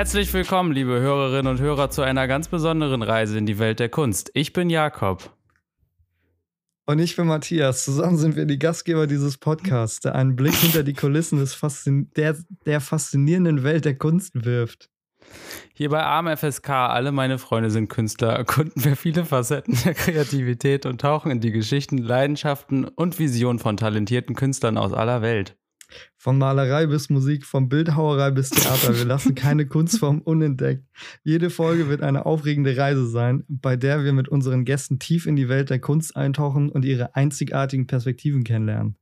Herzlich 0.00 0.32
willkommen, 0.32 0.72
liebe 0.72 0.98
Hörerinnen 0.98 1.46
und 1.46 1.60
Hörer, 1.60 1.90
zu 1.90 2.00
einer 2.00 2.26
ganz 2.26 2.48
besonderen 2.48 3.02
Reise 3.02 3.36
in 3.36 3.44
die 3.44 3.58
Welt 3.58 3.80
der 3.80 3.90
Kunst. 3.90 4.30
Ich 4.32 4.54
bin 4.54 4.70
Jakob. 4.70 5.36
Und 6.86 7.00
ich 7.00 7.16
bin 7.16 7.26
Matthias. 7.26 7.84
Zusammen 7.84 8.16
sind 8.16 8.34
wir 8.34 8.46
die 8.46 8.58
Gastgeber 8.58 9.06
dieses 9.06 9.36
Podcasts, 9.36 10.00
der 10.00 10.14
einen 10.14 10.36
Blick 10.36 10.54
hinter 10.54 10.84
die 10.84 10.94
Kulissen 10.94 11.38
des 11.38 11.52
Faszin 11.52 12.10
der, 12.16 12.34
der 12.64 12.80
faszinierenden 12.80 13.62
Welt 13.62 13.84
der 13.84 13.94
Kunst 13.94 14.42
wirft. 14.46 14.88
Hier 15.74 15.90
bei 15.90 16.02
ArmFSK, 16.02 16.70
alle 16.70 17.12
meine 17.12 17.36
Freunde 17.36 17.70
sind 17.70 17.90
Künstler, 17.90 18.30
erkunden 18.30 18.82
wir 18.82 18.96
viele 18.96 19.26
Facetten 19.26 19.76
der 19.84 19.92
Kreativität 19.92 20.86
und 20.86 21.02
tauchen 21.02 21.30
in 21.30 21.40
die 21.40 21.52
Geschichten, 21.52 21.98
Leidenschaften 21.98 22.86
und 22.86 23.18
Visionen 23.18 23.58
von 23.58 23.76
talentierten 23.76 24.34
Künstlern 24.34 24.78
aus 24.78 24.94
aller 24.94 25.20
Welt. 25.20 25.59
Von 26.16 26.38
Malerei 26.38 26.86
bis 26.86 27.10
Musik, 27.10 27.44
von 27.44 27.68
Bildhauerei 27.68 28.30
bis 28.30 28.50
Theater. 28.50 28.96
Wir 28.96 29.04
lassen 29.04 29.34
keine 29.34 29.66
Kunstform 29.66 30.20
unentdeckt. 30.20 30.84
Jede 31.22 31.50
Folge 31.50 31.88
wird 31.88 32.02
eine 32.02 32.26
aufregende 32.26 32.76
Reise 32.76 33.06
sein, 33.06 33.44
bei 33.48 33.76
der 33.76 34.04
wir 34.04 34.12
mit 34.12 34.28
unseren 34.28 34.64
Gästen 34.64 34.98
tief 34.98 35.26
in 35.26 35.36
die 35.36 35.48
Welt 35.48 35.70
der 35.70 35.78
Kunst 35.78 36.16
eintauchen 36.16 36.70
und 36.70 36.84
ihre 36.84 37.14
einzigartigen 37.14 37.86
Perspektiven 37.86 38.44
kennenlernen. 38.44 38.96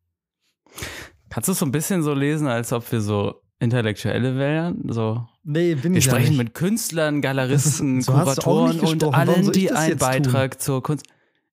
Kannst 1.30 1.48
du 1.48 1.52
es 1.52 1.58
so 1.58 1.66
ein 1.66 1.72
bisschen 1.72 2.02
so 2.02 2.14
lesen, 2.14 2.46
als 2.46 2.72
ob 2.72 2.90
wir 2.90 3.00
so 3.00 3.42
Intellektuelle 3.60 4.36
wären? 4.36 4.82
So. 4.88 5.26
Nee, 5.44 5.74
bin 5.74 5.92
wir 5.92 5.98
ich 5.98 6.04
sprechen 6.04 6.32
ja 6.32 6.38
mit 6.38 6.54
Künstlern, 6.54 7.20
Galeristen, 7.20 8.00
So 8.02 8.12
Kuratoren 8.12 8.78
nicht 8.78 9.02
und 9.04 9.14
allen, 9.14 9.50
die 9.52 9.70
einen 9.72 9.90
jetzt 9.90 10.00
tun? 10.00 10.08
Beitrag 10.08 10.60
zur 10.60 10.82
Kunst. 10.82 11.06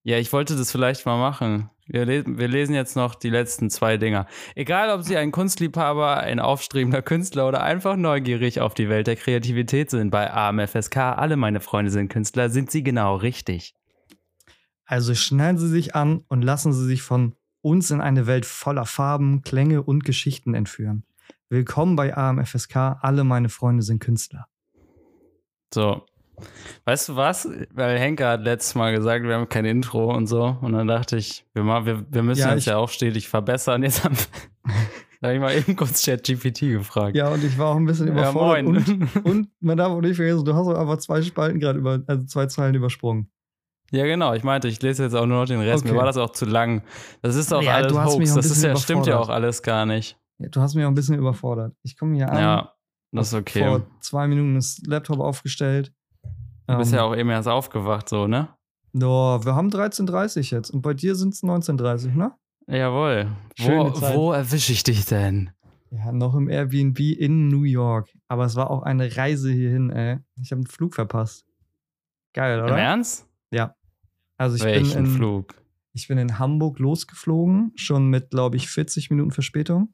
Ja, 0.05 0.19
ich 0.19 0.31
wollte 0.31 0.55
das 0.55 0.71
vielleicht 0.71 1.07
mal 1.07 1.17
machen. 1.17 1.71
Wir, 1.87 2.05
le 2.05 2.23
wir 2.27 2.47
lesen 2.47 2.75
jetzt 2.75 2.95
noch 2.95 3.15
die 3.15 3.31
letzten 3.31 3.71
zwei 3.71 3.97
Dinger. 3.97 4.27
Egal, 4.53 4.91
ob 4.91 5.01
Sie 5.01 5.17
ein 5.17 5.31
Kunstliebhaber, 5.31 6.17
ein 6.17 6.39
aufstrebender 6.39 7.01
Künstler 7.01 7.47
oder 7.47 7.63
einfach 7.63 7.95
neugierig 7.95 8.61
auf 8.61 8.75
die 8.75 8.87
Welt 8.87 9.07
der 9.07 9.15
Kreativität 9.15 9.89
sind, 9.89 10.11
bei 10.11 10.31
AMFSK, 10.31 10.97
alle 10.97 11.37
meine 11.37 11.59
Freunde 11.59 11.89
sind 11.89 12.09
Künstler, 12.09 12.51
sind 12.51 12.69
Sie 12.69 12.83
genau 12.83 13.15
richtig. 13.15 13.73
Also 14.85 15.15
schneiden 15.15 15.57
Sie 15.57 15.69
sich 15.69 15.95
an 15.95 16.23
und 16.27 16.43
lassen 16.43 16.71
Sie 16.71 16.85
sich 16.85 17.01
von 17.01 17.35
uns 17.61 17.89
in 17.89 17.99
eine 17.99 18.27
Welt 18.27 18.45
voller 18.45 18.85
Farben, 18.85 19.41
Klänge 19.41 19.81
und 19.81 20.05
Geschichten 20.05 20.53
entführen. 20.53 21.03
Willkommen 21.49 21.95
bei 21.95 22.15
AMFSK. 22.15 22.75
Alle 22.75 23.23
meine 23.23 23.49
Freunde 23.49 23.81
sind 23.81 24.01
Künstler. 24.01 24.45
So. 25.73 26.05
Weißt 26.85 27.09
du 27.09 27.15
was? 27.15 27.47
Weil 27.73 27.97
Henker 27.99 28.29
hat 28.29 28.41
letztes 28.43 28.75
Mal 28.75 28.95
gesagt, 28.95 29.23
wir 29.25 29.35
haben 29.35 29.49
kein 29.49 29.65
Intro 29.65 30.13
und 30.15 30.27
so. 30.27 30.57
Und 30.61 30.73
dann 30.73 30.87
dachte 30.87 31.17
ich, 31.17 31.45
wir, 31.53 31.63
mal, 31.63 31.85
wir, 31.85 32.05
wir 32.11 32.23
müssen 32.23 32.41
Ja, 32.41 32.53
uns 32.53 32.65
ja 32.65 32.77
auch 32.77 32.89
stetig 32.89 33.27
verbessern. 33.27 33.83
Jetzt 33.83 34.03
haben 34.03 34.15
da 35.21 35.27
habe 35.29 35.35
ich 35.35 35.41
mal 35.41 35.55
eben 35.55 35.75
kurz 35.75 36.03
ChatGPT 36.05 36.59
gefragt. 36.71 37.15
Ja, 37.15 37.29
und 37.29 37.43
ich 37.43 37.57
war 37.57 37.67
auch 37.67 37.75
ein 37.77 37.85
bisschen 37.85 38.07
Ja, 38.07 38.13
überfordert. 38.13 38.63
moin. 38.65 38.77
und, 38.77 39.15
und 39.25 39.49
man 39.59 39.77
darf 39.77 39.91
auch 39.91 40.01
nicht 40.01 40.15
vergessen, 40.17 40.45
du 40.45 40.53
hast 40.53 40.67
auch 40.67 40.77
einfach 40.79 40.97
zwei 40.97 41.21
Spalten 41.21 41.59
gerade 41.59 41.79
über, 41.79 42.01
also 42.07 42.23
zwei 42.25 42.45
Zeilen 42.47 42.75
übersprungen. 42.75 43.29
Ja, 43.91 44.05
genau. 44.05 44.33
Ich 44.33 44.43
meinte, 44.43 44.67
ich 44.67 44.81
lese 44.81 45.03
jetzt 45.03 45.13
auch 45.15 45.25
nur 45.25 45.39
noch 45.41 45.45
den 45.47 45.59
Rest. 45.61 45.83
Okay. 45.83 45.93
Mir 45.93 45.97
war 45.99 46.05
das 46.05 46.17
auch 46.17 46.31
zu 46.31 46.45
lang. 46.45 46.81
Das 47.21 47.35
ist 47.35 47.53
auch 47.53 47.61
Ja, 47.61 47.75
alles 47.75 47.93
Hoax. 47.93 48.31
auch 48.31 48.35
Das 48.35 48.45
ist 48.47 48.63
ja, 48.63 48.75
stimmt 48.75 49.05
ja 49.07 49.17
auch 49.19 49.29
alles 49.29 49.61
gar 49.61 49.85
nicht. 49.85 50.17
Ja, 50.39 50.49
du 50.49 50.59
hast 50.59 50.75
mich 50.75 50.83
auch 50.83 50.89
ein 50.89 50.95
bisschen 50.95 51.17
überfordert. 51.17 51.73
Ich 51.83 51.97
komme 51.97 52.15
hier 52.15 52.29
an, 52.29 52.37
Ja, 52.39 52.73
das 53.11 53.27
ist 53.29 53.35
okay. 53.35 53.59
vor 53.59 53.85
zwei 54.01 54.27
Minuten 54.27 54.55
das 54.55 54.81
Laptop 54.85 55.19
aufgestellt. 55.19 55.93
Du 56.67 56.77
bist 56.77 56.91
Ähm, 56.91 56.97
ja 56.97 57.03
auch 57.03 57.15
eben 57.15 57.29
erst 57.29 57.47
aufgewacht, 57.47 58.09
so, 58.09 58.27
ne? 58.27 58.49
Ja, 58.93 59.43
wir 59.43 59.55
haben 59.55 59.69
13.30 59.69 60.51
jetzt 60.51 60.69
und 60.71 60.81
bei 60.81 60.93
dir 60.93 61.15
sind 61.15 61.33
es 61.33 61.43
19.30, 61.43 62.15
ne? 62.15 62.33
Jawohl. 62.67 63.27
Schöne 63.57 63.85
Wo, 63.85 63.89
Zeit. 63.91 64.15
wo 64.15 64.31
erwische 64.31 64.71
ich 64.73 64.83
dich 64.83 65.05
denn? 65.05 65.51
Ja, 65.91 66.11
noch 66.11 66.33
im 66.35 66.49
Airbnb 66.49 66.99
in 66.99 67.47
New 67.47 67.63
York. 67.63 68.09
Aber 68.27 68.45
es 68.45 68.55
war 68.55 68.71
auch 68.71 68.81
eine 68.83 69.15
Reise 69.15 69.51
hierhin, 69.51 69.91
ey. 69.91 70.19
Ich 70.41 70.51
habe 70.51 70.59
einen 70.59 70.67
Flug 70.67 70.95
verpasst. 70.95 71.45
Geil, 72.33 72.59
Im 72.59 72.65
oder? 72.65 72.77
Ernst? 72.77 73.27
Also 74.37 74.57
ich 74.57 74.63
Welchen 74.63 74.93
bin, 75.03 75.05
in, 75.05 75.11
Flug? 75.11 75.55
ich 75.93 76.07
bin 76.09 76.17
in 76.17 76.39
Hamburg 76.39 76.79
losgeflogen, 76.79 77.71
schon 77.75 78.09
mit, 78.09 78.31
glaube 78.31 78.57
ich, 78.57 78.67
40 78.69 79.09
Minuten 79.09 79.31
Verspätung. 79.31 79.93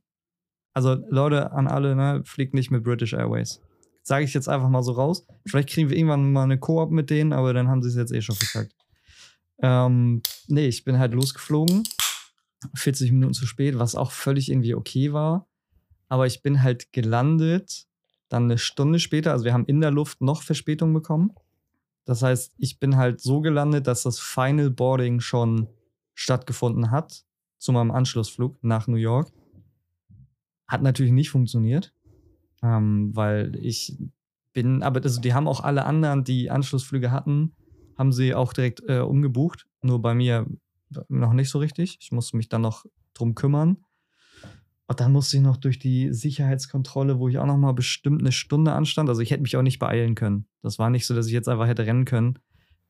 Also 0.74 0.96
Leute 1.10 1.52
an 1.52 1.68
alle, 1.68 1.96
ne, 1.96 2.24
fliegt 2.26 2.54
nicht 2.54 2.72
mit 2.72 2.84
British 2.84 3.14
Airways. 3.14 3.62
Sage 4.04 4.26
ich 4.26 4.34
jetzt 4.34 4.50
einfach 4.50 4.70
mal 4.70 4.84
so 4.84 4.94
raus. 4.94 5.26
Vielleicht 5.46 5.70
kriegen 5.70 5.90
wir 5.90 5.98
irgendwann 5.98 6.32
mal 6.32 6.44
eine 6.44 6.58
Koop 6.58 6.92
mit 6.92 7.10
denen, 7.10 7.34
aber 7.34 7.54
dann 7.54 7.68
haben 7.68 7.82
sie 7.82 7.90
es 7.90 7.96
jetzt 7.96 8.12
eh 8.12 8.22
schon 8.22 8.36
verkackt. 8.36 8.76
Ähm, 9.62 10.22
nee, 10.48 10.68
ich 10.68 10.84
bin 10.84 10.98
halt 10.98 11.14
losgeflogen. 11.14 11.84
40 12.76 13.12
Minuten 13.12 13.34
zu 13.34 13.46
spät, 13.46 13.80
was 13.80 13.96
auch 13.96 14.12
völlig 14.12 14.50
irgendwie 14.50 14.76
okay 14.76 15.14
war. 15.14 15.48
Aber 16.10 16.28
ich 16.28 16.42
bin 16.42 16.62
halt 16.62 16.92
gelandet, 16.94 17.88
dann 18.30 18.44
eine 18.44 18.58
Stunde 18.58 19.00
später, 19.00 19.32
also 19.32 19.46
wir 19.46 19.54
haben 19.54 19.66
in 19.66 19.82
der 19.82 19.92
Luft 19.92 20.22
noch 20.22 20.42
Verspätung 20.44 20.94
bekommen. 20.94 21.32
Das 22.06 22.22
heißt, 22.22 22.54
ich 22.58 22.80
bin 22.80 22.98
halt 22.98 23.22
so 23.22 23.42
gelandet, 23.42 23.88
dass 23.88 24.04
das 24.04 24.20
Final 24.20 24.70
Boarding 24.70 25.20
schon 25.20 25.68
stattgefunden 26.14 26.92
hat 26.92 27.24
zu 27.58 27.72
meinem 27.72 27.92
Anschlussflug 27.92 28.58
nach 28.64 28.88
New 28.88 28.98
York. 28.98 29.32
Hat 30.68 30.82
natürlich 30.82 31.12
nicht 31.12 31.30
funktioniert, 31.30 31.94
ähm, 32.64 33.12
weil 33.14 33.56
ich 33.56 33.98
bin, 34.54 34.84
aber 34.84 35.02
also 35.04 35.22
die 35.22 35.34
haben 35.34 35.48
auch 35.48 35.62
alle 35.62 35.86
anderen, 35.86 36.24
die 36.24 36.50
Anschlussflüge 36.50 37.12
hatten, 37.12 37.56
haben 37.98 38.12
sie 38.12 38.34
auch 38.34 38.54
direkt 38.54 38.82
äh, 38.88 39.00
umgebucht. 39.00 39.68
Nur 39.82 40.02
bei 40.02 40.14
mir 40.14 40.48
noch 41.08 41.34
nicht 41.34 41.50
so 41.50 41.60
richtig. 41.60 41.98
Ich 42.02 42.12
musste 42.12 42.38
mich 42.38 42.50
dann 42.50 42.62
noch 42.62 42.86
drum 43.14 43.36
kümmern. 43.36 43.78
Und 44.88 45.00
dann 45.00 45.14
musste 45.14 45.38
ich 45.38 45.44
noch 45.44 45.56
durch 45.56 45.80
die 45.80 46.12
Sicherheitskontrolle, 46.12 47.18
wo 47.18 47.30
ich 47.30 47.38
auch 47.38 47.46
noch 47.46 47.58
mal 47.58 47.72
bestimmt 47.72 48.20
eine 48.20 48.34
Stunde 48.34 48.74
anstand. 48.74 49.08
Also 49.08 49.22
ich 49.22 49.32
hätte 49.32 49.42
mich 49.42 49.56
auch 49.56 49.62
nicht 49.62 49.80
beeilen 49.80 50.16
können. 50.16 50.48
Das 50.62 50.80
war 50.80 50.90
nicht 50.90 51.06
so, 51.06 51.16
dass 51.16 51.28
ich 51.28 51.34
jetzt 51.34 51.48
einfach 51.48 51.68
hätte 51.68 51.86
rennen 51.86 52.04
können, 52.04 52.40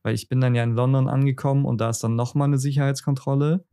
weil 0.02 0.14
ich 0.14 0.28
bin 0.28 0.40
dann 0.40 0.56
ja 0.56 0.64
in 0.64 0.72
London 0.72 1.08
angekommen 1.08 1.64
und 1.64 1.80
da 1.80 1.90
ist 1.90 2.02
dann 2.02 2.16
noch 2.16 2.34
mal 2.34 2.46
eine 2.46 2.58
Sicherheitskontrolle, 2.58 3.64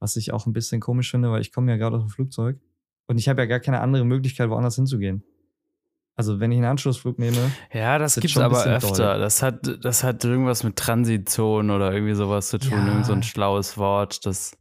was 0.00 0.16
ich 0.16 0.32
auch 0.32 0.46
ein 0.46 0.52
bisschen 0.52 0.80
komisch 0.80 1.12
finde, 1.12 1.30
weil 1.30 1.42
ich 1.42 1.52
komme 1.52 1.70
ja 1.70 1.76
gerade 1.76 1.96
aus 1.96 2.02
dem 2.02 2.08
Flugzeug 2.08 2.58
und 3.06 3.18
ich 3.18 3.28
habe 3.28 3.42
ja 3.42 3.46
gar 3.46 3.60
keine 3.60 3.80
andere 3.80 4.04
Möglichkeit, 4.04 4.50
woanders 4.50 4.74
hinzugehen. 4.74 5.22
Also 6.16 6.38
wenn 6.38 6.52
ich 6.52 6.58
einen 6.58 6.66
Anschlussflug 6.66 7.18
nehme, 7.18 7.36
Ja, 7.72 7.98
das 7.98 8.14
gibt's 8.16 8.32
schon 8.32 8.42
ein 8.42 8.46
aber 8.50 8.64
öfter. 8.66 9.12
doll. 9.14 9.20
Das 9.20 9.42
hat, 9.42 9.84
das 9.84 10.04
hat 10.04 10.22
irgendwas 10.24 10.64
mit 10.64 10.76
Transitzonen 10.76 11.70
oder 11.70 11.92
irgendwie 11.92 12.14
sowas 12.14 12.48
zu 12.48 12.58
tun. 12.58 12.72
Ja. 12.78 12.86
Irgend 12.88 13.06
so 13.06 13.12
ein 13.14 13.22
schlaues 13.22 13.78
Wort. 13.78 14.26
Das, 14.26 14.52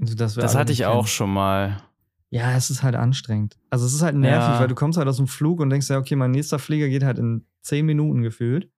also 0.00 0.14
das, 0.14 0.34
das 0.34 0.54
hatte 0.54 0.72
ich 0.72 0.80
nicht 0.80 0.86
auch 0.86 0.94
kennen. 1.04 1.06
schon 1.06 1.32
mal. 1.32 1.82
Ja, 2.30 2.54
es 2.56 2.68
ist 2.68 2.82
halt 2.82 2.94
anstrengend. 2.94 3.56
Also 3.70 3.86
es 3.86 3.94
ist 3.94 4.02
halt 4.02 4.16
nervig, 4.16 4.48
Ja. 4.54 4.60
weil 4.60 4.68
du 4.68 4.74
kommst 4.74 4.98
halt 4.98 5.08
aus 5.08 5.16
dem 5.16 5.28
Flug 5.28 5.60
und 5.60 5.70
denkst 5.70 5.88
ja, 5.88 5.96
okay, 5.98 6.14
mein 6.14 6.30
nächster 6.30 6.58
Flieger 6.58 6.88
geht 6.88 7.02
halt 7.04 7.18
in 7.18 7.46
10 7.62 7.86
Minuten 7.86 8.22
gefühlt. 8.22 8.68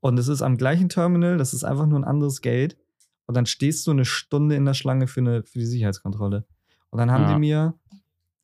Und 0.00 0.18
es 0.18 0.28
ist 0.28 0.40
am 0.40 0.56
gleichen 0.56 0.88
Terminal, 0.88 1.36
das 1.36 1.52
ist 1.52 1.64
einfach 1.64 1.84
nur 1.86 1.98
ein 1.98 2.04
anderes 2.04 2.40
Gate. 2.40 2.78
Und 3.26 3.36
dann 3.36 3.44
stehst 3.44 3.86
du 3.86 3.90
eine 3.90 4.04
Stunde 4.06 4.54
in 4.54 4.64
der 4.64 4.72
Schlange 4.74 5.08
für, 5.08 5.20
eine, 5.20 5.42
für 5.42 5.58
die 5.58 5.66
Sicherheitskontrolle. 5.66 6.46
Und 6.90 6.98
dann 7.00 7.10
haben 7.10 7.24
Ja. 7.24 7.34
die 7.34 7.40
mir 7.40 7.74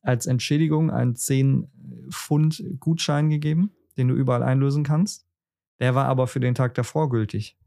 als 0.03 0.27
Entschädigung 0.27 0.91
einen 0.91 1.15
10 1.15 1.69
Pfund 2.09 2.63
Gutschein 2.79 3.29
gegeben, 3.29 3.71
den 3.97 4.07
du 4.07 4.15
überall 4.15 4.43
einlösen 4.43 4.83
kannst. 4.83 5.25
Der 5.79 5.95
war 5.95 6.05
aber 6.05 6.27
für 6.27 6.39
den 6.39 6.55
Tag 6.55 6.73
davor 6.75 7.09
gültig. 7.09 7.57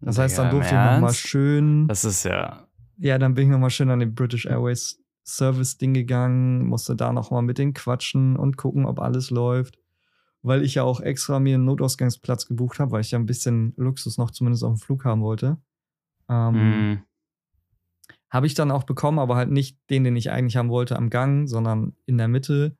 Das 0.00 0.18
heißt, 0.18 0.38
dann 0.38 0.50
durfte 0.50 0.74
ich 0.74 0.80
nochmal 0.80 1.14
schön 1.14 1.88
Das 1.88 2.04
ist 2.04 2.24
ja. 2.24 2.68
ja, 2.98 3.18
dann 3.18 3.34
bin 3.34 3.44
ich 3.44 3.50
nochmal 3.50 3.70
schön 3.70 3.90
an 3.90 4.00
den 4.00 4.14
British 4.14 4.46
Airways 4.46 5.02
Service-Ding 5.24 5.94
gegangen, 5.94 6.66
musste 6.66 6.94
da 6.94 7.12
nochmal 7.12 7.42
mit 7.42 7.58
denen 7.58 7.74
quatschen 7.74 8.36
und 8.36 8.56
gucken, 8.56 8.84
ob 8.84 9.00
alles 9.00 9.30
läuft. 9.30 9.78
Weil 10.42 10.62
ich 10.62 10.76
ja 10.76 10.84
auch 10.84 11.00
extra 11.00 11.40
mir 11.40 11.56
einen 11.56 11.64
Notausgangsplatz 11.64 12.46
gebucht 12.46 12.78
habe, 12.78 12.92
weil 12.92 13.00
ich 13.00 13.10
ja 13.10 13.18
ein 13.18 13.26
bisschen 13.26 13.72
Luxus 13.76 14.18
noch 14.18 14.30
zumindest 14.30 14.62
auf 14.62 14.74
dem 14.74 14.78
Flug 14.80 15.04
haben 15.04 15.22
wollte. 15.22 15.56
Ähm, 16.28 16.54
Hm. 16.54 16.98
Habe 18.30 18.46
ich 18.46 18.54
dann 18.54 18.70
auch 18.70 18.84
bekommen, 18.84 19.18
aber 19.18 19.36
halt 19.36 19.50
nicht 19.50 19.78
den, 19.88 20.04
den 20.04 20.16
ich 20.16 20.30
eigentlich 20.30 20.56
haben 20.56 20.68
wollte 20.68 20.96
am 20.96 21.10
Gang, 21.10 21.48
sondern 21.48 21.96
in 22.06 22.18
der 22.18 22.28
Mitte. 22.28 22.76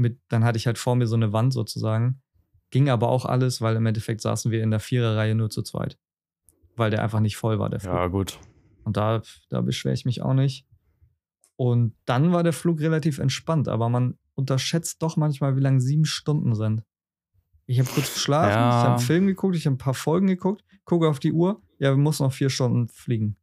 Mit, 0.00 0.18
dann 0.28 0.44
hatte 0.44 0.56
ich 0.56 0.66
halt 0.66 0.78
vor 0.78 0.96
mir 0.96 1.06
so 1.06 1.14
eine 1.16 1.32
Wand 1.32 1.52
sozusagen. 1.52 2.22
Ging 2.70 2.88
aber 2.88 3.08
auch 3.08 3.26
alles, 3.26 3.60
weil 3.60 3.76
im 3.76 3.84
Endeffekt 3.86 4.20
saßen 4.22 4.50
wir 4.50 4.62
in 4.62 4.70
der 4.70 4.80
Viererreihe 4.80 5.34
nur 5.34 5.50
zu 5.50 5.62
zweit. 5.62 5.98
Weil 6.76 6.90
der 6.90 7.02
einfach 7.02 7.20
nicht 7.20 7.36
voll 7.36 7.58
war, 7.58 7.68
der 7.68 7.80
Flug. 7.80 7.92
Ja, 7.92 8.06
gut. 8.06 8.38
Und 8.84 8.96
da, 8.96 9.22
da 9.50 9.60
beschwere 9.60 9.92
ich 9.94 10.04
mich 10.06 10.22
auch 10.22 10.32
nicht. 10.34 10.66
Und 11.56 11.94
dann 12.06 12.32
war 12.32 12.42
der 12.42 12.54
Flug 12.54 12.80
relativ 12.80 13.18
entspannt, 13.18 13.68
aber 13.68 13.90
man 13.90 14.16
unterschätzt 14.34 15.02
doch 15.02 15.18
manchmal, 15.18 15.56
wie 15.56 15.60
lang 15.60 15.80
sieben 15.80 16.06
Stunden 16.06 16.54
sind. 16.54 16.82
Ich 17.66 17.78
habe 17.78 17.90
kurz 17.90 18.14
geschlafen, 18.14 18.48
Ja. 18.52 18.68
ich 18.70 18.74
habe 18.84 18.90
einen 18.96 18.98
Film 19.00 19.26
geguckt, 19.26 19.54
ich 19.56 19.66
habe 19.66 19.74
ein 19.74 19.78
paar 19.78 19.92
Folgen 19.94 20.28
geguckt, 20.28 20.64
gucke 20.84 21.08
auf 21.08 21.18
die 21.18 21.32
Uhr, 21.32 21.60
ja, 21.78 21.90
wir 21.90 21.96
müssen 21.98 22.22
noch 22.22 22.32
vier 22.32 22.48
Stunden 22.48 22.88
fliegen. 22.88 23.36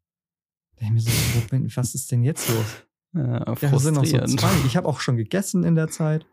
Da 0.78 0.86
ich 0.86 0.92
mir 0.92 1.02
so, 1.02 1.12
was 1.76 1.94
ist 1.96 2.12
denn 2.12 2.24
jetzt 2.24 2.50
los? 2.50 2.66
Ja, 3.14 3.56
Ja, 3.62 3.80
sind 3.80 3.94
noch 3.96 4.06
so 4.06 4.18
zwei. 4.26 4.50
Ich 4.66 4.76
habe 4.76 4.88
auch 4.88 5.00
schon 5.00 5.18
gegessen 5.18 5.64
in 5.64 5.76
der 5.76 5.88
Zeit. 5.90 6.26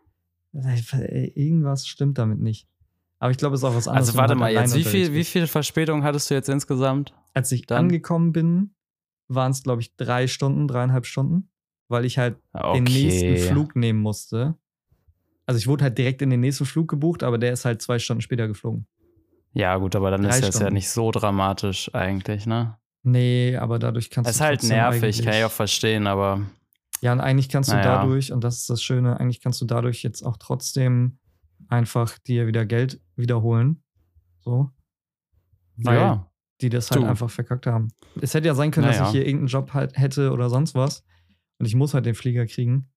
Irgendwas 1.35 1.87
stimmt 1.87 2.17
damit 2.17 2.39
nicht. 2.39 2.67
Aber 3.19 3.31
ich 3.31 3.37
glaube, 3.37 3.55
es 3.55 3.61
ist 3.61 3.63
auch 3.65 3.75
was 3.75 3.87
anderes. 3.87 4.09
Also 4.09 4.17
warte 4.17 4.31
halt 4.31 4.39
mal, 4.39 4.51
jetzt, 4.51 4.73
allein 4.73 4.85
wie 4.85 4.89
viel, 4.89 5.13
wie 5.13 5.21
ist. 5.21 5.29
viel 5.29 5.47
Verspätung 5.47 6.03
hattest 6.03 6.29
du 6.29 6.33
jetzt 6.33 6.49
insgesamt? 6.49 7.13
Als 7.33 7.51
ich 7.51 7.65
Dann- 7.65 7.85
angekommen 7.85 8.31
bin, 8.33 8.75
waren 9.27 9.51
es, 9.51 9.63
glaube 9.63 9.81
ich, 9.81 9.95
drei 9.95 10.27
Stunden, 10.27 10.67
dreieinhalb 10.67 11.05
Stunden, 11.05 11.49
weil 11.87 12.05
ich 12.05 12.17
halt 12.17 12.37
Okay. 12.53 12.73
den 12.75 12.83
nächsten 12.83 13.37
Flug 13.37 13.75
nehmen 13.75 13.99
musste. 13.99 14.55
Also 15.47 15.57
ich 15.57 15.67
wurde 15.67 15.83
halt 15.85 15.97
direkt 15.97 16.21
in 16.21 16.29
den 16.29 16.39
nächsten 16.41 16.65
Flug 16.65 16.87
gebucht, 16.89 17.23
aber 17.23 17.37
der 17.37 17.53
ist 17.53 17.65
halt 17.65 17.81
zwei 17.81 17.99
Stunden 17.99 18.21
später 18.21 18.47
geflogen. 18.47 18.87
Ja, 19.53 19.77
gut, 19.77 19.95
aber 19.95 20.11
dann 20.11 20.23
Drei 20.23 20.29
ist 20.39 20.43
das 20.43 20.59
ja 20.59 20.69
nicht 20.69 20.89
so 20.89 21.11
dramatisch 21.11 21.89
eigentlich, 21.93 22.45
ne? 22.45 22.77
Nee, 23.03 23.55
aber 23.55 23.79
dadurch 23.79 24.09
kannst 24.09 24.29
Es 24.29 24.35
ist 24.35 24.39
du. 24.41 24.45
halt 24.45 24.59
trotzdem 24.59 24.77
nervig, 24.77 25.03
eigentlich- 25.03 25.23
kann 25.23 25.33
ich 25.35 25.43
auch 25.45 25.51
verstehen, 25.51 26.07
aber 26.07 26.41
Ja, 27.05 27.13
und 27.13 27.19
eigentlich 27.21 27.49
kannst 27.49 27.69
du 27.69 27.75
Naja. 27.75 27.97
dadurch, 27.99 28.31
und 28.31 28.43
das 28.43 28.61
ist 28.61 28.69
das 28.71 28.81
Schöne, 28.81 29.19
eigentlich 29.19 29.39
kannst 29.39 29.61
du 29.61 29.65
dadurch 29.65 30.01
jetzt 30.01 30.23
auch 30.23 30.37
trotzdem 30.37 31.19
einfach 31.67 32.17
dir 32.17 32.47
wieder 32.47 32.65
Geld 32.65 32.99
wiederholen. 33.15 33.83
So. 34.39 34.71
Weil 35.77 35.97
ja. 35.99 36.31
die 36.61 36.69
das 36.69 36.89
halt 36.89 37.03
Du. 37.03 37.05
einfach 37.05 37.29
verkackt 37.29 37.67
haben. 37.67 37.89
Es 38.21 38.33
hätte 38.33 38.47
ja 38.47 38.55
sein 38.55 38.71
können, 38.71 38.87
dass 38.87 38.95
Naja. 38.97 39.07
ich 39.09 39.11
hier 39.11 39.21
irgendeinen 39.27 39.49
Job 39.49 39.73
halt 39.75 39.95
hätte 39.95 40.31
oder 40.31 40.49
sonst 40.49 40.73
was. 40.73 41.03
Und 41.59 41.67
ich 41.67 41.75
muss 41.75 41.93
halt 41.93 42.07
den 42.07 42.15
Flieger 42.15 42.47
kriegen. 42.47 42.89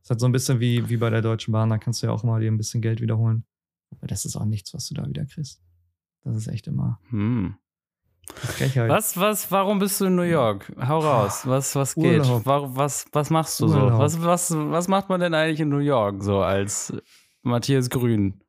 Das 0.00 0.04
ist 0.04 0.10
halt 0.10 0.20
so 0.20 0.26
ein 0.26 0.32
bisschen 0.32 0.60
wie, 0.60 0.90
wie 0.90 0.98
bei 0.98 1.08
der 1.08 1.22
Deutschen 1.22 1.52
Bahn, 1.52 1.70
da 1.70 1.78
kannst 1.78 2.02
du 2.02 2.08
ja 2.08 2.12
auch 2.12 2.22
mal 2.24 2.42
dir 2.42 2.52
ein 2.52 2.58
bisschen 2.58 2.82
Geld 2.82 3.00
wiederholen. 3.00 3.46
Aber 3.90 4.06
das 4.06 4.26
ist 4.26 4.36
auch 4.36 4.44
nichts, 4.44 4.74
was 4.74 4.86
du 4.88 4.94
da 4.94 5.08
wieder 5.08 5.24
kriegst. 5.24 5.62
Das 6.24 6.36
ist 6.36 6.46
echt 6.46 6.66
immer 6.66 7.00
Hm. 7.08 7.54
Frechheit. 8.34 8.88
Was, 8.88 9.16
was, 9.16 9.50
warum 9.50 9.78
bist 9.78 10.00
du 10.00 10.06
in 10.06 10.16
New 10.16 10.22
York? 10.22 10.72
Hau 10.86 10.98
raus. 11.00 11.42
Was, 11.46 11.74
was 11.76 11.94
geht? 11.94 12.22
Warum, 12.44 12.76
was, 12.76 13.06
was 13.12 13.30
machst 13.30 13.60
du 13.60 13.66
Urlaub. 13.66 13.92
so? 13.92 13.98
Was, 13.98 14.22
was, 14.22 14.54
was 14.56 14.88
macht 14.88 15.08
man 15.08 15.20
denn 15.20 15.34
eigentlich 15.34 15.60
in 15.60 15.68
New 15.68 15.78
York 15.78 16.22
so 16.22 16.40
als 16.40 16.92
Matthias 17.42 17.90
Grün? 17.90 18.40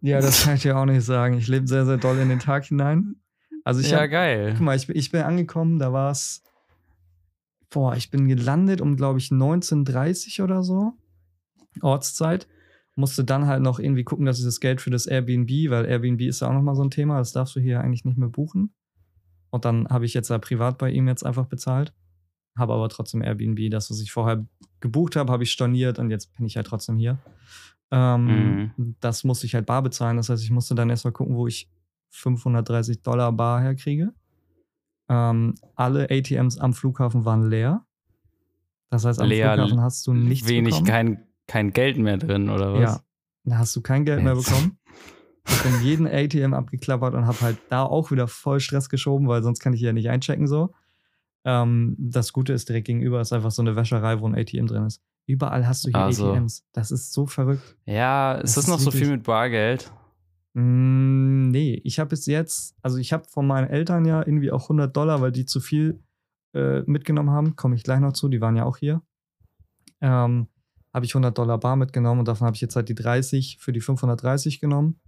Ja, 0.00 0.20
das 0.20 0.44
kann 0.44 0.56
ich 0.56 0.62
dir 0.62 0.76
auch 0.76 0.84
nicht 0.84 1.04
sagen. 1.04 1.38
Ich 1.38 1.48
lebe 1.48 1.66
sehr, 1.66 1.86
sehr 1.86 1.96
doll 1.96 2.18
in 2.18 2.28
den 2.28 2.38
Tag 2.38 2.64
hinein. 2.66 3.16
Also 3.64 3.80
ich 3.80 3.90
ja, 3.90 4.00
hab, 4.02 4.10
geil. 4.10 4.52
guck 4.52 4.60
mal, 4.60 4.76
ich, 4.76 4.86
bin- 4.86 4.96
ich 4.96 5.10
bin 5.10 5.22
angekommen, 5.22 5.78
da 5.78 5.92
war 5.92 6.10
es, 6.10 6.42
boah, 7.70 7.96
ich 7.96 8.10
bin 8.10 8.28
gelandet 8.28 8.80
um, 8.82 8.96
glaube 8.96 9.18
ich, 9.18 9.28
19.30 9.30 10.42
oder 10.44 10.62
so, 10.62 10.92
Ortszeit. 11.80 12.46
Musste 12.96 13.24
dann 13.24 13.46
halt 13.46 13.62
noch 13.62 13.80
irgendwie 13.80 14.04
gucken, 14.04 14.26
dass 14.26 14.38
ich 14.38 14.44
das 14.44 14.60
Geld 14.60 14.80
für 14.80 14.90
das 14.90 15.06
Airbnb, 15.06 15.50
weil 15.70 15.86
Airbnb 15.86 16.20
ist 16.20 16.40
ja 16.40 16.48
auch 16.48 16.52
nochmal 16.52 16.76
so 16.76 16.84
ein 16.84 16.90
Thema, 16.90 17.18
das 17.18 17.32
darfst 17.32 17.56
du 17.56 17.60
hier 17.60 17.80
eigentlich 17.80 18.04
nicht 18.04 18.18
mehr 18.18 18.28
buchen. 18.28 18.72
Und 19.54 19.64
dann 19.64 19.86
habe 19.88 20.04
ich 20.04 20.14
jetzt 20.14 20.30
da 20.30 20.38
privat 20.38 20.78
bei 20.78 20.90
ihm 20.90 21.06
jetzt 21.06 21.24
einfach 21.24 21.46
bezahlt. 21.46 21.94
Habe 22.58 22.72
aber 22.72 22.88
trotzdem 22.88 23.22
Airbnb, 23.22 23.70
das, 23.70 23.88
was 23.88 24.00
ich 24.00 24.10
vorher 24.10 24.44
gebucht 24.80 25.14
habe, 25.14 25.30
habe 25.32 25.44
ich 25.44 25.52
storniert 25.52 26.00
und 26.00 26.10
jetzt 26.10 26.36
bin 26.36 26.44
ich 26.44 26.56
halt 26.56 26.66
trotzdem 26.66 26.96
hier. 26.96 27.18
Ähm, 27.92 28.96
Das 28.98 29.22
musste 29.22 29.46
ich 29.46 29.54
halt 29.54 29.66
bar 29.66 29.80
bezahlen. 29.80 30.16
Das 30.16 30.28
heißt, 30.28 30.42
ich 30.42 30.50
musste 30.50 30.74
dann 30.74 30.90
erstmal 30.90 31.12
gucken, 31.12 31.36
wo 31.36 31.46
ich 31.46 31.70
530 32.10 33.02
Dollar 33.02 33.30
bar 33.30 33.60
herkriege. 33.60 34.12
Ähm, 35.08 35.54
alle 35.76 36.10
ATMs 36.10 36.58
am 36.58 36.72
Flughafen 36.74 37.24
waren 37.24 37.48
leer. 37.48 37.86
Das 38.90 39.04
heißt, 39.04 39.20
am 39.20 39.28
Leer, 39.28 39.54
Flughafen 39.54 39.80
hast 39.82 40.04
du 40.08 40.14
nichts 40.14 40.48
Wenig, 40.48 40.70
bekommen. 40.74 40.86
kein, 40.88 41.26
kein 41.46 41.72
Geld 41.72 41.96
mehr 41.98 42.16
drin, 42.16 42.50
oder 42.50 42.74
was? 42.74 42.80
Ja, 42.80 43.00
da 43.44 43.58
hast 43.58 43.76
du 43.76 43.82
kein 43.82 44.04
Geld 44.04 44.20
mehr 44.24 44.34
Jetzt. 44.34 44.46
bekommen. 44.48 44.78
Ich 45.48 45.62
bin 45.62 45.82
jeden 45.82 46.06
ATM 46.06 46.54
abgeklappert 46.54 47.14
und 47.14 47.26
habe 47.26 47.40
halt 47.40 47.58
da 47.68 47.82
auch 47.82 48.10
wieder 48.10 48.28
voll 48.28 48.60
Stress 48.60 48.88
geschoben, 48.88 49.28
weil 49.28 49.42
sonst 49.42 49.60
kann 49.60 49.72
ich 49.72 49.80
ja 49.80 49.92
nicht 49.92 50.08
einchecken 50.08 50.46
so. 50.46 50.72
Ähm, 51.44 51.96
das 51.98 52.32
Gute 52.32 52.52
ist, 52.52 52.68
direkt 52.68 52.86
gegenüber 52.86 53.20
ist 53.20 53.32
einfach 53.32 53.50
so 53.50 53.62
eine 53.62 53.76
Wäscherei, 53.76 54.20
wo 54.20 54.26
ein 54.26 54.34
ATM 54.34 54.66
drin 54.66 54.86
ist. 54.86 55.02
Überall 55.26 55.66
hast 55.66 55.84
du 55.84 55.88
hier 55.88 55.98
Also. 55.98 56.32
ATMs. 56.32 56.64
Das 56.72 56.90
ist 56.90 57.12
so 57.12 57.26
verrückt. 57.26 57.76
Ja, 57.86 58.34
ist 58.34 58.56
Das 58.56 58.66
das 58.66 58.68
noch 58.68 58.78
so 58.78 58.90
viel 58.90 59.08
mit 59.08 59.22
Bargeld? 59.24 59.92
Mm, 60.54 61.50
nee, 61.50 61.80
ich 61.84 61.98
habe 61.98 62.10
bis 62.10 62.26
jetzt, 62.26 62.76
also 62.82 62.98
ich 62.98 63.12
habe 63.12 63.24
von 63.28 63.46
meinen 63.46 63.68
Eltern 63.68 64.04
ja 64.04 64.20
irgendwie 64.20 64.52
auch 64.52 64.64
100 64.64 64.94
Dollar, 64.96 65.20
weil 65.20 65.32
die 65.32 65.46
zu 65.46 65.60
viel 65.60 66.02
äh, 66.54 66.82
mitgenommen 66.82 67.30
haben. 67.30 67.56
Komme 67.56 67.74
ich 67.74 67.82
gleich 67.82 68.00
noch 68.00 68.12
zu, 68.12 68.28
die 68.28 68.40
waren 68.40 68.56
ja 68.56 68.64
auch 68.64 68.76
hier. 68.76 69.02
Ähm, 70.00 70.48
habe 70.92 71.06
ich 71.06 71.14
100 71.14 71.36
Dollar 71.36 71.58
bar 71.58 71.76
mitgenommen 71.76 72.20
und 72.20 72.28
davon 72.28 72.46
habe 72.46 72.54
ich 72.54 72.60
jetzt 72.60 72.76
halt 72.76 72.88
die 72.88 72.94
30 72.94 73.58
für 73.60 73.72
die 73.72 73.80
530 73.80 74.60
genommen. 74.60 75.00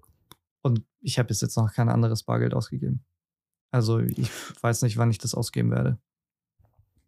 Und 0.66 0.82
ich 1.00 1.18
habe 1.18 1.28
bis 1.28 1.40
jetzt 1.40 1.56
noch 1.56 1.72
kein 1.72 1.88
anderes 1.88 2.24
Bargeld 2.24 2.54
ausgegeben. 2.54 3.04
Also 3.70 4.00
ich 4.00 4.30
weiß 4.60 4.82
nicht, 4.82 4.96
wann 4.96 5.10
ich 5.10 5.18
das 5.18 5.34
ausgeben 5.34 5.70
werde. 5.70 5.98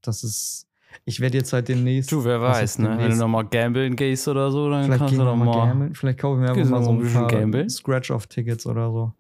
Das 0.01 0.23
ist, 0.23 0.69
ich 1.05 1.19
werde 1.19 1.39
jetzt 1.39 1.53
halt 1.53 1.69
demnächst. 1.69 2.13
Du, 2.13 2.25
wer 2.25 2.41
weiß, 2.41 2.79
ne? 2.79 2.97
Wenn 2.99 3.11
du 3.11 3.17
nochmal 3.17 3.47
gambeln 3.47 3.97
gehst 3.97 4.29
oder 4.29 4.53
so, 4.53 4.71
dann 4.71 4.85
Vielleicht 4.85 4.99
kannst 5.01 5.15
du 5.17 5.25
doch 5.25 5.37
mal. 5.37 5.91
Vielleicht 5.93 6.21
kaufe 6.21 6.41
ich 6.41 6.49
mir 6.49 6.55
einfach 6.55 6.71
mal 6.71 6.85
so 6.85 6.91
ein 6.91 6.99
ein 6.99 7.03
bisschen 7.03 7.51
paar? 7.51 7.69
Scratch-Off-Tickets 7.69 8.67
oder 8.67 8.93
so. 8.93 9.13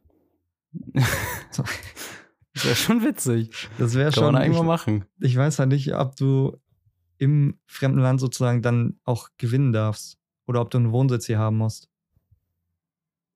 Das 2.54 2.64
wäre 2.64 2.76
schon 2.76 3.04
witzig. 3.04 3.68
Das 3.78 3.94
wäre 3.94 4.10
Kann 4.10 4.14
schon. 4.14 4.32
man 4.32 4.42
eigentlich 4.42 4.56
ich, 4.56 4.62
mal 4.62 4.66
machen. 4.66 5.04
ich 5.20 5.36
weiß 5.36 5.60
halt 5.60 5.68
nicht, 5.68 5.94
ob 5.94 6.16
du 6.16 6.56
im 7.18 7.56
fremden 7.66 8.00
Land 8.00 8.18
sozusagen 8.18 8.62
dann 8.62 8.98
auch 9.04 9.28
gewinnen 9.38 9.72
darfst. 9.72 10.18
Oder 10.46 10.60
ob 10.60 10.70
du 10.70 10.78
einen 10.78 10.90
Wohnsitz 10.90 11.26
hier 11.26 11.38
haben 11.38 11.56
musst. 11.56 11.88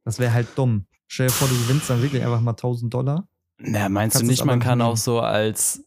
Das 0.05 0.19
wäre 0.19 0.33
halt 0.33 0.49
dumm. 0.57 0.87
Stell 1.07 1.27
dir 1.29 1.33
vor, 1.33 1.49
du 1.49 1.55
gewinnst 1.55 1.91
dann 1.91 2.03
wirklich 2.03 2.23
einfach 2.25 2.41
mal 2.41 2.53
1000 2.53 2.93
Dollar. 2.93 3.29
Na, 3.59 3.89
meinst 3.89 4.21
du 4.21 4.25
nicht, 4.25 4.45
man 4.45 4.61
kann 4.61 4.79
nehmen. 4.79 4.91
auch 4.91 4.97
so 4.97 5.21
als, 5.21 5.85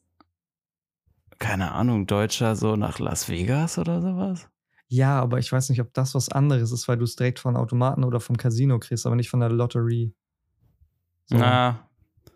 keine 1.40 1.72
Ahnung, 1.74 2.08
Deutscher 2.08 2.56
so 2.56 2.76
nach 2.76 3.00
Las 3.00 3.28
Vegas 3.28 3.78
oder 3.78 4.02
sowas? 4.02 4.48
Ja, 4.88 5.20
aber 5.20 5.40
ich 5.40 5.52
weiß 5.52 5.70
nicht, 5.70 5.82
ob 5.82 5.94
das 5.94 6.14
was 6.16 6.30
anderes 6.30 6.72
ist, 6.72 6.88
weil 6.88 6.98
du 6.98 7.04
es 7.04 7.16
direkt 7.16 7.40
von 7.40 7.58
Automaten 7.58 8.04
oder 8.04 8.20
vom 8.20 8.38
Casino 8.38 8.80
kriegst, 8.80 9.06
aber 9.06 9.16
nicht 9.16 9.30
von 9.30 9.40
der 9.40 9.50
Lotterie. 9.50 10.14
So, 11.26 11.38
Na, 11.38 11.90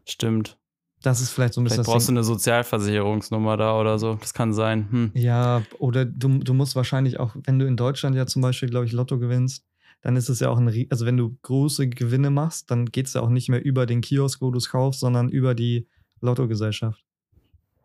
stimmt. 0.06 0.58
das 1.04 1.22
ist 1.22 1.30
vielleicht 1.30 1.54
so 1.54 1.62
ein 1.62 1.64
bisschen 1.66 1.76
Vielleicht 1.76 1.88
das 1.88 1.94
brauchst 1.94 2.08
du 2.10 2.14
eine 2.14 2.24
Sozialversicherungsnummer 2.24 3.56
da 3.56 3.80
oder 3.80 4.00
so. 4.00 4.16
Das 4.16 4.34
kann 4.34 4.52
sein. 4.52 4.92
Hm. 4.92 5.12
Ja, 5.14 5.62
oder 5.78 6.06
du, 6.06 6.40
du 6.40 6.54
musst 6.56 6.76
wahrscheinlich 6.76 7.20
auch, 7.20 7.36
wenn 7.44 7.60
du 7.60 7.68
in 7.68 7.78
Deutschland 7.78 8.16
ja 8.16 8.26
zum 8.26 8.42
Beispiel, 8.42 8.70
glaube 8.70 8.88
ich, 8.88 8.92
Lotto 8.94 9.20
gewinnst, 9.20 9.64
dann 10.02 10.16
ist 10.16 10.30
es 10.30 10.40
ja 10.40 10.50
auch 10.50 10.58
ein, 10.58 10.88
also 10.90 11.06
wenn 11.06 11.18
du 11.18 11.38
große 11.42 11.90
Gewinne 11.90 12.30
machst, 12.30 12.72
dann 12.72 12.86
geht 12.86 13.08
es 13.08 13.14
ja 13.14 13.22
auch 13.22 13.30
nicht 13.30 13.50
mehr 13.50 13.64
über 13.64 13.86
den 13.86 14.02
Kiosk, 14.02 14.42
wo 14.42 14.52
du 14.52 14.58
es 14.58 14.70
kaufst, 14.70 15.02
sondern 15.02 15.30
über 15.30 15.56
die 15.56 15.88
Lottogesellschaft. 16.22 17.04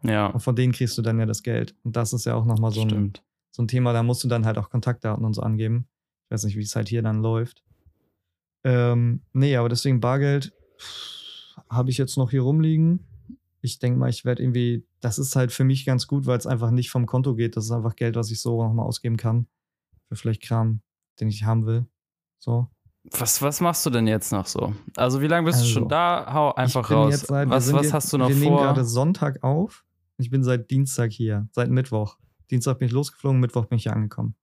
Ja, 0.03 0.27
Und 0.27 0.41
von 0.41 0.55
denen 0.55 0.73
kriegst 0.73 0.97
du 0.99 1.03
dann 1.03 1.19
ja 1.19 1.27
das 1.27 1.43
Geld. 1.43 1.75
Und 1.83 1.97
das 1.97 2.13
ist 2.13 2.27
ja 2.27 2.35
auch 2.35 2.45
nochmal 2.45 2.71
so 2.73 2.83
ein, 2.83 2.91
stimmt. 2.91 3.25
so 3.51 3.63
ein 3.63 3.69
Thema, 3.69 3.93
da 3.93 4.03
musst 4.03 4.23
du 4.23 4.29
dann 4.29 4.45
halt 4.45 4.59
auch 4.59 4.71
Kontaktdaten 4.71 5.25
und 5.25 5.35
so 5.35 5.43
angeben. 5.43 5.89
Ich 6.25 6.31
weiß 6.31 6.45
nicht, 6.45 6.57
wie 6.57 6.63
es 6.63 6.77
halt 6.77 6.89
hier 6.89 7.03
dann 7.03 7.21
läuft. 7.23 7.65
Ähm, 8.65 9.23
nee, 9.33 9.56
aber 9.56 9.69
deswegen 9.69 10.01
Bargeld 10.01 10.53
habe 11.69 11.91
ich 11.91 11.99
jetzt 11.99 12.17
noch 12.17 12.31
hier 12.31 12.43
rumliegen. 12.43 13.06
Ich 13.61 13.79
denke 13.79 13.99
mal, 13.99 14.11
ich 14.11 14.25
werde 14.25 14.43
irgendwie, 14.43 14.87
das 15.01 15.19
ist 15.19 15.37
halt 15.37 15.53
für 15.53 15.65
mich 15.65 15.87
ganz 15.87 16.06
gut, 16.06 16.27
weil 16.27 16.39
es 16.39 16.47
einfach 16.47 16.71
nicht 16.71 16.91
vom 16.91 17.06
Konto 17.06 17.35
geht. 17.35 17.56
Das 17.56 17.65
ist 17.65 17.71
einfach 17.71 17.97
Geld, 17.97 18.15
was 18.15 18.31
ich 18.31 18.41
so 18.41 18.63
nochmal 18.63 18.87
ausgeben 18.87 19.17
kann. 19.17 19.47
Für 20.09 20.17
vielleicht 20.17 20.43
Kram, 20.43 20.83
den 21.19 21.29
ich 21.29 21.44
haben 21.44 21.65
will. 21.65 21.87
So. 22.44 22.69
Was, 23.10 23.41
was 23.41 23.60
machst 23.60 23.84
du 23.86 23.91
denn 23.91 24.06
jetzt 24.06 24.32
noch 24.32 24.46
so? 24.46 24.74
Also, 24.96 25.20
wie 25.22 25.27
lange 25.27 25.46
bist 25.46 25.60
du 25.60 25.63
Also, 25.63 25.72
schon 25.72 25.89
da? 25.89 26.31
Hau 26.32 26.55
einfach 26.55 26.91
raus. 26.91 27.20
Seit, 27.20 27.48
wir 27.48 27.55
was 27.55 27.72
was 27.72 27.84
jetzt, 27.84 27.93
hast 27.94 28.13
du 28.13 28.19
noch 28.19 28.29
wir 28.29 28.36
nehmen 28.36 28.56
vor? 28.56 28.63
gerade 28.63 28.84
Sonntag 28.84 29.43
auf. 29.43 29.84
Ich 30.19 30.31
bin 30.31 30.44
seit 30.44 30.70
Dienstag 30.70 31.10
hier, 31.10 31.48
seit 31.53 31.70
Mittwoch. 31.70 32.19
Dienstag 32.51 32.79
bin 32.79 32.86
ich 32.86 32.93
losgeflogen, 32.93 33.41
Mittwoch 33.41 33.65
bin 33.65 33.77
ich 33.79 33.84
hier 33.84 33.94
angekommen. 33.94 34.36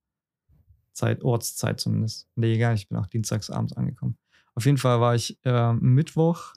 Zeit, 0.93 1.24
Ortszeit 1.24 1.79
zumindest. 1.79 2.27
Nee, 2.36 2.55
egal, 2.55 2.74
ich 2.75 2.89
bin 2.89 2.98
auch 2.98 3.08
dienstags 3.08 3.50
abends 3.51 3.74
angekommen. 3.74 4.17
Auf 4.55 4.65
jeden 4.65 4.77
Fall 4.77 5.00
war 5.00 5.15
ich 5.15 5.38
äh, 5.43 5.74
Mittwoch, 5.74 6.53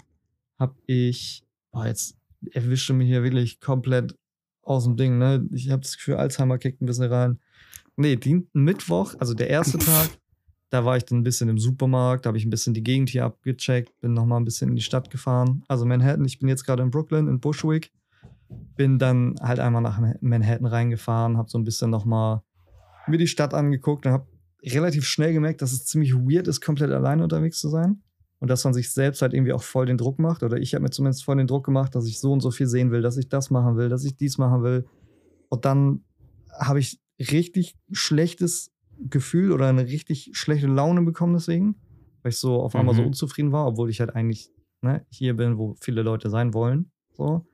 hab 0.58 0.76
ich, 0.86 1.44
boah, 1.70 1.86
jetzt 1.86 2.16
erwischte 2.52 2.94
mich 2.94 3.06
hier 3.08 3.22
wirklich 3.22 3.60
komplett 3.60 4.18
aus 4.62 4.84
dem 4.84 4.96
Ding, 4.96 5.18
ne? 5.18 5.46
Ich 5.52 5.70
habe 5.70 5.82
das 5.82 5.96
Gefühl, 5.96 6.16
Alzheimer 6.16 6.58
kickt 6.58 6.80
ein 6.80 6.86
bisschen 6.86 7.12
rein. 7.12 7.38
Nee, 7.96 8.18
Mittwoch, 8.52 9.14
also 9.18 9.34
der 9.34 9.48
erste 9.48 9.78
Tag, 9.78 10.08
da 10.74 10.84
war 10.84 10.96
ich 10.96 11.04
dann 11.04 11.18
ein 11.18 11.22
bisschen 11.22 11.48
im 11.48 11.56
Supermarkt, 11.56 12.26
da 12.26 12.28
habe 12.28 12.38
ich 12.38 12.44
ein 12.44 12.50
bisschen 12.50 12.74
die 12.74 12.82
Gegend 12.82 13.08
hier 13.08 13.24
abgecheckt, 13.24 14.00
bin 14.00 14.12
nochmal 14.12 14.40
ein 14.40 14.44
bisschen 14.44 14.70
in 14.70 14.74
die 14.74 14.82
Stadt 14.82 15.08
gefahren. 15.08 15.62
Also 15.68 15.86
Manhattan, 15.86 16.24
ich 16.24 16.40
bin 16.40 16.48
jetzt 16.48 16.64
gerade 16.64 16.82
in 16.82 16.90
Brooklyn, 16.90 17.28
in 17.28 17.38
Bushwick. 17.38 17.92
Bin 18.74 18.98
dann 18.98 19.36
halt 19.40 19.60
einmal 19.60 19.82
nach 19.82 20.00
Manhattan 20.20 20.66
reingefahren, 20.66 21.36
habe 21.36 21.48
so 21.48 21.58
ein 21.58 21.64
bisschen 21.64 21.90
nochmal 21.90 22.42
mir 23.06 23.18
die 23.18 23.28
Stadt 23.28 23.54
angeguckt 23.54 24.04
und 24.04 24.12
habe 24.12 24.26
relativ 24.64 25.04
schnell 25.04 25.32
gemerkt, 25.32 25.62
dass 25.62 25.72
es 25.72 25.86
ziemlich 25.86 26.12
weird 26.12 26.48
ist, 26.48 26.60
komplett 26.60 26.90
alleine 26.90 27.22
unterwegs 27.22 27.60
zu 27.60 27.68
sein. 27.68 28.02
Und 28.40 28.48
dass 28.48 28.64
man 28.64 28.74
sich 28.74 28.92
selbst 28.92 29.22
halt 29.22 29.32
irgendwie 29.32 29.52
auch 29.52 29.62
voll 29.62 29.86
den 29.86 29.96
Druck 29.96 30.18
macht. 30.18 30.42
Oder 30.42 30.56
ich 30.56 30.74
habe 30.74 30.82
mir 30.82 30.90
zumindest 30.90 31.24
voll 31.24 31.36
den 31.36 31.46
Druck 31.46 31.64
gemacht, 31.64 31.94
dass 31.94 32.06
ich 32.06 32.18
so 32.18 32.32
und 32.32 32.40
so 32.40 32.50
viel 32.50 32.66
sehen 32.66 32.90
will, 32.90 33.00
dass 33.00 33.16
ich 33.16 33.28
das 33.28 33.50
machen 33.50 33.76
will, 33.76 33.88
dass 33.88 34.04
ich 34.04 34.16
dies 34.16 34.38
machen 34.38 34.64
will. 34.64 34.86
Und 35.48 35.64
dann 35.64 36.02
habe 36.58 36.80
ich 36.80 37.00
richtig 37.20 37.76
schlechtes 37.92 38.73
Gefühl 38.98 39.52
oder 39.52 39.68
eine 39.68 39.86
richtig 39.86 40.30
schlechte 40.32 40.66
Laune 40.66 41.02
bekommen 41.02 41.34
deswegen, 41.34 41.76
weil 42.22 42.30
ich 42.30 42.38
so 42.38 42.60
auf 42.62 42.74
einmal 42.76 42.94
so 42.94 43.02
Mhm. 43.02 43.08
unzufrieden 43.08 43.52
war, 43.52 43.66
obwohl 43.66 43.90
ich 43.90 44.00
halt 44.00 44.14
eigentlich 44.14 44.50
ne, 44.82 45.04
hier 45.10 45.34
bin, 45.34 45.58
wo 45.58 45.74
viele 45.80 46.02
Leute 46.02 46.30
sein 46.30 46.52
wollen. 46.54 46.90
So. 47.12 47.46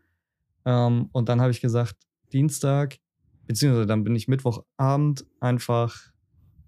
Ähm, 0.65 1.09
und 1.13 1.29
dann 1.29 1.41
habe 1.41 1.51
ich 1.51 1.61
gesagt, 1.61 1.97
Dienstag, 2.33 2.99
beziehungsweise 3.47 3.87
dann 3.87 4.05
bin 4.05 4.15
ich 4.17 4.29
Mittwochabend 4.29 5.27
einfach, 5.41 5.97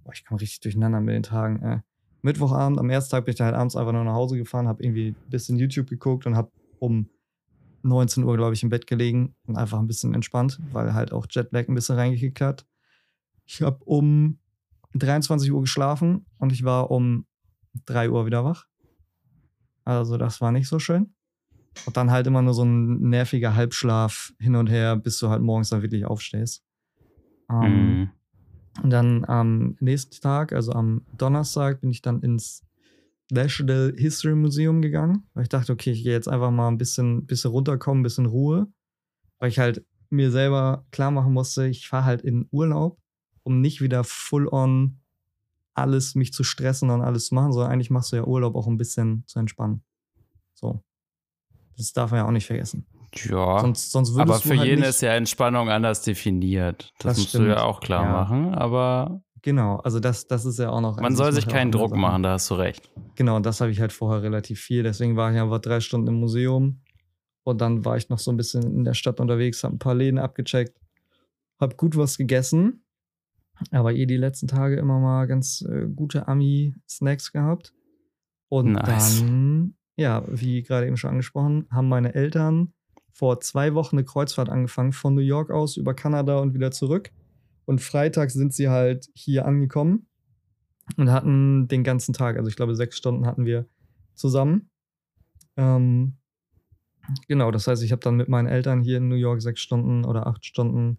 boah, 0.05 0.13
ich 0.13 0.25
komme 0.25 0.41
richtig 0.41 0.61
durcheinander 0.61 1.01
mit 1.01 1.15
den 1.15 1.23
Tagen. 1.23 1.63
Äh. 1.63 1.81
Mittwochabend, 2.23 2.79
am 2.79 2.91
ersten 2.91 3.11
Tag 3.11 3.25
bin 3.25 3.33
ich 3.33 3.39
dann 3.39 3.47
halt 3.47 3.57
abends 3.57 3.75
einfach 3.77 3.93
nur 3.93 4.05
nach 4.05 4.15
Hause 4.15 4.37
gefahren, 4.37 4.69
habe 4.69 4.83
irgendwie 4.83 5.09
ein 5.09 5.31
bisschen 5.31 5.59
YouTube 5.59 5.89
geguckt 5.89 6.27
und 6.27 6.37
habe 6.37 6.51
um 6.79 7.09
19 7.83 8.23
Uhr, 8.23 8.37
glaube 8.37 8.55
ich, 8.55 8.63
im 8.63 8.69
Bett 8.69 8.87
gelegen 8.87 9.35
und 9.47 9.57
einfach 9.57 9.81
ein 9.81 9.89
bisschen 9.89 10.15
entspannt, 10.15 10.61
weil 10.73 10.95
halt 10.95 11.13
auch 11.13 11.27
Jetlag 11.29 11.69
ein 11.69 11.75
bisschen 11.75 11.97
reingekickt 11.97 12.41
hat. 12.41 12.65
Ich 13.45 13.61
habe 13.63 13.83
um 13.85 14.39
23 14.95 15.53
Uhr 15.53 15.61
geschlafen 15.61 16.27
und 16.39 16.53
ich 16.53 16.65
war 16.65 16.91
um 16.91 17.27
3 17.87 18.11
Uhr 18.11 18.27
wieder 18.27 18.45
wach. 18.45 18.67
Also 19.85 20.17
das 20.17 20.41
war 20.41 20.53
nicht 20.53 20.69
so 20.69 20.79
schön. 20.79 21.15
Und 21.87 21.97
dann 21.97 22.11
halt 22.11 22.27
immer 22.27 22.43
nur 22.43 22.55
so 22.55 22.65
ein 22.65 23.01
nerviger 23.09 23.55
Halbschlaf 23.55 24.33
hin 24.39 24.57
und 24.57 24.69
her, 24.69 24.97
bis 24.97 25.19
du 25.19 25.29
halt 25.29 25.43
morgens 25.43 25.71
dann 25.71 25.83
wirklich 25.83 26.05
aufstehst. 26.05 26.63
Ähm, 27.51 27.99
Mhm. 27.99 28.11
Und 28.83 28.91
dann 28.91 29.25
am 29.27 29.77
nächsten 29.81 30.21
Tag, 30.21 30.53
also 30.53 30.73
am 30.73 31.03
Donnerstag, 31.19 31.81
bin 31.81 31.91
ich 31.91 32.01
dann 32.03 32.23
ins 32.23 32.65
National 33.31 33.95
History 33.97 34.35
Museum 34.35 34.83
gegangen, 34.83 35.25
weil 35.35 35.45
ich 35.45 35.49
dachte, 35.49 35.73
okay, 35.73 35.93
ich 35.93 36.03
gehe 36.03 36.13
jetzt 36.13 36.29
einfach 36.29 36.51
mal 36.51 36.69
ein 36.69 36.79
bisschen, 36.79 37.27
bisschen 37.27 37.51
runterkommen, 37.51 38.01
ein 38.01 38.03
bisschen 38.03 38.27
Ruhe, 38.27 38.73
weil 39.39 39.51
ich 39.51 39.59
halt 39.59 39.85
mir 40.11 40.31
selber 40.31 40.87
klar 40.91 41.11
machen 41.11 41.33
musste, 41.33 41.67
ich 41.67 41.89
fahre 41.89 42.05
halt 42.05 42.23
in 42.23 42.49
Urlaub, 42.51 42.99
um 43.43 43.61
nicht 43.61 43.81
wieder 43.81 44.05
full 44.05 44.49
on 44.49 44.99
alles 45.75 46.15
mich 46.15 46.33
zu 46.33 46.45
stressen 46.45 46.91
und 46.91 47.01
alles 47.01 47.27
zu 47.27 47.35
machen, 47.35 47.53
sondern 47.53 47.73
eigentlich 47.73 47.91
machst 47.91 48.13
du 48.13 48.17
ja 48.17 48.25
Urlaub 48.25 48.55
auch 48.57 48.67
um 48.67 48.75
ein 48.75 48.79
bisschen 48.79 49.25
zu 49.27 49.39
entspannen. 49.39 49.83
So. 50.55 50.83
Das 51.77 51.93
darf 51.93 52.11
man 52.11 52.21
ja 52.21 52.27
auch 52.27 52.31
nicht 52.33 52.47
vergessen. 52.47 52.87
Ja. 53.15 53.61
Sonst, 53.61 53.91
sonst 53.91 54.17
aber 54.19 54.35
du 54.35 54.41
für 54.41 54.59
halt 54.59 54.69
jeden 54.69 54.83
ist 54.85 55.01
ja 55.03 55.13
Entspannung 55.15 55.69
anders 55.71 56.03
definiert. 56.03 56.93
Das, 56.99 57.17
Das 57.17 57.19
musst 57.19 57.35
du 57.35 57.39
stimmt. 57.39 57.49
ja 57.51 57.63
auch 57.63 57.81
klar 57.81 58.05
Ja. 58.05 58.13
machen. 58.13 58.55
Aber 58.55 59.23
Genau, 59.45 59.77
also 59.79 59.99
das, 59.99 60.29
das 60.29 60.45
ist 60.45 60.61
ja 60.61 60.71
auch 60.71 60.81
noch. 60.81 61.01
man 61.01 61.17
soll 61.17 61.33
sich 61.33 61.49
keinen 61.49 61.73
Druck 61.73 61.97
machen, 61.97 62.23
da 62.23 62.35
hast 62.35 62.49
du 62.51 62.55
recht. 62.55 62.93
Genau, 63.17 63.35
und 63.35 63.45
das 63.45 63.61
habe 63.61 63.73
ich 63.73 63.81
halt 63.81 63.93
vorher 63.93 64.23
relativ 64.23 64.61
viel. 64.61 64.85
Deswegen 64.85 65.17
war 65.17 65.33
ich 65.33 65.41
einfach 65.41 65.59
drei 65.59 65.81
Stunden 65.81 66.07
im 66.07 66.15
Museum. 66.21 66.81
Und 67.43 67.61
dann 67.61 67.85
war 67.85 67.97
ich 67.97 68.09
noch 68.09 68.21
so 68.21 68.31
ein 68.31 68.37
bisschen 68.37 68.63
in 68.63 68.85
der 68.85 68.95
Stadt 68.95 69.19
unterwegs, 69.19 69.65
habe 69.65 69.75
ein 69.75 69.81
paar 69.81 69.97
Läden 69.97 70.21
abgecheckt, 70.21 70.79
habe 71.61 71.75
gut 71.75 71.97
was 71.97 72.17
gegessen. 72.19 72.85
Aber 73.71 73.93
eh 73.95 74.07
die 74.07 74.17
letzten 74.17 74.49
Tage 74.49 74.77
immer 74.77 74.99
mal 74.99 75.27
ganz 75.27 75.63
äh, 75.63 75.87
gute 75.89 76.29
Ami-Snacks 76.29 77.33
gehabt. 77.33 77.75
Und 78.49 78.73
Nice. 78.73 79.21
dann, 79.21 79.75
ja, 79.97 80.25
wie 80.29 80.63
gerade 80.63 80.87
eben 80.87 80.97
schon 80.97 81.11
angesprochen, 81.11 81.67
haben 81.71 81.89
meine 81.89 82.15
Eltern 82.15 82.73
vor 83.13 83.41
zwei 83.41 83.75
Wochen 83.75 83.97
eine 83.97 84.05
Kreuzfahrt 84.05 84.49
angefangen 84.49 84.93
von 84.93 85.15
New 85.15 85.21
York 85.21 85.51
aus 85.51 85.77
über 85.77 85.95
Kanada 85.95 86.39
und 86.39 86.55
wieder 86.55 86.71
zurück. 86.71 87.11
Und 87.65 87.81
Freitag 87.81 88.31
sind 88.31 88.53
sie 88.53 88.69
halt 88.69 89.09
hier 89.15 89.47
angekommen 89.47 90.07
und 90.97 91.11
hatten 91.11 91.69
den 91.69 91.85
ganzen 91.85 92.13
Tag, 92.13 92.37
also 92.37 92.49
ich 92.49 92.57
glaube 92.57 92.75
sechs 92.75 92.97
Stunden 92.97 93.27
hatten 93.27 93.47
wir 93.47 93.67
zusammen. 94.15 94.71
Ähm, 95.57 96.17
genau, 97.29 97.51
das 97.51 97.67
heißt, 97.67 97.83
ich 97.83 97.93
habe 97.93 98.01
dann 98.01 98.17
mit 98.17 98.29
meinen 98.29 98.49
Eltern 98.49 98.81
hier 98.81 98.99
in 98.99 99.09
New 99.09 99.15
York 99.15 99.43
sechs 99.43 99.61
Stunden 99.61 100.05
oder 100.05 100.27
acht 100.27 100.45
Stunden 100.45 100.99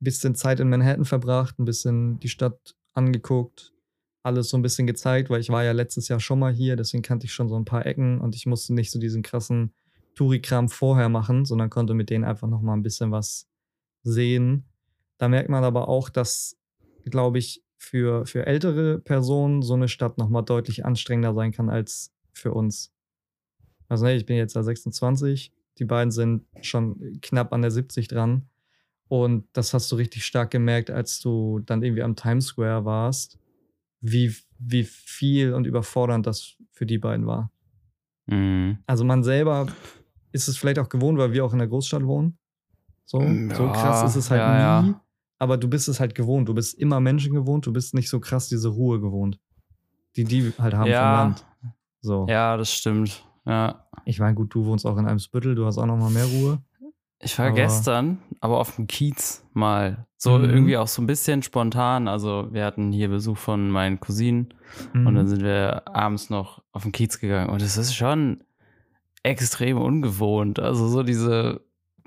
bisschen 0.00 0.34
Zeit 0.34 0.60
in 0.60 0.68
Manhattan 0.68 1.04
verbracht, 1.04 1.58
ein 1.58 1.64
bisschen 1.64 2.18
die 2.20 2.28
Stadt 2.28 2.76
angeguckt, 2.94 3.72
alles 4.22 4.50
so 4.50 4.56
ein 4.56 4.62
bisschen 4.62 4.86
gezeigt, 4.86 5.30
weil 5.30 5.40
ich 5.40 5.50
war 5.50 5.64
ja 5.64 5.72
letztes 5.72 6.08
Jahr 6.08 6.20
schon 6.20 6.38
mal 6.38 6.52
hier, 6.52 6.76
deswegen 6.76 7.02
kannte 7.02 7.26
ich 7.26 7.32
schon 7.32 7.48
so 7.48 7.56
ein 7.56 7.64
paar 7.64 7.86
Ecken 7.86 8.20
und 8.20 8.34
ich 8.34 8.46
musste 8.46 8.74
nicht 8.74 8.90
so 8.90 8.98
diesen 8.98 9.22
krassen 9.22 9.72
Touri-Kram 10.14 10.68
vorher 10.68 11.08
machen, 11.08 11.44
sondern 11.44 11.70
konnte 11.70 11.94
mit 11.94 12.10
denen 12.10 12.24
einfach 12.24 12.48
noch 12.48 12.60
mal 12.60 12.74
ein 12.74 12.82
bisschen 12.82 13.12
was 13.12 13.48
sehen. 14.02 14.64
Da 15.16 15.28
merkt 15.28 15.48
man 15.48 15.64
aber 15.64 15.88
auch, 15.88 16.08
dass, 16.08 16.56
glaube 17.04 17.38
ich, 17.38 17.62
für, 17.76 18.26
für 18.26 18.46
ältere 18.46 18.98
Personen 18.98 19.62
so 19.62 19.74
eine 19.74 19.88
Stadt 19.88 20.18
noch 20.18 20.28
mal 20.28 20.42
deutlich 20.42 20.84
anstrengender 20.84 21.34
sein 21.34 21.52
kann 21.52 21.70
als 21.70 22.12
für 22.32 22.52
uns. 22.52 22.92
Also 23.88 24.04
ne, 24.04 24.16
ich 24.16 24.26
bin 24.26 24.36
jetzt 24.36 24.54
ja 24.54 24.62
26, 24.62 25.52
die 25.78 25.84
beiden 25.84 26.10
sind 26.10 26.44
schon 26.60 27.20
knapp 27.22 27.52
an 27.52 27.62
der 27.62 27.70
70 27.70 28.08
dran. 28.08 28.48
Und 29.08 29.46
das 29.54 29.72
hast 29.74 29.90
du 29.90 29.96
richtig 29.96 30.24
stark 30.24 30.50
gemerkt, 30.50 30.90
als 30.90 31.20
du 31.20 31.60
dann 31.60 31.82
irgendwie 31.82 32.02
am 32.02 32.14
Times 32.14 32.46
Square 32.46 32.84
warst, 32.84 33.38
wie, 34.00 34.34
wie 34.58 34.84
viel 34.84 35.54
und 35.54 35.66
überfordernd 35.66 36.26
das 36.26 36.56
für 36.72 36.86
die 36.86 36.98
beiden 36.98 37.26
war. 37.26 37.50
Mhm. 38.26 38.78
Also 38.86 39.04
man 39.04 39.24
selber 39.24 39.66
ist 40.32 40.48
es 40.48 40.58
vielleicht 40.58 40.78
auch 40.78 40.88
gewohnt, 40.90 41.18
weil 41.18 41.32
wir 41.32 41.44
auch 41.44 41.52
in 41.52 41.58
der 41.58 41.68
Großstadt 41.68 42.04
wohnen. 42.04 42.38
So, 43.06 43.20
Mm, 43.20 43.50
so 43.54 43.64
ja, 43.64 43.72
krass 43.72 44.10
ist 44.10 44.16
es 44.16 44.30
halt 44.30 44.40
ja, 44.40 44.82
nie. 44.82 44.88
ja. 44.90 45.00
Aber 45.38 45.56
du 45.56 45.68
bist 45.68 45.88
es 45.88 45.98
halt 45.98 46.14
gewohnt. 46.14 46.48
Du 46.48 46.54
bist 46.54 46.74
immer 46.74 47.00
Menschen 47.00 47.32
gewohnt. 47.32 47.64
Du 47.64 47.72
bist 47.72 47.94
nicht 47.94 48.10
so 48.10 48.20
krass 48.20 48.48
diese 48.48 48.68
Ruhe 48.68 49.00
gewohnt, 49.00 49.40
die 50.16 50.24
die 50.24 50.52
halt 50.58 50.74
haben 50.74 50.84
vom 50.84 50.92
Land. 50.92 51.46
So. 52.00 52.26
ja, 52.28 52.56
das 52.58 52.70
stimmt. 52.72 53.24
Ja. 53.46 53.88
Ich 54.04 54.20
meine, 54.20 54.34
gut, 54.34 54.54
du 54.54 54.66
wohnst 54.66 54.84
auch 54.84 54.98
in 54.98 55.06
einem 55.06 55.18
Spüttel. 55.20 55.54
Du 55.54 55.64
hast 55.64 55.78
auch 55.78 55.86
noch 55.86 55.96
mal 55.96 56.10
mehr 56.10 56.26
Ruhe. 56.26 56.62
Ich 57.20 57.38
war 57.38 57.46
Aber- 57.46 57.56
gestern, 57.56 58.18
aber 58.40 58.58
auf 58.58 58.76
dem 58.76 58.86
Kiez 58.86 59.44
mal. 59.52 60.06
So 60.16 60.38
Mhm. 60.38 60.44
irgendwie 60.44 60.76
auch 60.76 60.88
so 60.88 61.02
ein 61.02 61.06
bisschen 61.06 61.42
spontan. 61.42 62.08
Also 62.08 62.48
wir 62.52 62.64
hatten 62.64 62.92
hier 62.92 63.08
Besuch 63.08 63.36
von 63.38 63.70
meinen 63.70 63.98
Cousinen 64.00 64.54
und 64.94 65.04
dann 65.14 65.24
Mhm. 65.24 65.28
sind 65.28 65.42
wir 65.42 65.88
abends 65.88 66.30
noch 66.30 66.62
auf 66.72 66.82
den 66.82 66.92
Kiez 66.92 67.18
gegangen. 67.20 67.50
Und 67.50 67.62
es 67.62 67.76
ist 67.76 67.94
schon 67.94 68.42
extrem 69.22 69.78
ungewohnt. 69.78 70.58
Also 70.60 70.88
so 70.88 71.02
diese 71.02 71.60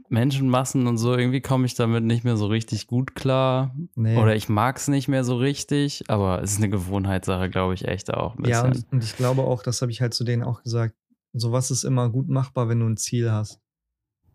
Menschenmassen 0.09 0.87
und 0.87 0.97
so, 0.97 1.15
irgendwie 1.15 1.39
komme 1.41 1.65
ich 1.65 1.75
damit 1.75 2.03
nicht 2.03 2.23
mehr 2.25 2.35
so 2.35 2.47
richtig 2.47 2.87
gut 2.87 3.15
klar. 3.15 3.73
Nee. 3.95 4.17
Oder 4.17 4.35
ich 4.35 4.49
mag 4.49 4.75
es 4.77 4.87
nicht 4.89 5.07
mehr 5.07 5.23
so 5.23 5.37
richtig, 5.37 6.03
aber 6.09 6.41
es 6.41 6.51
ist 6.53 6.57
eine 6.57 6.69
Gewohnheitssache, 6.69 7.49
glaube 7.49 7.73
ich, 7.75 7.87
echt 7.87 8.13
auch. 8.13 8.35
Ja, 8.45 8.63
und, 8.65 8.85
und 8.91 9.03
ich 9.03 9.15
glaube 9.15 9.41
auch, 9.43 9.63
das 9.63 9.81
habe 9.81 9.91
ich 9.91 10.01
halt 10.01 10.13
zu 10.13 10.23
denen 10.25 10.43
auch 10.43 10.63
gesagt. 10.63 10.95
Sowas 11.33 11.71
ist 11.71 11.85
immer 11.85 12.09
gut 12.09 12.27
machbar, 12.27 12.67
wenn 12.67 12.81
du 12.81 12.87
ein 12.87 12.97
Ziel 12.97 13.31
hast. 13.31 13.59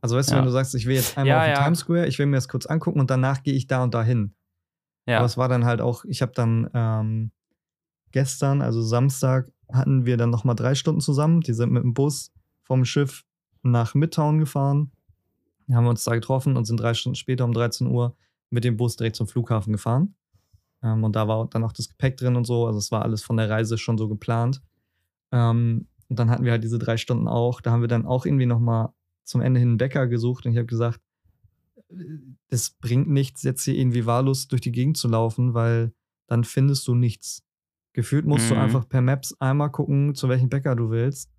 Also 0.07 0.17
weißt 0.17 0.31
du, 0.31 0.37
wenn 0.37 0.45
du 0.45 0.51
sagst, 0.53 0.75
ich 0.77 0.87
will 0.87 0.95
jetzt 0.95 1.19
einmal 1.19 1.35
auf 1.39 1.45
den. 1.57 1.65
Times 1.65 1.79
Square, 1.81 2.07
ich 2.07 2.19
will 2.21 2.27
mir 2.27 2.37
das 2.37 2.49
kurz 2.49 2.65
angucken 2.67 3.01
und 3.01 3.11
danach 3.11 3.43
gehe 3.43 3.55
ich 3.55 3.67
da 3.67 3.83
und 3.83 3.93
da 3.93 4.05
hin. 4.05 4.35
ja. 5.07 5.17
Aber 5.19 5.27
es 5.27 5.37
war 5.37 5.49
dann 5.49 5.65
halt 5.65 5.81
auch, 5.81 6.05
ich 6.05 6.23
habe 6.23 6.33
dann 6.33 6.71
ähm, 6.75 7.33
gestern, 8.13 8.63
also 8.63 8.83
Samstag, 8.83 9.51
hatten 9.73 10.07
wir 10.07 10.17
dann 10.17 10.31
nochmal 10.31 10.55
drei 10.55 10.77
Stunden 10.77 11.01
zusammen. 11.01 11.41
Die 11.41 11.53
sind 11.53 11.73
mit 11.73 11.83
dem 11.83 11.93
Bus 11.93 12.33
vom 12.63 12.85
Schiff 12.85 13.25
nach 13.63 13.95
Midtown 13.95 14.39
gefahren. 14.39 14.93
Haben 15.73 15.85
wir 15.85 15.91
uns 15.91 16.05
da 16.05 16.15
getroffen 16.15 16.57
und 16.57 16.67
sind 16.67 16.79
drei 16.79 16.95
Stunden 16.95 17.17
später 17.17 17.45
um 17.45 17.53
13 17.53 17.89
Uhr 17.89 18.15
mit 18.51 18.63
dem 18.63 18.77
Bus 18.77 18.95
direkt 18.95 19.17
zum 19.17 19.27
Flughafen 19.27 19.73
gefahren. 19.73 20.15
Ähm, 20.85 21.03
und 21.03 21.17
da 21.17 21.27
war 21.27 21.49
dann 21.49 21.65
auch 21.65 21.73
das 21.73 21.89
Gepäck 21.89 22.17
drin 22.17 22.37
und 22.37 22.45
so. 22.45 22.67
Also 22.67 22.79
es 22.79 22.93
war 22.93 23.03
alles 23.03 23.25
von 23.25 23.37
der 23.37 23.51
Reise 23.51 23.77
schon 23.77 23.99
so 23.99 24.07
geplant. 24.07 24.63
Ähm, 25.33 25.89
und 26.09 26.19
dann 26.19 26.31
hatten 26.31 26.45
wir 26.45 26.53
halt 26.53 26.63
diese 26.63 26.79
drei 26.79 26.97
Stunden 26.97 27.27
auch. 27.27 27.61
Da 27.61 27.73
haben 27.73 27.81
wir 27.81 27.89
dann 27.89 28.07
auch 28.07 28.25
irgendwie 28.25 28.47
nochmal 28.47 28.91
zum 29.26 29.40
Ende 29.40 29.61
hin 29.61 29.71
einen 29.71 29.78
Bäcker 29.78 30.06
gesucht 30.06 30.47
und 30.47 30.52
ich 30.52 30.59
habe 30.59 30.66
gesagt, 30.66 31.00
das 32.49 32.71
bringt 32.71 33.09
nichts, 33.09 33.42
jetzt 33.42 33.64
hier 33.64 33.75
irgendwie 33.75 34.06
wahllos 34.06 34.49
durch 34.49 34.61
die 34.61 34.73
Gegend 34.73 34.97
zu 34.97 35.09
laufen, 35.09 35.54
weil 35.54 35.92
dann 36.26 36.45
findest 36.45 36.87
du 36.88 36.95
nichts. 36.95 37.42
Gefühlt 37.92 38.26
musst 38.26 38.50
du 38.50 38.54
Mhm. 38.54 38.61
einfach 38.61 38.88
per 38.88 39.00
Maps 39.00 39.35
einmal 39.40 39.71
gucken, 39.71 40.14
zu 40.14 40.28
welchem 40.28 40.49
Bäcker 40.49 40.75
du 40.76 40.90
willst, 40.90 41.30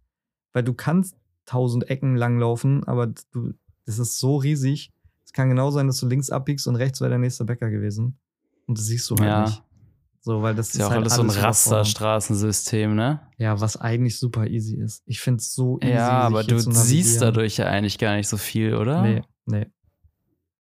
weil 0.54 0.64
du 0.64 0.74
kannst 0.74 1.16
tausend 1.46 1.90
Ecken 1.90 2.16
langlaufen, 2.16 2.84
aber 2.86 3.08
du, 3.32 3.54
das 3.86 4.00
ist 4.00 4.20
so 4.20 4.38
riesig. 4.38 4.92
Es 5.26 5.34
kann 5.34 5.50
genau 5.50 5.72
sein, 5.72 5.88
dass 5.88 6.00
du 6.00 6.08
links 6.08 6.30
abbiegst 6.30 6.68
und 6.68 6.76
rechts 6.78 7.00
wäre 7.02 7.10
der 7.10 7.20
nächste 7.20 7.46
Bäcker 7.46 7.70
gewesen. 7.70 8.18
Und 8.66 8.78
das 8.78 8.86
siehst 8.86 9.10
du 9.10 9.16
halt 9.18 9.28
Ja. 9.30 9.42
nicht. 9.44 9.64
So, 10.22 10.42
weil 10.42 10.56
das 10.56 10.70
ist 10.70 10.78
ja 10.80 10.88
auch 10.88 10.92
halt 10.92 11.02
alles 11.02 11.16
so 11.16 11.22
ein. 11.22 11.30
Rasterstraßensystem, 11.30 12.96
ne? 12.96 13.22
Ja, 13.38 13.60
was 13.62 13.78
eigentlich 13.78 14.20
super 14.20 14.46
easy 14.48 14.76
ist. 14.76 15.04
Ich 15.06 15.20
finde 15.22 15.40
es 15.40 15.54
so 15.54 15.80
easy. 15.80 15.94
Ja, 15.94 16.10
aber 16.10 16.44
du 16.44 16.60
siehst 16.60 17.22
dadurch 17.22 17.58
ja 17.58 17.66
eigentlich 17.68 17.98
gar 17.98 18.16
nicht 18.16 18.28
so 18.28 18.38
viel, 18.38 18.76
oder? 18.76 19.02
Nee, 19.02 19.22
nee. 19.46 19.68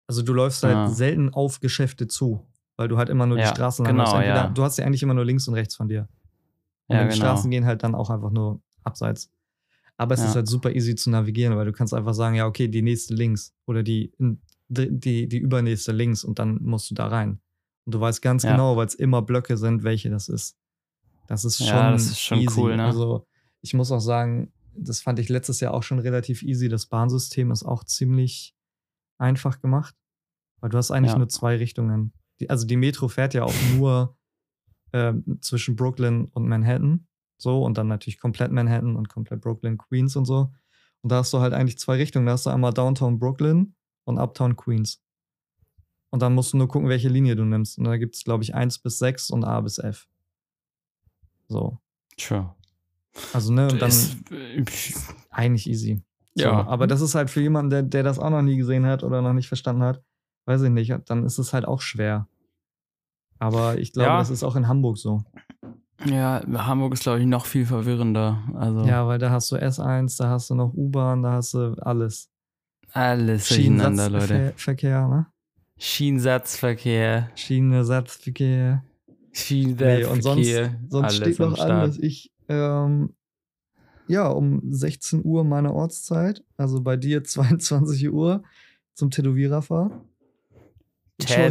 Also 0.06 0.22
du 0.22 0.32
läufst 0.32 0.62
halt 0.62 0.76
Ah. 0.76 0.86
selten 0.88 1.30
auf 1.34 1.58
Geschäfte 1.60 2.06
zu, 2.06 2.46
weil 2.76 2.86
du 2.88 2.96
halt 2.96 3.08
immer 3.08 3.26
nur 3.26 3.38
die 3.38 3.42
Ja, 3.42 3.48
Straßen 3.50 3.84
genau. 3.84 4.04
Entweder- 4.14 4.26
ja. 4.36 4.46
Du 4.48 4.62
hast 4.62 4.78
ja 4.78 4.84
eigentlich 4.86 5.02
immer 5.02 5.14
nur 5.14 5.24
links 5.24 5.48
und 5.48 5.54
rechts 5.54 5.74
von 5.74 5.88
dir. 5.88 6.08
Und 6.86 6.94
Ja, 6.96 7.02
die 7.02 7.08
genau. 7.08 7.16
Straßen 7.16 7.50
gehen 7.50 7.64
halt 7.66 7.82
dann 7.82 7.96
auch 7.96 8.10
einfach 8.10 8.30
nur 8.30 8.60
abseits. 8.84 9.30
Aber 9.96 10.14
es 10.14 10.20
Ja. 10.20 10.26
ist 10.28 10.36
halt 10.36 10.46
super 10.46 10.70
easy 10.72 10.94
zu 10.94 11.10
navigieren, 11.10 11.56
weil 11.56 11.64
du 11.66 11.72
kannst 11.72 11.92
einfach 11.92 12.14
sagen, 12.14 12.36
ja, 12.36 12.46
okay, 12.46 12.68
die 12.68 12.82
nächste 12.82 13.14
links 13.14 13.52
oder 13.66 13.82
die, 13.82 14.12
die, 14.68 14.90
die, 14.96 15.26
die 15.28 15.38
übernächste 15.38 15.90
links 15.90 16.22
und 16.22 16.38
dann 16.38 16.58
musst 16.62 16.88
du 16.90 16.94
da 16.94 17.08
rein. 17.08 17.40
Und 17.86 17.94
du 17.94 18.00
weißt 18.00 18.20
ganz 18.20 18.42
Ja. 18.42 18.50
genau, 18.52 18.76
weil 18.76 18.86
es 18.86 18.94
immer 18.94 19.22
Blöcke 19.22 19.56
sind, 19.56 19.82
welche 19.84 20.10
das 20.10 20.28
ist. 20.28 20.56
Das 21.28 21.44
ist 21.44 21.58
schon, 21.58 21.66
Ja, 21.68 21.92
das 21.92 22.06
ist 22.06 22.20
schon 22.20 22.38
easy. 22.40 22.60
cool, 22.60 22.76
ne? 22.76 22.84
Also 22.84 23.26
ich 23.62 23.74
muss 23.74 23.90
auch 23.90 24.00
sagen, 24.00 24.52
das 24.74 25.00
fand 25.00 25.18
ich 25.18 25.28
letztes 25.28 25.60
Jahr 25.60 25.72
auch 25.72 25.82
schon 25.82 25.98
relativ 25.98 26.42
easy. 26.42 26.68
Das 26.68 26.86
Bahnsystem 26.86 27.50
ist 27.50 27.64
auch 27.64 27.84
ziemlich 27.84 28.54
einfach 29.18 29.60
gemacht, 29.60 29.94
weil 30.60 30.70
du 30.70 30.76
hast 30.78 30.90
eigentlich 30.90 31.12
Ja. 31.12 31.18
nur 31.18 31.28
zwei 31.28 31.56
Richtungen. 31.56 32.12
Die, 32.40 32.50
also 32.50 32.66
die 32.66 32.76
Metro 32.76 33.08
fährt 33.08 33.32
ja 33.34 33.44
auch 33.44 33.54
nur 33.74 34.16
ähm, 34.92 35.38
zwischen 35.40 35.74
Brooklyn 35.76 36.26
und 36.26 36.46
Manhattan. 36.48 37.06
So, 37.38 37.62
und 37.64 37.76
dann 37.76 37.88
natürlich 37.88 38.18
komplett 38.20 38.52
Manhattan 38.52 38.96
und 38.96 39.08
komplett 39.08 39.40
Brooklyn, 39.40 39.78
Queens 39.78 40.16
und 40.16 40.24
so. 40.26 40.52
Und 41.02 41.10
da 41.12 41.16
hast 41.18 41.32
du 41.32 41.40
halt 41.40 41.52
eigentlich 41.54 41.78
zwei 41.78 41.96
Richtungen. 41.96 42.26
Da 42.26 42.32
hast 42.32 42.46
du 42.46 42.50
einmal 42.50 42.72
Downtown 42.72 43.18
Brooklyn 43.18 43.74
und 44.04 44.18
Uptown 44.18 44.56
Queens. 44.56 45.02
Und 46.16 46.22
dann 46.22 46.34
musst 46.34 46.54
du 46.54 46.56
nur 46.56 46.66
gucken, 46.66 46.88
welche 46.88 47.10
Linie 47.10 47.36
du 47.36 47.44
nimmst. 47.44 47.76
Und 47.76 47.84
da 47.84 47.98
gibt 47.98 48.16
es, 48.16 48.24
glaube 48.24 48.42
ich, 48.42 48.54
1 48.54 48.78
bis 48.78 48.98
6 49.00 49.28
und 49.28 49.44
A 49.44 49.60
bis 49.60 49.76
F. 49.76 50.08
So. 51.46 51.76
Sure. 52.18 52.54
Also, 53.34 53.52
ne, 53.52 53.68
und 53.70 53.82
dann 53.82 53.90
Ist, 53.90 54.16
eigentlich 55.28 55.68
easy. 55.68 56.02
So, 56.34 56.44
ja. 56.44 56.66
aber 56.66 56.86
das 56.86 57.02
ist 57.02 57.14
halt 57.14 57.28
für 57.28 57.42
jemanden, 57.42 57.68
der, 57.68 57.82
der 57.82 58.02
das 58.02 58.18
auch 58.18 58.30
noch 58.30 58.40
nie 58.40 58.56
gesehen 58.56 58.86
hat 58.86 59.04
oder 59.04 59.20
noch 59.20 59.34
nicht 59.34 59.48
verstanden 59.48 59.82
hat, 59.82 60.02
weiß 60.46 60.62
ich 60.62 60.70
nicht, 60.70 60.90
dann 61.04 61.22
ist 61.26 61.36
es 61.36 61.52
halt 61.52 61.66
auch 61.66 61.82
schwer. 61.82 62.28
Aber 63.38 63.76
ich 63.78 63.92
glaube, 63.92 64.08
Ja. 64.08 64.18
das 64.20 64.30
ist 64.30 64.42
auch 64.42 64.56
in 64.56 64.68
Hamburg 64.68 64.96
so. 64.96 65.22
Ja, 66.06 66.40
Hamburg 66.66 66.94
ist, 66.94 67.02
glaube 67.02 67.20
ich, 67.20 67.26
noch 67.26 67.44
viel 67.44 67.66
verwirrender. 67.66 68.42
Also 68.54 68.86
Ja, 68.86 69.06
weil 69.06 69.18
da 69.18 69.28
hast 69.28 69.52
du 69.52 69.56
S1, 69.56 70.16
da 70.16 70.30
hast 70.30 70.48
du 70.48 70.54
noch 70.54 70.72
U-Bahn, 70.72 71.22
da 71.22 71.32
hast 71.32 71.52
du 71.52 71.74
alles. 71.82 72.30
alles 72.92 73.48
durcheinander, 73.48 74.08
Leute. 74.08 74.26
Schienensatzverkehr, 74.28 75.08
ne? 75.08 75.26
Schienensatzverkehr, 75.78 77.30
Schienensatzverkehr. 77.34 78.82
Schienensatzverkehr. 79.32 79.98
Nee, 79.98 80.04
und 80.12 80.22
sonst, 80.22 80.90
sonst 80.90 81.16
steht 81.16 81.38
noch 81.38 81.58
an, 81.58 81.80
dass 81.82 81.98
ich 81.98 82.32
ähm, 82.48 83.14
ja 84.08 84.28
um 84.28 84.60
16 84.72 85.24
Uhr 85.24 85.44
meine 85.44 85.72
Ortszeit, 85.72 86.42
also 86.56 86.80
bei 86.80 86.96
dir 86.96 87.24
22 87.24 88.10
Uhr, 88.10 88.42
zum 88.94 89.10
Tätowierer 89.10 89.62
fahre. 89.62 89.90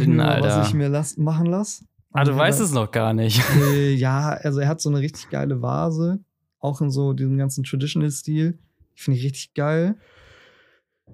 Mal, 0.06 0.26
Alter. 0.26 0.48
was 0.48 0.68
ich 0.68 0.74
mir 0.74 0.88
las 0.88 1.16
machen 1.16 1.46
lasse. 1.46 1.84
Ah, 2.12 2.24
du 2.24 2.36
weißt 2.36 2.60
es 2.60 2.72
noch 2.72 2.90
gar 2.90 3.12
nicht. 3.12 3.42
Äh, 3.60 3.92
ja, 3.94 4.30
also 4.30 4.60
er 4.60 4.68
hat 4.68 4.80
so 4.80 4.88
eine 4.88 5.00
richtig 5.00 5.28
geile 5.30 5.60
Vase, 5.60 6.20
auch 6.60 6.80
in 6.80 6.90
so 6.90 7.12
diesem 7.12 7.36
ganzen 7.36 7.64
Traditional-Stil. 7.64 8.58
Finde 8.94 9.18
ich 9.18 9.26
richtig 9.26 9.54
geil. 9.54 9.96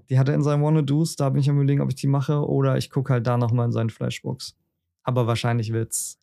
Die 0.08 0.18
hat 0.18 0.28
er 0.28 0.34
in 0.34 0.42
seinem 0.42 0.62
Wanna-Dos, 0.62 1.16
da 1.16 1.28
bin 1.30 1.40
ich 1.40 1.48
am 1.50 1.56
überlegen, 1.56 1.80
ob 1.80 1.88
ich 1.88 1.94
die 1.96 2.06
mache 2.06 2.46
oder 2.46 2.76
ich 2.76 2.90
gucke 2.90 3.12
halt 3.12 3.26
da 3.26 3.36
nochmal 3.36 3.66
in 3.66 3.72
seinen 3.72 3.90
Flashbox. 3.90 4.56
Aber 5.04 5.26
wahrscheinlich 5.26 5.72
wird's 5.72 6.18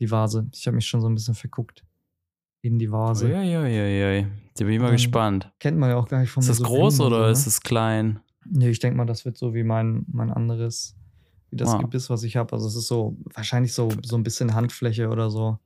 die 0.00 0.10
Vase. 0.10 0.48
Ich 0.54 0.66
habe 0.66 0.76
mich 0.76 0.86
schon 0.86 1.00
so 1.00 1.08
ein 1.08 1.14
bisschen 1.14 1.34
verguckt 1.34 1.84
in 2.62 2.78
die 2.78 2.90
Vase. 2.90 3.26
Uiuiuiui. 3.26 4.26
Da 4.56 4.64
bin 4.64 4.74
ich 4.74 4.78
mal 4.80 4.86
Dann- 4.86 4.92
gespannt. 4.94 5.52
Kennt 5.58 5.78
man 5.78 5.90
ja 5.90 5.96
auch 5.96 6.08
gar 6.08 6.20
nicht 6.20 6.30
von 6.30 6.40
Ist 6.42 6.48
das 6.48 6.58
so 6.58 6.64
groß 6.64 7.00
oder 7.00 7.24
so, 7.26 7.30
ist 7.32 7.46
ne? 7.46 7.48
es 7.48 7.60
klein? 7.60 8.20
Nee, 8.50 8.70
ich 8.70 8.78
denke 8.78 8.96
mal, 8.96 9.04
das 9.06 9.24
wird 9.24 9.36
so 9.36 9.54
wie 9.54 9.62
mein, 9.64 10.04
mein 10.10 10.30
anderes, 10.30 10.96
wie 11.50 11.56
das 11.56 11.70
Ah. 11.70 11.78
Gebiss, 11.78 12.08
was 12.10 12.22
ich 12.22 12.36
habe. 12.36 12.52
Also 12.52 12.66
es 12.66 12.76
ist 12.76 12.86
so, 12.86 13.16
wahrscheinlich 13.34 13.74
so, 13.74 13.88
so 14.04 14.16
ein 14.16 14.22
bisschen 14.22 14.54
Handfläche 14.54 15.08
oder 15.10 15.30
so. 15.30 15.58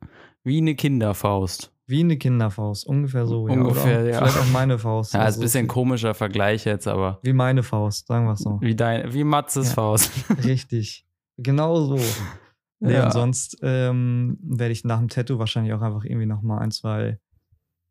Wie 0.44 0.58
eine 0.58 0.74
Kinderfaust. 0.74 1.72
Wie 1.92 2.00
eine 2.00 2.16
Kinderfaust, 2.16 2.86
ungefähr 2.86 3.26
so. 3.26 3.46
ja. 3.48 3.54
Ungefähr, 3.54 4.00
oder 4.00 4.10
ja. 4.10 4.18
Vielleicht 4.18 4.38
auch 4.38 4.50
meine 4.52 4.78
Faust. 4.78 5.12
Ja, 5.12 5.20
ist 5.20 5.26
Also 5.26 5.40
ein 5.40 5.42
bisschen 5.42 5.68
komischer 5.68 6.14
Vergleich 6.14 6.64
jetzt, 6.64 6.88
aber 6.88 7.20
Wie 7.22 7.34
meine 7.34 7.62
Faust, 7.62 8.06
sagen 8.06 8.24
wir 8.26 8.32
es 8.32 8.40
so. 8.40 8.58
wie 8.62 8.74
dein, 8.74 9.12
wie 9.12 9.24
Matzes 9.24 9.68
Ja. 9.68 9.74
Faust. 9.74 10.10
Richtig. 10.44 11.06
Genau 11.36 11.76
so. 11.84 11.98
Nee, 12.84 12.94
Ja. 12.94 13.04
und 13.04 13.12
sonst 13.12 13.58
ähm, 13.62 14.38
werde 14.42 14.72
ich 14.72 14.82
nach 14.84 14.98
dem 14.98 15.06
Tattoo 15.08 15.38
wahrscheinlich 15.38 15.72
auch 15.72 15.82
einfach 15.82 16.04
irgendwie 16.04 16.26
nochmal 16.26 16.58
ein, 16.60 16.72
zwei 16.72 17.20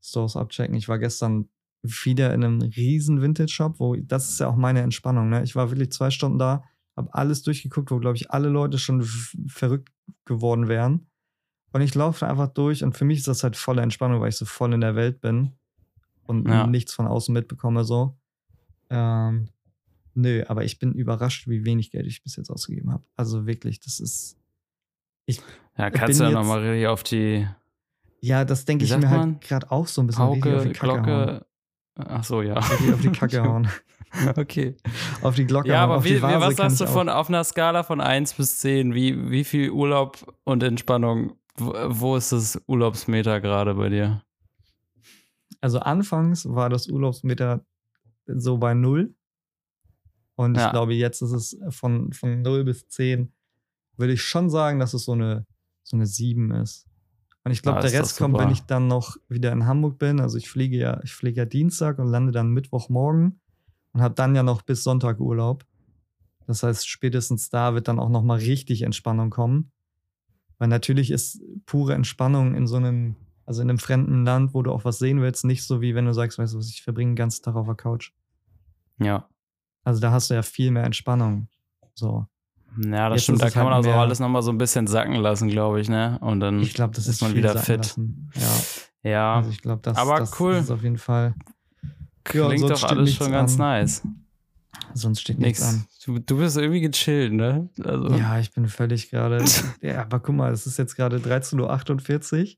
Stores 0.04 0.36
abchecken. 0.36 0.76
Ich 0.76 0.90
war 0.90 1.00
gestern 1.00 1.48
wieder 1.84 2.34
in 2.34 2.44
einem 2.44 2.62
riesen 2.62 3.22
Vintage-Shop, 3.22 3.80
wo 3.80 3.96
das 3.96 4.30
ist 4.32 4.40
ja 4.42 4.48
auch 4.50 4.58
meine 4.58 4.82
Entspannung. 4.82 5.30
Ne? 5.30 5.44
Ich 5.44 5.56
war 5.56 5.70
wirklich 5.72 5.92
zwei 5.94 6.10
Stunden 6.12 6.40
da, 6.40 6.64
habe 6.98 7.14
alles 7.14 7.42
durchgeguckt, 7.44 7.90
wo, 7.92 8.00
glaube 8.00 8.18
ich, 8.18 8.32
alle 8.32 8.50
Leute 8.50 8.78
schon 8.80 9.02
verrückt 9.48 9.90
geworden 10.26 10.68
wären. 10.68 11.08
Und 11.74 11.82
ich 11.82 11.96
laufe 11.96 12.28
einfach 12.28 12.48
durch 12.50 12.84
und 12.84 12.98
für 12.98 13.06
mich 13.06 13.20
ist 13.20 13.28
das 13.28 13.44
halt 13.44 13.56
volle 13.56 13.82
Entspannung, 13.82 14.20
weil 14.22 14.30
ich 14.30 14.36
so 14.36 14.46
voll 14.46 14.74
in 14.74 14.82
der 14.82 14.96
Welt 14.96 15.22
bin 15.22 15.52
und 16.28 16.48
Ja. 16.48 16.68
nichts 16.68 16.94
von 16.94 17.08
außen 17.08 17.34
mitbekomme 17.34 17.84
so. 17.86 18.18
Ähm, 18.90 19.48
nö, 20.14 20.44
aber 20.48 20.66
ich 20.66 20.80
bin 20.80 20.94
überrascht, 20.94 21.48
wie 21.48 21.64
wenig 21.64 21.92
Geld 21.92 22.08
ich 22.08 22.24
bis 22.24 22.36
jetzt 22.36 22.50
ausgegeben 22.50 22.92
habe. 22.92 23.04
Also 23.16 23.46
wirklich, 23.46 23.80
das 23.80 24.00
ist. 24.00 24.38
Ja, 25.78 25.88
Ich 25.88 25.94
kannst 25.94 26.20
du 26.20 26.24
ja 26.26 26.32
nochmal 26.32 26.60
richtig 26.60 26.88
auf 26.88 27.04
die 27.04 27.48
Ja, 28.20 28.44
das 28.44 28.66
denke 28.66 28.84
ich 28.84 28.92
mir 28.92 29.08
man? 29.08 29.10
halt 29.12 29.42
gerade 29.42 29.72
auch 29.72 29.88
so 29.88 30.02
ein 30.02 30.08
bisschen 30.08 30.28
richtig 30.28 30.54
auf 30.54 30.64
die 30.64 30.70
Pauke, 30.74 30.80
Kacke 30.80 31.06
hauen. 31.06 31.26
Glocke. 31.26 31.46
Ach 31.96 32.24
so, 32.24 32.42
ja. 32.42 32.60
Richtig 32.60 32.94
auf 32.94 33.02
die 33.02 33.10
Kacke 33.12 33.42
hauen. 33.44 33.68
Okay. 34.36 34.76
Auf 35.22 35.36
die 35.36 35.46
Glocke 35.46 35.70
Ja, 35.70 35.76
hauen. 35.84 35.92
aber 35.92 36.04
wie, 36.04 36.18
wie, 36.18 36.22
was 36.22 36.58
sagst 36.58 36.82
du 36.82 36.86
von 36.86 37.08
auf 37.08 37.30
einer 37.30 37.46
Skala 37.46 37.84
von 37.84 38.02
1 38.02 38.34
bis 38.34 38.60
10? 38.60 38.94
Wie, 38.94 39.32
wie 39.32 39.46
viel 39.46 39.70
Urlaub 39.72 40.36
und 40.44 40.64
Entspannung? 40.64 41.38
Wo, 41.58 42.16
ist 42.16 42.32
das 42.32 42.62
Urlaubsmeter 42.68 43.42
gerade 43.42 43.76
bei 43.76 43.90
dir? 43.90 44.24
Also 45.60 45.80
anfangs 45.80 46.46
war 46.48 46.70
das 46.70 46.88
Urlaubsmeter 46.88 47.66
so 48.26 48.58
bei 48.58 48.74
null. 48.74 49.14
Und 50.36 50.56
ich 50.56 50.62
Ja. 50.64 50.72
glaube, 50.72 50.94
jetzt 50.94 51.22
ist 51.22 51.32
es 51.32 51.58
von, 51.70 52.14
von 52.14 52.42
0 52.42 52.64
bis 52.64 52.88
10, 52.88 53.34
würde 53.98 54.14
ich 54.14 54.24
schon 54.24 54.50
sagen, 54.50 54.80
dass 54.80 54.94
es 54.94 55.06
so 55.06 55.12
eine, 55.12 55.46
so 55.84 55.98
eine 55.98 56.08
7 56.08 56.52
ist. 56.52 56.88
Und 57.44 57.52
ich 57.52 57.62
glaube, 57.62 57.80
Ah, 57.80 57.82
der 57.82 57.94
Rest 57.94 58.18
kommt, 58.18 58.38
wenn 58.38 58.50
ich 58.50 58.62
dann 58.62 58.88
noch 58.88 59.18
wieder 59.28 59.52
in 59.52 59.66
Hamburg 59.66 59.98
bin. 59.98 60.20
Also 60.20 60.38
ich 60.38 60.50
fliege 60.50 60.78
ja, 60.78 61.02
ich 61.04 61.14
fliege 61.14 61.42
ja 61.42 61.46
Dienstag 61.46 62.00
und 62.00 62.08
lande 62.08 62.32
dann 62.32 62.50
Mittwochmorgen 62.52 63.40
und 63.94 64.02
habe 64.02 64.16
dann 64.16 64.36
ja 64.36 64.44
noch 64.44 64.62
bis 64.62 64.84
Sonntag 64.84 65.20
Urlaub. 65.20 65.66
Das 66.48 66.64
heißt, 66.64 66.88
spätestens 66.88 67.50
da 67.50 67.74
wird 67.74 67.88
dann 67.88 68.00
auch 68.00 68.10
noch 68.10 68.24
mal 68.24 68.38
richtig 68.40 68.84
Entspannung 68.84 69.30
kommen. 69.30 69.71
Weil 70.62 70.68
natürlich 70.68 71.10
ist 71.10 71.42
pure 71.66 71.96
Entspannung 71.96 72.54
in 72.54 72.68
so 72.68 72.76
einem, 72.76 73.16
also 73.48 73.64
in 73.64 73.70
einem 73.72 73.80
fremden 73.80 74.24
Land, 74.26 74.54
wo 74.54 74.62
du 74.62 74.72
auch 74.72 74.86
was 74.86 75.00
sehen 75.00 75.20
willst, 75.20 75.44
nicht 75.44 75.64
so 75.64 75.82
wie 75.82 75.96
wenn 75.96 76.06
du 76.06 76.14
sagst, 76.14 76.38
weißt 76.38 76.54
du 76.54 76.60
was, 76.60 76.70
ich 76.70 76.84
verbringe 76.84 77.14
den 77.14 77.16
ganzen 77.16 77.42
Tag 77.42 77.56
auf 77.56 77.66
der 77.66 77.74
Couch. 77.74 78.12
Ja. 79.00 79.28
Also 79.84 80.00
da 80.02 80.12
hast 80.12 80.30
du 80.30 80.36
ja 80.36 80.44
viel 80.44 80.70
mehr 80.70 80.84
Entspannung. 80.84 81.48
So. 81.96 82.28
Ja, 82.80 83.10
das 83.10 83.16
Jetzt 83.16 83.24
stimmt. 83.24 83.42
Da 83.42 83.50
kann 83.50 83.64
man 83.64 83.74
halt 83.74 83.80
also 83.86 83.90
mehr- 83.90 84.00
alles 84.02 84.20
nochmal 84.20 84.44
so 84.44 84.52
ein 84.52 84.60
bisschen 84.60 84.86
sacken 84.86 85.16
lassen, 85.16 85.48
glaube 85.48 85.82
ich, 85.82 85.90
ne? 85.90 86.20
Und 86.22 86.42
dann 86.42 86.60
Ich 86.60 86.76
glaube, 86.76 86.94
das 86.94 87.08
ist, 87.08 87.16
ist 87.16 87.22
man 87.24 87.34
wieder 87.34 87.58
fit. 87.58 87.78
lassen. 87.78 88.30
Ja, 88.36 89.10
Ja, 89.10 89.36
also 89.38 89.50
ich 89.50 89.64
glaube, 89.64 89.82
das, 89.82 89.98
Aber 89.98 90.20
das, 90.20 90.40
cool. 90.40 90.54
das 90.54 90.66
ist 90.66 90.70
auf 90.72 90.84
jeden 90.84 91.00
Fall. 91.00 91.34
ja, 91.82 91.90
klingt 92.48 92.60
sonst 92.60 92.84
doch 92.84 92.90
alles 92.90 93.16
schon 93.16 93.32
ganz 93.32 93.54
an. 93.54 93.58
nice. 93.58 94.04
Sonst 94.94 95.22
steht 95.22 95.40
nichts 95.40 95.64
an. 95.64 95.86
Du, 96.04 96.18
du 96.18 96.38
bist 96.38 96.58
irgendwie 96.58 96.82
gechillt, 96.82 97.32
ne? 97.32 97.70
Also, 97.84 98.10
Ja, 98.16 98.40
ich 98.40 98.52
bin 98.52 98.68
völlig 98.68 99.12
gerade. 99.12 99.44
ja, 99.82 100.02
aber 100.02 100.20
guck 100.20 100.36
mal, 100.36 100.52
es 100.52 100.66
ist 100.66 100.78
jetzt 100.78 100.96
gerade 100.96 101.18
13.48 101.18 102.42
Uhr. 102.42 102.58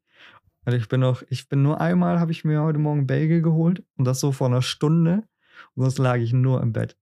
Und 0.65 0.73
ich 0.73 0.87
bin 0.87 1.01
noch, 1.01 1.23
ich 1.27 1.49
bin 1.49 1.61
nur 1.61 1.81
einmal, 1.81 2.21
habe 2.21 2.31
ich 2.31 2.45
mir 2.45 2.61
heute 2.61 2.79
Morgen 2.79 3.05
Bagel 3.05 3.41
geholt 3.41 3.83
und 3.97 4.05
das 4.05 4.21
so 4.21 4.31
vor 4.31 4.47
einer 4.47 4.61
Stunde. 4.61 5.23
Und 5.75 5.83
sonst 5.83 5.97
lag 5.97 6.17
ich 6.17 6.31
nur 6.31 6.61
im 6.61 6.71
Bett. 6.71 6.95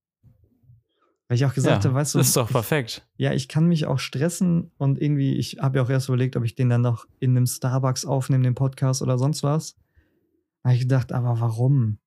Weil 1.28 1.36
ich 1.36 1.46
auch 1.46 1.54
gesagt 1.54 1.84
ja, 1.84 1.90
habe, 1.90 2.00
weißt 2.00 2.16
du, 2.16 2.20
ist 2.20 2.36
doch 2.36 2.48
ich, 2.48 2.52
perfekt. 2.52 3.08
ja, 3.18 3.32
ich 3.32 3.48
kann 3.48 3.68
mich 3.68 3.86
auch 3.86 4.00
stressen 4.00 4.72
und 4.78 5.00
irgendwie, 5.00 5.38
ich 5.38 5.60
habe 5.62 5.78
ja 5.78 5.84
auch 5.86 5.90
erst 5.90 6.10
überlegt, 6.10 6.36
ob 6.36 6.44
ich 6.44 6.56
den 6.56 6.70
dann 6.70 6.82
noch 6.82 7.06
in 7.20 7.38
einem 7.38 7.46
Starbucks 7.46 8.04
aufnehme, 8.04 8.44
den 8.44 8.56
Podcast 8.56 9.02
oder 9.02 9.18
sonst 9.18 9.44
was. 9.44 9.76
Da 10.64 10.70
habe 10.70 10.76
ich 10.76 10.82
gedacht, 10.82 11.14
aber 11.14 11.40
warum? 11.40 12.00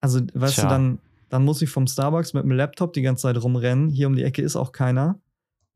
Also, 0.00 0.20
weißt 0.32 0.54
Tja. 0.54 0.64
du, 0.64 0.70
dann, 0.70 0.98
dann 1.28 1.44
muss 1.44 1.62
ich 1.62 1.70
vom 1.70 1.86
Starbucks 1.86 2.34
mit 2.34 2.44
dem 2.44 2.52
Laptop 2.52 2.92
die 2.92 3.02
ganze 3.02 3.22
Zeit 3.22 3.42
rumrennen. 3.42 3.88
Hier 3.90 4.06
um 4.06 4.14
die 4.16 4.22
Ecke 4.24 4.42
ist 4.42 4.56
auch 4.56 4.72
keiner. 4.72 5.20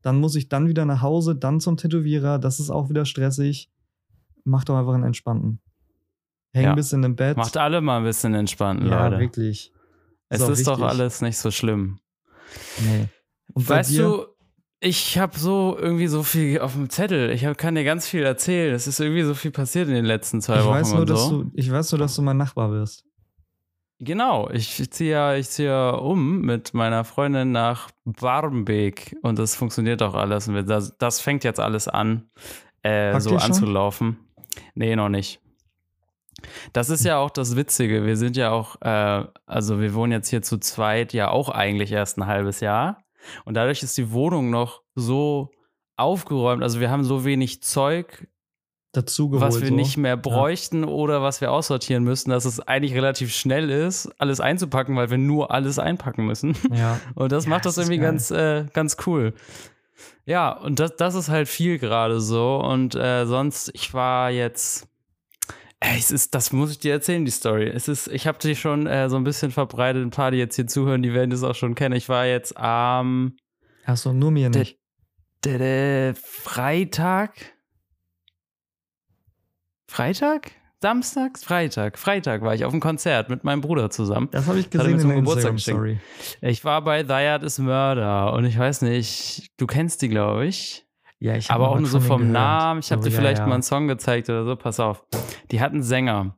Dann 0.01 0.19
muss 0.19 0.35
ich 0.35 0.49
dann 0.49 0.67
wieder 0.67 0.85
nach 0.85 1.01
Hause, 1.01 1.35
dann 1.35 1.59
zum 1.59 1.77
Tätowierer. 1.77 2.39
Das 2.39 2.59
ist 2.59 2.69
auch 2.69 2.89
wieder 2.89 3.05
stressig. 3.05 3.69
Mach 4.43 4.63
doch 4.63 4.77
einfach 4.77 4.93
einen 4.93 5.03
entspannten. 5.03 5.59
Häng 6.53 6.63
Ja. 6.63 6.69
ein 6.71 6.75
bisschen 6.75 7.03
im 7.03 7.15
Bett. 7.15 7.37
Macht 7.37 7.57
alle 7.57 7.81
mal 7.81 7.97
ein 7.99 8.03
bisschen 8.03 8.33
entspannt, 8.33 8.83
ja, 8.83 9.07
Leute. 9.07 9.19
wirklich. 9.21 9.71
Es 10.29 10.41
auch 10.41 10.49
ist 10.49 10.65
doch 10.67 10.81
alles 10.81 11.21
nicht 11.21 11.37
so 11.37 11.51
schlimm. 11.51 11.99
Nee. 12.79 13.07
Und 13.53 13.69
Weißt 13.69 13.97
du, 13.97 14.25
ich 14.79 15.19
habe 15.19 15.37
so 15.37 15.77
irgendwie 15.77 16.07
so 16.07 16.23
viel 16.23 16.59
auf 16.59 16.73
dem 16.73 16.89
Zettel. 16.89 17.29
Ich 17.29 17.45
hab, 17.45 17.57
kann 17.57 17.75
dir 17.75 17.83
ganz 17.83 18.07
viel 18.07 18.23
erzählen. 18.23 18.73
Es 18.73 18.87
ist 18.87 18.99
irgendwie 18.99 19.21
so 19.23 19.33
viel 19.35 19.51
passiert 19.51 19.87
in 19.87 19.93
den 19.93 20.05
letzten 20.05 20.41
zwei 20.41 20.59
ich 20.59 20.65
Wochen 20.65 20.73
weiß, 20.73 20.91
nur, 20.91 21.01
und 21.01 21.09
dass 21.09 21.27
so. 21.27 21.43
du, 21.43 21.51
ich 21.53 21.71
weiß 21.71 21.91
nur, 21.91 21.99
dass 21.99 22.15
du 22.15 22.21
mein 22.21 22.37
Nachbar 22.37 22.71
wirst. 22.71 23.05
Genau, 24.03 24.49
ich 24.49 24.89
ziehe 24.89 25.11
ja, 25.11 25.35
ich 25.35 25.47
ziehe 25.49 25.69
ja 25.69 25.91
um 25.91 26.41
mit 26.41 26.73
meiner 26.73 27.03
Freundin 27.03 27.51
nach 27.51 27.91
Barmbek 28.03 29.15
und 29.21 29.37
das 29.37 29.55
funktioniert 29.55 30.01
auch 30.01 30.15
alles. 30.15 30.47
Und 30.47 30.67
das, 30.67 30.97
das 30.97 31.21
fängt 31.21 31.43
jetzt 31.43 31.59
alles 31.59 31.87
an, 31.87 32.27
äh, 32.81 33.19
so 33.19 33.33
ihr 33.33 33.39
schon? 33.39 33.51
anzulaufen. 33.51 34.17
Nee, 34.73 34.95
noch 34.95 35.09
nicht. 35.09 35.39
Das 36.73 36.89
ist 36.89 37.05
ja 37.05 37.19
auch 37.19 37.29
das 37.29 37.55
Witzige. 37.55 38.03
Wir 38.03 38.17
sind 38.17 38.37
ja 38.37 38.49
auch, 38.49 38.81
äh, 38.81 39.23
also 39.45 39.79
wir 39.79 39.93
wohnen 39.93 40.13
jetzt 40.13 40.29
hier 40.29 40.41
zu 40.41 40.57
zweit 40.57 41.13
ja 41.13 41.29
auch 41.29 41.49
eigentlich 41.49 41.91
erst 41.91 42.17
ein 42.17 42.25
halbes 42.25 42.59
Jahr. 42.59 43.03
Und 43.45 43.53
dadurch 43.53 43.83
ist 43.83 43.99
die 43.99 44.11
Wohnung 44.11 44.49
noch 44.49 44.81
so 44.95 45.51
aufgeräumt. 45.95 46.63
Also 46.63 46.79
wir 46.79 46.89
haben 46.89 47.03
so 47.03 47.23
wenig 47.23 47.61
Zeug, 47.61 48.27
Dazu 48.93 49.29
geholt. 49.29 49.47
was 49.53 49.61
wir 49.61 49.69
so. 49.69 49.73
nicht 49.75 49.95
mehr 49.97 50.17
bräuchten 50.17 50.83
oder 50.83 51.21
was 51.21 51.39
wir 51.39 51.51
aussortieren 51.51 52.03
müssten, 52.03 52.29
dass 52.29 52.43
es 52.45 52.59
eigentlich 52.59 52.93
relativ 52.93 53.33
schnell 53.33 53.69
ist, 53.69 54.09
alles 54.19 54.41
einzupacken, 54.41 54.95
weil 54.97 55.09
wir 55.09 55.17
nur 55.17 55.51
alles 55.51 55.79
einpacken 55.79 56.25
müssen. 56.25 56.57
Ja. 56.73 56.99
Und 57.15 57.31
das 57.31 57.45
Ja, 57.45 57.51
macht 57.51 57.65
das 57.65 57.75
das 57.75 57.85
irgendwie 57.85 58.01
geil. 58.01 58.11
ganz, 58.11 58.31
äh, 58.31 58.65
ganz 58.73 58.97
cool. 59.05 59.33
Ja, 60.25 60.51
und 60.51 60.79
das, 60.79 60.95
das 60.95 61.13
ist 61.15 61.29
halt 61.29 61.47
viel 61.47 61.77
gerade 61.77 62.19
so. 62.21 62.57
Und 62.57 62.95
äh, 62.95 63.25
sonst, 63.25 63.69
ich 63.73 63.93
war 63.93 64.31
jetzt. 64.31 64.87
Ey, 65.79 65.97
es 65.97 66.11
ist, 66.11 66.33
das 66.35 66.51
muss 66.53 66.71
ich 66.71 66.79
dir 66.79 66.91
erzählen, 66.93 67.23
die 67.25 67.31
Story. 67.31 67.67
Es 67.67 67.87
ist, 67.87 68.07
ich 68.07 68.25
habe 68.27 68.37
die 68.39 68.55
schon 68.55 68.87
äh, 68.87 69.09
so 69.09 69.15
ein 69.17 69.23
bisschen 69.23 69.51
verbreitet. 69.51 70.03
Ein 70.03 70.09
paar, 70.11 70.31
die 70.31 70.37
jetzt 70.37 70.55
hier 70.55 70.67
zuhören, 70.67 71.01
die 71.03 71.13
werden 71.13 71.29
das 71.31 71.43
auch 71.43 71.55
schon 71.55 71.75
kennen. 71.75 71.95
Ich 71.95 72.09
war 72.09 72.25
jetzt 72.25 72.57
am 72.57 73.35
Achso, 73.85 74.11
nur 74.13 74.31
mir 74.31 74.49
Der- 74.49 74.61
nicht. 74.61 74.77
der, 75.43 75.57
der 75.59 76.15
Freitag. 76.15 77.33
Freitag? 79.91 80.51
Samstags? 80.81 81.43
Freitag. 81.43 81.99
Freitag 81.99 82.41
war 82.43 82.55
ich 82.55 82.63
auf 82.63 82.71
einem 82.71 82.79
Konzert 82.79 83.29
mit 83.29 83.43
meinem 83.43 83.59
Bruder 83.59 83.89
zusammen. 83.89 84.29
Das 84.31 84.47
habe 84.47 84.57
ich 84.57 84.69
gesehen 84.69 84.93
in 84.93 84.99
zum 84.99 85.09
der 85.09 85.17
Geburtstag 85.19 85.51
Instagram-Story. 85.51 85.99
Ich 86.39 86.63
war 86.63 86.81
bei 86.81 87.03
Thyard 87.03 87.43
is 87.43 87.59
Murder 87.59 88.31
und 88.31 88.45
ich 88.45 88.57
weiß 88.57 88.83
nicht, 88.83 89.51
du 89.57 89.67
kennst 89.67 90.01
die, 90.01 90.07
glaube 90.07 90.45
ich. 90.45 90.87
Ja, 91.19 91.35
ich 91.35 91.51
aber 91.51 91.69
auch 91.69 91.77
nur 91.77 91.89
so 91.89 91.99
vom 91.99 92.21
gehört. 92.21 92.33
Namen. 92.33 92.79
Ich 92.79 92.91
habe 92.93 93.03
dir 93.03 93.09
ja, 93.09 93.17
vielleicht 93.17 93.39
ja. 93.39 93.47
mal 93.47 93.55
einen 93.55 93.63
Song 93.63 93.89
gezeigt 93.89 94.29
oder 94.29 94.45
so. 94.45 94.55
Pass 94.55 94.79
auf. 94.79 95.03
Die 95.51 95.59
hatten 95.59 95.75
einen 95.75 95.83
Sänger. 95.83 96.37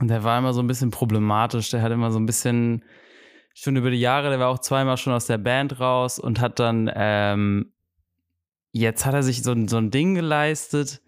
Und 0.00 0.08
der 0.08 0.24
war 0.24 0.38
immer 0.38 0.54
so 0.54 0.62
ein 0.62 0.66
bisschen 0.66 0.90
problematisch. 0.90 1.68
Der 1.70 1.82
hat 1.82 1.92
immer 1.92 2.10
so 2.10 2.18
ein 2.18 2.24
bisschen, 2.24 2.84
schon 3.52 3.76
über 3.76 3.90
die 3.90 4.00
Jahre, 4.00 4.30
der 4.30 4.40
war 4.40 4.48
auch 4.48 4.60
zweimal 4.60 4.96
schon 4.96 5.12
aus 5.12 5.26
der 5.26 5.38
Band 5.38 5.78
raus 5.78 6.18
und 6.18 6.40
hat 6.40 6.58
dann, 6.58 6.90
ähm, 6.94 7.74
jetzt 8.72 9.04
hat 9.04 9.12
er 9.12 9.22
sich 9.22 9.42
so, 9.42 9.54
so 9.68 9.76
ein 9.76 9.90
Ding 9.90 10.14
geleistet. 10.14 11.01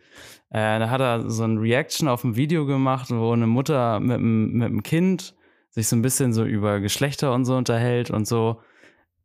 Äh, 0.54 0.78
da 0.78 0.88
hat 0.88 1.00
er 1.00 1.28
so 1.28 1.42
ein 1.42 1.58
Reaction 1.58 2.06
auf 2.06 2.22
ein 2.22 2.36
Video 2.36 2.64
gemacht, 2.64 3.10
wo 3.10 3.32
eine 3.32 3.48
Mutter 3.48 3.98
mit 3.98 4.18
einem, 4.18 4.84
Kind 4.84 5.34
sich 5.70 5.88
so 5.88 5.96
ein 5.96 6.02
bisschen 6.02 6.32
so 6.32 6.44
über 6.44 6.78
Geschlechter 6.78 7.34
und 7.34 7.44
so 7.44 7.56
unterhält 7.56 8.12
und 8.12 8.28
so. 8.28 8.60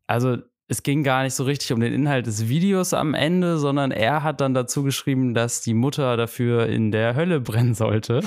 Also 0.08 0.38
es 0.66 0.82
ging 0.82 1.04
gar 1.04 1.22
nicht 1.22 1.34
so 1.34 1.44
richtig 1.44 1.72
um 1.72 1.78
den 1.78 1.92
Inhalt 1.92 2.26
des 2.26 2.48
Videos 2.48 2.94
am 2.94 3.14
Ende, 3.14 3.58
sondern 3.58 3.92
er 3.92 4.24
hat 4.24 4.40
dann 4.40 4.54
dazu 4.54 4.82
geschrieben, 4.82 5.32
dass 5.32 5.60
die 5.60 5.72
Mutter 5.72 6.16
dafür 6.16 6.66
in 6.66 6.90
der 6.90 7.14
Hölle 7.14 7.38
brennen 7.40 7.74
sollte. 7.74 8.24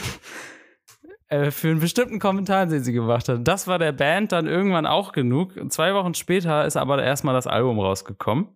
Äh, 1.28 1.52
für 1.52 1.72
einen 1.72 1.82
bestimmten 1.82 2.20
Kommentar, 2.20 2.68
den 2.68 2.86
sie 2.86 2.94
gemacht 2.94 3.28
hat. 3.28 3.46
Das 3.46 3.68
war 3.68 3.80
der 3.80 3.92
Band 3.92 4.32
dann 4.32 4.48
irgendwann 4.48 4.86
auch 4.86 5.12
genug. 5.12 5.56
Zwei 5.74 5.94
Wochen 5.94 6.14
später 6.14 6.64
ist 6.64 6.78
aber 6.78 7.04
erstmal 7.04 7.36
das 7.36 7.48
Album 7.48 7.82
rausgekommen. 7.82 8.48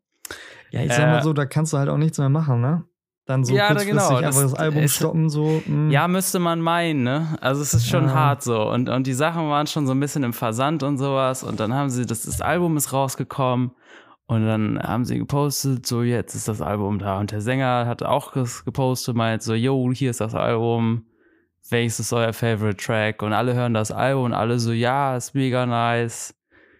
Ja, 0.71 0.83
ich 0.83 0.93
sag 0.93 1.05
mal 1.07 1.19
Äh, 1.19 1.23
so, 1.23 1.33
da 1.33 1.45
kannst 1.45 1.73
du 1.73 1.77
halt 1.79 1.89
auch 1.89 1.97
nichts 1.97 2.17
mehr 2.17 2.29
machen, 2.29 2.61
ne? 2.61 2.85
Dann 3.27 3.43
so 3.43 3.53
Ja, 3.53 3.67
kurzfristig 3.67 3.91
genau, 3.93 4.07
einfach 4.15 4.21
das 4.21 4.41
das 4.41 4.53
Album 4.55 4.83
ist- 4.83 4.95
stoppen, 4.95 5.29
so. 5.29 5.61
mm. 5.67 5.91
Ja, 5.91 6.07
müsste 6.07 6.39
man 6.39 6.61
meinen, 6.61 7.03
ne? 7.03 7.37
Also 7.41 7.61
es 7.61 7.73
ist 7.73 7.87
schon 7.87 8.05
Ja. 8.05 8.13
hart 8.13 8.41
so. 8.41 8.61
Und, 8.69 8.89
und 8.89 9.05
die 9.05 9.13
Sachen 9.13 9.49
waren 9.49 9.67
schon 9.67 9.85
so 9.85 9.93
ein 9.93 9.99
bisschen 9.99 10.23
im 10.23 10.33
Versand 10.33 10.81
und 10.81 10.97
sowas. 10.97 11.43
Und 11.43 11.59
dann 11.59 11.73
haben 11.73 11.89
sie, 11.89 12.05
das, 12.05 12.23
das 12.23 12.41
Album 12.41 12.77
ist 12.77 12.93
rausgekommen. 12.93 13.71
Und 14.27 14.45
dann 14.45 14.77
haben 14.81 15.05
sie 15.05 15.17
gepostet, 15.19 15.85
so 15.85 16.03
jetzt 16.03 16.35
ist 16.35 16.47
das 16.49 16.61
Album 16.61 16.99
da. 16.99 17.19
Und 17.19 17.31
der 17.31 17.39
Sänger 17.41 17.85
hat 17.85 18.03
auch 18.03 18.33
gepostet, 18.33 19.15
meint 19.15 19.41
so, 19.41 19.53
yo, 19.53 19.89
hier 19.93 20.09
ist 20.11 20.19
das 20.19 20.35
Album. 20.35 21.05
Welches 21.69 21.99
ist 22.01 22.11
euer 22.13 22.33
Favorite 22.33 22.77
Track? 22.77 23.21
Und 23.23 23.31
alle 23.33 23.53
hören 23.53 23.73
das 23.73 23.91
Album 23.91 24.25
und 24.25 24.33
alle 24.33 24.59
so, 24.59 24.71
ja, 24.73 25.15
ist 25.15 25.33
mega 25.35 25.65
nice. 25.65 26.33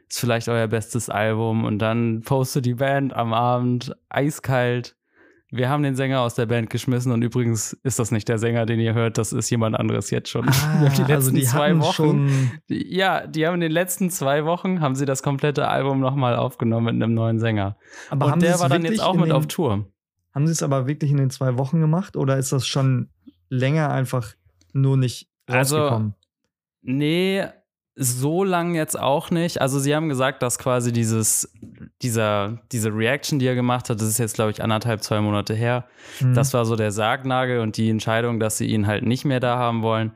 Ist 0.10 0.20
vielleicht 0.20 0.50
euer 0.50 0.68
bestes 0.68 1.10
Album. 1.10 1.64
Und 1.64 1.80
dann 1.80 2.22
postet 2.22 2.66
die 2.66 2.74
Band 2.76 3.14
am 3.14 3.34
Abend 3.34 3.96
eiskalt. 4.10 4.96
Wir 5.50 5.70
haben 5.70 5.82
den 5.82 5.96
Sänger 5.96 6.20
aus 6.22 6.36
der 6.36 6.46
Band 6.46 6.70
geschmissen 6.70 7.12
und 7.14 7.22
übrigens 7.22 7.72
ist 7.84 8.00
das 8.00 8.12
nicht 8.12 8.28
der 8.28 8.38
Sänger, 8.38 8.66
den 8.66 8.82
ihr 8.82 8.94
hört, 8.94 9.18
das 9.18 9.32
ist 9.32 9.50
jemand 9.50 9.80
anderes 9.80 10.10
jetzt 10.10 10.30
schon. 10.30 10.48
Ah, 10.50 10.90
die 10.90 11.00
letzten 11.00 11.12
also 11.14 11.32
die 11.32 11.44
zwei 11.44 11.80
Wochen. 11.80 11.94
schon. 11.94 12.52
Die- 12.70 12.94
Ja, 12.96 13.26
die 13.26 13.48
haben 13.48 13.54
in 13.56 13.62
den 13.62 13.72
letzten 13.72 14.10
zwei 14.10 14.44
Wochen 14.44 14.82
haben 14.82 14.96
sie 14.96 15.06
das 15.06 15.24
komplette 15.24 15.68
Album 15.70 16.02
nochmal 16.02 16.36
aufgenommen 16.36 16.86
mit 16.98 17.02
einem 17.04 17.14
neuen 17.14 17.40
Sänger. 17.40 17.78
Aber 18.10 18.26
und 18.26 18.32
haben 18.34 18.40
der 18.42 18.60
war 18.60 18.68
dann 18.68 18.84
jetzt 18.84 19.02
auch 19.02 19.16
mit 19.16 19.28
den, 19.28 19.32
auf 19.32 19.48
Tour. 19.48 19.86
Haben 20.36 20.48
sie 20.48 20.52
es 20.52 20.62
aber 20.64 20.86
wirklich 20.86 21.12
in 21.12 21.18
den 21.18 21.30
zwei 21.30 21.58
Wochen 21.58 21.80
gemacht 21.80 22.18
oder 22.18 22.38
ist 22.38 22.52
das 22.52 22.68
schon 22.68 23.10
länger 23.50 23.90
einfach 23.90 24.34
nur 24.74 24.98
nicht 24.98 25.30
Also, 25.48 25.78
rausgekommen? 25.78 26.14
Nee, 26.82 27.46
so 28.00 28.44
lang 28.44 28.76
jetzt 28.76 28.98
auch 28.98 29.32
nicht. 29.32 29.60
Also 29.60 29.80
sie 29.80 29.96
haben 29.96 30.08
gesagt, 30.08 30.44
dass 30.44 30.60
quasi 30.60 30.94
dieses, 30.94 31.52
dieser, 32.04 32.60
diese 32.72 32.94
Reaction, 32.94 33.40
die 33.40 33.48
er 33.48 33.56
gemacht 33.56 33.90
hat, 33.90 34.00
das 34.00 34.08
ist 34.08 34.20
jetzt, 34.20 34.36
glaube 34.36 34.52
ich, 34.52 34.62
anderthalb, 34.62 35.02
zwei 35.02 35.20
Monate 35.20 35.56
her. 35.56 35.86
Hm. 36.20 36.36
Das 36.36 36.54
war 36.54 36.66
so 36.66 36.76
der 36.76 36.92
Sargnagel 36.92 37.60
und 37.60 37.76
die 37.76 37.90
Entscheidung, 37.90 38.40
dass 38.40 38.58
sie 38.58 38.68
ihn 38.68 38.86
halt 38.86 39.04
nicht 39.04 39.26
mehr 39.26 39.40
da 39.40 39.58
haben 39.58 39.82
wollen. 39.82 40.12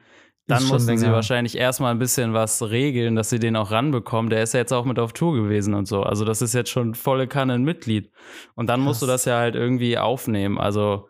Dann 0.47 0.63
mussten 0.65 0.97
sie 0.97 1.11
wahrscheinlich 1.11 1.57
erstmal 1.57 1.91
ein 1.91 1.99
bisschen 1.99 2.33
was 2.33 2.61
regeln, 2.61 3.15
dass 3.15 3.29
sie 3.29 3.39
den 3.39 3.55
auch 3.55 3.71
ranbekommen. 3.71 4.29
Der 4.29 4.43
ist 4.43 4.53
ja 4.53 4.59
jetzt 4.59 4.73
auch 4.73 4.85
mit 4.85 4.99
auf 4.99 5.13
Tour 5.13 5.33
gewesen 5.33 5.73
und 5.73 5.87
so. 5.87 6.03
Also 6.03 6.25
das 6.25 6.41
ist 6.41 6.53
jetzt 6.53 6.69
schon 6.69 6.93
volle 6.93 7.27
Kanne 7.27 7.53
ein 7.53 7.63
Mitglied. 7.63 8.11
Und 8.55 8.67
dann 8.69 8.81
musst 8.81 9.01
du 9.01 9.05
Krass. 9.05 9.23
das 9.23 9.25
ja 9.25 9.39
halt 9.39 9.55
irgendwie 9.55 9.97
aufnehmen. 9.97 10.59
Also 10.59 11.07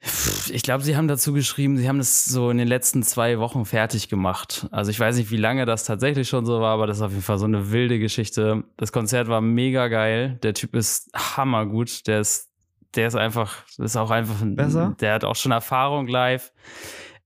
ich 0.00 0.62
glaube, 0.62 0.84
sie 0.84 0.96
haben 0.96 1.08
dazu 1.08 1.32
geschrieben, 1.32 1.76
sie 1.76 1.88
haben 1.88 1.98
das 1.98 2.24
so 2.24 2.50
in 2.50 2.58
den 2.58 2.68
letzten 2.68 3.02
zwei 3.02 3.38
Wochen 3.38 3.64
fertig 3.64 4.08
gemacht. 4.08 4.68
Also 4.70 4.90
ich 4.90 5.00
weiß 5.00 5.16
nicht, 5.16 5.30
wie 5.30 5.36
lange 5.36 5.66
das 5.66 5.84
tatsächlich 5.84 6.28
schon 6.28 6.46
so 6.46 6.60
war, 6.60 6.74
aber 6.74 6.86
das 6.86 6.98
ist 6.98 7.02
auf 7.02 7.10
jeden 7.10 7.22
Fall 7.22 7.38
so 7.38 7.46
eine 7.46 7.72
wilde 7.72 7.98
Geschichte. 7.98 8.62
Das 8.76 8.92
Konzert 8.92 9.28
war 9.28 9.40
mega 9.40 9.88
geil. 9.88 10.38
Der 10.42 10.54
Typ 10.54 10.76
ist 10.76 11.10
hammergut. 11.14 12.06
Der 12.06 12.20
ist, 12.20 12.48
der 12.94 13.08
ist 13.08 13.16
einfach, 13.16 13.56
ist 13.76 13.96
auch 13.96 14.10
einfach 14.10 14.40
ein, 14.40 14.54
Besser? 14.54 14.94
Der 15.00 15.14
hat 15.14 15.24
auch 15.24 15.36
schon 15.36 15.52
Erfahrung 15.52 16.06
live. 16.06 16.52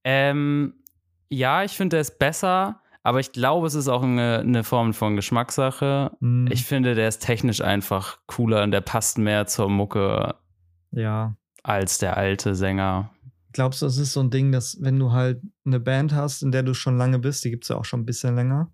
Ähm, 0.04 0.74
ja, 1.28 1.64
ich 1.64 1.72
finde, 1.72 1.96
der 1.96 2.00
ist 2.00 2.18
besser, 2.18 2.80
aber 3.02 3.20
ich 3.20 3.32
glaube, 3.32 3.66
es 3.66 3.74
ist 3.74 3.88
auch 3.88 4.02
eine, 4.02 4.40
eine 4.40 4.64
Form 4.64 4.94
von 4.94 5.14
Geschmackssache. 5.16 6.10
Hm, 6.20 6.48
Ich 6.50 6.64
finde, 6.64 6.94
der 6.94 7.08
ist 7.08 7.18
technisch 7.20 7.60
einfach 7.60 8.18
cooler 8.26 8.62
und 8.62 8.70
der 8.70 8.80
passt 8.80 9.18
mehr 9.18 9.46
zur 9.46 9.68
Mucke 9.68 10.36
ja. 10.90 11.34
Als 11.62 11.98
der 11.98 12.16
alte 12.16 12.54
Sänger. 12.54 13.10
Glaubst 13.52 13.82
du, 13.82 13.86
es 13.86 13.98
ist 13.98 14.12
so 14.14 14.20
ein 14.20 14.30
Ding, 14.30 14.50
dass 14.50 14.78
wenn 14.80 14.98
du 14.98 15.12
halt 15.12 15.42
eine 15.64 15.78
Band 15.78 16.14
hast, 16.14 16.42
in 16.42 16.52
der 16.52 16.62
du 16.62 16.74
schon 16.74 16.96
lange 16.96 17.18
bist, 17.18 17.44
die 17.44 17.50
gibt 17.50 17.64
es 17.64 17.68
ja 17.68 17.76
auch 17.76 17.84
schon 17.84 18.00
ein 18.00 18.06
bisschen 18.06 18.34
länger. 18.34 18.70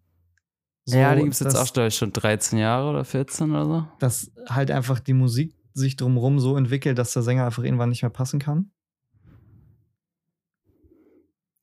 So, 0.85 0.97
ja, 0.97 1.15
die 1.15 1.23
gibt 1.23 1.35
es 1.35 1.41
jetzt 1.41 1.57
auch, 1.57 1.71
glaube 1.73 1.89
ich, 1.89 1.97
schon 1.97 2.13
13 2.13 2.59
Jahre 2.59 2.89
oder 2.89 3.05
14 3.05 3.51
oder 3.51 3.65
so. 3.65 3.87
dass 3.99 4.31
halt 4.49 4.71
einfach 4.71 5.01
die 5.01 5.13
Musik 5.13 5.55
sich 5.75 5.97
drumherum 5.97 6.39
so 6.41 6.57
entwickelt, 6.57 6.97
dass 6.99 7.13
der 7.13 7.23
Sänger 7.23 7.45
einfach 7.45 7.63
irgendwann 7.63 7.91
nicht 7.91 8.03
mehr 8.03 8.11
passen 8.11 8.39
kann? 8.39 8.71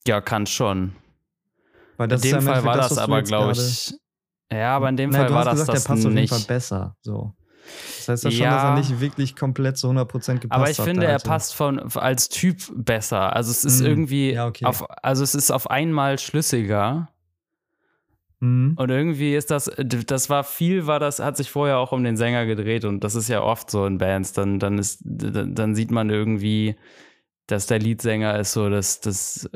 Ja, 0.07 0.21
kann 0.21 0.45
schon. 0.45 0.95
Weil 1.97 2.07
das 2.07 2.21
in 2.21 2.27
ist 2.27 2.31
ja 2.33 2.39
dem 2.39 2.47
im 2.47 2.53
Fall 2.53 2.63
war 2.65 2.77
das 2.77 2.95
du 2.95 3.01
aber, 3.01 3.21
glaube 3.23 3.53
ich. 3.53 3.93
Ja, 4.51 4.75
aber 4.75 4.89
in 4.89 4.97
dem 4.97 5.09
Nein, 5.09 5.21
Fall 5.21 5.33
war 5.33 5.45
das 5.45 5.53
gesagt, 5.53 5.69
das 5.69 5.83
der 5.83 5.87
passt 5.89 6.05
auf 6.05 6.13
jeden 6.13 6.27
Fall 6.27 6.37
nicht. 6.37 6.47
besser. 6.47 6.95
So. 7.01 7.33
Das 7.97 8.07
heißt 8.09 8.23
ja 8.25 8.31
schon, 8.31 8.45
dass 8.45 8.63
er 8.63 8.75
nicht 8.75 8.99
wirklich 8.99 9.35
komplett 9.35 9.77
zu 9.77 9.87
100% 9.89 10.39
gepasst 10.39 10.51
Aber 10.51 10.69
ich 10.69 10.77
hat. 10.79 10.85
finde, 10.85 11.01
der 11.01 11.09
er 11.09 11.15
alte. 11.15 11.27
passt 11.27 11.55
von 11.55 11.79
als 11.95 12.29
Typ 12.29 12.57
besser. 12.75 13.35
Also 13.35 13.51
es 13.51 13.63
ist 13.65 13.81
Mm, 13.81 13.85
irgendwie 13.85 14.31
ja, 14.33 14.47
okay. 14.47 14.65
auf, 14.65 14.85
also 15.03 15.23
es 15.23 15.35
ist 15.35 15.51
auf 15.51 15.69
einmal 15.69 16.19
schlüssiger. 16.19 17.09
Mhm. 18.39 18.73
Und 18.77 18.89
irgendwie 18.89 19.35
ist 19.35 19.49
das, 19.51 19.71
das 19.77 20.29
war 20.29 20.43
viel, 20.43 20.87
war 20.87 20.99
das, 20.99 21.19
hat 21.19 21.37
sich 21.37 21.49
vorher 21.49 21.77
auch 21.79 21.91
um 21.91 22.03
den 22.03 22.17
Sänger 22.17 22.45
gedreht 22.45 22.83
und 22.85 23.03
das 23.03 23.15
ist 23.15 23.29
ja 23.29 23.41
oft 23.41 23.71
so 23.71 23.85
in 23.85 23.97
Bands. 23.97 24.33
Dann, 24.33 24.59
dann 24.59 24.77
ist, 24.77 24.99
dann 25.03 25.73
sieht 25.75 25.91
man 25.91 26.09
irgendwie, 26.09 26.75
dass 27.47 27.65
der 27.67 27.79
Leadsänger 27.79 28.37
ist 28.39 28.53
so, 28.53 28.69
dass 28.69 28.99
das, 29.01 29.49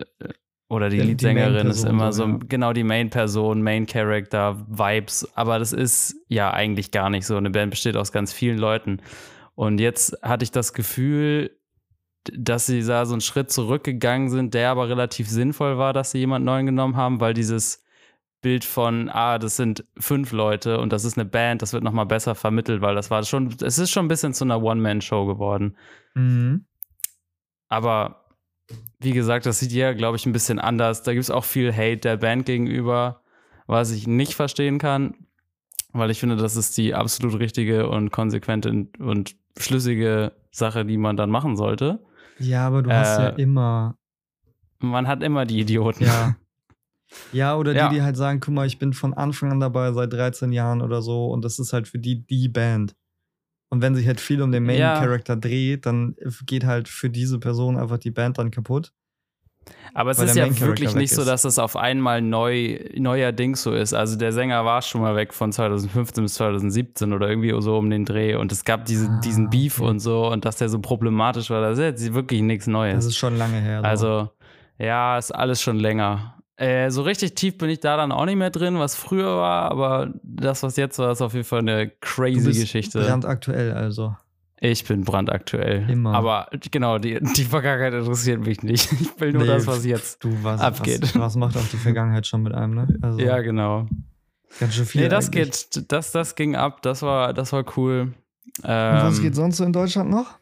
oder 0.70 0.90
die 0.90 0.98
Die- 0.98 1.02
die 1.02 1.08
Leadsängerin 1.10 1.68
ist 1.68 1.84
immer 1.84 2.14
so, 2.14 2.26
ja. 2.26 2.40
genau 2.48 2.74
die 2.74 2.84
Main-Person, 2.84 3.62
Main-Character, 3.62 4.66
Vibes. 4.70 5.28
Aber 5.36 5.60
das 5.60 5.74
ist 5.74 6.16
ja 6.28 6.52
eigentlich 6.52 6.92
gar 6.92 7.10
nicht 7.10 7.26
so. 7.26 7.36
Eine 7.36 7.50
Band 7.50 7.72
besteht 7.72 7.98
aus 7.98 8.12
ganz 8.12 8.32
vielen 8.32 8.58
Leuten. 8.60 9.02
Und 9.56 9.80
jetzt 9.80 10.18
hatte 10.22 10.44
ich 10.44 10.52
das 10.52 10.74
Gefühl, 10.74 11.52
dass 12.32 12.68
sie 12.68 12.86
da 12.86 13.06
so 13.06 13.14
einen 13.14 13.22
Schritt 13.22 13.50
zurückgegangen 13.52 14.30
sind, 14.30 14.54
der 14.54 14.70
aber 14.70 14.88
relativ 14.90 15.28
sinnvoll 15.28 15.78
war, 15.78 15.92
dass 15.94 16.12
sie 16.12 16.20
jemand 16.20 16.46
neuen 16.46 16.68
genommen 16.68 16.96
haben, 16.96 17.20
weil 17.20 17.34
dieses 17.34 17.84
Bild 18.42 18.64
von, 18.64 19.10
ah, 19.10 19.38
das 19.40 19.58
sind 19.58 19.84
fünf 19.98 20.32
Leute 20.32 20.80
und 20.80 20.94
das 20.94 21.04
ist 21.04 21.18
eine 21.18 21.26
Band, 21.28 21.62
das 21.62 21.74
wird 21.74 21.84
nochmal 21.84 22.06
besser 22.06 22.36
vermittelt, 22.36 22.82
weil 22.82 22.96
das 22.96 23.10
war 23.12 23.24
schon, 23.24 23.54
es 23.62 23.78
ist 23.80 23.90
schon 23.92 24.06
ein 24.06 24.10
bisschen 24.10 24.34
zu 24.34 24.46
einer 24.46 24.62
One-Man-Show 24.62 25.26
geworden. 25.26 25.76
Mhm. 26.14 26.66
Aber 27.68 28.26
wie 29.00 29.12
gesagt, 29.12 29.46
das 29.46 29.60
sieht 29.60 29.72
ja, 29.72 29.94
glaube 29.94 30.18
ich, 30.18 30.26
ein 30.26 30.34
bisschen 30.34 30.60
anders. 30.60 31.04
Da 31.04 31.14
gibt 31.14 31.24
es 31.24 31.32
auch 31.32 31.46
viel 31.46 31.74
Hate 31.74 31.98
der 31.98 32.18
Band 32.18 32.46
gegenüber, 32.46 33.22
was 33.68 33.92
ich 33.92 34.08
nicht 34.08 34.34
verstehen 34.36 34.78
kann, 34.78 35.16
weil 35.94 36.12
ich 36.12 36.20
finde, 36.20 36.36
das 36.36 36.56
ist 36.56 36.78
die 36.78 36.94
absolut 36.96 37.40
richtige 37.40 37.90
und 37.90 38.12
konsequente 38.12 38.88
und 39.00 39.36
schlüssige 39.58 40.34
Sache, 40.52 40.86
die 40.86 40.98
man 40.98 41.16
dann 41.18 41.30
machen 41.30 41.56
sollte. 41.56 42.00
Ja, 42.40 42.68
aber 42.68 42.82
du 42.84 42.92
hast 42.92 43.18
ja 43.20 43.30
Äh, 43.30 43.42
immer. 43.42 43.96
Man 44.80 45.08
hat 45.08 45.24
immer 45.24 45.46
die 45.46 45.60
Idioten. 45.60 46.04
Ja. 46.06 46.36
Ja, 47.32 47.56
oder 47.58 47.74
Ja. 47.74 47.90
die, 47.90 47.96
die 47.96 48.02
halt 48.02 48.16
sagen, 48.18 48.40
guck 48.40 48.54
mal, 48.54 48.68
ich 48.68 48.80
bin 48.80 48.94
von 48.94 49.14
Anfang 49.14 49.52
an 49.52 49.60
dabei, 49.60 49.92
seit 49.94 50.14
13 50.14 50.52
Jahren 50.52 50.82
oder 50.82 51.02
so, 51.02 51.28
und 51.32 51.44
das 51.44 51.58
ist 51.60 51.74
halt 51.74 51.88
für 51.88 52.00
die 52.00 52.26
die 52.26 52.48
Band. 52.50 52.96
Und 53.70 53.82
wenn 53.82 53.96
sich 53.96 54.08
halt 54.08 54.20
viel 54.20 54.42
um 54.42 54.52
den 54.52 54.64
Main 54.64 54.80
Ja. 54.80 55.00
Character 55.00 55.36
dreht, 55.36 55.86
dann 55.86 56.16
geht 56.46 56.66
halt 56.66 56.88
für 56.88 57.10
diese 57.10 57.40
Person 57.40 57.78
einfach 57.78 58.00
die 58.00 58.12
Band 58.12 58.38
dann 58.40 58.50
kaputt. 58.52 58.92
Aber 59.94 60.10
es 60.10 60.18
ist 60.20 60.36
ja 60.36 60.46
wirklich 60.62 60.96
nicht 60.96 61.12
weg 61.12 61.16
so, 61.16 61.22
ist. 61.22 61.28
dass 61.28 61.44
es 61.46 61.60
auf 61.60 61.76
einmal 61.76 62.22
neu, 62.24 62.80
neuerdings 62.96 63.62
so 63.62 63.74
ist. 63.74 63.94
Also 63.94 64.16
der 64.18 64.32
Sänger 64.32 64.66
war 64.66 64.82
schon 64.82 65.02
mal 65.02 65.16
weg 65.16 65.34
von 65.34 65.52
2015 65.52 66.24
bis 66.24 66.34
2017 66.36 67.14
oder 67.14 67.30
irgendwie 67.30 67.54
so 67.62 67.78
um 67.78 67.90
den 67.92 68.06
Dreh 68.06 68.34
und 68.36 68.52
es 68.52 68.66
gab 68.66 68.86
diese, 68.86 69.08
Ah, 69.10 69.20
diesen 69.24 69.50
Beef 69.52 69.80
okay. 69.80 69.90
und 69.90 70.00
so 70.00 70.26
und 70.32 70.46
dass 70.46 70.56
der 70.58 70.70
so 70.70 70.80
problematisch 70.80 71.52
war, 71.52 71.62
das 71.62 71.78
ist 71.78 71.84
jetzt 71.84 72.14
wirklich 72.16 72.42
nichts 72.42 72.66
Das 72.66 72.72
Neues. 72.72 73.06
ist 73.06 73.18
schon 73.18 73.38
lange 73.38 73.60
her. 73.60 73.82
so. 73.82 73.88
Also 73.88 74.30
ja, 74.80 75.18
ist 75.20 75.32
alles 75.36 75.62
schon 75.62 75.78
länger. 75.78 76.39
Äh, 76.60 76.92
so 76.92 77.04
richtig 77.04 77.36
tief 77.36 77.58
bin 77.58 77.70
ich 77.70 77.80
da 77.80 77.96
dann 77.96 78.12
auch 78.12 78.26
nicht 78.26 78.36
mehr 78.36 78.50
drin, 78.50 78.80
was 78.80 78.94
früher 78.96 79.38
war, 79.38 79.72
aber 79.72 80.14
das, 80.24 80.62
was 80.62 80.76
jetzt 80.76 81.00
war, 81.00 81.12
ist 81.12 81.22
auf 81.22 81.34
jeden 81.34 81.46
Fall 81.46 81.60
eine 81.60 81.88
du 81.88 81.94
crazy 82.02 82.46
bist 82.48 82.60
Geschichte. 82.60 83.00
brandaktuell, 83.00 83.72
also. 83.72 84.16
Ich 84.60 84.84
bin 84.84 85.06
brandaktuell. 85.06 85.90
Immer. 85.90 86.14
Aber 86.16 86.50
genau, 86.70 86.98
die, 86.98 87.18
die 87.38 87.46
Vergangenheit 87.46 87.94
interessiert 87.94 88.42
mich 88.46 88.62
nicht. 88.62 88.92
Ich 89.00 89.22
will 89.22 89.32
nur 89.32 89.44
Nee, 89.44 89.48
das, 89.48 89.68
was 89.68 89.86
jetzt. 89.86 90.22
Du, 90.22 90.32
was, 90.44 90.60
Abgeht. 90.60 91.02
Was, 91.02 91.18
was 91.18 91.36
macht 91.38 91.56
auch 91.56 91.66
die 91.72 91.78
Vergangenheit 91.78 92.28
schon 92.28 92.44
mit 92.44 92.54
einem, 92.54 92.76
ne? 92.76 92.88
Also, 93.02 93.20
Ja, 93.20 93.40
genau. 93.40 93.88
ganz 94.60 94.76
schön 94.76 94.86
viel. 94.86 95.04
Nee, 95.04 95.08
das 95.08 95.28
eigentlich. 95.28 95.70
geht, 95.72 95.92
das, 95.94 96.12
das 96.12 96.36
ging 96.36 96.58
ab, 96.58 96.82
das 96.82 97.02
war, 97.04 97.34
das 97.34 97.54
war 97.54 97.64
cool. 97.78 98.12
Und 98.62 98.68
was 98.68 99.18
Ähm, 99.20 99.24
geht 99.24 99.36
sonst 99.36 99.56
so 99.58 99.64
in 99.64 99.72
Deutschland 99.72 100.10
noch? 100.10 100.39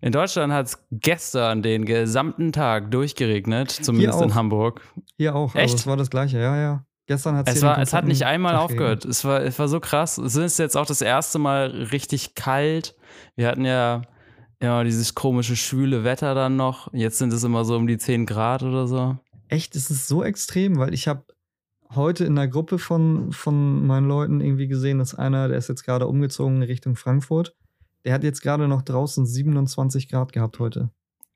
In 0.00 0.12
Deutschland 0.12 0.52
hat 0.52 0.66
es 0.66 0.86
gestern 0.90 1.62
den 1.62 1.84
gesamten 1.84 2.52
Tag 2.52 2.90
durchgeregnet, 2.90 3.70
zumindest 3.70 4.22
in. 4.22 4.34
Hamburg. 4.34 4.82
Hier 5.16 5.34
auch. 5.34 5.54
Echt? 5.54 5.62
Also 5.62 5.74
es 5.76 5.86
war 5.86 5.96
das 5.96 6.10
gleiche, 6.10 6.38
ja, 6.38 6.56
ja. 6.56 6.84
Gestern 7.06 7.36
hat 7.36 7.48
Es, 7.48 7.62
war, 7.62 7.78
es 7.78 7.92
hat 7.92 8.04
nicht 8.04 8.24
einmal 8.26 8.56
aufgehört. 8.56 9.04
Es 9.04 9.24
war, 9.24 9.40
es 9.42 9.58
war 9.58 9.68
so 9.68 9.78
krass. 9.78 10.18
Es 10.18 10.34
ist 10.34 10.58
jetzt 10.58 10.76
auch 10.76 10.86
das 10.86 11.00
erste 11.00 11.38
Mal 11.38 11.66
richtig 11.92 12.34
kalt. 12.34 12.96
Wir 13.36 13.46
hatten 13.46 13.64
ja 13.64 14.02
immer 14.58 14.82
dieses 14.82 15.14
komische, 15.14 15.54
schwüle 15.54 16.02
Wetter 16.02 16.34
dann 16.34 16.56
noch. 16.56 16.92
Jetzt 16.92 17.18
sind 17.18 17.32
es 17.32 17.44
immer 17.44 17.64
so 17.64 17.76
um 17.76 17.86
die 17.86 17.98
10 17.98 18.26
Grad 18.26 18.64
oder 18.64 18.88
so. 18.88 19.16
Echt, 19.48 19.76
es 19.76 19.90
ist 19.90 20.08
so 20.08 20.24
extrem, 20.24 20.78
weil 20.78 20.92
ich 20.92 21.06
habe 21.06 21.24
heute 21.94 22.24
in 22.24 22.34
der 22.34 22.48
Gruppe 22.48 22.78
von, 22.78 23.32
von 23.32 23.86
meinen 23.86 24.08
Leuten 24.08 24.40
irgendwie 24.40 24.66
gesehen, 24.66 24.98
dass 24.98 25.14
einer, 25.14 25.46
der 25.46 25.58
ist 25.58 25.68
jetzt 25.68 25.84
gerade 25.84 26.08
umgezogen 26.08 26.62
Richtung 26.62 26.96
Frankfurt, 26.96 27.54
der 28.06 28.14
hat 28.14 28.24
jetzt 28.24 28.40
gerade 28.40 28.68
noch 28.68 28.82
draußen 28.82 29.26
27 29.26 30.08
Grad 30.08 30.32
gehabt 30.32 30.58
heute. 30.60 30.90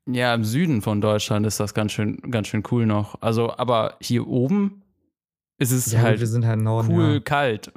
Ja, 0.09 0.33
im 0.33 0.43
Süden 0.43 0.81
von 0.81 0.99
Deutschland 1.01 1.45
ist 1.45 1.59
das 1.59 1.73
ganz 1.73 1.91
schön, 1.91 2.17
ganz 2.31 2.47
schön 2.47 2.63
cool 2.71 2.85
noch. 2.85 3.21
Also, 3.21 3.51
aber 3.55 3.97
hier 4.01 4.25
oben 4.27 4.81
ist 5.59 5.71
es 5.71 5.91
Ja, 5.91 6.01
halt 6.01 6.19
wir 6.19 6.27
sind 6.27 6.45
halt 6.45 6.59
Norden. 6.61 6.91
cool 6.91 7.21
kalt. 7.21 7.71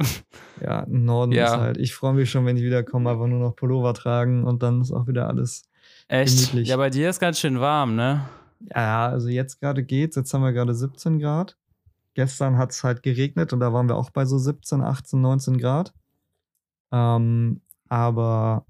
Ja, 0.61 0.67
ja 0.67 0.81
im 0.85 1.05
Norden 1.05 1.33
Ja. 1.33 1.47
ist 1.55 1.61
halt. 1.61 1.77
Ich 1.77 1.93
freue 1.95 2.15
mich 2.15 2.31
schon, 2.31 2.47
wenn 2.47 2.57
ich 2.57 2.63
wiederkomme, 2.63 3.11
einfach 3.11 3.27
nur 3.27 3.41
noch 3.41 3.57
Pullover 3.57 3.93
tragen 3.93 4.45
und 4.45 4.63
dann 4.63 4.81
ist 4.81 4.91
auch 4.93 5.07
wieder 5.07 5.29
alles. 5.29 5.69
Echt? 6.09 6.39
Gemütlich. 6.51 6.69
Ja, 6.69 6.77
bei 6.79 6.89
dir 6.89 7.11
ist 7.11 7.19
ganz 7.21 7.39
schön 7.41 7.61
warm, 7.61 7.95
ne? 7.97 8.27
Ja, 8.75 9.09
also 9.09 9.29
jetzt 9.29 9.61
gerade 9.61 9.85
geht's. 9.85 10.17
Jetzt 10.17 10.33
haben 10.33 10.43
wir 10.43 10.53
gerade 10.53 10.75
17 10.75 11.19
Grad. 11.19 11.59
Gestern 12.15 12.57
hat 12.57 12.71
es 12.71 12.85
halt 12.85 13.03
geregnet 13.03 13.53
und 13.53 13.61
da 13.61 13.73
waren 13.73 13.89
wir 13.89 13.97
auch 13.97 14.11
bei 14.11 14.25
so 14.25 14.39
17, 14.39 14.81
18, 14.81 15.21
19 15.21 15.59
Grad. 15.59 15.93
Ähm, 16.93 17.61
aber 17.89 18.65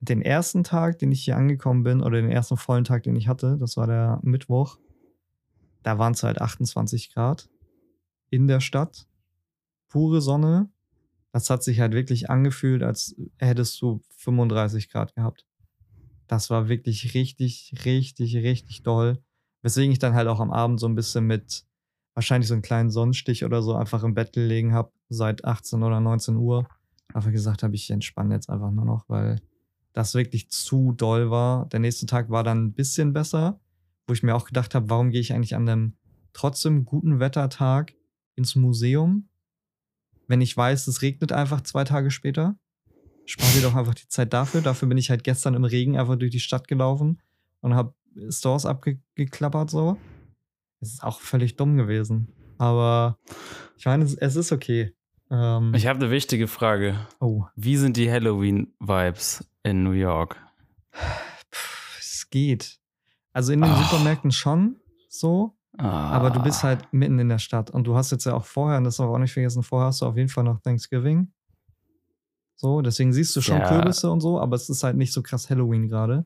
den 0.00 0.22
ersten 0.22 0.64
Tag, 0.64 0.98
den 0.98 1.12
ich 1.12 1.24
hier 1.24 1.36
angekommen 1.36 1.82
bin, 1.82 2.02
oder 2.02 2.20
den 2.20 2.30
ersten 2.30 2.56
vollen 2.56 2.84
Tag, 2.84 3.02
den 3.02 3.16
ich 3.16 3.28
hatte, 3.28 3.56
das 3.58 3.76
war 3.76 3.86
der 3.86 4.18
Mittwoch, 4.22 4.78
da 5.82 5.98
waren 5.98 6.12
es 6.12 6.22
halt 6.22 6.40
28 6.40 7.12
Grad 7.14 7.48
in 8.30 8.46
der 8.46 8.60
Stadt. 8.60 9.06
Pure 9.88 10.20
Sonne. 10.20 10.70
Das 11.32 11.50
hat 11.50 11.62
sich 11.62 11.80
halt 11.80 11.92
wirklich 11.94 12.30
angefühlt, 12.30 12.82
als 12.82 13.14
hättest 13.38 13.80
du 13.80 14.00
35 14.16 14.88
Grad 14.90 15.14
gehabt. 15.14 15.46
Das 16.26 16.50
war 16.50 16.68
wirklich 16.68 17.14
richtig, 17.14 17.74
richtig, 17.84 18.36
richtig 18.36 18.82
doll. 18.82 19.22
Weswegen 19.62 19.92
ich 19.92 19.98
dann 19.98 20.14
halt 20.14 20.28
auch 20.28 20.40
am 20.40 20.52
Abend 20.52 20.80
so 20.80 20.86
ein 20.86 20.94
bisschen 20.94 21.26
mit 21.26 21.64
wahrscheinlich 22.14 22.48
so 22.48 22.54
einen 22.54 22.62
kleinen 22.62 22.90
Sonnenstich 22.90 23.44
oder 23.44 23.62
so 23.62 23.74
einfach 23.74 24.02
im 24.02 24.14
Bett 24.14 24.32
gelegen 24.32 24.72
habe, 24.72 24.92
seit 25.08 25.44
18 25.44 25.82
oder 25.82 26.00
19 26.00 26.36
Uhr. 26.36 26.68
Einfach 27.12 27.32
gesagt 27.32 27.62
habe, 27.62 27.74
ich 27.74 27.90
entspanne 27.90 28.34
jetzt 28.34 28.48
einfach 28.48 28.70
nur 28.70 28.84
noch, 28.84 29.08
weil 29.08 29.40
das 29.92 30.14
wirklich 30.14 30.50
zu 30.50 30.92
doll 30.92 31.30
war. 31.30 31.66
Der 31.68 31.80
nächste 31.80 32.06
Tag 32.06 32.30
war 32.30 32.44
dann 32.44 32.66
ein 32.66 32.72
bisschen 32.72 33.12
besser, 33.12 33.60
wo 34.06 34.12
ich 34.12 34.22
mir 34.22 34.34
auch 34.34 34.46
gedacht 34.46 34.74
habe, 34.74 34.90
warum 34.90 35.10
gehe 35.10 35.20
ich 35.20 35.32
eigentlich 35.32 35.54
an 35.54 35.68
einem 35.68 35.94
trotzdem 36.32 36.84
guten 36.84 37.20
Wettertag 37.20 37.94
ins 38.36 38.54
Museum, 38.54 39.28
wenn 40.28 40.40
ich 40.40 40.56
weiß, 40.56 40.86
es 40.86 41.02
regnet 41.02 41.32
einfach 41.32 41.60
zwei 41.62 41.84
Tage 41.84 42.10
später? 42.10 42.56
Spar 43.26 43.48
dir 43.52 43.62
doch 43.62 43.74
einfach 43.74 43.94
die 43.94 44.08
Zeit 44.08 44.32
dafür. 44.32 44.60
Dafür 44.60 44.88
bin 44.88 44.98
ich 44.98 45.10
halt 45.10 45.24
gestern 45.24 45.54
im 45.54 45.64
Regen 45.64 45.96
einfach 45.96 46.16
durch 46.16 46.30
die 46.30 46.40
Stadt 46.40 46.68
gelaufen 46.68 47.20
und 47.60 47.74
habe 47.74 47.94
Stores 48.28 48.66
abgeklappert 48.66 49.70
so. 49.70 49.96
Es 50.80 50.92
ist 50.94 51.02
auch 51.02 51.20
völlig 51.20 51.56
dumm 51.56 51.76
gewesen. 51.76 52.28
Aber 52.58 53.18
ich 53.76 53.86
meine, 53.86 54.04
es 54.04 54.36
ist 54.36 54.52
okay. 54.52 54.94
Ähm, 55.30 55.72
Ich 55.74 55.86
habe 55.86 56.00
eine 56.00 56.10
wichtige 56.10 56.48
Frage. 56.48 56.96
oh, 57.20 57.44
Wie 57.56 57.76
sind 57.76 57.96
die 57.96 58.10
Halloween-Vibes 58.10 59.48
in 59.62 59.82
New 59.84 59.92
York? 59.92 60.36
pff, 61.52 61.98
es 62.00 62.28
geht. 62.30 62.78
Also 63.32 63.52
in 63.52 63.60
den 63.60 63.70
Ah. 63.70 63.82
Supermärkten 63.84 64.32
schon 64.32 64.76
so, 65.08 65.56
Ah. 65.78 66.10
aber 66.10 66.30
du 66.30 66.42
bist 66.42 66.62
halt 66.64 66.92
mitten 66.92 67.18
in 67.18 67.28
der 67.28 67.38
Stadt 67.38 67.70
und 67.70 67.84
du 67.86 67.94
hast 67.96 68.10
jetzt 68.10 68.24
ja 68.26 68.34
auch 68.34 68.44
vorher, 68.44 68.78
und 68.78 68.84
das 68.84 68.96
darf 68.96 69.08
auch 69.08 69.18
nicht 69.18 69.32
vergessen, 69.32 69.62
vorher 69.62 69.88
hast 69.88 70.00
du 70.02 70.06
auf 70.06 70.16
jeden 70.16 70.28
Fall 70.28 70.44
noch 70.44 70.60
Thanksgiving. 70.60 71.32
So, 72.56 72.82
deswegen 72.82 73.12
siehst 73.12 73.34
du 73.36 73.40
schon 73.40 73.58
Ja. 73.58 73.68
Kürbisse 73.68 74.10
und 74.10 74.20
so, 74.20 74.38
aber 74.40 74.56
es 74.56 74.68
ist 74.68 74.82
halt 74.82 74.96
nicht 74.96 75.12
so 75.12 75.22
krass 75.22 75.48
Halloween 75.48 75.88
gerade. 75.88 76.24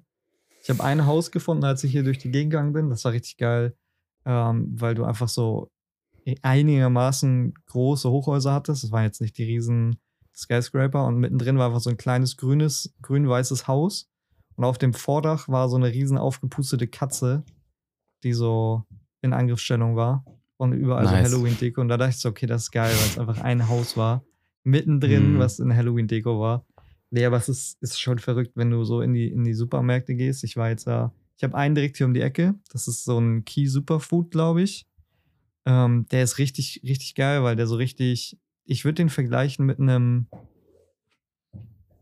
Ich 0.63 0.71
habe 0.71 0.83
ein 0.83 1.05
Haus 1.07 1.31
gefunden, 1.31 1.63
als 1.65 1.85
ich 1.85 1.93
hier 1.93 2.03
durch 2.03 2.19
die 2.19 2.31
Gegend 2.31 2.51
gegangen 2.53 2.73
bin. 2.73 2.89
Das 2.89 3.05
war 3.05 3.13
richtig 3.13 3.37
geil, 3.37 3.77
ähm, 4.25 4.69
weil 4.81 4.95
du 4.95 5.05
einfach 5.05 5.29
so 5.29 5.71
einigermaßen 6.43 7.55
große 7.67 8.11
Hochhäuser 8.11 8.53
hattest. 8.53 8.85
Das 8.85 8.91
waren 8.93 9.05
jetzt 9.05 9.21
nicht 9.21 9.37
die 9.39 9.45
riesen 9.45 9.97
Skyscraper 10.37 11.05
und 11.07 11.19
mittendrin 11.19 11.59
war 11.59 11.67
einfach 11.69 11.81
so 11.81 11.91
ein 11.91 11.97
kleines 11.97 12.37
grünes, 12.37 12.95
grün-weißes 13.03 13.69
Haus. 13.69 14.09
Und 14.57 14.65
auf 14.65 14.79
dem 14.79 14.95
Vordach 14.95 15.49
war 15.49 15.69
so 15.69 15.77
eine 15.77 15.89
riesen 15.93 16.17
aufgepustete 16.19 16.87
Katze, 16.87 17.45
die 18.23 18.33
so 18.33 18.85
in 19.21 19.33
Angriffsstellung 19.33 19.97
war. 19.97 20.25
Und 20.57 20.73
überall 20.73 21.05
Nice. 21.05 21.31
so 21.31 21.37
Halloween-Deko. 21.37 21.81
Und 21.81 21.89
da 21.89 21.97
dachte 21.97 22.11
ich 22.11 22.19
so, 22.21 22.29
okay, 22.29 22.47
das 22.47 22.63
ist 22.65 22.71
geil, 22.71 22.93
weil 22.97 23.07
es 23.09 23.19
einfach 23.19 23.41
ein 23.41 23.69
Haus 23.69 23.97
war. 23.97 24.25
Mittendrin, 24.63 25.35
Mhm. 25.35 25.39
was 25.39 25.59
in 25.59 25.75
Halloween-Deko 25.75 26.39
war. 26.41 26.65
Nee, 27.11 27.25
aber 27.27 27.37
es 27.37 27.49
ist, 27.49 27.83
ist 27.83 28.01
schon 28.01 28.19
verrückt, 28.19 28.53
wenn 28.55 28.71
du 28.71 28.83
so 28.85 29.01
in 29.01 29.13
die, 29.13 29.29
in 29.29 29.45
die 29.45 29.55
Supermärkte 29.55 30.15
gehst. 30.15 30.43
Ich 30.45 30.57
war 30.57 30.69
jetzt 30.71 30.87
da, 30.87 31.13
ich 31.37 31.45
habe 31.45 31.55
einen 31.57 31.75
direkt 31.75 31.97
hier 31.97 32.07
um 32.07 32.15
die 32.15 32.21
Ecke. 32.23 32.55
Das 32.73 32.89
ist 32.89 33.05
so 33.05 33.19
ein 33.19 33.45
Key 33.45 33.67
Superfood, 33.67 34.31
glaube 34.31 34.63
ich. 34.63 34.87
Ähm, 35.67 36.07
der 36.11 36.23
ist 36.23 36.39
richtig, 36.39 36.81
richtig 36.85 37.15
geil, 37.15 37.43
weil 37.43 37.57
der 37.57 37.67
so 37.67 37.77
richtig, 37.77 38.39
ich 38.65 38.85
würde 38.85 38.97
den 38.97 39.09
vergleichen 39.09 39.65
mit 39.67 39.79
einem, 39.81 40.27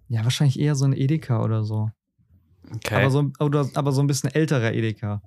ja, 0.09 0.25
wahrscheinlich 0.25 0.59
eher 0.59 0.75
so 0.75 0.85
ein 0.85 0.93
Edeka 0.93 1.43
oder 1.43 1.65
so. 1.65 1.91
okay. 2.75 2.97
Aber, 2.97 3.11
so, 3.11 3.31
oder, 3.41 3.69
aber 3.75 3.93
so 3.93 4.01
ein 4.03 4.07
bisschen 4.07 4.31
älterer 4.31 4.73
Edeka. 4.73 5.23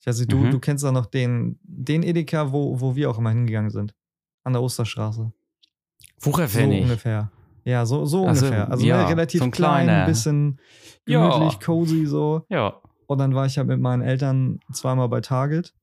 Ich 0.00 0.06
weiß 0.06 0.18
nicht, 0.20 0.32
du, 0.32 0.38
Mhm. 0.38 0.50
du 0.50 0.60
kennst 0.60 0.84
da 0.84 0.92
noch 0.92 1.06
den, 1.06 1.58
den 1.62 2.02
Edeka, 2.02 2.52
wo, 2.52 2.80
wo 2.80 2.94
wir 2.96 3.10
auch 3.10 3.18
immer 3.18 3.30
hingegangen 3.30 3.70
sind. 3.70 3.94
An 4.44 4.52
der 4.52 4.62
Osterstraße. 4.62 5.32
So 6.18 6.26
Wucherpfennig. 6.30 6.82
ungefähr. 6.82 7.30
Ja, 7.64 7.84
so, 7.84 8.04
so 8.06 8.26
Also, 8.26 8.46
ungefähr. 8.46 8.70
Also 8.70 8.86
ja, 8.86 9.02
ne, 9.04 9.08
relativ 9.10 9.40
so 9.40 9.44
ein 9.44 9.50
klein, 9.50 9.88
ein 9.88 10.06
bisschen 10.06 10.58
Ja. 11.06 11.28
gemütlich, 11.28 11.60
cozy 11.60 12.06
so. 12.06 12.44
ja. 12.48 12.80
Und 13.06 13.18
dann 13.18 13.34
war 13.34 13.46
ich 13.46 13.56
halt 13.56 13.68
mit 13.68 13.80
meinen 13.80 14.02
Eltern 14.02 14.60
zweimal 14.72 15.08
bei 15.08 15.22
Target. 15.22 15.74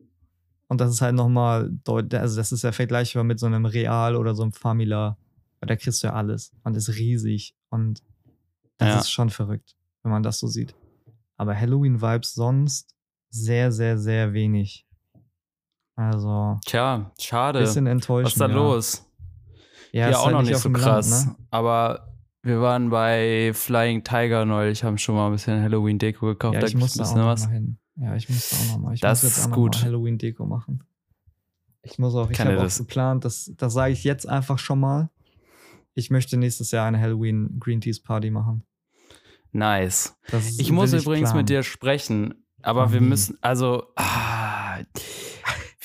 Und 0.67 0.81
das 0.81 0.89
ist 0.91 1.01
halt 1.01 1.15
nochmal 1.15 1.69
deutlich, 1.83 2.19
also 2.19 2.37
das 2.37 2.51
ist 2.51 2.63
ja 2.63 2.71
vergleichbar 2.71 3.23
mit 3.23 3.39
so 3.39 3.45
einem 3.45 3.65
Real 3.65 4.15
oder 4.15 4.33
so 4.33 4.43
einem 4.43 4.51
Famila. 4.51 5.17
Weil 5.59 5.67
da 5.67 5.75
kriegst 5.75 6.03
du 6.03 6.07
ja 6.07 6.13
alles 6.13 6.51
und 6.63 6.75
ist 6.75 6.89
riesig. 6.89 7.55
Und 7.69 8.01
das 8.77 8.89
Ja. 8.89 8.99
ist 8.99 9.11
schon 9.11 9.29
verrückt, 9.29 9.75
wenn 10.03 10.11
man 10.11 10.23
das 10.23 10.39
so 10.39 10.47
sieht. 10.47 10.75
Aber 11.37 11.55
Halloween-Vibes 11.59 12.33
sonst 12.33 12.95
sehr, 13.29 13.71
sehr, 13.71 13.97
sehr 13.97 14.33
wenig. 14.33 14.85
Also, 15.95 16.59
Tja, 16.65 17.11
schade. 17.19 17.59
bisschen 17.59 17.87
enttäuschend. 17.87 18.25
Was 18.25 18.33
ist 18.33 18.41
da 18.41 18.47
ja. 18.47 18.53
los? 18.53 19.05
Ja, 19.91 20.09
Ja, 20.09 20.17
auch 20.17 20.25
halt 20.25 20.33
noch 20.35 20.41
nicht 20.41 20.57
so 20.57 20.69
krass. 20.71 21.09
Land, 21.09 21.39
ne? 21.39 21.45
Aber 21.51 22.07
wir 22.41 22.59
waren 22.61 22.89
bei 22.89 23.51
Flying 23.53 24.03
Tiger 24.03 24.45
neulich, 24.45 24.83
haben 24.83 24.97
schon 24.97 25.15
mal 25.15 25.27
ein 25.27 25.31
bisschen 25.31 25.61
Halloween-Deko 25.61 26.25
gekauft. 26.27 26.55
Ja, 26.55 26.59
da 26.61 26.67
ich 26.67 26.73
gibt's 26.73 26.97
muss 26.97 27.09
da 27.13 27.21
auch 27.21 27.25
was. 27.27 27.45
mal 27.45 27.51
hin. 27.53 27.77
Ja, 27.97 28.15
ich 28.15 28.29
muss 28.29 28.53
auch 28.53 28.73
noch 28.73 28.79
mal. 28.79 28.93
Ich 28.93 29.01
Das 29.01 29.23
muss 29.23 29.35
jetzt 29.37 29.45
auch 29.45 29.49
noch 29.49 29.55
gut. 29.55 29.75
mal 29.75 29.83
Halloween-Deko 29.85 30.45
machen. 30.45 30.83
Ich 31.81 31.99
muss 31.99 32.15
auch, 32.15 32.29
ich 32.29 32.39
habe 32.39 32.59
auch 32.61 32.77
geplant, 32.77 33.25
das, 33.25 33.51
das 33.57 33.73
sage 33.73 33.93
ich 33.93 34.03
jetzt 34.03 34.27
einfach 34.27 34.57
schon 34.59 34.79
mal. 34.79 35.09
Ich 35.93 36.09
möchte 36.09 36.35
nächstes 36.35 36.71
Jahr 36.71 36.87
eine 36.87 36.99
Halloween 36.99 37.57
Green 37.59 37.79
Teas 37.79 38.01
Party 38.01 38.31
machen. 38.31 38.63
Nice. 39.51 40.17
Ich 40.57 40.71
muss 40.71 40.91
übrigens 40.91 41.29
planen. 41.29 41.37
mit 41.37 41.49
dir 41.49 41.63
sprechen, 41.63 42.33
aber 42.61 42.87
Oh, 42.87 42.91
wir 42.91 42.99
müssen, 43.01 43.37
also, 43.41 43.83
ah, 43.95 44.79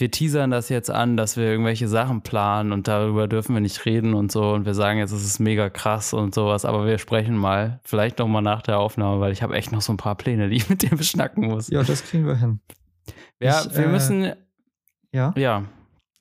wir 0.01 0.11
teasern 0.11 0.51
das 0.51 0.69
jetzt 0.69 0.91
an, 0.91 1.17
dass 1.17 1.37
wir 1.37 1.45
irgendwelche 1.45 1.87
Sachen 1.89 2.23
planen 2.23 2.73
und 2.73 2.89
darüber 2.89 3.29
dürfen 3.29 3.55
wir 3.55 3.61
nicht 3.61 3.85
reden 3.85 4.15
und 4.15 4.33
so 4.33 4.53
und 4.53 4.65
wir 4.67 4.75
sagen 4.75 4.99
jetzt, 4.99 5.13
es 5.13 5.25
ist 5.25 5.39
mega 5.39 5.69
krass 5.71 6.13
und 6.13 6.35
sowas, 6.35 6.65
aber 6.65 6.87
wir 6.87 6.99
sprechen 6.99 7.37
mal, 7.37 7.81
vielleicht 7.85 8.19
noch 8.19 8.27
mal 8.29 8.41
nach 8.41 8.63
der 8.63 8.79
Aufnahme, 8.79 9.21
weil 9.21 9.33
ich 9.33 9.43
habe 9.43 9.55
echt 9.55 9.73
noch 9.73 9.83
so 9.83 9.93
ein 9.93 9.97
paar 9.99 10.15
Pläne, 10.17 10.49
die 10.49 10.57
ich 10.57 10.69
mit 10.71 10.83
dir 10.83 10.97
beschnacken 10.97 11.47
muss. 11.49 11.69
Ja, 11.69 11.83
das 11.83 12.03
kriegen 12.05 12.27
wir 12.27 12.37
hin. 12.37 12.61
Ja, 13.41 13.63
Ich, 13.65 13.77
wir 13.77 13.85
äh, 13.85 13.89
müssen, 13.89 14.33
Ja, 15.13 15.33
ja, 15.37 15.65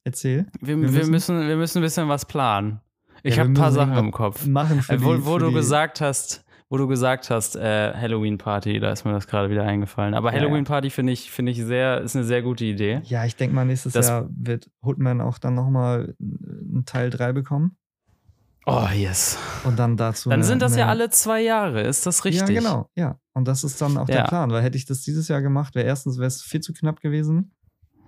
erzähl. 0.04 0.48
wir, 0.60 0.80
wir 0.82 0.94
wir, 0.94 1.06
müssen- 1.08 1.48
wir 1.48 1.56
müssen 1.58 1.78
ein 1.80 1.84
bisschen 1.84 2.10
was 2.10 2.26
planen. 2.26 2.82
Ich 3.24 3.36
Ja, 3.36 3.42
habe 3.42 3.52
ein 3.52 3.56
paar 3.56 3.72
Sachen 3.72 3.98
im 3.98 4.12
Kopf. 4.12 4.46
Machen 4.46 4.82
für 4.82 4.94
Äh, 4.94 5.04
wo 5.04 5.14
die, 5.14 5.26
wo 5.26 5.34
für 5.34 5.40
du 5.40 5.48
die, 5.50 5.54
gesagt 5.56 6.00
hast, 6.02 6.46
wo 6.70 6.78
du 6.78 6.88
gesagt 6.88 7.30
hast, 7.32 7.56
äh, 7.56 7.94
Halloween-Party, 7.94 8.80
da 8.80 8.92
ist 8.92 9.04
mir 9.04 9.12
das 9.12 9.28
gerade 9.28 9.50
wieder 9.50 9.64
eingefallen. 9.64 10.14
Aber 10.14 10.30
Ja, 10.32 10.38
ja. 10.38 10.42
Halloween-Party 10.44 10.90
finde 10.92 11.14
ich, 11.14 11.32
finde 11.32 11.52
ich 11.52 11.64
sehr, 11.64 12.02
ist 12.02 12.16
eine 12.16 12.26
sehr 12.26 12.42
gute 12.44 12.64
Idee. 12.66 13.02
Ja, 13.06 13.26
ich 13.26 13.36
denke 13.36 13.56
mal, 13.56 13.66
nächstes 13.66 13.94
Das- 13.94 14.08
Jahr 14.08 14.28
wird 14.30 14.70
Hoodman 14.84 15.20
auch 15.22 15.40
dann 15.40 15.56
nochmal 15.56 16.16
einen 16.20 16.84
Teil 16.86 17.10
3 17.10 17.34
bekommen. 17.34 17.76
Oh, 18.66 18.86
yes. 18.94 19.38
Und 19.64 19.80
dann 19.80 19.98
dazu. 19.98 20.30
Dann 20.30 20.40
eine- 20.40 20.44
sind 20.44 20.62
das 20.62 20.76
ja 20.76 20.84
eine- 20.84 20.92
alle 20.92 21.10
zwei 21.10 21.42
Jahre, 21.42 21.82
ist 21.82 22.06
das 22.06 22.24
richtig? 22.24 22.48
Ja, 22.50 22.60
genau, 22.62 22.90
ja. 22.96 23.18
Und 23.34 23.48
das 23.48 23.64
ist 23.64 23.82
dann 23.82 23.98
auch 23.98 24.06
der 24.06 24.18
Ja. 24.18 24.28
Plan, 24.28 24.52
weil 24.52 24.62
hätte 24.62 24.78
ich 24.78 24.86
das 24.86 25.02
dieses 25.02 25.28
Jahr 25.28 25.42
gemacht, 25.42 25.74
wäre 25.74 25.88
erstens 25.88 26.18
wäre 26.18 26.28
es 26.28 26.42
viel 26.44 26.60
zu 26.62 26.74
knapp 26.74 27.02
gewesen. 27.02 27.52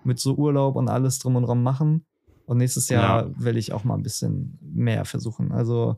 Mit 0.04 0.20
so 0.20 0.36
Urlaub 0.36 0.76
und 0.76 0.88
alles 0.88 1.18
drum 1.20 1.36
und 1.36 1.44
dran 1.48 1.64
machen. 1.64 2.06
Und 2.46 2.58
nächstes 2.58 2.90
Jahr 2.90 3.32
will 3.40 3.56
ich 3.58 3.72
auch 3.72 3.84
mal 3.86 3.96
ein 3.96 4.04
bisschen 4.04 4.60
mehr 4.62 5.06
versuchen. 5.06 5.52
Also 5.52 5.98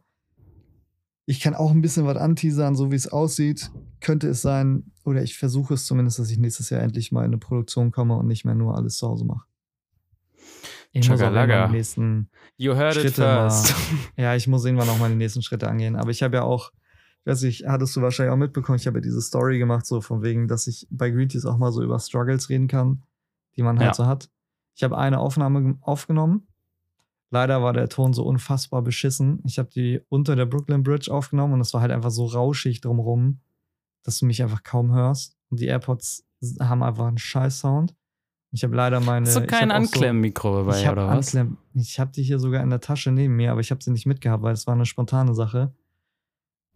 Ich 1.26 1.40
kann 1.40 1.56
auch 1.56 1.72
ein 1.72 1.82
bisschen 1.82 2.06
was 2.06 2.18
anteasern, 2.18 2.76
so 2.76 2.92
wie 2.92 2.96
es 2.96 3.08
aussieht. 3.08 3.72
Könnte 4.02 4.28
es 4.28 4.42
sein, 4.42 4.92
oder 5.06 5.24
ich 5.24 5.38
versuche 5.38 5.74
es 5.76 5.86
zumindest, 5.86 6.20
dass 6.20 6.30
ich 6.30 6.38
nächstes 6.38 6.70
Jahr 6.70 6.82
endlich 6.82 7.12
mal 7.14 7.22
in 7.22 7.28
eine 7.28 7.38
Produktion 7.38 7.92
komme 7.92 8.16
und 8.18 8.28
nicht 8.28 8.44
mehr 8.44 8.56
nur 8.56 8.76
alles 8.76 8.98
zu 8.98 9.08
Hause 9.08 9.24
mache. 9.26 9.46
Ich 10.92 11.10
muss 11.10 11.22
auch 11.22 11.70
nächsten 11.72 12.30
You 12.58 12.76
heard 12.76 12.96
it 12.98 13.02
Schritte 13.02 13.22
mal- 13.22 13.50
first. 13.50 13.74
Ja, 14.18 14.36
ich 14.36 14.48
muss 14.48 14.64
irgendwann 14.66 14.90
auch 14.90 15.00
mal 15.00 15.10
die 15.10 15.16
nächsten 15.16 15.42
Schritte 15.42 15.68
angehen. 15.68 15.96
Aber 15.96 16.12
ich 16.12 16.22
habe 16.22 16.36
ja 16.36 16.44
auch, 16.44 16.72
ich 17.22 17.26
weiß 17.32 17.42
nicht, 17.44 17.66
hattest 17.68 17.96
du 17.96 18.02
wahrscheinlich 18.02 18.32
auch 18.34 18.38
mitbekommen, 18.38 18.78
ich 18.78 18.86
habe 18.86 18.98
ja 19.00 19.02
diese 19.02 19.22
Story 19.22 19.58
gemacht, 19.58 19.86
so 19.88 20.02
von 20.02 20.22
wegen, 20.22 20.48
dass 20.48 20.68
ich 20.68 20.86
bei 20.92 21.10
Green 21.10 21.30
Teas 21.30 21.46
auch 21.46 21.58
mal 21.58 21.72
so 21.72 21.82
über 21.82 21.98
Struggles 22.00 22.50
reden 22.50 22.68
kann, 22.68 23.02
die 23.56 23.64
man 23.64 23.80
halt 23.80 23.90
Ja. 23.90 23.94
so 23.94 24.06
hat. 24.06 24.30
Ich 24.76 24.84
habe 24.84 24.98
eine 24.98 25.20
Aufnahme 25.20 25.78
aufgenommen. 25.82 26.48
Leider 27.34 27.63
war 27.63 27.74
der 27.74 27.89
Ton 27.89 28.13
so 28.13 28.24
unfassbar 28.24 28.84
beschissen. 28.84 29.41
Ich 29.43 29.58
habe 29.58 29.67
die 29.69 30.00
unter 30.08 30.36
der 30.36 30.46
Brooklyn 30.46 30.84
Bridge 30.84 31.12
aufgenommen 31.12 31.54
und 31.56 31.62
es 31.62 31.74
war 31.74 31.82
halt 31.82 31.91
einfach 31.91 32.12
so 32.12 32.28
rauschig 32.28 32.80
drumrum, 32.80 33.39
dass 34.04 34.19
du 34.19 34.28
mich 34.28 34.43
einfach 34.43 34.62
kaum 34.62 34.93
hörst. 34.93 35.36
Und 35.50 35.60
die 35.60 35.65
AirPods 35.65 36.28
haben 36.60 36.84
einfach 36.84 37.08
einen 37.08 37.17
scheiß 37.17 37.60
Sound. 37.60 37.96
Ich 38.52 38.63
habe 38.63 38.76
leider 38.76 39.00
meine. 39.00 39.26
Hast 39.26 39.36
du 39.38 39.41
ich 39.41 39.48
kein 39.48 39.72
auch 39.72 39.78
so- 39.78 39.82
Anklemmmikro 39.82 40.58
dabei, 40.58 40.80
ich 40.80 40.86
habe 40.86 41.02
oder 41.02 41.08
was? 41.17 41.36
Anklemm, 41.36 41.58
ich 41.74 42.00
habe 42.00 42.12
die 42.12 42.22
hier 42.22 42.38
sogar 42.38 42.62
in 42.62 42.69
der 42.69 42.82
Tasche 42.82 43.12
neben 43.12 43.36
mir, 43.36 43.52
aber 43.52 43.62
ich 43.62 43.72
habe 43.72 43.84
sie 43.84 43.89
nicht 43.89 44.06
mitgehabt, 44.06 44.43
weil 44.43 44.54
es 44.54 44.67
war 44.67 44.76
eine 44.76 44.86
spontane 44.86 45.34
Sache. 45.34 45.74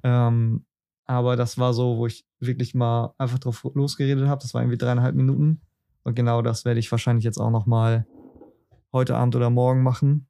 Ähm, 0.01 0.65
aber 1.05 1.35
das 1.35 1.59
war 1.59 1.75
so, 1.75 1.97
wo 1.97 2.07
ich 2.07 2.25
wirklich 2.39 2.73
mal 2.73 3.13
einfach 3.19 3.37
drauf 3.37 3.63
losgeredet 3.75 4.27
habe. 4.27 4.41
Das 4.41 4.55
war 4.55 4.61
irgendwie 4.61 4.79
dreieinhalb 4.79 5.13
Minuten. 5.15 5.61
Und 6.03 6.15
genau 6.15 6.41
das 6.41 6.65
werde 6.65 6.79
ich 6.79 6.91
wahrscheinlich 6.91 7.25
jetzt 7.25 7.37
auch 7.37 7.51
noch 7.51 7.67
mal 7.67 8.07
heute 8.91 9.15
Abend 9.15 9.35
oder 9.35 9.51
morgen 9.51 9.83
machen. 9.83 10.27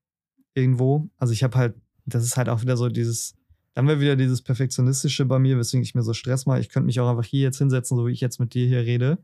Irgendwo. 0.57 1.07
Also 1.17 1.33
ich 1.33 1.43
habe 1.43 1.55
halt, 1.55 1.75
das 2.07 2.23
ist 2.23 2.35
halt 2.35 2.49
auch 2.49 2.63
wieder 2.63 2.77
so 2.77 2.89
dieses, 2.89 3.35
dann 3.75 3.87
wäre 3.87 3.99
wieder 3.99 4.15
dieses 4.15 4.41
Perfektionistische 4.41 5.23
bei 5.25 5.37
mir, 5.37 5.55
weswegen 5.59 5.83
ich 5.83 5.93
mir 5.93 6.01
so 6.01 6.13
Stress 6.13 6.47
mache. 6.47 6.59
Ich 6.59 6.69
könnte 6.69 6.87
mich 6.87 6.99
auch 6.99 7.07
einfach 7.07 7.23
hier 7.23 7.41
jetzt 7.41 7.59
hinsetzen, 7.59 7.95
so 7.95 8.07
wie 8.07 8.11
ich 8.11 8.21
jetzt 8.21 8.39
mit 8.39 8.55
dir 8.55 8.65
hier 8.65 8.79
rede 8.79 9.19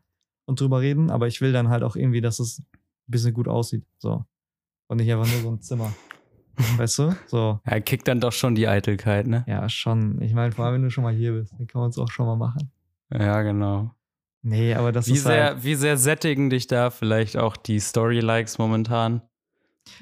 und 0.46 0.62
drüber 0.62 0.80
reden, 0.82 1.10
aber 1.10 1.28
ich 1.28 1.42
will 1.42 1.52
dann 1.52 1.70
halt 1.70 1.82
auch 1.82 1.96
irgendwie, 1.96 2.22
dass 2.22 2.40
es 2.40 2.60
ein 2.60 2.66
bisschen 3.08 3.34
gut 3.34 3.48
aussieht. 3.48 3.84
So. 3.98 4.26
Und 4.88 4.98
nicht 4.98 5.12
einfach 5.12 5.26
nur 5.26 5.42
so 5.42 5.50
ein 5.50 5.62
Zimmer. 5.62 5.92
Weißt 6.78 7.00
du? 7.00 7.16
So. 7.26 7.60
Ja, 7.66 7.80
kickt 7.80 8.08
dann 8.08 8.20
doch 8.20 8.32
schon 8.32 8.54
die 8.54 8.68
Eitelkeit, 8.68 9.26
ne? 9.26 9.44
Ja, 9.48 9.68
schon. 9.70 10.22
Ich 10.22 10.36
meine, 10.36 10.52
vor 10.52 10.66
allem, 10.66 10.76
wenn 10.76 10.84
du 10.84 10.92
schon 10.92 11.04
mal 11.04 11.16
hier 11.16 11.32
bist, 11.32 11.54
dann 11.58 11.66
kann 11.66 11.82
man 11.82 11.90
es 11.90 11.98
auch 11.98 12.12
schon 12.12 12.28
mal 12.28 12.36
machen. 12.36 12.70
Ja, 13.12 13.42
genau. 13.42 13.96
Nee, 14.44 14.76
aber 14.76 14.92
das 14.92 15.08
Wie 15.08 15.14
ist 15.14 15.26
halt, 15.26 15.36
sehr, 15.36 15.64
wie 15.64 15.76
sehr 15.76 15.98
sättigen 15.98 16.52
dich 16.52 16.68
da 16.68 16.92
vielleicht 16.92 17.38
auch 17.38 17.58
die 17.58 17.80
Story-Likes 17.80 18.60
momentan? 18.60 19.24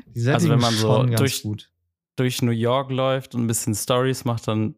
Die 0.08 0.28
also 0.28 0.50
wenn 0.50 0.60
man 0.60 0.74
so 0.74 1.04
durch-. 1.04 1.48
Durch 2.18 2.42
New 2.42 2.52
York 2.52 2.92
läuft 2.92 3.36
und 3.36 3.44
ein 3.44 3.48
bisschen 3.48 3.74
Stories 3.74 4.26
macht, 4.26 4.48
dann 4.48 4.76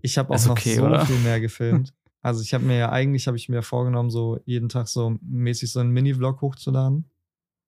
Ich 0.00 0.18
habe 0.18 0.34
auch 0.34 0.44
noch 0.44 0.50
okay, 0.52 0.76
so 0.76 0.84
oder? 0.84 1.06
viel 1.06 1.18
mehr 1.20 1.40
gefilmt. 1.46 1.94
Also 2.22 2.42
ich 2.42 2.52
habe 2.52 2.64
mir 2.64 2.76
ja 2.76 2.90
eigentlich 2.90 3.26
habe 3.28 3.36
ich 3.36 3.48
mir 3.48 3.62
vorgenommen, 3.62 4.10
so 4.10 4.38
jeden 4.44 4.68
Tag 4.68 4.88
so 4.88 5.16
mäßig 5.22 5.72
so 5.72 5.80
einen 5.80 5.90
Mini-Vlog 5.90 6.40
hochzuladen. 6.40 7.08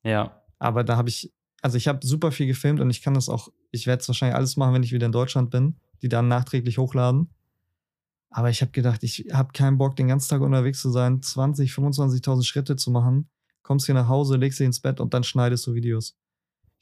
ja. 0.04 0.38
Aber 0.58 0.84
da 0.84 0.96
habe 0.96 1.08
ich, 1.08 1.32
also 1.60 1.76
ich 1.76 1.88
habe 1.88 2.06
super 2.06 2.30
viel 2.30 2.46
gefilmt 2.46 2.78
und 2.78 2.88
ich 2.88 3.02
kann 3.02 3.14
das 3.14 3.28
auch, 3.28 3.48
ich 3.72 3.88
werde 3.88 4.00
es 4.00 4.08
wahrscheinlich 4.08 4.36
alles 4.36 4.56
machen, 4.56 4.74
wenn 4.74 4.84
ich 4.84 4.92
wieder 4.92 5.06
in 5.06 5.12
Deutschland 5.12 5.50
bin, 5.50 5.74
die 6.02 6.08
dann 6.08 6.28
nachträglich 6.28 6.78
hochladen. 6.78 7.30
Aber 8.30 8.48
ich 8.48 8.62
habe 8.62 8.70
gedacht, 8.70 9.02
ich 9.02 9.26
habe 9.32 9.52
keinen 9.52 9.76
Bock, 9.78 9.96
den 9.96 10.06
ganzen 10.06 10.30
Tag 10.30 10.40
unterwegs 10.40 10.80
zu 10.80 10.90
sein, 10.90 11.20
20, 11.20 11.72
25.000 11.72 12.44
Schritte 12.44 12.76
zu 12.76 12.92
machen. 12.92 13.28
Kommst 13.62 13.86
hier 13.86 13.94
nach 13.96 14.06
Hause, 14.06 14.36
legst 14.36 14.60
dich 14.60 14.66
ins 14.66 14.78
Bett 14.80 15.00
und 15.00 15.14
dann 15.14 15.24
schneidest 15.24 15.66
du 15.66 15.74
Videos. 15.74 16.16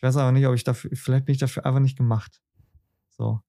Ich 0.01 0.07
weiß 0.07 0.17
aber 0.17 0.33
nicht, 0.33 0.47
ob 0.47 0.55
ich 0.55 0.65
dafür, 0.65 0.91
vielleicht 0.95 1.27
bin 1.27 1.35
ich 1.35 1.39
dafür 1.41 1.67
einfach 1.67 1.81
nicht 1.81 1.99
gemacht. 1.99 2.41
So. 3.11 3.41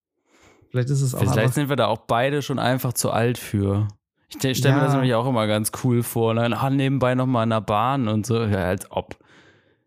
Vielleicht 0.69 0.89
ist 0.89 1.01
es 1.01 1.15
auch 1.15 1.19
Vielleicht 1.19 1.53
sind 1.53 1.69
wir 1.69 1.77
da 1.77 1.87
auch 1.87 1.99
beide 2.07 2.41
schon 2.41 2.59
einfach 2.59 2.91
zu 2.93 3.09
alt 3.11 3.37
für. 3.37 3.87
Ich 4.29 4.57
stelle 4.57 4.75
mir 4.75 4.79
Ja. 4.81 4.85
das 4.85 4.93
nämlich 4.93 5.13
auch 5.13 5.27
immer 5.27 5.47
ganz 5.47 5.71
cool 5.83 6.03
vor. 6.03 6.33
Ne? 6.33 6.49
Ah, 6.57 6.69
nebenbei 6.69 7.15
nochmal 7.15 7.43
in 7.45 7.49
der 7.51 7.61
Bahn 7.61 8.07
und 8.09 8.25
so. 8.25 8.43
Ja, 8.43 8.65
als 8.65 8.89
ob. 8.91 9.17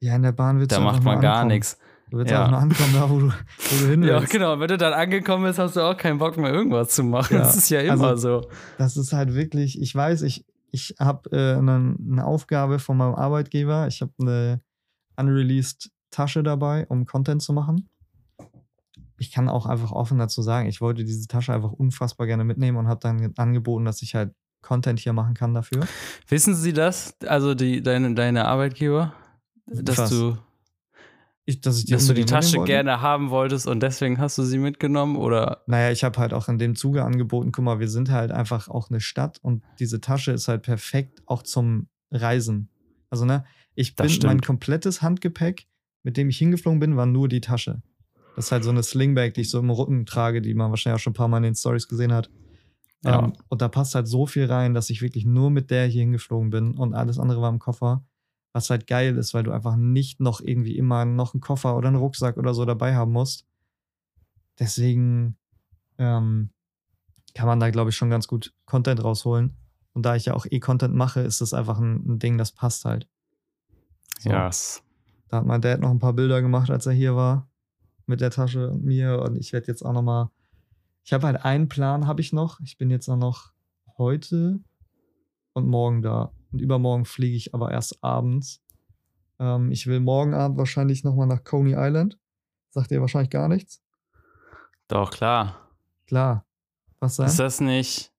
ja, 0.01 0.17
in 0.17 0.23
der 0.23 0.33
Bahn 0.33 0.59
wird 0.61 0.73
Da 0.73 0.81
macht 0.81 1.03
man 1.05 1.21
gar 1.21 1.45
nichts. 1.45 1.79
Du 2.11 2.19
willst 2.19 2.31
Ja. 2.31 2.45
auch 2.47 2.51
nur 2.51 2.59
ankommen, 2.61 2.93
da 2.95 3.09
wo 3.11 3.19
du, 3.21 3.29
wo 3.31 3.81
du 3.85 3.91
hin 3.91 4.03
Ja, 4.05 4.21
willst. 4.21 4.33
genau. 4.33 4.59
Wenn 4.61 4.69
du 4.69 4.77
dann 4.79 4.93
angekommen 4.93 5.45
bist, 5.45 5.59
hast 5.59 5.77
du 5.77 5.81
auch 5.81 5.97
keinen 5.97 6.19
Bock 6.19 6.37
mehr, 6.37 6.53
irgendwas 6.53 6.91
zu 6.91 7.03
machen. 7.05 7.35
Ja. 7.37 7.41
Das 7.41 7.57
ist 7.57 7.69
ja 7.71 7.81
immer 7.81 8.09
Also- 8.09 8.43
so. 8.43 8.51
Das 8.79 8.97
ist 8.97 9.13
halt 9.13 9.35
wirklich, 9.35 9.81
ich 9.81 9.95
weiß, 9.95 10.23
ich, 10.23 10.45
ich 10.71 10.95
habe 10.99 11.31
äh, 11.31 11.57
eine, 11.59 11.97
eine 12.11 12.25
Aufgabe 12.27 12.79
von 12.79 12.97
meinem 12.99 13.15
Arbeitgeber. 13.15 13.87
Ich 13.89 14.03
habe 14.03 14.13
eine 14.21 14.61
unreleased 15.17 15.91
Tasche 16.15 16.43
dabei, 16.43 16.87
um 16.89 17.07
Content 17.07 17.43
zu 17.43 17.53
machen. 17.53 17.89
Ich 19.19 19.31
kann 19.31 19.49
auch 19.49 19.67
einfach 19.67 19.93
offen 19.93 20.19
dazu 20.19 20.43
sagen, 20.43 20.69
ich 20.69 20.81
wollte 20.81 21.05
diese 21.05 21.27
Tasche 21.29 21.53
einfach 21.53 21.73
unfassbar 21.73 22.27
gerne 22.27 22.45
mitnehmen 22.45 22.77
und 22.79 22.89
habe 22.89 23.01
dann 23.01 23.33
angeboten, 23.37 23.85
dass 23.85 24.03
ich 24.03 24.15
halt 24.15 24.35
Content 24.61 24.99
hier 24.99 25.13
machen 25.13 25.35
kann 25.35 25.55
dafür. 25.55 25.87
Wissen 26.29 26.55
Sie 26.55 26.73
das? 26.73 27.15
Also 27.27 27.55
die, 27.55 27.83
deine, 27.83 28.15
deine 28.15 28.47
Arbeitgeber? 28.47 29.13
Dass 29.67 29.99
Was? 29.99 30.11
du, 30.11 30.37
Ich, 31.45 31.61
dass 31.61 31.79
ich 31.79 31.85
die, 31.87 31.93
dass 31.93 32.07
du 32.07 32.15
die 32.15 32.25
Tasche 32.25 32.63
gerne 32.65 33.01
haben 33.01 33.31
wolltest 33.31 33.67
und 33.67 33.81
deswegen 33.83 34.19
hast 34.19 34.37
du 34.39 34.43
sie 34.43 34.59
mitgenommen? 34.59 35.17
Oder 35.17 35.63
Naja, 35.67 35.91
ich 35.91 36.03
habe 36.03 36.19
halt 36.19 36.33
auch 36.33 36.49
in 36.49 36.59
dem 36.59 36.75
Zuge 36.75 37.05
angeboten, 37.05 37.53
guck 37.53 37.65
mal, 37.65 37.79
wir 37.81 37.89
sind 37.89 38.11
halt 38.11 38.33
einfach 38.33 38.69
auch 38.69 38.91
eine 38.91 39.01
Stadt 39.01 39.39
und 39.43 39.63
diese 39.79 40.01
Tasche 40.01 40.33
ist 40.33 40.49
halt 40.49 40.63
perfekt 40.63 41.23
auch 41.27 41.43
zum 41.43 41.89
Reisen. 42.11 42.69
Also, 43.11 43.25
ne, 43.27 43.45
ich 43.75 43.95
Das 43.97 44.07
bin 44.07 44.15
stimmt. 44.17 44.33
mein 44.33 44.41
komplettes 44.41 45.03
Handgepäck, 45.03 45.67
mit 46.05 46.17
dem 46.17 46.29
ich 46.29 46.39
hingeflogen 46.39 46.79
bin, 46.79 46.97
war 46.97 47.07
nur 47.07 47.29
die 47.29 47.41
Tasche. 47.41 47.83
Das 48.37 48.47
ist 48.47 48.53
halt 48.53 48.63
so 48.65 48.71
eine 48.71 48.83
Slingbag, 48.83 49.33
die 49.35 49.41
ich 49.43 49.51
so 49.51 49.59
im 49.59 49.71
Rücken 49.71 50.07
trage, 50.07 50.41
die 50.41 50.55
man 50.55 50.71
wahrscheinlich 50.71 51.01
auch 51.01 51.03
schon 51.03 51.11
ein 51.13 51.17
paar 51.17 51.29
Mal 51.29 51.39
in 51.39 51.43
den 51.45 51.55
Stories 51.57 51.89
gesehen 51.89 52.13
hat. 52.13 52.31
Ja. 53.05 53.25
Ähm, 53.25 53.33
und 53.49 53.61
da 53.63 53.69
passt 53.69 53.95
halt 53.95 54.07
so 54.09 54.27
viel 54.27 54.47
rein, 54.47 54.75
dass 54.75 54.91
ich 54.91 55.03
wirklich 55.03 55.25
nur 55.25 55.51
mit 55.51 55.71
der 55.71 55.87
hier 55.87 56.03
hingeflogen 56.03 56.51
bin 56.51 56.75
und 56.77 56.95
alles 56.95 57.19
andere 57.19 57.41
war 57.43 57.51
im 57.51 57.59
Koffer. 57.59 58.05
Was 58.53 58.71
halt 58.71 58.87
geil 58.87 59.17
ist, 59.17 59.35
weil 59.35 59.43
du 59.43 59.51
einfach 59.51 59.75
nicht 59.77 60.21
noch 60.21 60.41
irgendwie 60.41 60.77
immer 60.79 61.05
noch 61.05 61.35
einen 61.35 61.41
Koffer 61.41 61.77
oder 61.77 61.89
einen 61.89 61.97
Rucksack 61.97 62.37
oder 62.37 62.55
so 62.55 62.65
dabei 62.65 62.95
haben 62.95 63.11
musst. 63.13 63.47
Deswegen 64.59 65.37
ähm, 65.99 66.51
kann 67.35 67.47
man 67.47 67.59
da, 67.61 67.71
glaube 67.71 67.91
ich, 67.91 67.97
schon 67.97 68.11
ganz 68.11 68.29
gut 68.29 68.55
Content 68.65 69.03
rausholen. 69.03 69.57
Und 69.93 70.05
da 70.05 70.15
ich 70.17 70.27
ja 70.27 70.35
auch 70.35 70.47
eh 70.49 70.61
Content 70.61 70.95
mache, 70.95 71.21
ist 71.21 71.41
das 71.41 71.53
einfach 71.55 71.79
ein, 71.79 72.05
ein 72.15 72.19
Ding, 72.19 72.39
das 72.39 72.53
passt 72.53 72.85
halt. 72.85 73.09
So. 74.21 74.31
ja, 74.31 74.49
s- 74.49 74.83
Da 75.35 75.39
hat 75.39 75.47
mein 75.47 75.61
Dad 75.61 75.81
noch 75.81 75.91
ein 75.91 75.99
paar 75.99 76.13
Bilder 76.13 76.41
gemacht, 76.41 76.71
als 76.71 76.87
er 76.87 76.93
hier 76.93 77.17
war. 77.17 77.49
Mit 78.07 78.21
der 78.21 78.31
Tasche 78.31 78.71
und 78.71 78.85
mir. 78.85 79.21
Und 79.21 79.37
ich 79.37 79.53
werde 79.53 79.67
jetzt 79.67 79.83
auch 79.83 79.93
noch 79.93 80.03
mal. 80.03 80.31
Ich 81.03 81.13
habe 81.13 81.27
halt 81.27 81.45
einen 81.45 81.69
Plan, 81.69 82.07
habe 82.07 82.21
ich 82.21 82.33
noch. 82.33 82.61
Ich 82.61 82.79
bin 82.79 82.89
jetzt 82.89 83.09
auch 83.09 83.17
noch 83.17 83.53
heute 83.99 84.61
und 85.53 85.67
morgen 85.67 86.03
da. 86.03 86.31
Und 86.53 86.61
übermorgen 86.61 87.05
fliege 87.05 87.35
ich 87.35 87.53
aber 87.53 87.73
erst 87.73 88.05
abends. 88.05 88.63
Ähm, 89.41 89.73
ich 89.73 89.89
will 89.89 89.99
morgen 89.99 90.35
Abend 90.35 90.57
wahrscheinlich 90.57 91.03
noch 91.03 91.17
mal 91.17 91.27
nach 91.27 91.43
Coney 91.43 91.75
Island. 91.77 92.17
Sagt 92.71 92.93
ihr 92.93 93.01
wahrscheinlich 93.01 93.31
gar 93.31 93.49
nichts? 93.49 93.83
doch 94.87 95.11
klar. 95.11 95.69
Klar. 96.07 96.47
Was 97.01 97.17
sein? 97.17 97.27
Ist 97.27 97.41
das 97.41 97.61
nicht? 97.61 98.13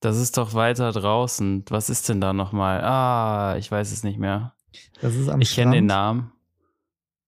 Das 0.00 0.16
ist 0.16 0.38
doch 0.38 0.54
weiter 0.54 0.90
draußen. 0.90 1.66
Was 1.68 1.90
ist 1.90 2.08
denn 2.08 2.22
da 2.22 2.32
nochmal? 2.32 2.80
Ah, 2.82 3.56
ich 3.58 3.70
weiß 3.70 3.92
es 3.92 4.02
nicht 4.02 4.18
mehr. 4.18 4.55
Das 5.00 5.14
ist 5.14 5.28
am 5.28 5.40
Ich 5.40 5.54
kenne 5.54 5.72
den 5.72 5.88
Strand. 5.88 6.16
Namen. 6.18 6.32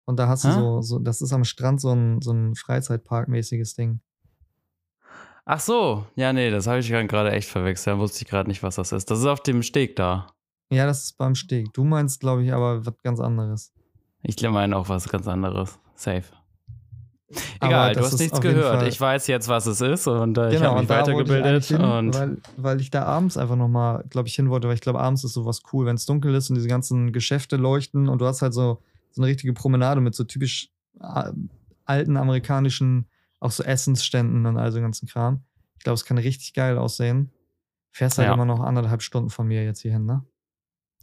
Und 0.05 0.19
da 0.19 0.27
hast 0.29 0.45
du 0.45 0.53
so, 0.53 0.81
so, 0.81 0.99
das 0.99 1.21
ist 1.21 1.33
am 1.33 1.45
Strand 1.45 1.81
so 1.81 1.93
ein, 1.93 2.23
so 2.23 2.33
ein 2.33 2.55
Freizeitpark-mäßiges 2.55 3.77
Ding. 3.77 4.01
Ach 5.45 5.61
so, 5.61 6.07
ja, 6.15 6.33
nee, 6.33 6.51
das 6.51 6.67
habe 6.67 6.79
ich 6.79 6.89
gerade 6.89 7.33
echt 7.33 7.49
verwechselt. 7.49 7.97
Da 7.97 8.01
wusste 8.01 8.23
ich 8.23 8.29
gerade 8.29 8.49
nicht, 8.49 8.63
was 8.63 8.77
das 8.77 8.93
ist. 8.93 9.11
Das 9.11 9.19
ist 9.19 9.27
auf 9.27 9.43
dem 9.43 9.63
Steg 9.63 9.97
da. 9.97 10.27
Ja, 10.71 10.87
das 10.87 11.05
ist 11.05 11.19
beim 11.19 11.35
Steg. 11.35 11.73
Du 11.73 11.85
meinst, 11.85 12.21
glaube 12.21 12.45
ich, 12.45 12.53
aber 12.53 12.85
was 12.85 12.95
ganz 13.03 13.21
anderes. 13.21 13.73
Ich 14.23 14.41
meine 14.43 14.77
auch 14.77 14.89
was 14.89 15.09
ganz 15.09 15.27
anderes. 15.27 15.79
Safe. 15.95 16.25
Egal, 17.61 17.95
du 17.95 18.01
hast 18.01 18.19
nichts 18.19 18.41
gehört. 18.41 18.79
Fall- 18.81 18.89
Ich 18.89 19.01
weiß 19.01 19.27
jetzt, 19.27 19.49
was 19.49 19.67
es 19.67 19.81
ist 19.83 20.07
und 20.07 20.39
äh, 20.39 20.49
ich 20.49 20.55
Genau, 20.57 20.71
habe 20.71 20.81
mich 20.81 20.85
ich 20.85 20.89
weitergebildet. 20.97 21.65
hin, 21.65 21.81
und 21.81 22.15
weil, 22.15 22.39
weil 22.57 22.81
ich 22.81 22.91
da 22.91 23.05
abends 23.05 23.37
einfach 23.37 23.57
nochmal, 23.57 24.05
glaube 24.09 24.29
ich, 24.29 24.35
hin 24.35 24.49
wollte, 24.49 24.67
weil 24.69 24.75
ich 24.75 24.81
glaube, 24.81 25.01
abends 25.01 25.25
ist 25.25 25.35
sowas 25.35 25.61
cool, 25.73 25.85
wenn 25.87 25.97
es 25.97 26.07
dunkel 26.07 26.35
ist 26.35 26.49
und 26.49 26.57
diese 26.57 26.69
ganzen 26.69 27.13
Geschäfte 27.13 27.57
leuchten 27.57 28.09
und 28.09 28.21
du 28.21 28.27
hast 28.27 28.41
halt 28.41 28.55
so, 28.55 28.81
so 29.11 29.21
eine 29.23 29.31
richtige 29.31 29.53
Promenade 29.53 30.01
mit 30.01 30.15
so 30.15 30.25
typisch 30.25 30.71
äh, 31.01 31.31
alten 31.85 32.17
amerikanischen, 32.17 33.07
auch 33.41 33.51
so 33.51 33.63
Essensständen 33.63 34.47
und 34.47 34.57
all 34.57 34.73
so 34.73 34.81
ganzen 34.81 35.07
Kram. 35.07 35.41
Ich 35.77 35.85
glaube, 35.85 35.95
es 35.95 36.05
kann 36.05 36.19
richtig 36.19 36.55
geil 36.55 36.79
aussehen. 36.79 37.31
Fährst 37.93 38.19
halt 38.19 38.29
Ja. 38.29 38.35
immer 38.35 38.45
noch 38.47 38.61
anderthalb 38.61 39.03
Stunden 39.03 39.31
von 39.31 39.47
mir 39.47 39.65
jetzt 39.65 39.81
hierhin, 39.83 40.07
ne? 40.07 40.23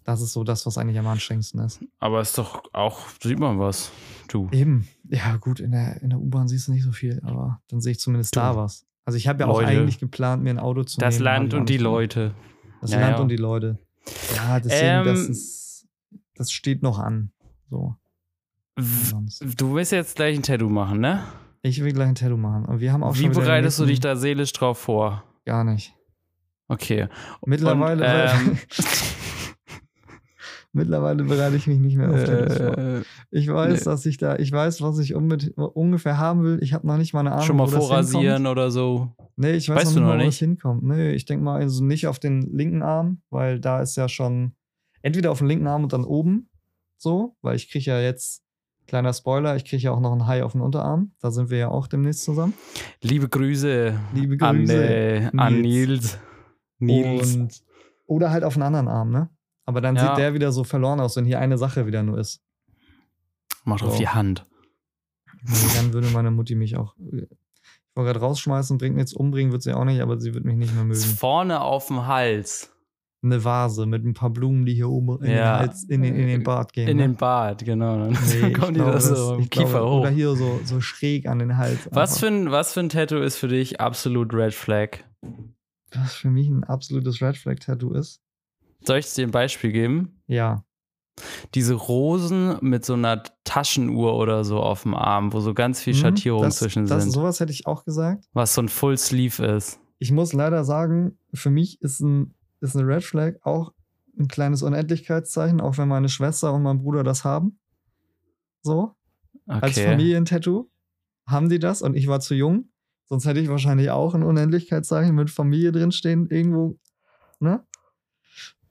Das 0.05 0.21
ist 0.21 0.33
so 0.33 0.43
das, 0.43 0.65
was 0.65 0.77
eigentlich 0.77 0.97
am 0.99 1.07
anstrengendsten 1.07 1.59
ist. 1.61 1.79
aber 1.99 2.21
ist 2.21 2.37
doch 2.37 2.63
auch, 2.73 2.99
sieht 3.21 3.39
man 3.39 3.59
was. 3.59 3.91
Du. 4.29 4.47
Eben. 4.51 4.87
Ja, 5.09 5.35
gut, 5.37 5.59
in 5.59 5.71
der, 5.71 6.01
in 6.01 6.11
der 6.11 6.19
U-Bahn 6.19 6.47
siehst 6.47 6.67
du 6.67 6.71
nicht 6.71 6.83
so 6.83 6.91
viel, 6.91 7.19
aber 7.25 7.59
dann 7.69 7.81
sehe 7.81 7.91
ich 7.93 7.99
zumindest 7.99 8.35
Du. 8.35 8.39
da 8.39 8.55
was. 8.55 8.85
Also 9.03 9.17
ich 9.17 9.27
habe 9.27 9.41
ja 9.41 9.47
auch 9.47 9.59
Leute. 9.61 9.71
eigentlich 9.71 9.99
geplant, 9.99 10.43
mir 10.43 10.51
ein 10.51 10.59
Auto 10.59 10.83
zu 10.83 10.99
Das 10.99 11.15
nehmen. 11.15 11.25
Land 11.25 11.47
ich 11.49 11.53
auch 11.55 11.59
und 11.59 11.69
die. 11.69 11.77
Leute. 11.77 12.33
Das 12.81 12.91
Land 12.91 13.19
und 13.19 13.29
die 13.29 13.35
Leute. 13.35 13.79
Ja, 14.35 14.59
deswegen, 14.59 15.05
das 15.05 15.25
Ähm, 15.25 15.31
ist, 15.31 15.87
das 16.35 16.51
steht 16.51 16.83
noch 16.83 16.99
an. 16.99 17.31
So. 17.69 17.95
Du 19.57 19.73
willst 19.75 19.91
jetzt 19.91 20.15
gleich 20.17 20.35
ein 20.37 20.43
Tattoo 20.43 20.69
machen, 20.69 20.99
ne? 20.99 21.23
Ich 21.63 21.83
will 21.83 21.93
gleich 21.93 22.09
ein 22.09 22.15
Tattoo 22.15 22.37
machen. 22.37 22.65
Und 22.65 22.79
wir 22.79 22.93
haben 22.93 23.03
auch 23.03 23.15
Wie 23.17 23.29
bereitest 23.29 23.79
du 23.79 23.85
dich 23.85 23.99
da 23.99 24.15
seelisch 24.15 24.53
drauf 24.53 24.77
vor? 24.77 25.23
Gar 25.45 25.63
nicht. 25.63 25.93
Okay. 26.67 27.07
Mittlerweile, 27.45 28.03
Und, 28.33 28.47
ähm, 28.49 28.57
mittlerweile 30.75 31.23
bereite 31.23 31.55
ich 31.55 31.65
mich 31.67 31.79
nicht 31.79 31.97
mehr 31.97 32.11
auf 32.11 32.23
Tattoos 32.23 32.57
vor. 32.57 32.77
äh, 32.77 33.01
Ich 33.31 33.47
weiß, 33.47 33.79
nee. 33.79 33.85
dass 33.85 34.05
ich 34.05 34.17
da, 34.17 34.35
ich 34.37 34.51
weiß, 34.51 34.81
was 34.81 34.99
ich 34.99 35.15
ungefähr 35.15 36.17
haben 36.17 36.43
will. 36.43 36.59
Ich 36.61 36.73
habe 36.73 36.85
noch 36.85 36.97
nicht 36.97 37.13
mal 37.13 37.21
eine 37.21 37.31
Ahnung, 37.31 37.45
schon 37.45 37.57
mal 37.57 37.65
das 37.65 37.73
vorrasieren 37.73 38.45
oder 38.47 38.69
so. 38.71 39.11
Nee, 39.37 39.51
ich 39.53 39.67
weiß 39.69 39.77
Weißt 39.77 39.85
noch 39.87 39.93
nicht 39.93 40.01
noch 40.01 40.07
mal, 40.15 40.19
wo 40.21 40.25
nicht? 40.25 40.39
hinkommt. 40.39 40.83
Nee, 40.83 41.11
ich 41.13 41.25
denke 41.25 41.43
mal 41.43 41.61
also 41.61 41.83
nicht 41.83 42.07
auf 42.07 42.19
den 42.19 42.41
linken 42.55 42.81
Arm, 42.83 43.21
weil 43.29 43.59
da 43.59 43.81
ist 43.81 43.95
ja 43.97 44.07
schon 44.07 44.53
entweder 45.01 45.31
auf 45.31 45.39
den 45.39 45.47
linken 45.47 45.67
Arm 45.67 45.83
und 45.83 45.93
dann 45.93 46.03
oben 46.03 46.49
so, 46.97 47.35
weil 47.41 47.55
ich 47.55 47.69
kriege 47.69 47.85
ja 47.91 47.99
jetzt, 47.99 48.43
kleiner 48.87 49.13
Spoiler, 49.13 49.55
ich 49.55 49.65
kriege 49.65 49.81
ja 49.83 49.91
auch 49.91 49.99
noch 49.99 50.13
ein 50.13 50.27
Hai 50.27 50.43
auf 50.43 50.53
den 50.53 50.61
Unterarm. 50.61 51.11
Da 51.19 51.31
sind 51.31 51.49
wir 51.49 51.57
ja 51.57 51.67
auch 51.69 51.87
demnächst 51.87 52.23
zusammen. 52.23 52.53
Liebe 53.01 53.27
Grüße, 53.27 53.93
Liebe 54.13 54.43
an, 54.45 54.57
Grüße, 54.59 54.73
äh, 54.87 55.29
an 55.35 55.61
Nils. 55.61 56.17
Nils. 56.79 57.35
Nils. 57.35 57.35
Und, 57.35 57.61
oder 58.07 58.31
halt 58.31 58.43
auf 58.43 58.55
einen 58.55 58.63
anderen 58.63 58.87
Arm, 58.87 59.09
ne? 59.11 59.29
Aber 59.65 59.81
dann 59.81 59.95
Ja. 59.95 60.07
sieht 60.09 60.17
der 60.17 60.33
wieder 60.33 60.51
so 60.51 60.63
verloren 60.63 60.99
aus, 60.99 61.15
wenn 61.15 61.25
hier 61.25 61.39
eine 61.39 61.57
Sache 61.57 61.87
wieder 61.87 62.03
nur 62.03 62.19
ist. 62.19 62.41
Macht 63.63 63.83
auf 63.83 63.93
So. 63.93 63.97
die 63.99 64.07
Hand. 64.09 64.45
Nee, 65.43 65.53
dann 65.75 65.93
würde 65.93 66.07
meine 66.09 66.31
Mutti 66.31 66.55
mich 66.55 66.77
auch. 66.77 66.95
Ich 66.97 67.23
wollte 67.95 68.11
gerade 68.13 68.19
rausschmeißen, 68.19 68.77
bringt 68.77 68.95
nichts, 68.95 69.13
umbringen 69.13 69.51
wird 69.51 69.63
sie 69.63 69.73
auch 69.73 69.85
nicht, 69.85 70.01
aber 70.01 70.19
sie 70.19 70.33
wird 70.33 70.45
mich 70.45 70.55
nicht 70.55 70.73
mehr 70.75 70.83
mögen. 70.83 70.99
vorne 70.99 71.61
auf 71.61 71.87
dem 71.87 72.05
Hals. 72.07 72.71
Eine 73.23 73.43
Vase 73.43 73.87
mit 73.87 74.05
ein 74.05 74.13
paar 74.13 74.29
Blumen, 74.29 74.65
die 74.67 74.75
hier 74.75 74.89
oben 74.89 75.23
in, 75.23 75.31
Ja. 75.31 75.57
den, 75.61 75.67
Hals, 75.69 75.83
in, 75.85 76.01
den, 76.03 76.15
in 76.15 76.27
den 76.27 76.43
Bart 76.43 76.73
gehen. 76.73 76.87
In 76.87 76.97
ne? 76.97 77.03
den 77.03 77.15
Bart, 77.15 77.65
genau. 77.65 77.97
Dann 77.97 78.17
Nee, 78.41 78.51
kommen 78.53 78.75
die 78.75 78.79
da 78.81 78.99
so 78.99 79.35
im 79.35 79.49
Kiefer 79.49 79.67
glaube, 79.69 79.89
hoch. 79.89 80.01
Oder 80.01 80.09
hier 80.11 80.35
so, 80.35 80.59
so 80.63 80.79
schräg 80.79 81.27
an 81.27 81.39
den 81.39 81.57
Hals. 81.57 81.89
Was 81.91 82.11
einfach. 82.15 82.19
für, 82.19 82.27
ein, 82.27 82.51
was 82.51 82.73
für 82.73 82.81
ein 82.81 82.89
Tattoo 82.89 83.17
ist 83.17 83.37
für 83.37 83.47
dich 83.47 83.79
absolut 83.81 84.31
Red 84.33 84.53
Flag? 84.53 84.99
Was 85.93 86.13
für 86.15 86.29
mich 86.29 86.49
ein 86.49 86.63
absolutes 86.65 87.19
Red 87.21 87.37
Flag 87.37 87.55
Tattoo 87.59 87.93
ist. 87.93 88.21
Soll 88.85 88.99
ich 88.99 89.13
dir 89.13 89.25
ein 89.27 89.31
Beispiel 89.31 89.71
geben? 89.71 90.21
Ja. 90.27 90.63
Diese 91.53 91.73
Rosen 91.75 92.57
mit 92.61 92.83
so 92.85 92.93
einer 92.93 93.23
Taschenuhr 93.45 94.15
oder 94.15 94.43
so 94.43 94.59
auf 94.59 94.83
dem 94.83 94.93
Arm, 94.93 95.31
wo 95.31 95.39
so 95.39 95.53
ganz 95.53 95.81
viel 95.81 95.93
Mhm, 95.93 95.97
Schattierungen 95.99 96.43
das, 96.49 96.57
zwischen 96.57 96.85
das, 96.85 97.03
sind. 97.03 97.11
Sowas 97.11 97.39
hätte 97.39 97.51
ich 97.53 97.67
auch 97.67 97.85
gesagt. 97.85 98.25
was 98.33 98.53
so 98.53 98.61
ein 98.61 98.69
Full 98.69 98.97
Sleeve 98.97 99.45
ist. 99.45 99.79
Ich 99.97 100.11
muss 100.11 100.33
leider 100.33 100.65
sagen, 100.65 101.17
für 101.33 101.49
mich 101.49 101.81
ist 101.81 102.01
ein, 102.01 102.35
ist 102.59 102.75
eine 102.75 102.85
Red 102.85 103.03
Flag 103.03 103.35
auch 103.43 103.71
ein 104.19 104.27
kleines 104.27 104.61
Unendlichkeitszeichen, 104.61 105.61
auch 105.61 105.77
wenn 105.77 105.87
meine 105.87 106.09
Schwester 106.09 106.53
und 106.53 106.63
mein 106.63 106.79
Bruder 106.79 107.03
das 107.03 107.23
haben. 107.23 107.59
So, 108.61 108.95
als 109.47 109.77
Okay. 109.77 109.89
Familientattoo 109.91 110.69
haben 111.27 111.49
die 111.49 111.59
das 111.59 111.81
und 111.81 111.95
ich 111.95 112.07
war 112.07 112.19
zu 112.19 112.35
jung. 112.35 112.69
Sonst 113.07 113.25
hätte 113.25 113.39
ich 113.39 113.49
wahrscheinlich 113.49 113.89
auch 113.91 114.15
ein 114.15 114.23
Unendlichkeitszeichen 114.23 115.15
mit 115.15 115.29
Familie 115.29 115.71
drinstehen, 115.71 116.27
irgendwo. 116.29 116.77
Ne? 117.39 117.63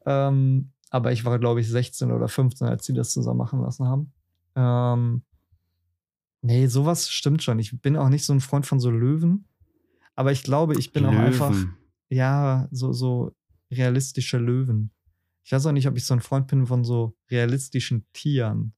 Ähm, 0.06 0.70
aber 0.90 1.12
ich 1.12 1.24
war, 1.24 1.38
glaube 1.38 1.60
ich, 1.60 1.68
16 1.68 2.10
oder 2.12 2.28
15, 2.28 2.66
als 2.68 2.84
sie 2.86 2.92
das 2.94 3.12
zusammen 3.12 3.38
machen 3.38 3.60
lassen 3.60 3.86
haben. 3.88 4.12
Ähm, 4.54 5.22
nee, 6.42 6.66
sowas 6.66 7.10
stimmt 7.10 7.42
schon. 7.42 7.58
Ich 7.58 7.80
bin 7.80 7.96
auch 7.96 8.08
nicht 8.08 8.24
so 8.24 8.32
ein 8.32 8.40
Freund 8.40 8.66
von 8.66 8.78
so 8.80 8.90
Löwen. 8.90 9.46
Aber 10.14 10.30
ich 10.30 10.42
glaube, 10.44 10.78
ich 10.78 10.92
bin 10.92 11.04
auch 11.06 11.12
einfach, 11.12 11.50
Löwen. 11.50 11.76
ja, 12.08 12.68
so, 12.70 12.92
so 12.92 13.32
realistische 13.72 14.38
Löwen. 14.38 14.90
Ich 15.42 15.52
weiß 15.52 15.66
auch 15.66 15.72
nicht, 15.72 15.88
ob 15.88 15.96
ich 15.96 16.06
so 16.06 16.14
ein 16.14 16.20
Freund 16.20 16.46
bin 16.46 16.66
von 16.66 16.84
so 16.84 17.14
realistischen 17.30 18.06
Tieren. 18.12 18.72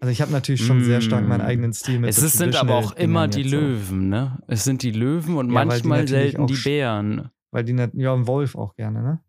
Also 0.00 0.10
ich 0.10 0.20
habe 0.20 0.32
natürlich 0.32 0.66
schon 0.66 0.82
sehr 0.82 1.00
stark 1.00 1.28
meinen 1.28 1.42
Mm. 1.42 1.46
eigenen 1.46 1.72
Stil 1.72 2.00
mit 2.00 2.10
Es 2.10 2.16
so 2.16 2.26
sind 2.26 2.56
aber 2.56 2.74
auch 2.74 2.92
immer 2.96 3.28
die. 3.28 3.44
Löwen, 3.44 4.08
ne? 4.08 4.42
Es 4.48 4.64
sind 4.64 4.82
die 4.82 4.90
Löwen 4.90 5.36
und 5.36 5.46
Ja, 5.52 5.60
die 5.62 5.68
manchmal 5.68 6.00
natürlich 6.00 6.10
selten 6.32 6.42
auch 6.42 6.46
die 6.46 6.56
Bären. 6.56 7.30
Weil 7.52 7.64
die, 7.64 7.74
ja, 8.00 8.14
ein 8.14 8.26
Wolf 8.26 8.56
auch 8.56 8.74
gerne, 8.74 9.02
ne? 9.02 9.22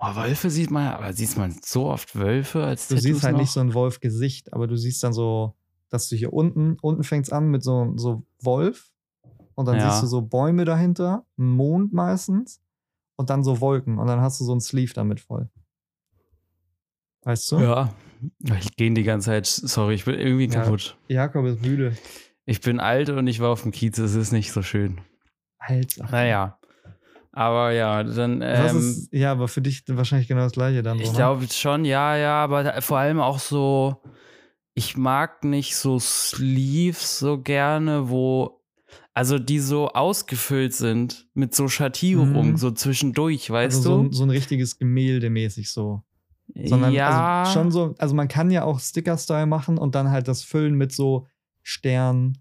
Oh, 0.00 0.14
Wölfe 0.14 0.50
sieht 0.50 0.70
man, 0.70 0.88
aber 0.88 1.12
sieht 1.12 1.36
man 1.36 1.56
so 1.64 1.86
oft 1.86 2.14
Wölfe 2.14 2.62
als 2.64 2.86
Du 2.88 2.94
Tattoos 2.94 3.02
siehst 3.02 3.22
halt 3.24 3.32
noch? 3.34 3.40
nicht 3.40 3.50
so 3.50 3.60
ein 3.60 3.72
Wolf-Gesicht, 3.74 4.52
aber 4.52 4.66
du 4.66 4.76
siehst 4.76 5.02
dann 5.02 5.12
so, 5.12 5.56
dass 5.88 6.08
du 6.08 6.14
hier 6.16 6.32
unten, 6.32 6.76
unten 6.82 7.02
fängt's 7.02 7.30
an 7.30 7.48
mit 7.48 7.64
so, 7.64 7.94
so 7.96 8.24
Wolf 8.42 8.92
und 9.54 9.66
dann 9.66 9.76
Ja. 9.78 9.90
siehst 9.90 10.02
du 10.02 10.06
so 10.06 10.22
Bäume 10.22 10.64
dahinter, 10.64 11.24
einen 11.36 11.50
Mond 11.50 11.92
meistens 11.92 12.60
und 13.16 13.30
dann 13.30 13.42
so 13.42 13.60
Wolken 13.60 13.98
und 13.98 14.06
dann 14.06 14.20
hast 14.20 14.40
du 14.40 14.44
so 14.44 14.54
ein 14.54 14.60
Sleeve 14.60 14.92
damit 14.92 15.18
voll. 15.20 15.48
Weißt 17.22 17.50
du? 17.52 17.58
Ja. 17.60 17.92
Ich 18.58 18.76
gehe 18.76 18.92
die 18.92 19.02
ganze 19.04 19.26
Zeit, 19.26 19.46
sorry, 19.46 19.94
ich 19.94 20.04
bin 20.04 20.14
irgendwie 20.14 20.46
Ja. 20.46 20.62
kaputt. 20.62 20.96
Jakob 21.08 21.44
ist 21.46 21.60
müde. 21.62 21.96
Ich 22.44 22.60
bin 22.60 22.78
alt 22.80 23.10
und 23.10 23.26
ich 23.26 23.40
war 23.40 23.50
auf 23.50 23.62
dem 23.62 23.72
Kiez, 23.72 23.98
es 23.98 24.14
ist 24.14 24.32
nicht 24.32 24.52
so 24.52 24.62
schön. 24.62 25.00
Alter. 25.58 26.08
Naja. 26.10 26.57
Aber 27.32 27.72
ja, 27.72 28.02
dann. 28.02 28.40
Ähm, 28.42 28.76
ist, 28.76 29.12
ja, 29.12 29.32
aber 29.32 29.48
für 29.48 29.60
dich 29.60 29.84
wahrscheinlich 29.86 30.28
genau 30.28 30.42
das 30.42 30.52
gleiche 30.52 30.82
dann. 30.82 30.98
ich 30.98 31.10
ne? 31.10 31.16
glaube 31.16 31.46
schon, 31.52 31.84
ja, 31.84 32.16
ja, 32.16 32.42
aber 32.42 32.80
vor 32.82 32.98
allem 32.98 33.20
auch 33.20 33.38
so, 33.38 34.02
ich 34.74 34.96
mag 34.96 35.44
nicht 35.44 35.76
so 35.76 35.98
Sleeves 35.98 37.18
so 37.18 37.38
gerne, 37.40 38.08
wo, 38.08 38.62
also 39.14 39.38
die 39.38 39.58
so 39.60 39.88
ausgefüllt 39.88 40.74
sind 40.74 41.28
mit 41.34 41.54
so 41.54 41.68
Schattierung, 41.68 42.50
Mhm. 42.50 42.56
so 42.56 42.70
zwischendurch, 42.70 43.50
weißt 43.50 43.76
also 43.78 43.96
so, 43.96 44.02
du? 44.04 44.12
so 44.12 44.22
ein 44.24 44.30
richtiges 44.30 44.78
Gemälde 44.78 45.30
mäßig 45.30 45.70
so. 45.70 46.02
Sondern 46.54 46.94
ja, 46.94 47.42
also 47.42 47.52
schon 47.52 47.70
so, 47.70 47.94
also 47.98 48.14
man 48.14 48.26
kann 48.28 48.50
ja 48.50 48.64
auch 48.64 48.80
Sticker-Style 48.80 49.46
machen 49.46 49.76
und 49.76 49.94
dann 49.94 50.10
halt 50.10 50.28
das 50.28 50.42
füllen 50.42 50.74
mit 50.74 50.92
so 50.92 51.26
Sternen 51.62 52.38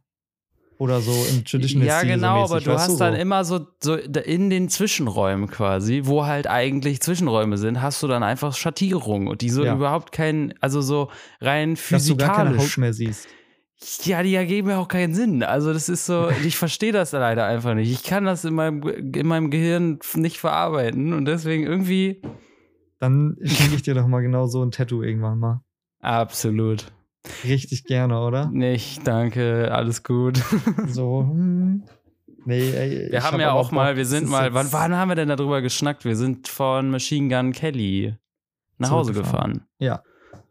oder 0.80 1.01
so 1.01 1.25
im 1.30 1.43
Traditional 1.45 1.88
Ja, 1.88 1.99
Stil 1.99 2.09
genau, 2.11 2.45
so 2.45 2.53
aber 2.53 2.63
du 2.63 2.71
hast 2.71 2.99
dann 2.99 3.13
so. 3.15 3.19
immer 3.19 3.43
so, 3.45 3.67
so 3.82 3.95
in 3.95 4.49
den 4.49 4.69
Zwischenräumen 4.69 5.47
quasi, 5.49 6.01
wo 6.05 6.25
halt 6.25 6.47
eigentlich 6.47 7.01
Zwischenräume 7.01 7.57
sind, 7.57 7.82
hast 7.82 8.01
du 8.03 8.07
dann 8.07 8.23
einfach 8.23 8.55
Schattierungen, 8.55 9.38
die 9.38 9.49
so 9.49 9.63
Ja. 9.63 9.73
überhaupt 9.75 10.11
keinen, 10.11 10.53
also 10.61 10.82
so 10.82 11.09
rein 11.41 11.75
dass 11.75 12.05
du 12.05 12.15
gar 12.15 12.30
keine 12.36 12.49
Haut 12.51 12.55
physikalisch. 12.55 12.78
mehr 12.78 12.93
siehst. 12.93 13.28
Ja, 14.05 14.23
die 14.23 14.34
ergeben 14.34 14.69
ja 14.69 14.80
auch 14.80 14.88
keinen 14.88 15.13
Sinn. 15.13 15.43
Also 15.43 15.71
das 15.71 15.88
ist 15.88 16.05
so, 16.07 16.30
ich 16.45 16.57
verstehe 16.57 16.91
das 16.91 17.11
leider 17.11 17.45
einfach 17.45 17.73
nicht. 17.75 17.91
Ich 17.91 18.03
kann 18.03 18.25
das 18.25 18.43
in 18.45 18.53
meinem, 18.55 18.82
in 18.88 19.28
meinem 19.28 19.51
Gehirn 19.51 19.99
nicht 20.15 20.38
verarbeiten 20.39 21.13
und 21.13 21.25
deswegen 21.25 21.63
irgendwie 21.63 22.21
Dann 22.99 23.38
schenke 23.43 23.75
ich 23.75 23.84
dir 23.84 23.93
doch 23.93 24.07
mal 24.07 24.21
genau 24.21 24.47
so 24.47 24.63
ein 24.63 24.71
Tattoo 24.71 25.03
irgendwann 25.03 25.38
mal. 25.39 25.61
absolut 26.01 26.91
Richtig 27.43 27.86
gerne, 27.86 28.19
oder? 28.19 28.49
nicht. 28.49 29.05
Danke, 29.07 29.71
alles 29.71 30.03
gut. 30.03 30.41
So, 30.88 31.21
hm. 31.21 31.84
Nee, 32.45 32.69
ey. 32.69 33.11
Wir 33.11 33.23
haben 33.23 33.34
hab 33.34 33.41
ja 33.41 33.51
aber 33.51 33.59
auch 33.59 33.71
mal, 33.71 33.97
wir 33.97 34.03
das 34.03 34.09
sind 34.09 34.30
mal, 34.30 34.53
wann, 34.53 34.71
wann 34.71 34.95
haben 34.95 35.09
wir 35.09 35.15
denn 35.15 35.28
darüber 35.28 35.61
geschnackt? 35.61 36.05
Wir 36.05 36.15
sind 36.15 36.47
von 36.47 36.89
Machine 36.89 37.28
Gun 37.28 37.51
Kelly 37.51 38.15
nach 38.78 38.89
Hause 38.91 39.13
gefahren. 39.13 39.65
Ja. 39.80 40.01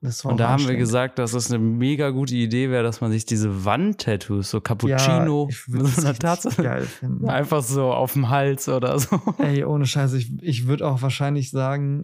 Das 0.02 0.24
Und 0.24 0.32
auch 0.32 0.36
da 0.36 0.48
haben 0.50 0.68
wir 0.68 0.76
gesagt, 0.76 1.18
dass 1.18 1.32
es 1.32 1.50
eine 1.50 1.58
mega 1.58 2.10
gute 2.10 2.34
Idee 2.34 2.70
wäre, 2.70 2.82
dass 2.82 3.00
man 3.00 3.10
sich 3.10 3.24
diese 3.24 3.64
Wandtattoos, 3.64 4.50
so 4.50 4.60
Cappuccino 4.60 5.48
ich 5.50 5.66
mit 5.68 5.86
so 5.86 6.02
einer 6.02 6.10
das 6.10 6.18
Tatze, 6.18 6.48
richtig 6.48 6.64
geil 6.64 6.82
finden. 6.82 7.28
einfach 7.30 7.62
so 7.62 7.92
auf 7.92 8.12
dem 8.12 8.28
Hals 8.28 8.68
oder 8.68 8.98
so. 8.98 9.18
Ey, 9.38 9.64
ohne 9.64 9.86
Scheiß, 9.86 10.12
ich, 10.12 10.30
ich 10.42 10.66
würde 10.66 10.86
auch 10.86 11.02
wahrscheinlich 11.02 11.50
sagen, 11.50 12.02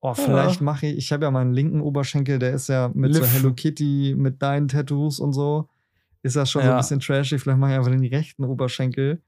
oh, 0.00 0.14
vielleicht 0.14 0.60
mache 0.60 0.86
ich, 0.86 0.96
ich 0.98 1.12
habe 1.12 1.24
ja 1.24 1.30
meinen 1.30 1.52
linken 1.52 1.80
Oberschenkel, 1.80 2.38
der 2.38 2.52
ist 2.52 2.68
ja 2.68 2.90
mit 2.94 3.14
so 3.14 3.20
Liv. 3.20 3.32
Hello 3.32 3.52
Kitty, 3.54 4.14
mit 4.16 4.40
deinen 4.42 4.68
Tattoos 4.68 5.18
und 5.20 5.32
so, 5.32 5.68
ist 6.22 6.36
das 6.36 6.50
schon 6.50 6.62
so 6.62 6.68
Ja. 6.68 6.74
ein 6.74 6.78
bisschen 6.80 7.00
trashy. 7.00 7.38
Vielleicht 7.38 7.58
mache 7.58 7.72
ich 7.72 7.76
einfach 7.78 7.90
den 7.90 8.04
rechten 8.04 8.44
Oberschenkel 8.44 9.22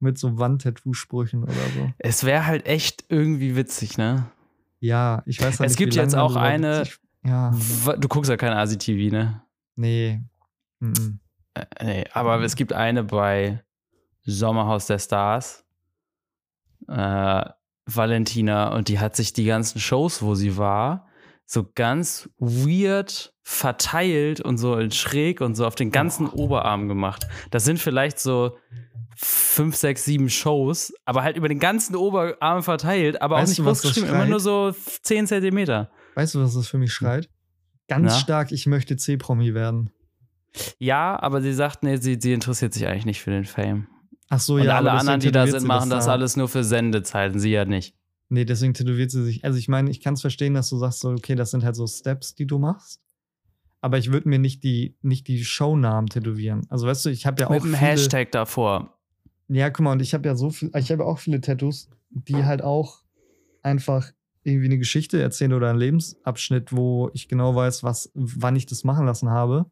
mit 0.00 0.18
so 0.18 0.38
Wandtattoo-Sprüchen 0.38 1.42
oder 1.44 1.52
so. 1.52 1.90
Es 1.98 2.24
wäre 2.24 2.46
halt 2.46 2.66
echt 2.66 3.04
irgendwie 3.08 3.56
witzig, 3.56 3.96
ne? 3.98 4.26
Ja, 4.80 5.22
ich 5.26 5.40
weiß 5.40 5.60
halt 5.60 5.70
Es 5.70 5.72
nicht, 5.72 5.78
gibt 5.78 5.92
wie 5.94 5.98
lange 5.98 6.06
jetzt 6.08 6.16
auch 6.16 6.36
eine- 6.36 6.80
witzig- 6.80 6.98
Ja, 7.24 7.52
Du 7.98 8.06
guckst 8.08 8.30
ja 8.30 8.36
kein 8.36 8.52
ASI-TV, 8.52 9.10
ne? 9.14 9.42
nee. 9.76 10.20
Mhm. 10.80 11.20
Äh, 11.54 11.64
Nee, 11.82 12.04
aber 12.12 12.40
es 12.42 12.54
gibt 12.56 12.72
eine 12.74 13.02
bei 13.04 13.62
Sommerhaus 14.24 14.86
der 14.86 14.98
Stars, 14.98 15.64
äh, 16.88 17.44
Valentina, 17.86 18.74
und 18.74 18.88
die 18.88 18.98
hat 18.98 19.16
sich 19.16 19.32
die 19.32 19.44
ganzen 19.44 19.78
Shows, 19.78 20.22
wo 20.22 20.34
sie 20.34 20.56
war, 20.56 21.06
so 21.46 21.66
ganz 21.74 22.30
weird 22.38 23.34
verteilt 23.42 24.40
und 24.40 24.56
so 24.56 24.76
in 24.76 24.90
schräg 24.90 25.40
und 25.40 25.54
so 25.54 25.66
auf 25.66 25.74
den 25.74 25.90
ganzen 25.90 26.26
Oberarm 26.28 26.88
gemacht. 26.88 27.26
Das 27.50 27.64
sind 27.64 27.78
vielleicht 27.78 28.18
so 28.18 28.56
fünf, 29.16 29.76
sechs, 29.76 30.04
sieben 30.04 30.30
Shows, 30.30 30.92
aber 31.04 31.22
halt 31.22 31.36
über 31.36 31.48
den 31.48 31.58
ganzen 31.58 31.94
Oberarm 31.94 32.62
verteilt, 32.62 33.20
aber 33.20 33.36
Weißt 33.36 33.44
auch 33.44 33.48
nicht 33.48 33.58
du, 33.58 33.64
was 33.64 33.82
groß 33.82 33.90
das 33.90 33.94
geschrieben, 33.94 34.14
immer 34.14 34.26
nur 34.26 34.40
so 34.40 34.74
zehn 35.02 35.26
Zentimeter. 35.26 35.90
Weißt 36.14 36.34
du, 36.34 36.40
was 36.40 36.54
das 36.54 36.66
für 36.68 36.78
mich 36.78 36.92
schreit? 36.92 37.28
Ganz 37.86 38.12
Na? 38.12 38.18
stark, 38.18 38.50
ich 38.50 38.66
möchte 38.66 38.96
C-Promi 38.96 39.52
werden. 39.54 39.90
Ja, 40.78 41.20
aber 41.20 41.42
sie 41.42 41.52
sagt, 41.52 41.82
nee, 41.82 41.96
sie, 41.96 42.18
sie 42.20 42.32
interessiert 42.32 42.72
sich 42.72 42.86
eigentlich 42.86 43.06
nicht 43.06 43.20
für 43.20 43.30
den 43.30 43.44
Fame. 43.44 43.88
Ach 44.28 44.40
so, 44.40 44.54
Und 44.54 44.64
ja. 44.64 44.76
alle 44.76 44.92
anderen, 44.92 45.20
die 45.20 45.30
da 45.30 45.46
sind, 45.46 45.64
machen 45.66 45.90
das 45.90 46.06
da. 46.06 46.12
alles 46.12 46.36
nur 46.36 46.48
für 46.48 46.64
Sendezeiten, 46.64 47.38
sie 47.38 47.50
ja 47.50 47.64
nicht. 47.64 47.94
Nee, 48.30 48.44
deswegen 48.44 48.74
tätowiert 48.74 49.10
sie 49.10 49.22
sich. 49.22 49.44
Also 49.44 49.58
ich 49.58 49.68
meine, 49.68 49.90
ich 49.90 50.00
kann 50.00 50.14
es 50.14 50.22
verstehen, 50.22 50.54
dass 50.54 50.70
du 50.70 50.78
sagst 50.78 51.00
so, 51.00 51.10
okay, 51.10 51.34
das 51.34 51.50
sind 51.50 51.62
halt 51.62 51.76
so 51.76 51.86
Steps, 51.86 52.34
die 52.34 52.46
du 52.46 52.58
machst. 52.58 53.00
aber 53.84 53.98
ich 53.98 54.10
würde 54.10 54.30
mir 54.30 54.38
nicht 54.38 54.64
die, 54.64 54.96
nicht 55.02 55.28
die 55.28 55.44
Shownamen 55.44 56.08
tätowieren. 56.08 56.62
Also 56.70 56.86
weißt 56.86 57.04
du, 57.04 57.10
ich 57.10 57.26
habe 57.26 57.42
ja 57.42 57.48
auch. 57.48 57.50
Mit 57.50 57.64
einem 57.64 57.74
Hashtag 57.74 58.32
davor. 58.32 58.98
Ja, 59.48 59.68
guck 59.68 59.84
mal, 59.84 59.92
und 59.92 60.00
ich 60.00 60.14
habe 60.14 60.26
ja 60.26 60.34
so 60.36 60.48
viel, 60.48 60.70
ich 60.74 60.90
habe 60.90 61.04
auch 61.04 61.18
viele 61.18 61.42
Tattoos, 61.42 61.90
die 62.08 62.46
halt 62.46 62.62
auch 62.62 63.02
einfach 63.62 64.10
irgendwie 64.42 64.66
eine 64.68 64.78
Geschichte 64.78 65.20
erzählen 65.20 65.52
oder 65.52 65.68
einen 65.68 65.78
Lebensabschnitt, 65.78 66.74
wo 66.74 67.10
ich 67.12 67.28
genau 67.28 67.54
weiß, 67.54 67.82
was, 67.84 68.10
wann 68.14 68.56
ich 68.56 68.64
das 68.64 68.84
machen 68.84 69.04
lassen 69.04 69.28
habe. 69.28 69.66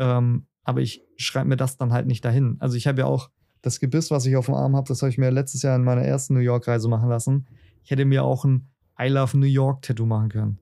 Ähm, 0.00 0.46
aber 0.64 0.80
ich 0.80 1.04
schreibe 1.16 1.48
mir 1.50 1.56
das 1.56 1.76
dann 1.76 1.92
halt 1.92 2.08
nicht 2.08 2.24
dahin. 2.24 2.56
Also 2.58 2.76
ich 2.76 2.88
habe 2.88 2.98
ja 2.98 3.06
auch 3.06 3.30
das 3.62 3.80
Gebiss, 3.80 4.10
was 4.10 4.26
ich 4.26 4.36
auf 4.36 4.46
dem 4.46 4.54
Arm 4.54 4.76
habe, 4.76 4.88
das 4.88 5.02
habe 5.02 5.10
ich 5.10 5.18
mir 5.18 5.30
letztes 5.30 5.62
Jahr 5.62 5.76
in 5.76 5.84
meiner 5.84 6.02
ersten 6.02 6.34
New 6.34 6.40
York-Reise 6.40 6.88
machen 6.88 7.08
lassen. 7.08 7.46
Ich 7.84 7.90
hätte 7.90 8.04
mir 8.04 8.24
auch 8.24 8.44
ein 8.44 8.70
I 8.98 9.08
Love 9.08 9.38
New 9.38 9.46
York 9.46 9.82
Tattoo 9.82 10.06
machen 10.06 10.28
können. 10.28 10.58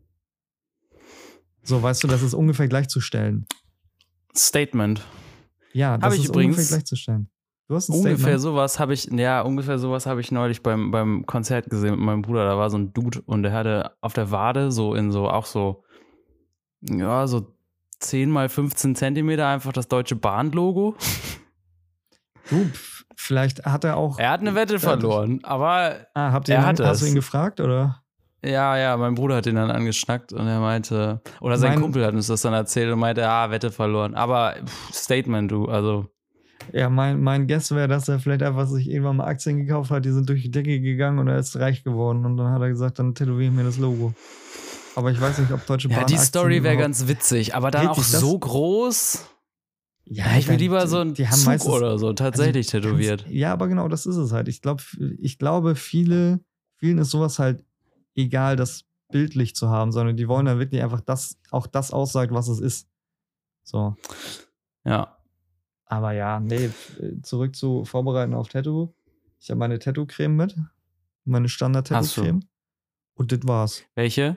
So, 1.63 1.83
weißt 1.83 2.03
du, 2.03 2.09
das 2.09 2.23
ist 2.23 2.35
ungefähr 2.35 2.69
gleichzustellen. 2.69 3.47
Statement. 4.37 5.05
Ja, 5.73 5.99
das 5.99 6.07
Hab 6.07 6.13
ich 6.15 6.25
ist 6.25 6.31
übrigens 6.31 6.57
ungefähr 6.57 6.79
gleichzustellen. 6.79 7.31
Du 7.69 7.75
hast 7.75 7.91
ein 7.91 7.97
Ungefähr 7.97 8.17
Statement. 8.17 8.41
sowas 8.41 8.81
habe 8.81 8.95
ich, 8.95 9.05
ja, 9.13 9.43
ungefähr 9.43 9.79
sowas 9.79 10.07
habe 10.07 10.23
ich 10.23 10.33
neulich 10.33 10.63
beim, 10.63 10.91
beim 10.91 11.27
Konzert 11.27 11.69
gesehen 11.69 11.91
mit 11.91 12.01
meinem 12.01 12.23
Bruder. 12.23 12.47
Da 12.47 12.57
war 12.57 12.71
so 12.71 12.79
ein 12.79 12.95
Dude 12.95 13.21
und 13.27 13.43
der 13.43 13.53
hatte 13.53 13.93
auf 14.01 14.15
der 14.15 14.31
Wade 14.31 14.73
so 14.73 14.95
in 14.95 15.13
so, 15.13 15.29
auch 15.29 15.45
so, 15.45 15.85
ja, 16.81 17.27
so 17.27 17.55
10 18.01 18.31
mal 18.31 18.49
15 18.49 18.95
Zentimeter 18.95 19.47
einfach 19.49 19.73
das 19.73 19.89
deutsche 19.89 20.17
Bahn-Logo. 20.17 20.97
Du, 22.51 22.71
vielleicht 23.17 23.65
hat 23.65 23.85
er 23.85 23.97
auch. 23.97 24.19
Er 24.19 24.31
hat 24.31 24.41
eine 24.41 24.55
Wette 24.55 24.79
verloren, 24.79 25.41
aber 25.43 25.97
Ah, 26.15 26.33
habt 26.33 26.49
ihr 26.49 26.55
er 26.57 26.63
ihn, 26.63 26.67
hatte 26.67 26.87
hast 26.87 27.03
du 27.03 27.07
ihn 27.07 27.15
gefragt 27.15 27.61
oder? 27.61 28.03
ja, 28.45 28.77
ja, 28.79 28.97
mein 28.97 29.15
Bruder 29.15 29.37
hat 29.37 29.47
ihn 29.47 29.57
dann 29.57 29.71
angeschnackt 29.71 30.33
und 30.33 30.47
er 30.47 30.61
meinte, 30.61 31.21
oder 31.41 31.59
sein 31.59 31.73
Mein- 31.73 31.81
Kumpel 31.83 32.05
hat 32.07 32.15
uns 32.15 32.29
das 32.29 32.43
dann 32.43 32.55
erzählt 32.55 32.93
und 32.93 32.99
meinte, 33.01 33.29
ah, 33.29 33.51
Wette 33.51 33.71
verloren. 33.73 34.15
Aber 34.15 34.55
pff, 34.65 34.95
Statement, 34.95 35.51
du, 35.51 35.67
also, 35.67 36.07
Ja, 36.73 36.89
mein, 36.89 37.21
mein 37.21 37.47
Guess 37.49 37.71
wäre, 37.73 37.89
dass 37.89 38.09
er 38.09 38.19
vielleicht 38.21 38.43
einfach 38.43 38.67
sich 38.67 38.89
irgendwann 38.89 39.17
mal 39.17 39.25
Aktien 39.27 39.59
gekauft 39.59 39.91
hat, 39.91 40.05
die 40.05 40.11
sind 40.13 40.29
durch 40.29 40.43
die 40.43 40.51
Decke 40.51 40.81
gegangen 40.81 41.19
und 41.19 41.27
er 41.29 41.39
ist 41.39 41.57
reich 41.59 41.83
geworden. 41.83 42.25
Und 42.27 42.37
dann 42.37 42.53
hat 42.53 42.61
er 42.63 42.69
gesagt, 42.69 42.99
dann 42.99 43.15
tätowiere 43.15 43.51
ich 43.51 43.57
mir 43.57 43.65
das 43.65 43.79
Logo. 43.79 44.13
Aber 44.95 45.11
ich 45.11 45.21
weiß 45.21 45.39
nicht, 45.39 45.51
ob 45.53 45.65
Deutsche 45.67 45.89
Bahn. 45.89 45.99
ja, 45.99 46.05
die 46.05 46.17
Story 46.19 46.63
wäre 46.63 46.77
ganz 46.77 47.07
witzig, 47.09 47.55
aber 47.55 47.71
dann 47.71 47.89
auch 47.89 47.99
so 48.03 48.39
groß. 48.39 49.25
Ja, 50.11 50.37
ich 50.39 50.49
will 50.49 50.57
lieber 50.57 50.87
so 50.87 50.99
haben 50.99 51.15
Zug 51.15 51.27
meistens- 51.47 51.67
oder 51.73 51.99
so 51.99 52.13
tatsächlich 52.13 52.73
Also, 52.75 52.89
tätowiert. 52.89 53.27
Ja, 53.29 53.53
aber 53.53 53.69
genau, 53.69 53.89
das 53.89 54.07
ist 54.07 54.17
es 54.17 54.33
halt. 54.33 54.49
Ich 54.49 54.63
glaube, 54.63 54.83
ich 55.19 55.39
glaube, 55.39 55.75
viele, 55.77 56.41
vielen 56.77 56.99
ist 56.99 57.11
sowas 57.11 57.39
halt 57.39 57.65
egal, 58.15 58.57
das 58.57 58.85
bildlich 59.11 59.55
zu 59.55 59.69
haben, 59.69 59.93
sondern 59.93 60.17
die 60.17 60.29
wollen 60.29 60.47
dann 60.47 60.59
wirklich 60.59 60.83
einfach 60.83 61.01
das, 61.01 61.39
auch 61.51 61.67
das 61.67 61.93
aussagt, 61.93 62.33
was 62.33 62.49
es 62.49 62.61
ist. 62.61 62.89
So. 63.65 63.97
Ja. 64.85 65.19
Aber 65.87 66.13
ja, 66.13 66.41
nee, 66.41 66.71
zurück 67.23 67.57
zu 67.57 67.85
Vorbereiten 67.85 68.35
auf 68.35 68.49
Tattoo. 68.49 68.95
Ich 69.41 69.51
habe 69.51 69.59
meine 69.59 69.79
Tattoo-Creme 69.79 70.37
mit. 70.37 70.57
Meine? 71.25 71.49
Standard-Tattoo-Creme. 71.49 72.41
Und 73.15 73.33
das 73.33 73.41
war's. 73.45 73.85
Welche? 73.95 74.37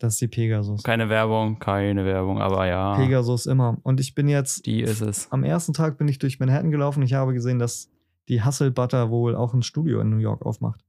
Das 0.00 0.14
ist 0.14 0.20
die 0.20 0.28
Pegasus. 0.28 0.82
Keine 0.82 1.08
Werbung, 1.08 1.58
keine 1.58 2.04
Werbung, 2.04 2.40
aber 2.40 2.66
ja. 2.66 2.96
Pegasus 2.96 3.46
immer. 3.46 3.78
Und 3.82 4.00
ich 4.00 4.14
bin 4.14 4.28
jetzt, 4.28 4.66
Die 4.66 4.80
ist 4.80 5.00
es. 5.00 5.30
am 5.30 5.44
ersten 5.44 5.72
Tag 5.72 5.98
bin 5.98 6.08
ich 6.08 6.18
durch 6.18 6.40
Manhattan 6.40 6.70
gelaufen. 6.70 7.02
Ich 7.02 7.14
habe 7.14 7.32
gesehen, 7.32 7.58
dass 7.58 7.90
die 8.28 8.44
Hustle 8.44 8.70
Butter 8.70 9.10
wohl 9.10 9.34
auch 9.36 9.54
ein 9.54 9.62
Studio 9.62 10.00
in 10.00 10.10
New 10.10 10.16
York 10.18 10.44
aufmacht. 10.44 10.84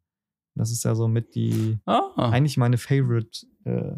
Das 0.56 0.72
ist 0.72 0.84
ja 0.84 0.94
so 0.96 1.08
mit 1.08 1.36
die, 1.36 1.80
Ah, 1.86 2.02
eigentlich 2.18 2.58
meine 2.58 2.78
Favorite 2.78 3.46
äh, 3.66 3.94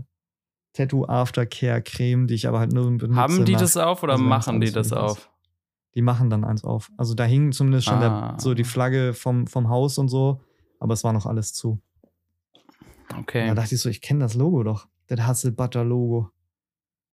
Tattoo 0.73 1.05
Aftercare 1.05 1.81
Creme, 1.81 2.27
die 2.27 2.33
ich 2.33 2.47
aber 2.47 2.59
halt 2.59 2.71
nur 2.73 2.85
benutze. 2.97 3.15
haben 3.15 3.45
die 3.45 3.53
nach- 3.53 3.59
das 3.61 3.77
auf 3.77 4.03
oder 4.03 4.13
also 4.13 4.23
machen 4.25 4.59
die 4.61 4.71
das 4.71 4.87
ist. 4.87 4.93
auf? 4.93 5.29
Die 5.95 6.01
machen 6.01 6.29
dann 6.29 6.43
eins 6.43 6.63
auf. 6.65 6.91
Also 6.97 7.13
da 7.13 7.23
hing 7.23 7.51
zumindest 7.53 7.87
schon 7.87 7.99
Ah. 7.99 8.31
der, 8.33 8.39
so 8.39 8.53
die 8.53 8.63
Flagge 8.65 9.13
vom, 9.13 9.47
vom 9.47 9.69
Haus 9.69 9.97
und 9.97 10.07
so, 10.09 10.41
aber 10.79 10.93
es 10.93 11.03
war 11.05 11.13
noch 11.13 11.25
alles 11.25 11.53
zu. 11.53 11.81
Und 13.11 13.19
Okay. 13.19 13.47
da 13.47 13.53
dachte 13.55 13.75
ich 13.75 13.81
so, 13.81 13.87
ich 13.89 14.01
kenne 14.01 14.21
das 14.21 14.33
Logo 14.33 14.63
doch. 14.63 14.87
Das 15.07 15.27
Hustle 15.27 15.51
Butter 15.51 15.83
Logo. 15.83 16.31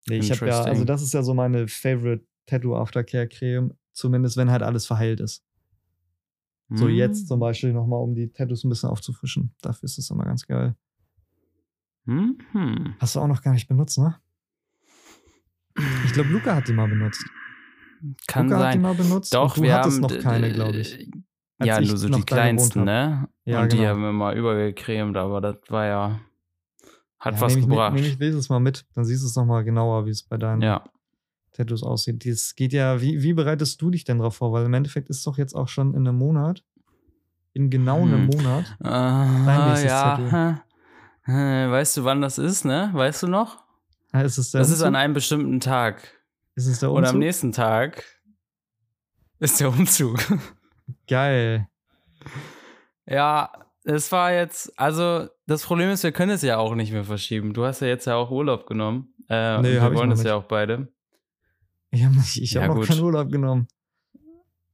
Nee, 0.08 0.18
ich 0.18 0.32
habe 0.32 0.48
ja, 0.48 0.62
also 0.62 0.84
das 0.84 1.02
ist 1.02 1.14
ja 1.14 1.24
so 1.24 1.34
meine 1.34 1.68
Favorite 1.68 2.26
Tattoo 2.46 2.76
Aftercare 2.76 3.28
Creme, 3.28 3.74
zumindest 3.94 4.38
wenn 4.38 4.50
halt 4.50 4.64
alles 4.64 4.86
verheilt 4.86 5.20
ist. 5.20 5.44
So 6.74 6.88
Hm. 6.88 6.96
jetzt 6.96 7.28
zum 7.28 7.40
Beispiel 7.40 7.74
nochmal, 7.74 8.02
um 8.02 8.16
die 8.16 8.32
Tattoos 8.32 8.64
ein 8.64 8.70
bisschen 8.70 8.90
aufzufrischen. 8.90 9.54
Dafür 9.62 9.86
ist 9.86 9.98
das 9.98 10.10
immer 10.10 10.24
ganz 10.24 10.48
geil. 10.48 10.76
Hm. 12.06 12.38
Hm. 12.54 12.96
Hast 13.00 13.16
du 13.16 13.20
auch 13.20 13.28
noch 13.28 13.42
gar 13.42 13.54
nicht 13.54 13.68
benutzt, 13.68 13.98
ne? 13.98 14.16
Ich 16.06 16.14
glaube, 16.14 16.30
Luca 16.30 16.56
hat 16.56 16.68
die 16.68 16.74
mal 16.74 16.88
benutzt. 16.88 17.26
Kann 18.28 18.48
Luca 18.48 18.60
hat 18.60 18.68
die 18.70 18.74
sein. 18.76 18.82
mal 18.82 18.96
benutzt. 18.96 19.34
Doch, 19.34 19.58
wir 19.62 19.74
hattest 19.74 20.02
haben 20.02 20.14
noch 20.14 20.20
keine, 20.20 20.52
glaube 20.52 20.78
ich. 20.78 21.10
Ja, 21.64 21.80
nur 21.80 21.98
so 21.98 22.10
die 22.10 22.24
kleinsten, 22.24 22.86
ne? 22.86 23.30
Ja, 23.46 23.62
und 23.62 23.72
die 23.72 23.78
genau. 23.78 23.90
haben 23.90 24.02
wir 24.02 24.12
mal 24.14 24.38
übergecremt, 24.38 25.16
aber 25.18 25.42
das 25.42 25.58
war 25.70 25.86
ja. 25.86 26.20
Hat 27.22 27.36
Ja, 27.36 27.42
was 27.42 27.54
nehm 27.54 27.64
ich, 27.64 27.70
gebracht. 27.70 27.94
Nehme 27.94 28.08
ich, 28.08 28.20
lese 28.20 28.38
es 28.38 28.50
mal 28.50 28.60
mit, 28.60 28.86
dann 28.96 29.06
siehst 29.06 29.24
du 29.24 29.28
es 29.28 29.36
nochmal 29.36 29.64
genauer, 29.64 30.06
wie 30.06 30.10
es 30.10 30.24
bei 30.24 30.38
deinen 30.38 30.62
ja. 30.62 30.84
Tattoos 31.54 31.84
aussieht. 31.84 32.26
Das 32.26 32.56
geht 32.56 32.74
ja, 32.74 33.00
wie, 33.02 33.22
wie 33.22 33.34
bereitest 33.34 33.82
du 33.82 33.92
dich 33.92 34.04
denn 34.04 34.20
drauf 34.20 34.36
vor? 34.36 34.52
Weil 34.52 34.66
im 34.66 34.74
Endeffekt 34.74 35.10
ist 35.10 35.18
es 35.20 35.24
doch 35.24 35.38
jetzt 35.38 35.54
auch 35.56 35.68
schon 35.68 35.94
in 35.94 36.08
einem 36.08 36.18
Monat. 36.18 36.64
In 37.54 37.70
genau 37.70 38.02
einem 38.02 38.28
Hm. 38.32 38.38
Monat. 38.38 38.76
Ah, 38.82 39.68
nächstes 39.70 39.90
ja. 39.92 40.64
Äh, 41.28 41.70
Weißt 41.70 41.98
du, 41.98 42.04
wann 42.06 42.22
das 42.22 42.38
ist, 42.38 42.66
ne? 42.66 42.90
Weißt 42.94 43.22
du 43.24 43.28
noch? 43.28 43.64
Ah, 44.12 44.22
Ist 44.22 44.38
es 44.38 44.52
Das 44.52 44.70
ist 44.70 44.82
an 44.82 44.88
Umzug? 44.88 45.00
einem 45.02 45.14
bestimmten 45.14 45.60
Tag. 45.60 46.18
ist 46.56 46.66
es 46.66 46.80
der 46.80 46.90
Und 46.92 47.04
am 47.04 47.10
Umzug? 47.10 47.20
nächsten 47.20 47.52
Tag 47.52 48.04
ist 49.40 49.60
der 49.60 49.70
Umzug. 49.70 50.20
Geil. 51.08 51.68
Ja, 53.06 53.52
es 53.84 54.12
war 54.12 54.32
jetzt, 54.34 54.78
also 54.80 55.28
das 55.48 55.64
Problem 55.64 55.90
ist, 55.90 56.04
wir 56.04 56.12
können 56.12 56.32
es 56.32 56.42
ja 56.42 56.58
auch 56.58 56.76
nicht 56.76 56.92
mehr 56.92 57.04
verschieben. 57.04 57.54
Du 57.54 57.66
hast 57.66 57.82
ja 57.82 57.88
jetzt 57.88 58.06
ja 58.06 58.16
auch 58.16 58.30
Urlaub 58.32 58.66
genommen. 58.68 59.14
Äh, 59.30 59.60
Nee, 59.62 59.74
wir 59.74 59.94
wollen 59.96 60.10
das 60.10 60.20
nicht. 60.20 60.28
ja 60.28 60.36
auch 60.36 60.44
beide. 60.44 60.88
Ich 61.90 62.04
habe 62.04 62.16
ich 62.18 62.52
Ja, 62.54 62.64
hab 62.64 62.74
gut. 62.76 62.88
keinen 62.88 63.02
Urlaub 63.02 63.30
genommen. 63.32 63.68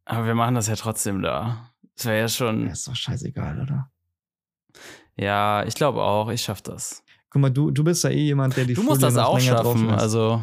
Aber 0.05 0.26
wir 0.26 0.36
machen 0.36 0.55
das 0.55 0.68
ja 0.68 0.76
trotzdem 0.76 1.22
da. 1.22 1.72
Das 1.95 2.05
wäre 2.05 2.20
ja 2.20 2.28
schon, 2.30 2.66
Ja, 2.68 2.72
ist 2.74 2.88
doch 2.88 2.95
scheißegal, 2.95 3.62
oder? 3.62 3.89
ja, 5.16 5.64
ich 5.66 5.74
glaube 5.76 6.01
auch, 6.01 6.30
ich 6.30 6.41
schaff 6.41 6.62
das. 6.62 7.03
Guck 7.30 7.41
mal, 7.41 7.49
du, 7.49 7.72
du 7.72 7.84
bist 7.84 8.03
ja 8.03 8.10
eh 8.12 8.24
jemand, 8.24 8.55
der 8.55 8.66
die 8.66 8.74
Du 8.74 8.82
Folie 8.82 8.89
musst 8.91 9.03
das 9.03 9.18
auch 9.18 9.39
schaffen, 9.39 9.89
also 9.89 10.41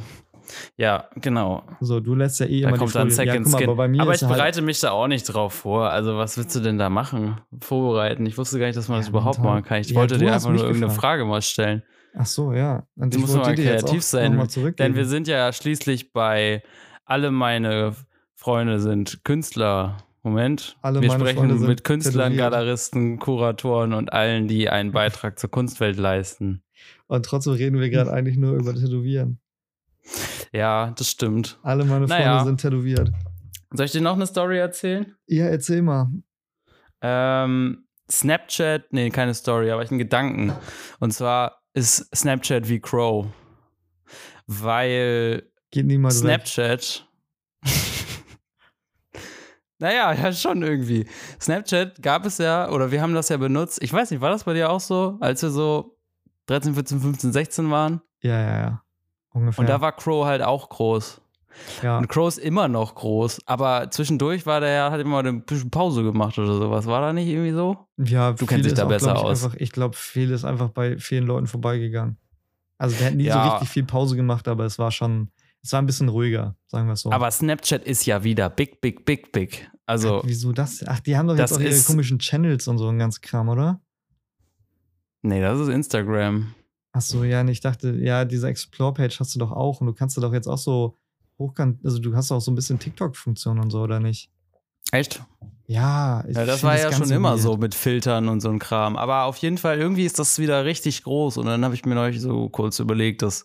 ja, 0.76 1.09
genau. 1.16 1.62
So, 1.80 2.01
du 2.01 2.14
lässt 2.14 2.40
ja 2.40 2.47
eh 2.47 2.62
Da 2.62 2.68
immer 2.68 2.78
kommt 2.78 2.90
die 2.90 2.95
dann 2.95 3.11
Folie. 3.11 3.26
Ja, 3.26 3.32
Second 3.32 3.45
guck 3.45 3.53
mal, 3.53 3.59
Skin. 3.59 3.68
aber 3.68 3.76
bei 3.76 3.88
mir 3.88 4.03
Aber 4.03 4.12
ist 4.14 4.22
ich 4.22 4.28
halt, 4.28 4.36
bereite 4.36 4.62
mich 4.62 4.80
da 4.80 4.90
auch 4.90 5.07
nicht 5.09 5.24
drauf 5.24 5.53
vor. 5.55 5.90
Also, 5.90 6.16
was 6.16 6.36
willst 6.36 6.55
du 6.57 6.61
denn 6.61 6.78
da 6.78 6.88
machen? 6.90 7.38
Vorbereiten? 7.61 8.26
Ich 8.26 8.36
wusste 8.38 8.59
gar 8.59 8.66
nicht, 8.66 8.76
dass 8.76 8.88
man 8.88 8.97
Ja, 8.97 9.01
das 9.03 9.09
überhaupt 9.09 9.38
machen 9.40 9.62
kann. 9.64 9.80
Ich 9.80 9.90
Ja, 9.90 9.97
wollte 9.97 10.18
dir 10.18 10.32
einfach 10.32 10.51
nur 10.51 10.59
irgendeine 10.61 10.86
gefragt. 10.86 11.01
Frage 11.01 11.24
mal 11.24 11.42
stellen. 11.42 11.82
Ach 12.16 12.26
so, 12.26 12.53
ja. 12.53 12.86
Und 12.97 13.12
Du 13.12 13.18
ich 13.18 13.22
musst 13.22 13.36
mal 13.36 13.55
kreativ 13.55 13.99
auch 13.99 14.03
sein, 14.03 14.36
mal. 14.36 14.47
Denn 14.78 14.95
wir 14.95 15.05
sind 15.07 15.26
ja 15.28 15.53
schließlich 15.53 16.12
bei 16.12 16.62
alle 17.05 17.30
meine 17.30 17.95
Freunde 18.34 18.78
sind 18.80 19.24
Künstler. 19.24 19.97
Moment. 20.22 20.76
Alle 20.80 21.03
wir 21.03 21.09
meine 21.09 21.20
sprechen 21.20 21.51
Freunde 21.51 21.66
mit 21.66 21.84
Künstlern, 21.84 22.32
tätowiert. 22.32 22.53
Galeristen, 22.53 23.18
Kuratoren 23.18 23.92
und 23.92 24.12
allen, 24.14 24.49
die 24.49 24.70
einen 24.70 24.90
Beitrag 24.92 25.38
zur 25.38 25.51
Kunstwelt 25.51 25.99
leisten. 25.99 26.62
Und 27.09 27.26
trotzdem 27.26 27.53
reden 27.53 27.78
wir 27.78 27.90
gerade 27.90 28.11
eigentlich 28.12 28.38
nur 28.38 28.55
über 28.55 28.74
Tätowieren. 28.74 29.38
Ja, 30.52 30.92
das 30.96 31.11
stimmt. 31.11 31.59
Alle 31.62 31.84
meine 31.84 32.07
Freunde 32.07 32.24
Naja. 32.24 32.44
sind 32.44 32.61
tätowiert. 32.61 33.11
Soll 33.72 33.86
ich 33.86 33.92
dir 33.92 34.00
noch 34.00 34.14
eine 34.14 34.26
Story 34.26 34.59
erzählen? 34.59 35.14
Ja, 35.26 35.46
erzähl 35.46 35.82
mal. 35.82 36.09
Ähm, 37.00 37.86
Snapchat, 38.11 38.92
nee, 38.92 39.11
keine 39.11 39.34
Story, 39.34 39.70
aber 39.70 39.82
ich 39.82 39.90
einen 39.90 39.98
Gedanken. 39.98 40.52
Und 41.00 41.12
zwar 41.12 41.62
ist 41.72 42.09
Snapchat 42.14 42.68
wie 42.68 42.80
Crow. 42.80 43.26
Weil 44.46 45.50
Geht 45.70 45.86
niemals 45.86 46.22
weg. 46.22 46.46
Snapchat. 46.46 47.09
naja, 49.78 50.12
ja, 50.12 50.32
schon 50.32 50.62
irgendwie. 50.62 51.07
Snapchat 51.40 52.00
gab 52.02 52.26
es 52.26 52.38
ja, 52.38 52.70
oder 52.70 52.90
wir 52.92 53.02
haben 53.02 53.14
das 53.14 53.28
ja 53.28 53.38
benutzt. 53.38 53.82
Ich 53.82 53.92
weiß 53.92 54.11
nicht, 54.11 54.20
war 54.20 54.30
das 54.30 54.44
bei 54.44 54.55
dir 54.55 54.70
auch 54.70 54.80
so, 54.80 55.16
als 55.20 55.42
wir 55.42 55.50
so 55.50 55.98
13, 56.46 56.74
14, 56.74 57.00
15, 57.00 57.32
16 57.32 57.70
waren? 57.70 58.02
Ja, 58.22 58.40
ja, 58.40 58.57
ja. 58.61 58.84
Ungefähr. 59.35 59.61
Und 59.61 59.68
da 59.68 59.80
war 59.82 59.93
Crow 59.93 60.24
halt 60.24 60.41
auch 60.43 60.68
groß. 60.70 61.20
ja. 61.82 61.99
Und 61.99 62.09
Crow 62.09 62.26
ist 62.28 62.39
immer 62.39 62.68
noch 62.68 62.95
groß, 62.95 63.41
aber 63.47 63.91
zwischendurch 63.91 64.47
war 64.47 64.61
der 64.61 64.70
ja, 64.70 64.91
hat 64.91 65.01
immer 65.01 65.22
ein 65.22 65.43
bisschen 65.45 65.70
Pause 65.70 66.03
gemacht 66.03 66.39
oder 66.39 66.55
sowas. 66.55 66.87
War 66.87 67.01
da 67.03 67.12
nicht 67.12 67.28
irgendwie 67.28 67.53
so? 67.53 67.76
ja, 67.99 68.30
Du 68.32 68.39
viel 68.39 68.47
kennst 68.49 68.64
dich 68.66 68.74
da 68.74 68.85
auch, 68.85 68.89
besser 68.89 69.12
ich, 69.14 69.18
aus. 69.20 69.45
Einfach, 69.45 69.57
ich 69.61 69.70
glaube, 69.72 69.97
viel 69.97 70.30
ist 70.30 70.45
einfach 70.45 70.70
bei 70.70 70.97
vielen 70.99 71.26
Leuten 71.26 71.47
vorbeigegangen. 71.47 72.16
Also, 72.78 72.97
der 72.97 73.09
hat 73.09 73.14
nie 73.14 73.24
so 73.24 73.28
Ja. 73.30 73.49
richtig 73.53 73.68
viel 73.68 73.85
Pause 73.85 74.16
gemacht, 74.16 74.49
aber 74.49 74.64
es 74.64 74.78
war 74.78 74.91
schon, 74.91 75.30
es 75.62 75.72
war 75.72 75.80
ein 75.82 75.87
bisschen 75.87 76.09
ruhiger, 76.09 76.57
sagen 76.66 76.87
wir 76.87 76.95
es 76.95 77.03
so. 77.03 77.12
Aber 77.12 77.30
Snapchat 77.30 77.85
ist 77.85 78.05
ja 78.07 78.24
wieder 78.24 78.51
big, 78.51 78.80
big, 78.80 79.05
big, 79.05 79.30
big. 79.32 79.70
Also, 79.87 80.22
Wieso 80.24 80.53
das? 80.53 80.82
Ach, 80.87 80.99
die 81.01 81.16
haben 81.16 81.26
doch 81.28 81.37
jetzt 81.37 81.53
auch 81.53 81.61
ihre 81.61 81.78
komischen 81.82 82.18
Channels 82.18 82.66
und 82.68 82.78
so 82.78 82.89
ein 82.89 82.99
ganz 82.99 83.20
Kram, 83.20 83.49
oder? 83.49 83.80
nee, 85.22 85.41
das 85.41 85.59
ist 85.61 85.68
Instagram. 85.68 86.55
Ach 86.97 87.01
so, 87.01 87.24
ja, 87.24 87.40
und 87.40 87.49
ich 87.49 87.61
dachte, 87.61 87.90
ja, 87.97 88.24
diese 88.24 88.47
Explore-Page 88.49 89.18
hast 89.18 89.34
du 89.34 89.40
doch 89.40 89.51
auch 89.51 89.80
und 89.80 89.88
du 89.88 89.92
kannst 89.95 90.16
da 90.16 90.20
doch 90.20 90.32
jetzt 90.32 90.47
auch 90.47 90.59
so 90.59 90.97
hochkant, 91.40 91.84
also 91.84 91.99
du 91.99 92.14
hast 92.14 92.30
auch 92.30 92.40
so 92.40 92.53
ein 92.53 92.55
bisschen 92.55 92.78
TikTok-Funktion 92.78 93.59
und 93.59 93.70
so, 93.70 93.80
oder 93.82 93.99
nicht? 93.99 94.30
Echt? 94.92 95.20
Ja, 95.66 96.24
ich 96.28 96.36
Ja, 96.36 96.45
das 96.47 96.62
war 96.62 96.76
ja 96.78 96.90
ganz 96.90 96.99
schon 97.09 97.11
immer 97.11 97.30
weird. 97.32 97.40
so 97.40 97.57
mit 97.57 97.74
Filtern 97.74 98.28
und 98.28 98.40
so 98.40 98.49
ein 98.49 98.61
Kram. 98.61 98.97
Aber 98.97 99.24
auf 99.24 99.38
jeden 99.38 99.59
Fall, 99.59 99.78
irgendwie 99.78 100.05
ist 100.05 100.20
das 100.20 100.38
wieder 100.38 100.64
richtig 100.64 101.03
groß. 101.03 101.38
Und 101.38 101.47
dann 101.47 101.64
habe 101.64 101.74
ich 101.74 101.84
mir 101.84 101.95
neulich 101.97 102.20
so 102.20 102.49
kurz 102.51 102.78
überlegt, 102.78 103.22
dass 103.22 103.45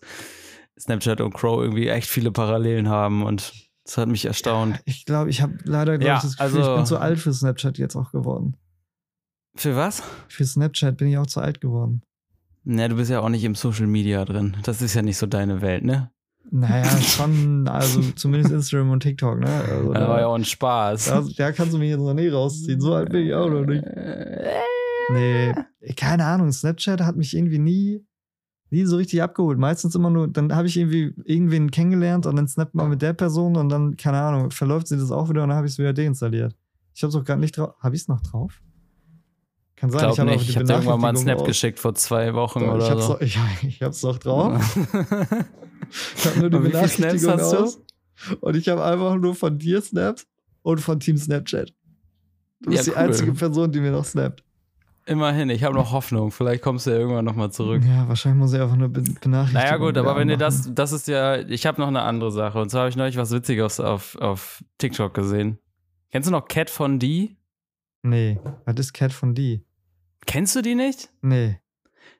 Snapchat 0.78 1.20
und 1.20 1.32
Crow 1.34 1.60
irgendwie 1.60 1.88
echt 1.88 2.08
viele 2.08 2.30
Parallelen 2.30 2.88
haben. 2.88 3.24
Und 3.24 3.52
das 3.84 3.96
hat 3.98 4.08
mich 4.08 4.26
erstaunt. 4.26 4.78
Ich 4.84 5.06
glaube, 5.06 5.30
ich 5.30 5.40
habe 5.42 5.58
leider 5.64 5.98
glaub 5.98 6.06
Ja, 6.08 6.16
ich, 6.18 6.22
das 6.22 6.36
Gefühl, 6.36 6.60
ich 6.60 6.66
also- 6.66 6.76
bin 6.76 6.86
zu 6.86 6.98
alt 6.98 7.18
für 7.18 7.32
Snapchat 7.32 7.78
jetzt 7.78 7.96
auch 7.96 8.12
geworden. 8.12 8.56
Für 9.56 9.74
was? 9.74 10.02
Für 10.28 10.44
Snapchat 10.44 10.98
bin 10.98 11.08
ich 11.08 11.18
auch 11.18 11.26
zu 11.26 11.40
alt 11.40 11.60
geworden. 11.60 12.02
Na, 12.64 12.88
du 12.88 12.96
bist 12.96 13.10
ja 13.10 13.20
auch 13.20 13.28
nicht 13.28 13.44
im 13.44 13.54
Social 13.54 13.86
Media 13.86 14.24
drin. 14.24 14.56
Das 14.64 14.82
ist 14.82 14.94
ja 14.94 15.02
nicht 15.02 15.16
so 15.16 15.26
deine 15.26 15.60
Welt, 15.62 15.84
ne? 15.84 16.10
Naja, 16.52 16.84
schon, 17.00 17.68
also 17.68 18.00
zumindest 18.16 18.52
Instagram 18.52 18.90
und 18.90 19.00
TikTok, 19.02 19.38
ne? 19.38 19.46
Also, 19.46 19.92
Das 19.92 20.02
war 20.08 20.16
ja 20.16 20.22
da, 20.22 20.26
auch 20.26 20.34
ein 20.34 20.44
Spaß. 20.44 21.04
da, 21.06 21.24
da 21.36 21.52
kannst 21.52 21.72
du 21.74 21.78
mich 21.78 21.90
jetzt 21.90 22.00
noch 22.00 22.14
nie 22.14 22.28
rausziehen. 22.28 22.80
So 22.80 22.94
alt 22.94 23.10
bin 23.10 23.26
ich 23.26 23.34
auch 23.34 23.48
noch 23.48 23.64
nicht. 23.64 23.84
Nee, 25.12 25.54
keine 25.96 26.24
Ahnung. 26.24 26.52
Snapchat 26.52 27.00
hat 27.00 27.16
mich 27.16 27.36
irgendwie 27.36 27.58
nie, 27.58 28.04
nie 28.70 28.84
so 28.84 28.96
richtig 28.96 29.22
abgeholt. 29.22 29.58
Meistens 29.58 29.94
immer 29.94 30.10
nur, 30.10 30.28
dann 30.28 30.54
habe 30.54 30.66
ich 30.68 30.76
irgendwie 30.76 31.14
irgendwen 31.24 31.70
kennengelernt 31.70 32.26
und 32.26 32.36
dann 32.36 32.48
snappt 32.48 32.74
man 32.74 32.90
mit 32.90 33.02
der 33.02 33.12
Person 33.12 33.56
und 33.56 33.68
dann, 33.68 33.96
keine 33.96 34.20
Ahnung, 34.20 34.50
verläuft 34.50 34.88
sie 34.88 34.96
das 34.96 35.10
auch 35.10 35.28
wieder 35.28 35.42
und 35.42 35.48
dann 35.50 35.56
habe 35.56 35.66
ich 35.66 35.74
es 35.74 35.78
wieder 35.78 35.92
deinstalliert. 35.92 36.54
Ich 36.94 37.02
habe 37.02 37.08
es 37.10 37.16
auch 37.16 37.24
gerade 37.24 37.40
nicht 37.40 37.56
drauf. 37.56 37.74
Habe 37.80 37.94
ich 37.94 38.02
es 38.02 38.08
noch 38.08 38.20
drauf? 38.22 38.60
Kann 39.80 39.88
Ich 39.88 39.94
sein, 39.94 40.00
glaube 40.00 40.12
ich 40.12 40.18
habe 40.20 40.30
nicht. 40.30 40.48
Ich 40.50 40.56
habe 40.56 40.70
irgendwann 40.72 41.00
mal 41.00 41.08
einen 41.08 41.16
Snap 41.16 41.24
Benachrichtigung 41.38 41.46
geschickt 41.46 41.78
vor 41.80 41.94
zwei 41.94 42.34
Wochen. 42.34 42.60
Ich 42.60 42.68
oder 42.68 42.90
hab's, 42.90 43.06
so. 43.06 43.12
noch, 43.14 43.20
ich, 43.22 43.38
ich 43.66 43.82
hab's 43.82 44.02
noch 44.02 44.18
drauf. 44.18 44.78
Ich 46.16 46.24
habe 46.26 46.38
nur 46.40 46.50
die 46.50 46.58
Benachrichtigung 46.58 47.18
Snaps 47.18 47.42
hast 47.42 47.52
du? 47.52 47.56
aus. 47.58 47.80
Und 48.40 48.56
ich 48.56 48.68
habe 48.68 48.84
einfach 48.84 49.16
nur 49.16 49.34
von 49.34 49.58
dir 49.58 49.80
Snaps 49.82 50.26
und 50.62 50.80
von 50.80 51.00
Team 51.00 51.16
Snapchat. 51.16 51.72
Du 52.60 52.70
bist 52.70 52.86
Ja, 52.86 52.92
die 52.92 52.98
cool. 52.98 53.04
einzige 53.06 53.32
Person, 53.32 53.72
die 53.72 53.80
mir 53.80 53.90
noch 53.90 54.04
snappt. 54.04 54.44
Immerhin, 55.06 55.50
ich 55.50 55.64
habe 55.64 55.74
noch 55.74 55.90
Hoffnung. 55.90 56.30
Vielleicht 56.30 56.62
kommst 56.62 56.86
du 56.86 56.90
ja 56.90 56.98
irgendwann 56.98 57.24
nochmal 57.24 57.50
zurück. 57.50 57.82
Ja, 57.84 58.06
wahrscheinlich 58.06 58.38
muss 58.38 58.52
ich 58.52 58.60
einfach 58.60 58.76
nur 58.76 58.88
Ben- 58.90 59.02
Benachrichtigungen. 59.20 59.52
Naja, 59.54 59.76
gut, 59.78 59.96
aber 59.96 60.14
wenn 60.16 60.28
ihr 60.28 60.36
das, 60.36 60.72
das 60.72 60.92
ist 60.92 61.08
ja, 61.08 61.38
ich 61.40 61.66
habe 61.66 61.80
noch 61.80 61.88
eine 61.88 62.02
andere 62.02 62.30
Sache. 62.30 62.60
Und 62.60 62.70
zwar 62.70 62.82
habe 62.82 62.90
ich 62.90 62.96
neulich 62.96 63.16
was 63.16 63.32
Witziges 63.32 63.80
auf, 63.80 64.14
auf 64.16 64.62
TikTok 64.78 65.12
gesehen. 65.14 65.58
Kennst 66.12 66.28
du 66.28 66.32
noch 66.32 66.46
Cat 66.46 66.70
von 66.70 66.98
D? 67.00 67.36
Nee, 68.02 68.38
was 68.66 68.76
ist 68.78 68.92
Cat 68.92 69.12
von 69.12 69.34
die? 69.34 69.64
Kennst 70.26 70.54
du 70.56 70.62
die 70.62 70.74
nicht? 70.74 71.10
Nee. 71.22 71.58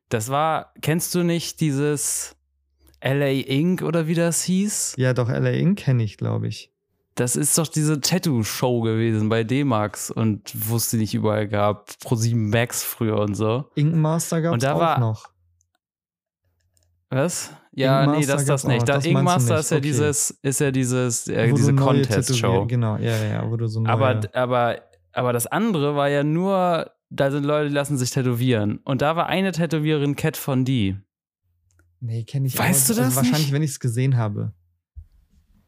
Das 0.09 0.29
war, 0.29 0.73
kennst 0.83 1.15
du 1.15 1.23
nicht 1.23 1.61
dieses 1.61 2.35
LA 3.03 3.31
Inc. 3.47 3.83
oder 3.83 4.07
wie 4.09 4.15
das 4.15 4.43
hieß? 4.43 4.95
Ja, 4.97 5.13
doch, 5.15 5.29
LA 5.29 5.51
Inc. 5.53 5.79
kenne 5.79 6.03
ich, 6.03 6.17
glaube 6.17 6.49
ich. 6.49 6.73
Das 7.15 7.37
ist 7.37 7.57
doch 7.59 7.67
diese 7.69 8.01
Tattoo-Show 8.01 8.81
gewesen 8.81 9.29
bei 9.29 9.45
D-Max 9.45 10.11
und 10.11 10.53
wo 10.55 10.77
es 10.77 10.91
die 10.91 10.97
nicht 10.97 11.13
überall 11.15 11.47
gab. 11.49 11.91
Pro7 12.05 12.35
Max 12.35 12.83
früher 12.83 13.19
und 13.21 13.35
so. 13.35 13.67
Ink 13.75 13.95
Master 13.95 14.41
gab 14.41 14.55
Und 14.55 14.63
es 14.63 14.69
auch 14.69 14.81
war- 14.81 14.99
noch. 14.99 15.29
Was? 17.11 17.51
Ja, 17.73 18.07
nee, 18.07 18.25
das 18.25 18.45
das 18.45 18.65
auch 18.65 18.69
nicht. 18.69 18.89
Da, 18.89 18.95
Das 18.95 19.05
Ink 19.05 19.23
Master 19.23 19.59
ist 19.59 19.71
ja 19.71 19.77
Okay. 19.79 19.83
dieses, 19.83 20.31
ist 20.43 20.61
ja 20.61 20.71
dieses, 20.71 21.27
äh, 21.29 21.53
diese 21.53 21.75
Contest-Show. 21.75 22.67
Genau, 22.67 22.97
ja, 22.97 23.17
ja, 23.17 23.25
ja, 23.25 23.51
wo 23.51 23.57
du 23.57 23.67
so 23.67 23.81
neue, 23.81 23.93
Aber, 23.93 24.21
aber, 24.33 24.81
aber 25.13 25.33
das 25.33 25.47
andere 25.47 25.97
war 25.97 26.09
ja 26.09 26.23
nur, 26.23 26.91
da 27.11 27.31
sind 27.31 27.45
Leute, 27.45 27.69
die 27.69 27.75
lassen 27.75 27.99
sich 27.99 28.11
tätowieren. 28.11 28.79
Und 28.85 29.03
da 29.03 29.17
war 29.17 29.27
eine 29.27 29.53
Tätowiererin 29.53 30.17
Cat 30.17 30.37
von 30.37 30.65
D. 30.65 30.97
Nee, 32.01 32.25
kenne 32.25 32.47
ich 32.47 32.59
Weißt 32.59 32.91
auch. 32.91 32.95
du 32.95 33.01
das 33.01 33.07
also 33.09 33.17
Wahrscheinlich, 33.19 33.47
nicht? 33.47 33.53
wenn 33.53 33.63
ich 33.63 33.73
es 33.73 33.81
gesehen 33.81 34.17
habe. 34.17 34.53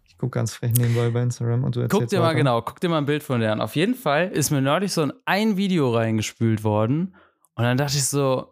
Ich 0.04 0.16
gucke 0.16 0.30
ganz 0.38 0.54
frech 0.54 0.72
nebenbei 0.72 1.10
bei 1.10 1.22
Instagram 1.22 1.64
und 1.64 1.74
du 1.76 1.80
erzählst 1.80 2.00
Guck 2.00 2.08
dir 2.08 2.20
mal 2.20 2.26
weiter. 2.26 2.36
genau, 2.36 2.62
guck 2.62 2.80
dir 2.80 2.88
mal 2.88 2.98
ein 2.98 3.06
Bild 3.06 3.22
von 3.22 3.40
der 3.40 3.52
an. 3.52 3.60
Auf 3.60 3.74
jeden 3.76 3.94
Fall 3.94 4.28
ist 4.28 4.50
mir 4.50 4.62
neulich 4.62 4.92
so 4.92 5.02
ein, 5.02 5.12
ein 5.26 5.56
Video 5.56 5.92
reingespült 5.92 6.62
worden. 6.64 7.16
Und 7.54 7.64
dann 7.64 7.76
dachte 7.76 7.96
ich 7.98 8.04
so, 8.04 8.46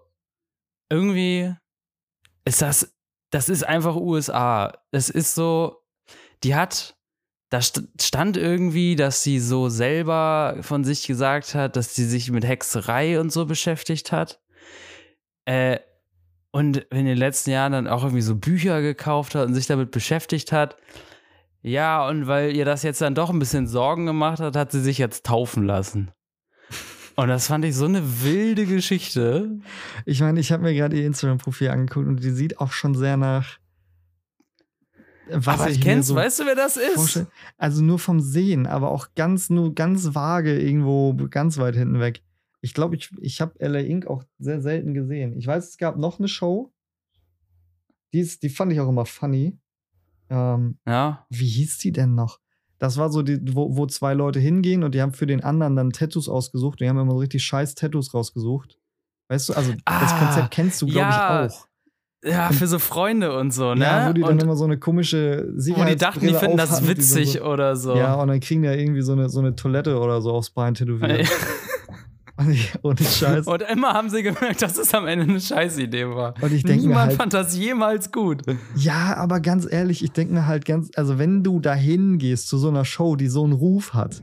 irgendwie 0.91 1.55
ist 2.45 2.61
das, 2.61 2.93
das 3.31 3.49
ist 3.49 3.63
einfach 3.63 3.95
USA. 3.95 4.73
Es 4.91 5.09
ist 5.09 5.35
so, 5.35 5.77
die 6.43 6.55
hat, 6.57 6.97
da 7.51 7.59
st- 7.59 7.87
stand 8.01 8.37
irgendwie, 8.37 8.97
dass 8.97 9.23
sie 9.23 9.39
so 9.41 9.69
selber 9.69 10.57
von 10.63 10.85
sich 10.85 11.07
gesagt 11.07 11.55
hat, 11.55 11.77
dass 11.77 11.95
sie 11.95 12.05
sich 12.07 12.31
mit 12.31 12.47
Hexerei 12.47 13.21
und 13.21 13.31
so 13.33 13.45
beschäftigt 13.47 14.13
hat. 14.13 14.41
Äh, 15.45 15.79
und 16.53 16.79
in 16.79 17.07
den 17.07 17.17
letzten 17.19 17.51
Jahren 17.51 17.73
dann 17.73 17.87
auch 17.89 18.03
irgendwie 18.03 18.23
so 18.23 18.35
Bücher 18.35 18.81
gekauft 18.83 19.35
hat 19.35 19.47
und 19.47 19.55
sich 19.55 19.67
damit 19.67 19.91
beschäftigt 19.91 20.51
hat. 20.53 20.77
Ja, 21.63 22.09
und 22.09 22.27
weil 22.27 22.57
ihr 22.57 22.65
das 22.65 22.83
jetzt 22.83 23.01
dann 23.01 23.15
doch 23.15 23.31
ein 23.31 23.39
bisschen 23.39 23.67
Sorgen 23.69 24.07
gemacht 24.07 24.41
hat, 24.41 24.57
hat 24.57 24.73
sie 24.73 24.81
sich 24.81 24.99
jetzt 24.99 25.27
taufen 25.27 25.65
lassen. 25.65 26.11
Und 27.17 27.29
das 27.29 27.49
fand 27.49 27.65
ich 27.65 27.75
so 27.77 27.85
eine 27.85 28.23
wilde 28.23 28.65
Geschichte. 28.67 29.59
Ich 30.07 30.21
meine, 30.21 30.41
ich 30.41 30.53
habe 30.53 30.63
mir 30.63 30.75
gerade 30.75 30.97
ihr 30.97 31.07
Instagram-Profil 31.07 31.69
angeguckt 31.69 32.07
und 32.09 32.23
die 32.23 32.31
sieht 32.31 32.59
auch 32.61 32.73
schon 32.73 32.95
sehr 32.95 33.17
nach. 33.17 33.59
Was 35.33 35.61
Aber 35.61 35.71
ich 35.71 35.81
kennst, 35.81 36.09
so 36.09 36.15
weißt 36.15 36.41
du, 36.41 36.47
wer 36.47 36.55
das 36.55 36.77
ist? 36.77 36.95
vorstelle. 36.95 37.29
Also 37.59 37.83
nur 37.83 37.99
vom 37.99 38.21
Sehen, 38.21 38.67
aber 38.67 38.91
auch 38.91 39.09
ganz, 39.15 39.51
nur 39.51 39.75
ganz 39.75 40.15
vage 40.15 40.59
irgendwo 40.61 41.15
ganz 41.29 41.59
weit 41.59 41.77
hinten 41.77 42.01
weg. 42.01 42.23
Ich 42.63 42.75
glaube, 42.75 42.97
ich, 42.97 43.11
ich 43.21 43.41
habe 43.41 43.55
LA 43.59 43.81
Inc. 43.81 44.07
auch 44.07 44.25
sehr 44.39 44.61
selten 44.61 44.93
gesehen. 44.95 45.37
Ich 45.37 45.47
weiß, 45.47 45.69
es 45.71 45.79
gab 45.79 45.97
noch 45.97 46.19
eine 46.19 46.29
Show. 46.29 46.73
Die, 48.13 48.21
ist, 48.21 48.43
die 48.43 48.49
fand 48.49 48.73
ich 48.73 48.81
auch 48.81 48.89
immer 48.89 49.07
funny. 49.07 49.59
Ähm, 50.29 50.79
Ja. 50.87 51.27
wie 51.31 51.47
hieß 51.49 51.79
die 51.79 51.93
denn 51.93 52.15
noch? 52.15 52.39
Das 52.79 52.97
war 52.97 53.11
so, 53.11 53.23
die, 53.23 53.39
wo, 53.55 53.77
wo 53.77 53.87
zwei 53.87 54.15
Leute 54.15 54.41
hingehen 54.41 54.83
und 54.85 54.95
die 54.95 55.03
haben 55.03 55.13
für 55.13 55.27
den 55.27 55.43
anderen 55.45 55.77
dann 55.77 55.91
Tattoos 55.91 56.29
ausgesucht. 56.29 56.81
Die 56.81 56.89
haben 56.89 56.99
immer 56.99 57.13
so 57.13 57.19
richtig 57.19 57.45
scheiß 57.45 57.75
Tattoos 57.75 58.15
rausgesucht. 58.15 58.79
Weißt 59.29 59.49
du, 59.51 59.53
also 59.55 59.73
das 59.73 60.13
Ah, 60.13 60.19
Konzept 60.19 60.51
kennst 60.51 60.81
du, 60.83 60.87
glaube 60.87 61.11
ja, 61.11 61.47
ich, 61.47 61.53
auch. 61.53 61.67
Ja, 62.23 62.51
für 62.51 62.67
so 62.67 62.79
Freunde 62.79 63.35
und 63.39 63.51
so, 63.53 63.75
ne? 63.75 63.85
Ja, 63.85 64.09
wo 64.09 64.13
die 64.13 64.21
dann 64.21 64.33
und 64.33 64.43
immer 64.43 64.55
so 64.57 64.65
eine 64.65 64.79
komische 64.79 65.49
wo 65.55 65.59
Sicherheitsbrille 65.61 65.97
die 65.97 65.99
dachten, 65.99 66.27
die 66.27 66.35
finden 66.35 66.57
das 66.59 66.79
die 66.81 66.85
so- 66.85 66.91
witzig 66.91 67.41
oder 67.43 67.77
so. 67.77 67.97
Ja, 67.97 68.15
und 68.15 68.29
dann 68.29 68.41
kriegen 68.41 68.61
die 68.63 68.69
ja 68.69 68.75
irgendwie 68.75 69.01
so 69.01 69.13
eine, 69.13 69.31
so 69.31 69.41
eine 69.41 69.55
Toilette 69.57 69.99
oder 69.99 70.21
so 70.21 70.33
aufs 70.33 70.51
Bein 70.51 70.75
tätowiert. 70.75 71.27
Und 72.37 72.53
ich, 72.53 72.73
ohne 72.83 72.97
Scheiß. 72.97 73.47
Und 73.47 73.61
immer 73.71 73.93
haben 73.93 74.09
sie 74.09 74.23
gemerkt, 74.23 74.63
dass 74.63 74.79
es 74.79 74.95
am 74.95 75.07
Ende 75.07 75.27
eine 75.27 75.41
Scheißidee 75.41 76.07
war. 76.09 76.33
Und 76.41 76.55
ich 76.55 76.63
denke 76.63 76.87
Niemand 76.87 77.09
halt, 77.11 77.17
fand 77.19 77.35
das 77.35 77.55
jemals 77.55 78.13
gut. 78.13 78.41
ja, 78.77 79.15
aber 79.19 79.41
ganz 79.41 79.71
ehrlich, 79.71 80.03
ich 80.03 80.13
denke 80.13 80.33
mir 80.33 80.47
halt 80.47 80.65
ganz, 80.65 80.89
also 80.97 81.19
wenn 81.19 81.43
du 81.43 81.61
dahin 81.61 82.17
gehst 82.17 82.49
zu 82.49 82.57
so 82.57 82.69
einer 82.69 82.87
Show, 82.87 83.17
die 83.17 83.29
so 83.29 83.45
einen 83.45 83.53
Ruf 83.53 83.93
hat, 83.93 84.23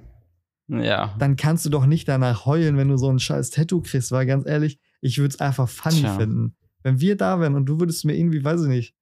Ja. 0.67 1.13
dann 1.19 1.35
kannst 1.35 1.67
du 1.67 1.69
doch 1.69 1.85
nicht 1.85 2.07
danach 2.07 2.47
heulen, 2.47 2.75
wenn 2.77 2.87
du 2.89 2.97
so 2.97 3.07
ein 3.11 3.19
scheiß 3.19 3.51
Tattoo 3.51 3.81
kriegst, 3.81 4.11
weil 4.11 4.25
ganz 4.25 4.47
ehrlich, 4.47 4.79
ich 4.99 5.19
würde 5.19 5.35
es 5.35 5.39
einfach 5.39 5.69
funny 5.69 5.99
Tja. 5.99 6.15
finden. 6.17 6.55
Wenn 6.83 6.99
wir 6.99 7.17
da 7.17 7.39
wären 7.39 7.55
und 7.55 7.65
du 7.65 7.79
würdest 7.79 8.05
mir 8.05 8.15
irgendwie, 8.15 8.43
weiß 8.43 8.61
ich 8.63 8.67
nicht, 8.67 8.95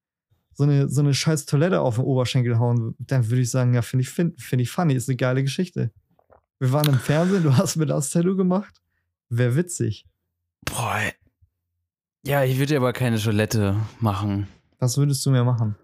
so 0.53 0.63
eine, 0.63 0.88
so 0.89 1.01
eine 1.01 1.13
scheiß 1.13 1.45
Toilette 1.45 1.82
auf 1.82 1.95
den 1.95 2.05
Oberschenkel 2.05 2.57
hauen, 2.59 2.95
dann 2.97 3.30
würde 3.30 3.41
ich 3.41 3.51
sagen, 3.51 3.73
ja, 3.73 3.82
finde 3.82 4.03
ich, 4.03 4.09
find, 4.09 4.41
find 4.41 4.61
ich 4.61 4.71
funny, 4.71 4.93
ist 4.93 5.09
eine 5.09 5.17
geile 5.17 5.43
Geschichte. 5.43 5.91
Wir 6.59 6.71
waren 6.71 6.88
im 6.88 6.99
Fernsehen, 6.99 7.43
du 7.43 7.57
hast 7.57 7.76
mir 7.76 7.86
das 7.86 8.09
Tattoo 8.09 8.36
gemacht. 8.38 8.82
Wäre 9.30 9.55
witzig. 9.55 10.07
Boah. 10.63 10.99
Ja, 12.26 12.43
ich 12.43 12.55
würde 12.57 12.67
dir 12.67 12.78
aber 12.78 12.93
keine 12.93 13.19
Toilette 13.19 13.76
machen. 13.99 14.47
Was 14.80 14.97
würdest 14.97 15.26
du 15.26 15.32
mir 15.32 15.43
machen? 15.43 15.76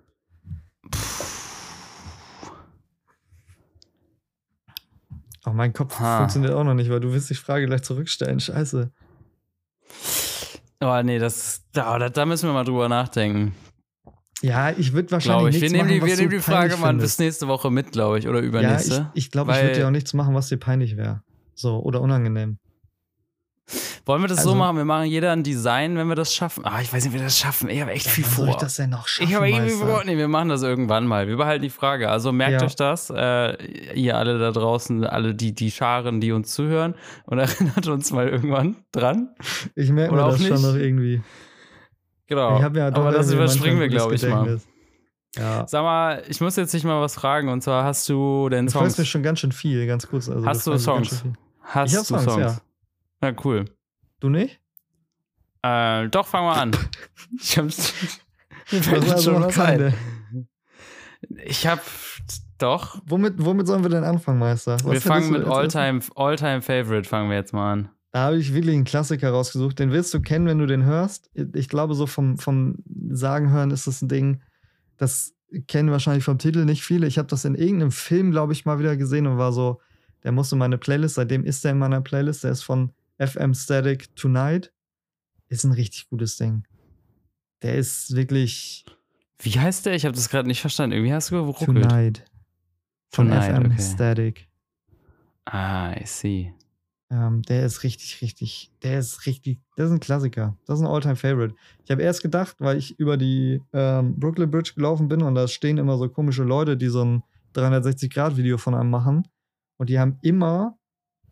Oh, 5.46 5.52
mein 5.52 5.74
Kopf 5.74 6.00
Ha. 6.00 6.20
funktioniert 6.20 6.54
auch 6.54 6.64
noch 6.64 6.76
nicht, 6.76 6.90
weil 6.90 7.00
du 7.00 7.12
willst 7.12 7.30
die 7.30 7.36
Frage 7.36 7.66
gleich 7.66 7.82
zurückstellen. 7.82 8.40
Scheiße. 8.40 8.92
Oh, 10.82 11.02
nee, 11.04 11.20
das, 11.20 11.64
da, 11.74 12.10
da, 12.10 12.26
müssen 12.26 12.50
wir 12.50 12.54
mal 12.54 12.64
drüber 12.64 12.90
nachdenken. 12.90 13.54
Ja, 14.42 14.72
ich 14.72 14.94
würde 14.94 15.12
wahrscheinlich 15.12 15.56
ich. 15.58 15.62
Wir 15.62 15.70
nichts 15.70 15.72
nehmen, 15.74 15.88
machen, 15.90 15.94
die, 15.94 16.02
was 16.02 16.10
wir 16.10 16.18
nehmen 16.18 16.30
die 16.32 16.40
Frage 16.40 16.78
mal 16.78 16.94
bis 16.96 17.20
nächste 17.20 17.48
Woche 17.48 17.70
mit, 17.70 17.92
glaube 17.92 18.18
ich, 18.18 18.28
oder 18.28 18.40
Ja, 18.40 18.46
übernächste. 18.46 19.12
ich, 19.14 19.26
ich 19.26 19.32
glaube, 19.32 19.52
ich 19.52 19.58
Weil- 19.58 19.64
würde 19.68 19.80
dir 19.80 19.88
auch 19.88 19.92
nichts 19.92 20.14
machen, 20.14 20.34
was 20.34 20.50
dir 20.50 20.58
peinlich 20.58 20.98
wäre. 20.98 21.22
So, 21.54 21.80
oder 21.84 22.02
unangenehm. 22.02 22.58
Wollen 24.06 24.22
wir 24.22 24.28
das 24.28 24.44
so 24.44 24.50
also- 24.50 24.56
machen? 24.60 24.78
Wir 24.78 24.86
machen 24.86 25.06
jeder 25.06 25.32
ein 25.32 25.44
Design, 25.44 25.96
wenn 25.98 26.08
wir 26.08 26.16
das 26.16 26.34
schaffen. 26.34 26.66
Ah, 26.66 26.80
ich 26.82 26.92
weiß 26.92 27.04
nicht, 27.06 27.14
wie 27.14 27.18
wir 27.20 27.24
das 27.26 27.38
schaffen. 27.38 27.70
Ich 27.70 27.80
habe 27.82 27.92
echt 27.92 28.08
viel 28.08 28.24
Wann 28.26 28.32
soll 28.32 28.46
vor. 28.48 28.56
ich 28.56 28.62
das 28.62 28.76
denn 28.76 28.90
noch 28.90 29.08
schaffen, 29.08 29.30
Ich 29.30 29.36
habe 29.36 29.50
irgendwie 29.50 29.72
vor. 29.72 30.04
Nee, 30.06 30.18
wir 30.18 30.28
machen 30.28 30.50
das 30.50 30.64
irgendwann 30.64 31.06
mal. 31.08 31.28
Wir 31.28 31.38
behalten 31.38 31.62
die 31.64 31.70
Frage. 31.70 32.10
Also 32.10 32.32
merkt 32.32 32.62
Ja. 32.62 32.68
euch 32.68 32.76
das, 32.76 33.12
äh, 33.16 33.94
ihr 33.94 34.18
alle 34.18 34.40
da 34.40 34.52
draußen, 34.52 35.04
alle 35.06 35.36
die, 35.36 35.54
die 35.54 35.70
Scharen, 35.72 36.20
die 36.22 36.32
uns 36.32 36.54
zuhören 36.54 36.96
und 37.26 37.40
erinnert 37.40 37.88
uns 37.88 38.12
mal 38.12 38.28
irgendwann 38.28 38.76
dran. 38.92 39.30
Ich 39.76 39.92
merke 39.92 40.16
mir 40.16 40.22
das 40.22 40.42
schon 40.42 40.50
nicht. 40.52 40.64
noch 40.64 40.76
irgendwie. 40.76 41.22
Genau. 42.28 42.60
Ja 42.60 42.70
doch 42.92 43.02
Aber 43.02 43.12
das 43.12 43.32
überspringen 43.32 43.80
wir, 43.80 43.90
glaube 43.90 44.16
ich, 44.16 44.26
mal. 44.28 44.60
Ja. 45.38 45.66
Sag 45.68 45.84
mal, 45.84 46.24
ich 46.28 46.42
muss 46.42 46.56
jetzt 46.56 46.74
dich 46.74 46.84
mal 46.84 47.00
was 47.02 47.16
fragen. 47.16 47.50
Und 47.50 47.62
zwar 47.62 47.84
hast 47.84 48.08
du 48.10 48.50
denn 48.50 48.66
Du 48.66 48.72
fragst 48.74 48.98
mir 48.98 49.06
schon 49.06 49.24
ganz 49.24 49.40
schön 49.40 49.52
viel, 49.52 49.86
ganz 49.88 50.08
kurz. 50.08 50.28
Also, 50.30 50.46
Hast 50.46 50.68
du 50.68 50.78
Songs? 50.78 51.24
Hast 51.62 51.94
Ich 51.94 52.00
du 52.00 52.04
Songs, 52.06 52.24
Songs? 52.24 52.62
ja. 53.22 53.30
Ja, 53.30 53.36
cool. 53.46 53.66
Du 54.22 54.30
nicht? 54.30 54.62
Äh, 55.64 56.08
doch, 56.10 56.28
fangen 56.28 56.48
wir 56.48 56.56
an. 56.56 56.72
Ich 57.40 57.58
hab's. 57.58 57.94
Mir 58.72 58.84
fällt 58.84 59.22
schon 59.22 59.42
noch 59.42 59.58
was. 59.58 59.70
Ende? 59.70 59.94
Ich 61.44 61.68
hab 61.68 61.82
doch. 62.58 63.02
Womit, 63.06 63.36
womit 63.38 63.68
sollen 63.68 63.84
wir 63.84 63.90
denn 63.90 64.04
anfangen, 64.04 64.40
Meister? 64.40 64.78
Was 64.84 64.86
wir 64.86 65.02
fangen 65.02 65.32
mit? 65.32 65.46
Alltime 65.46 66.02
All 66.16 66.38
Favorite 66.38 67.08
fangen 67.08 67.30
wir 67.30 67.38
jetzt 67.38 67.54
mal 67.54 67.74
an. 67.74 67.90
Da 68.12 68.26
habe 68.26 68.38
ich 68.38 68.54
wirklich 68.54 68.76
einen 68.76 68.84
Klassiker 68.84 69.32
rausgesucht. 69.32 69.80
Den 69.80 69.92
willst 69.92 70.14
du 70.14 70.22
kennen, 70.22 70.46
wenn 70.46 70.60
du 70.60 70.68
den 70.68 70.84
hörst. 70.84 71.30
Ich 71.54 71.70
glaube, 71.70 71.96
so 71.96 72.06
vom, 72.06 72.38
vom 72.38 72.76
Sagen 73.10 73.52
hören 73.52 73.72
ist 73.72 73.88
das 73.88 74.02
ein 74.02 74.10
Ding, 74.10 74.42
das 74.98 75.34
kennen 75.68 75.92
wahrscheinlich 75.92 76.24
vom 76.24 76.38
Titel 76.38 76.66
nicht 76.66 76.84
viele. 76.84 77.08
Ich 77.08 77.18
habe 77.18 77.28
das 77.28 77.46
in 77.46 77.56
irgendeinem 77.56 77.92
Film, 77.92 78.32
glaube 78.32 78.54
ich, 78.54 78.66
mal 78.66 78.80
wieder 78.80 78.96
gesehen 78.98 79.28
und 79.28 79.38
war 79.38 79.52
so, 79.52 79.82
der 80.24 80.32
musste 80.32 80.56
in 80.56 80.60
meine 80.60 80.78
Playlist. 80.78 81.16
Seitdem 81.16 81.44
ist 81.44 81.64
der 81.64 81.72
in 81.72 81.80
meiner 81.80 82.02
Playlist. 82.02 82.44
Der 82.44 82.52
ist 82.52 82.64
von 82.64 82.92
FM 83.22 83.54
Static 83.54 84.16
Tonight. 84.16 84.74
Ist 85.48 85.64
ein 85.64 85.74
richtig 85.74 86.10
gutes 86.10 86.38
Ding. 86.38 86.66
Der 87.62 87.76
ist 87.76 88.16
wirklich 88.16 88.86
Wie 89.40 89.60
heißt 89.60 89.86
der? 89.86 89.96
Ich 89.96 90.06
habe 90.06 90.16
das 90.16 90.30
gerade 90.30 90.48
nicht 90.48 90.62
verstanden. 90.62 90.96
Irgendwie 90.96 91.14
hast 91.14 91.32
du 91.32 91.36
geruckelt. 91.36 91.68
Tonight. 91.68 92.26
Von 93.10 93.28
Tonight, 93.28 93.56
FM 93.56 93.72
okay. 93.72 93.82
Static. 93.82 94.50
Ah, 95.46 95.94
I 95.94 96.06
see. 96.06 96.54
Ähm, 97.12 97.42
der 97.42 97.66
ist 97.66 97.84
richtig, 97.84 98.22
richtig, 98.22 98.72
der 98.84 99.00
ist 99.00 99.26
richtig, 99.26 99.60
das 99.76 99.88
ist 99.88 99.92
ein 99.92 100.00
Klassiker. 100.00 100.58
Das 100.66 100.80
ist 100.80 100.86
ein 100.86 100.90
All-Time-Favorite. 100.90 101.56
Ich 101.84 101.92
habe 101.92 102.02
erst 102.02 102.22
gedacht, 102.22 102.56
weil 102.60 102.78
ich 102.78 102.98
über 103.00 103.18
die 103.18 103.62
ähm, 103.74 104.18
Brooklyn 104.18 104.50
Bridge 104.50 104.72
gelaufen 104.76 105.10
bin 105.10 105.22
und 105.22 105.36
da 105.36 105.48
stehen 105.50 105.78
immer 105.78 105.98
so 105.98 106.08
komische 106.08 106.44
Leute, 106.44 106.78
die 106.78 106.88
so 106.88 107.04
ein 107.04 107.24
360-Grad-Video 107.54 108.58
von 108.58 108.76
einem 108.76 108.90
machen. 108.90 109.28
Und 109.78 109.90
die 109.90 110.00
haben 110.00 110.20
immer 110.22 110.78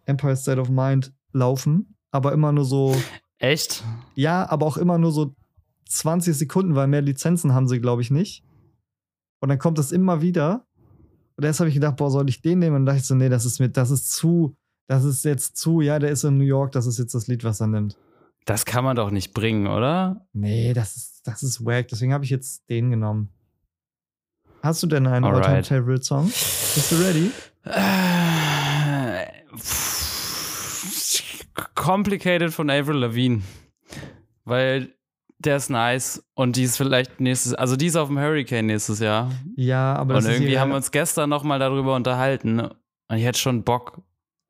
Empire 0.05 0.35
State 0.35 0.59
of 0.59 0.69
Mind 0.69 1.13
laufen, 1.31 1.95
aber 2.11 2.33
immer 2.33 2.51
nur 2.51 2.65
so, 2.65 2.95
Echt? 3.37 3.83
ja, 4.15 4.49
aber 4.49 4.65
auch 4.65 4.77
immer 4.77 4.97
nur 4.97 5.11
so 5.11 5.35
20 5.87 6.35
Sekunden, 6.35 6.75
weil 6.75 6.87
mehr 6.87 7.01
Lizenzen 7.01 7.53
haben 7.53 7.67
sie, 7.67 7.79
glaube 7.79 8.01
ich, 8.01 8.11
nicht. 8.11 8.43
Und 9.41 9.49
dann 9.49 9.59
kommt 9.59 9.77
das 9.77 9.91
immer 9.91 10.21
wieder. 10.21 10.65
Und 11.37 11.45
erst 11.45 11.59
habe 11.59 11.69
ich 11.69 11.75
gedacht, 11.75 11.95
boah, 11.95 12.11
soll 12.11 12.29
ich 12.29 12.41
den 12.41 12.59
nehmen? 12.59 12.75
Und 12.75 12.85
dachte 12.85 12.99
ich 12.99 13.05
so, 13.05 13.15
nee, 13.15 13.29
das 13.29 13.45
ist 13.45 13.59
mir, 13.59 13.69
das 13.69 13.91
ist 13.91 14.11
zu, 14.11 14.55
das 14.87 15.03
ist 15.03 15.23
jetzt 15.23 15.57
zu, 15.57 15.81
ja, 15.81 15.97
der 15.99 16.11
ist 16.11 16.23
in 16.23 16.37
New 16.37 16.43
York, 16.43 16.73
das 16.73 16.85
ist 16.85 16.99
jetzt 16.99 17.15
das 17.15 17.27
Lied, 17.27 17.43
was 17.43 17.61
er 17.61 17.67
nimmt. 17.67 17.97
Das 18.45 18.65
kann 18.65 18.83
man 18.83 18.95
doch 18.95 19.11
nicht 19.11 19.33
bringen, 19.33 19.67
oder? 19.67 20.25
Nee, 20.33 20.73
das 20.73 20.95
ist, 20.95 21.21
das 21.27 21.43
ist 21.43 21.63
wack. 21.65 21.87
Deswegen 21.87 22.13
habe 22.13 22.23
ich 22.23 22.29
jetzt 22.29 22.69
den 22.69 22.89
genommen. 22.89 23.29
Hast 24.61 24.83
du 24.83 24.87
denn 24.87 25.07
einen. 25.07 25.23
All-Time-Favorite-Song? 25.23 26.25
Bist 26.25 26.91
du 26.91 26.95
ready? 26.95 27.31
Äh, 27.65 29.25
Complicated 31.75 32.51
von 32.53 32.69
Avril 32.69 32.97
Lavigne. 32.97 33.41
Weil 34.45 34.93
der 35.37 35.57
ist 35.57 35.69
nice 35.69 36.23
und 36.33 36.55
die 36.57 36.63
ist 36.63 36.77
vielleicht 36.77 37.19
nächstes, 37.21 37.53
also 37.53 37.75
die 37.75 37.85
ist 37.87 37.95
auf 37.95 38.09
dem 38.09 38.19
Hurricane 38.19 38.65
nächstes 38.65 38.99
Jahr. 38.99 39.31
Ja, 39.55 39.93
aber 39.95 40.15
und 40.15 40.23
das 40.23 40.25
ist 40.25 40.39
irgendwie 40.39 40.59
haben 40.59 40.69
wir 40.69 40.75
uns 40.75 40.91
gestern 40.91 41.29
noch 41.29 41.43
mal 41.43 41.59
darüber 41.59 41.95
unterhalten 41.95 42.59
und 42.59 43.17
ich 43.17 43.23
hätte 43.23 43.39
schon 43.39 43.63
Bock. 43.63 44.01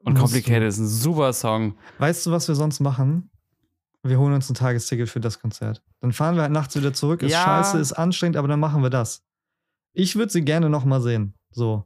Und 0.04 0.18
Complicated 0.18 0.64
du. 0.64 0.68
ist 0.68 0.78
ein 0.80 0.88
super 0.88 1.34
Song. 1.34 1.76
Weißt 2.00 2.26
du, 2.26 2.32
was 2.32 2.48
wir 2.48 2.56
sonst 2.56 2.80
machen? 2.80 3.30
Wir 4.02 4.18
holen 4.18 4.34
uns 4.34 4.50
ein 4.50 4.56
Tagesticket 4.56 5.10
für 5.10 5.20
das 5.20 5.40
Konzert. 5.42 5.84
Dann 6.00 6.14
fahren 6.14 6.36
wir 6.36 6.44
halt 6.44 6.54
nachts 6.54 6.76
wieder 6.78 6.94
zurück. 6.94 7.22
Ist 7.22 7.34
Ja. 7.34 7.44
scheiße, 7.44 7.78
ist 7.80 7.92
anstrengend, 7.92 8.38
aber 8.38 8.48
dann 8.48 8.60
machen 8.62 8.82
wir 8.82 8.90
das. 8.90 9.24
Ich 9.94 10.16
würde 10.16 10.32
sie 10.32 10.42
gerne 10.44 10.70
noch 10.70 10.86
mal 10.86 11.02
sehen. 11.02 11.34
So. 11.52 11.86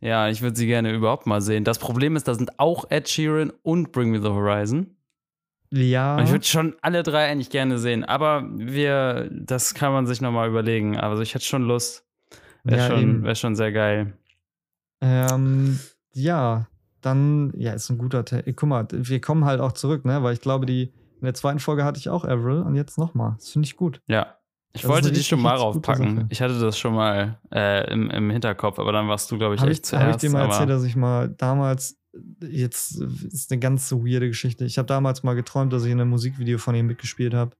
Ja, 0.00 0.28
ich 0.28 0.42
würde 0.42 0.56
sie 0.56 0.66
gerne 0.66 0.92
überhaupt 0.92 1.26
mal 1.26 1.40
sehen. 1.40 1.64
Das 1.64 1.78
Problem 1.78 2.16
ist, 2.16 2.28
da 2.28 2.34
sind 2.34 2.58
auch 2.58 2.84
Ed 2.90 3.08
Sheeran 3.08 3.52
und 3.62 3.92
Bring 3.92 4.10
Me 4.10 4.20
the 4.20 4.28
Horizon. 4.28 4.96
Ja. 5.70 6.16
Und 6.16 6.24
ich 6.24 6.30
würde 6.30 6.44
schon 6.44 6.76
alle 6.80 7.02
drei 7.02 7.26
eigentlich 7.26 7.50
gerne 7.50 7.78
sehen. 7.78 8.04
Aber 8.04 8.44
wir, 8.54 9.28
das 9.32 9.74
kann 9.74 9.92
man 9.92 10.06
sich 10.06 10.20
nochmal 10.20 10.48
überlegen. 10.48 10.96
Also 10.96 11.22
ich 11.22 11.34
hätte 11.34 11.44
schon 11.44 11.62
Lust. 11.62 12.06
Wäre 12.64 12.80
ja, 12.80 12.86
schon, 12.88 13.24
wär 13.24 13.34
schon 13.34 13.56
sehr 13.56 13.72
geil. 13.72 14.14
Ähm, 15.00 15.78
ja, 16.12 16.66
dann, 17.00 17.52
ja, 17.56 17.72
ist 17.72 17.90
ein 17.90 17.98
guter 17.98 18.24
Te 18.24 18.42
Guck 18.52 18.68
mal, 18.68 18.86
wir 18.90 19.20
kommen 19.20 19.44
halt 19.44 19.60
auch 19.60 19.72
zurück, 19.72 20.04
ne? 20.04 20.22
Weil 20.22 20.34
ich 20.34 20.40
glaube, 20.40 20.66
die 20.66 20.92
in 21.20 21.24
der 21.24 21.34
zweiten 21.34 21.58
Folge 21.58 21.84
hatte 21.84 21.98
ich 21.98 22.08
auch 22.08 22.24
Avril 22.24 22.62
und 22.62 22.74
jetzt 22.74 22.98
nochmal. 22.98 23.34
Das 23.38 23.50
finde 23.50 23.66
ich 23.66 23.76
gut. 23.76 24.00
Ja. 24.06 24.37
Ich 24.78 24.82
Das 24.82 24.90
wollte 24.90 25.12
die 25.12 25.22
schon 25.22 25.40
mal 25.40 25.56
raufpacken. 25.56 26.26
Ich 26.30 26.40
hatte 26.40 26.58
das 26.58 26.78
schon 26.78 26.94
mal 26.94 27.38
äh, 27.52 27.92
im, 27.92 28.10
im 28.10 28.30
Hinterkopf, 28.30 28.78
aber 28.78 28.92
dann 28.92 29.08
warst 29.08 29.30
du, 29.30 29.38
glaube 29.38 29.54
ich, 29.56 29.60
Habe 29.60 29.70
echt 29.70 29.86
ich, 29.86 29.92
hab 29.92 30.00
ich 30.02 30.06
zuerst. 30.18 30.22
dir 30.22 30.30
mal 30.30 30.44
erzählt, 30.46 30.70
dass 30.70 30.84
ich 30.84 30.96
mal 30.96 31.28
damals, 31.28 31.98
jetzt 32.40 33.00
ist 33.00 33.50
eine 33.52 33.58
ganz 33.60 33.88
so 33.88 34.04
weirde 34.06 34.28
Geschichte. 34.28 34.64
Ich 34.64 34.78
habe 34.78 34.86
damals 34.86 35.22
mal 35.22 35.34
geträumt, 35.34 35.72
dass 35.72 35.84
ich 35.84 35.90
in 35.92 36.00
einem 36.00 36.10
Musikvideo 36.10 36.58
von 36.58 36.74
ihm 36.74 36.86
mitgespielt 36.86 37.34
habe. 37.34 37.56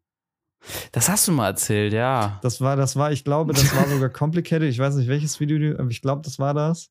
das 0.92 1.08
hast 1.08 1.28
du 1.28 1.32
mal 1.32 1.48
erzählt, 1.48 1.92
ja. 1.92 2.38
Das 2.42 2.60
war, 2.60 2.76
das 2.76 2.96
war, 2.96 3.12
ich 3.12 3.24
glaube, 3.24 3.52
das 3.52 3.74
war 3.76 3.86
sogar 3.88 4.08
complicated. 4.08 4.68
Ich 4.68 4.78
weiß 4.78 4.94
nicht, 4.96 5.08
welches 5.08 5.38
Video, 5.40 5.58
du- 5.58 5.78
aber 5.78 5.90
ich 5.90 6.02
glaube, 6.02 6.22
das 6.22 6.38
war 6.38 6.54
das, 6.54 6.90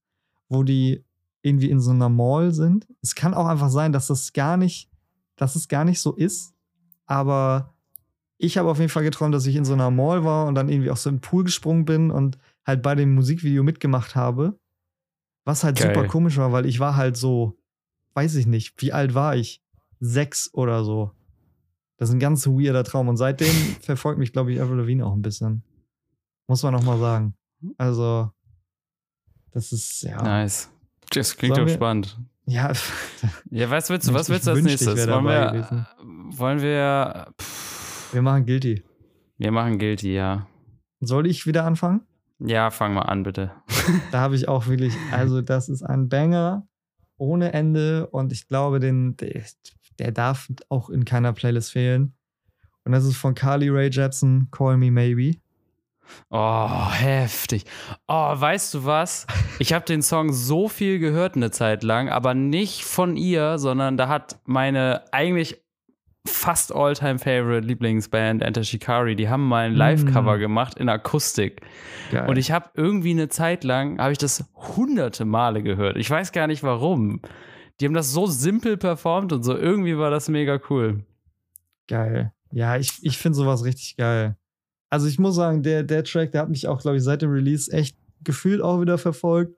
wo 0.49 0.63
die 0.63 1.03
irgendwie 1.41 1.69
in 1.69 1.80
so 1.80 1.91
einer 1.91 2.09
Mall 2.09 2.53
sind. 2.53 2.88
Es 3.01 3.15
kann 3.15 3.34
auch 3.34 3.45
einfach 3.45 3.69
sein, 3.69 3.91
dass 3.91 4.07
das 4.07 4.34
gar 4.34 4.57
nicht, 4.57 4.89
dass 5.36 5.55
es 5.55 5.67
gar 5.67 5.86
nicht 5.86 5.99
so 5.99 6.13
ist. 6.15 6.53
Aber 7.05 7.73
ich 8.38 8.58
habe 8.58 8.70
auf 8.70 8.78
jeden 8.78 8.90
Fall 8.90 9.04
geträumt, 9.04 9.34
dass 9.34 9.46
ich 9.46 9.56
in 9.56 9.66
so 9.66 9.74
einer 9.74 9.92
Mall 9.92 10.24
war 10.24 10.46
und 10.48 10.56
dann 10.56 10.70
irgendwie 10.70 10.92
auch 10.92 10.98
so 10.98 11.10
im 11.10 11.22
Pool 11.22 11.44
gesprungen 11.44 11.86
bin 11.86 12.12
und 12.12 12.38
halt 12.66 12.82
bei 12.82 12.96
dem 12.96 13.16
Musikvideo 13.16 13.64
mitgemacht 13.64 14.16
habe. 14.16 14.60
Was 15.46 15.64
halt 15.64 15.78
Geil. 15.78 15.96
super 15.96 16.08
komisch 16.08 16.38
war, 16.38 16.52
weil 16.52 16.66
ich 16.66 16.80
war 16.80 16.96
halt 16.96 17.18
so, 17.18 17.58
weiß 18.14 18.36
ich 18.36 18.46
nicht, 18.46 18.82
wie 18.82 18.94
alt 18.94 19.14
war 19.14 19.36
ich? 19.36 19.64
Sechs 20.00 20.54
oder 20.54 20.84
so. 20.84 21.12
Das 21.98 22.10
ist 22.10 22.16
ein 22.16 22.20
ganz 22.20 22.46
weirder 22.46 22.84
Traum. 22.84 23.08
Und 23.08 23.18
seitdem 23.18 23.48
verfolgt 23.82 24.20
mich, 24.20 24.34
glaube 24.34 24.54
ich, 24.54 24.62
Avril 24.62 24.78
Lavigne 24.78 25.06
auch 25.06 25.14
ein 25.14 25.22
bisschen. 25.22 25.64
Muss 26.48 26.62
man 26.64 26.74
noch 26.74 26.84
mal 26.84 27.00
sagen. 27.00 27.34
Also, 27.78 28.32
das 29.52 29.72
ist, 29.72 30.04
ja. 30.04 30.22
Nice. 30.22 30.70
Das 31.10 31.36
klingt 31.36 31.58
doch 31.58 31.68
spannend. 31.68 32.20
Ja, 32.46 32.72
Ja, 33.50 33.70
was 33.70 33.90
willst 33.90 34.08
du, 34.08 34.14
was 34.14 34.30
willst 34.30 34.48
du 34.48 34.52
als 34.52 34.62
nächstes? 34.62 35.08
Wollen 35.08 35.26
wir, 35.26 35.88
wollen 36.38 36.62
wir, 36.62 36.64
wir 36.64 37.34
machen 38.14 38.45
Guilty. 38.45 38.84
wir 39.38 39.51
machen 39.51 39.80
Guilty, 39.80 40.14
ja. 40.14 40.47
Soll 40.99 41.28
ich 41.28 41.45
wieder 41.45 41.66
anfangen? 41.66 42.01
Ja, 42.39 42.70
fang 42.70 42.93
mal 42.93 43.03
an, 43.03 43.24
bitte. 43.24 43.51
Da 44.12 44.20
habe 44.20 44.36
ich 44.36 44.47
auch 44.47 44.68
wirklich, 44.68 44.93
also, 45.12 45.41
das 45.41 45.70
ist 45.70 45.84
ein 45.84 46.10
Banger 46.10 46.68
ohne 47.18 47.53
Ende 47.53 48.08
und 48.08 48.32
ich 48.32 48.47
glaube, 48.47 48.80
den, 48.80 49.18
der, 49.18 49.43
der 49.97 50.12
darf 50.12 50.49
auch 50.70 50.89
in 50.89 51.05
keiner 51.05 51.34
Playlist 51.34 51.72
fehlen. 51.72 52.14
Und 52.84 52.91
das 52.91 53.05
ist 53.05 53.18
von 53.18 53.34
Carly 53.34 53.70
Rae 53.70 53.89
Jepsen, 53.89 54.49
Call 54.51 54.78
Me 54.78 54.91
Maybe. 54.91 55.38
Oh, 56.30 56.89
heftig. 56.91 57.66
Oh, 58.08 58.39
weißt 58.39 58.74
du 58.74 58.86
was? 58.86 59.28
Ich 59.60 59.74
habe 59.74 59.86
den 59.86 60.01
Song 60.01 60.32
so 60.32 60.70
viel 60.70 60.99
gehört 60.99 61.36
eine 61.36 61.51
Zeit 61.51 61.84
lang, 61.84 62.10
aber 62.10 62.34
nicht 62.34 62.84
von 62.84 63.18
ihr, 63.18 63.58
sondern 63.58 63.97
da 63.97 64.08
hat 64.08 64.39
meine 64.45 65.03
eigentlich 65.12 65.62
fast 66.28 66.73
all-time 66.73 67.17
favorite 67.19 67.65
Lieblingsband 67.65 68.41
Enter 68.41 68.63
Shikari, 68.63 69.15
die 69.15 69.30
haben 69.30 69.47
mal 69.47 69.65
ein 69.65 69.73
Live-Cover 69.75 70.38
Mm. 70.38 70.39
gemacht 70.39 70.78
in 70.78 70.89
Akustik. 70.89 71.61
Geil. 72.11 72.28
Und 72.30 72.38
ich 72.38 72.51
habe 72.51 72.69
irgendwie 72.75 73.11
eine 73.11 73.30
Zeit 73.30 73.63
lang, 73.63 73.99
habe 73.99 74.11
ich 74.11 74.17
das 74.17 74.45
hunderte 74.55 75.25
Male 75.25 75.63
gehört. 75.63 75.97
Ich 75.97 76.09
weiß 76.09 76.32
gar 76.32 76.47
nicht 76.47 76.63
warum. 76.63 77.21
Die 77.80 77.86
haben 77.86 77.93
das 77.93 78.11
so 78.11 78.25
simpel 78.28 78.78
performt 78.78 79.34
und 79.34 79.43
so. 79.43 79.55
Irgendwie 79.57 79.97
war 79.97 80.09
das 80.11 80.30
mega 80.30 80.59
cool. 80.69 81.03
Geil. 81.88 82.34
Ja, 82.51 82.78
ich, 82.78 82.91
ich 83.01 83.17
finde 83.17 83.36
sowas 83.38 83.63
richtig 83.63 83.97
geil. 83.97 84.36
Also 84.89 85.07
ich 85.07 85.19
muss 85.19 85.36
sagen, 85.36 85.63
der, 85.63 85.84
der 85.84 86.03
Track, 86.03 86.32
der 86.32 86.41
hat 86.41 86.49
mich 86.49 86.67
auch, 86.67 86.82
glaube 86.82 86.97
ich, 86.97 87.03
seit 87.03 87.21
dem 87.21 87.32
Release 87.32 87.71
echt 87.71 87.97
gefühlt 88.23 88.61
auch 88.61 88.80
wieder 88.82 88.97
verfolgt. 88.97 89.57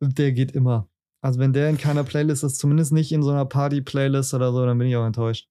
Und 0.00 0.18
der 0.18 0.32
geht 0.32 0.52
immer. 0.52 0.88
Also 1.20 1.38
wenn 1.40 1.52
der 1.52 1.68
in 1.70 1.78
keiner 1.78 2.04
Playlist 2.04 2.44
ist, 2.44 2.58
zumindest 2.58 2.92
nicht 2.92 3.12
in 3.12 3.22
so 3.22 3.30
einer 3.30 3.44
Party-Playlist 3.46 4.34
oder 4.34 4.52
so, 4.52 4.64
dann 4.64 4.78
bin 4.78 4.88
ich 4.88 4.96
auch 4.96 5.06
enttäuscht. 5.06 5.48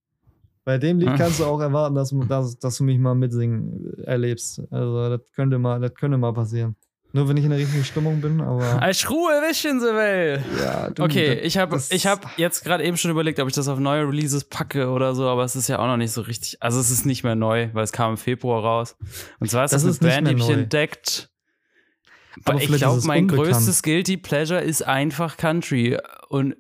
Bei 0.66 0.78
dem 0.80 1.00
Lied 1.00 1.10
Ah. 1.10 1.16
kannst 1.18 1.40
du 1.40 1.46
auch 1.46 1.62
erwarten, 1.62 1.96
dass, 1.96 2.14
dass, 2.28 2.58
dass 2.60 2.78
du 2.78 2.84
mich 2.84 2.98
mal 3.00 3.14
mitsingen 3.16 3.94
erlebst. 4.04 4.62
Also 4.72 5.10
das 5.10 5.22
könnte 5.36 5.60
mal, 5.60 5.80
das 5.80 5.94
könnte 5.94 6.18
mal 6.18 6.34
passieren. 6.34 6.76
Nur 7.14 7.30
wenn 7.30 7.38
ich 7.38 7.46
in 7.46 7.52
der 7.52 7.60
richtigen 7.60 7.86
Stimmung 7.86 8.20
bin, 8.20 8.42
aber. 8.42 8.64
Als 8.82 9.10
Ruhe 9.10 9.42
wischen 9.48 9.80
sie 9.80 9.86
will. 9.86 10.44
Ja, 10.60 10.90
du, 10.90 11.04
Okay, 11.04 11.36
das- 11.36 11.46
ich 11.46 11.58
habe 11.58 11.80
ich 11.90 12.08
hab 12.08 12.38
jetzt 12.38 12.66
gerade 12.66 12.84
eben 12.84 12.98
schon 12.98 13.10
überlegt, 13.12 13.40
ob 13.40 13.48
ich 13.48 13.54
das 13.54 13.70
auf 13.70 13.80
neue 13.80 14.06
Releases 14.06 14.44
packe 14.44 14.90
oder 14.90 15.16
so, 15.16 15.28
aber 15.30 15.44
es 15.46 15.56
ist 15.56 15.70
ja 15.70 15.80
auch 15.80 15.88
noch 15.88 15.96
nicht 15.98 16.12
so 16.12 16.20
richtig. 16.22 16.62
Also 16.62 16.80
es 16.80 16.90
ist 16.92 17.06
nicht 17.06 17.24
mehr 17.24 17.36
neu, 17.36 17.70
weil 17.74 17.84
es 17.86 17.94
kam 17.94 18.12
im 18.12 18.18
Februar 18.18 18.62
raus. 18.64 18.98
Und 19.40 19.50
zwar 19.50 19.64
ist 19.66 19.72
das, 19.74 19.84
Das 19.84 19.84
eine 19.84 19.92
ist 19.92 20.02
nicht 20.02 20.16
Band, 20.26 20.28
die 20.40 20.44
ich 20.44 20.50
entdeckt. 20.60 21.30
Aber 22.44 22.54
Aber 22.56 22.62
ich 22.62 22.72
glaube, 22.72 23.02
mein 23.06 23.24
unbekannt. 23.24 23.48
größtes 23.48 23.82
Guilty 23.84 24.18
Pleasure 24.18 24.60
ist 24.60 24.82
einfach 24.86 25.38
Country. 25.38 25.98
Und 26.28 26.56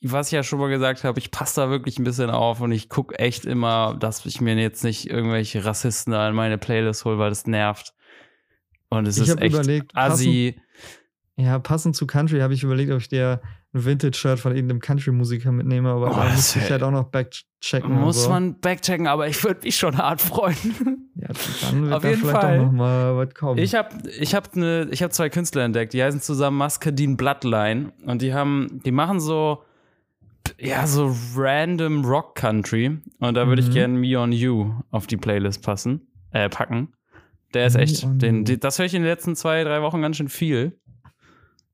was 0.00 0.28
ich 0.28 0.32
ja 0.32 0.42
schon 0.42 0.58
mal 0.60 0.68
gesagt 0.68 1.02
habe, 1.04 1.18
ich 1.18 1.30
passe 1.30 1.60
da 1.60 1.70
wirklich 1.70 1.98
ein 1.98 2.04
bisschen 2.04 2.30
auf 2.30 2.60
und 2.60 2.70
ich 2.72 2.88
gucke 2.88 3.18
echt 3.18 3.44
immer, 3.44 3.96
dass 3.98 4.24
ich 4.26 4.40
mir 4.40 4.54
jetzt 4.54 4.84
nicht 4.84 5.10
irgendwelche 5.10 5.64
Rassisten 5.64 6.12
da 6.12 6.28
in 6.28 6.34
meine 6.34 6.58
Playlist 6.58 7.04
hole, 7.04 7.18
weil 7.18 7.30
das 7.30 7.46
nervt. 7.46 7.94
Und 8.90 9.06
es 9.08 9.16
Ich 9.18 9.28
ist 9.28 9.40
echt 9.40 9.54
überlegt, 9.54 9.96
assi. 9.96 10.60
Ja, 11.36 11.58
passend 11.58 11.94
zu 11.96 12.06
Country 12.06 12.40
habe 12.40 12.54
ich 12.54 12.62
überlegt, 12.62 12.90
ob 12.90 13.00
ich 13.00 13.08
dir 13.08 13.40
ein 13.74 13.84
Vintage-Shirt 13.84 14.38
von 14.40 14.54
irgendeinem 14.54 14.80
Country-Musiker 14.80 15.52
mitnehme, 15.52 15.90
aber 15.90 16.10
Oh, 16.10 16.14
da 16.14 16.24
muss 16.30 16.56
ich 16.56 16.70
halt 16.70 16.82
auch 16.82 16.90
noch 16.90 17.04
backchecken. 17.10 17.92
Muss 18.00 18.24
so. 18.24 18.30
man 18.30 18.58
backchecken, 18.60 19.06
aber 19.06 19.28
ich 19.28 19.42
würde 19.44 19.60
mich 19.64 19.76
schon 19.76 19.98
hart 19.98 20.22
freuen. 20.22 21.10
Ja, 21.16 21.28
dann 21.62 21.82
wird 21.82 21.92
Auf 21.94 22.02
da 22.02 22.08
jeden 22.08 22.20
vielleicht 22.22 22.40
Fall. 22.40 22.60
auch 22.60 22.64
noch 22.64 22.72
mal 22.72 23.16
was 23.16 23.34
kommen. 23.34 23.58
Ich 23.58 23.74
habe 23.74 23.90
ich 24.18 24.34
hab 24.34 24.56
ne, 24.56 24.88
ich 24.90 25.02
hab 25.02 25.12
zwei 25.12 25.28
Künstler 25.28 25.64
entdeckt, 25.64 25.92
die 25.92 26.02
heißen 26.02 26.20
zusammen 26.22 26.56
Muscadine 26.56 27.16
Bloodline 27.16 27.92
und 28.06 28.22
die 28.22 28.32
haben, 28.32 28.80
die 28.86 28.90
machen 28.92 29.20
so, 29.20 29.62
ja, 30.58 30.86
so 30.86 31.14
random 31.36 32.06
Rock 32.06 32.36
Country 32.36 32.98
und 33.18 33.34
da 33.34 33.46
würde 33.48 33.60
ich 33.60 33.68
Mhm. 33.68 33.72
gerne 33.74 33.98
Me 33.98 34.18
on 34.18 34.32
You 34.32 34.72
auf 34.90 35.06
die 35.06 35.18
Playlist 35.18 35.62
passen, 35.62 36.06
äh, 36.30 36.48
packen. 36.48 36.94
Der 37.52 37.66
ist 37.66 37.76
echt, 37.76 38.06
den, 38.22 38.44
die, 38.46 38.58
das 38.58 38.78
höre 38.78 38.86
ich 38.86 38.94
in 38.94 39.02
den 39.02 39.08
letzten 39.10 39.36
zwei, 39.36 39.62
drei 39.64 39.82
Wochen 39.82 40.00
ganz 40.02 40.16
schön 40.16 40.28
viel. 40.30 40.78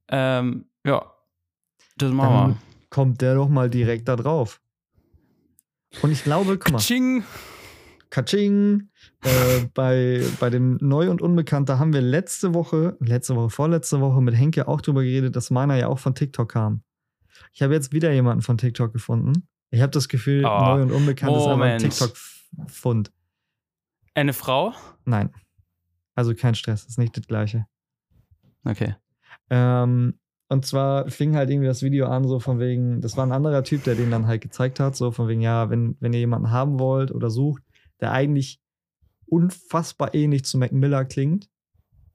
Ähm, 0.08 0.66
ja, 0.84 1.04
das 1.96 2.12
machen 2.12 2.32
wir. 2.34 2.40
dann 2.54 2.58
kommt 2.90 3.20
der 3.20 3.34
doch 3.34 3.48
mal 3.48 3.70
direkt 3.70 4.08
da 4.08 4.16
drauf. 4.16 4.60
Und 6.02 6.10
ich 6.10 6.24
glaube, 6.24 6.58
guck 6.58 6.72
mal, 6.72 6.78
Ching. 6.78 7.24
Katsching, 8.10 8.90
äh, 9.22 9.64
bei, 9.74 10.22
bei 10.38 10.48
dem 10.48 10.78
Neu 10.80 11.10
und 11.10 11.20
Unbekannt, 11.20 11.68
da 11.68 11.80
haben 11.80 11.92
wir 11.92 12.00
letzte 12.00 12.54
Woche, 12.54 12.96
letzte 13.00 13.34
Woche, 13.34 13.50
vorletzte 13.50 14.00
Woche 14.00 14.20
mit 14.22 14.36
Henke 14.36 14.68
auch 14.68 14.80
drüber 14.80 15.02
geredet, 15.02 15.34
dass 15.34 15.50
meiner 15.50 15.76
ja 15.76 15.88
auch 15.88 15.98
von 15.98 16.14
TikTok 16.14 16.52
kam. 16.52 16.82
Ich 17.52 17.62
habe 17.62 17.74
jetzt 17.74 17.92
wieder 17.92 18.12
jemanden 18.12 18.42
von 18.42 18.56
TikTok 18.56 18.92
gefunden. 18.92 19.48
Ich 19.70 19.80
habe 19.82 19.90
das 19.90 20.08
Gefühl, 20.08 20.44
Oh, 20.44 20.60
Neu 20.60 20.82
und 20.82 20.92
Unbekannt 20.92 21.32
ist 21.32 21.38
einfach 21.42 21.52
ein 21.54 21.58
Moment. 21.58 21.82
TikTok-Fund. 21.82 23.12
Eine 24.14 24.32
Frau? 24.32 24.72
Nein. 25.04 25.30
Also 26.14 26.34
kein 26.36 26.54
Stress, 26.54 26.84
ist 26.84 26.98
nicht 26.98 27.16
das 27.16 27.26
Gleiche. 27.26 27.66
Okay. 28.64 28.94
Ähm, 29.50 30.20
und 30.54 30.64
zwar 30.64 31.10
fing 31.10 31.36
halt 31.36 31.50
irgendwie 31.50 31.66
das 31.68 31.82
Video 31.82 32.06
an, 32.06 32.26
so 32.26 32.40
von 32.40 32.58
wegen, 32.58 33.00
das 33.02 33.16
war 33.16 33.26
ein 33.26 33.32
anderer 33.32 33.62
Typ, 33.62 33.84
der 33.84 33.94
den 33.94 34.10
dann 34.10 34.26
halt 34.26 34.40
gezeigt 34.40 34.80
hat, 34.80 34.96
so 34.96 35.10
von 35.10 35.28
wegen, 35.28 35.42
ja, 35.42 35.68
wenn, 35.68 35.96
wenn 36.00 36.12
ihr 36.14 36.20
jemanden 36.20 36.50
haben 36.50 36.78
wollt 36.80 37.12
oder 37.12 37.28
sucht, 37.28 37.62
der 38.00 38.12
eigentlich 38.12 38.60
unfassbar 39.26 40.14
ähnlich 40.14 40.44
zu 40.44 40.58
Mac 40.58 40.72
Miller 40.72 41.04
klingt, 41.04 41.48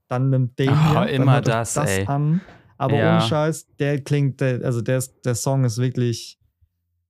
dann 0.08 0.30
nimmt 0.30 0.58
den 0.58 0.70
Oh, 0.70 1.04
hier, 1.04 1.08
immer 1.10 1.40
das, 1.40 1.74
das 1.74 1.98
ey. 1.98 2.06
an. 2.06 2.40
Aber 2.76 2.96
Ja. 2.96 3.12
ohne 3.12 3.20
Scheiß, 3.20 3.68
der 3.78 4.00
klingt, 4.00 4.40
der, 4.40 4.64
also 4.64 4.80
der, 4.80 5.02
der 5.24 5.34
Song 5.34 5.64
ist 5.64 5.78
wirklich 5.78 6.38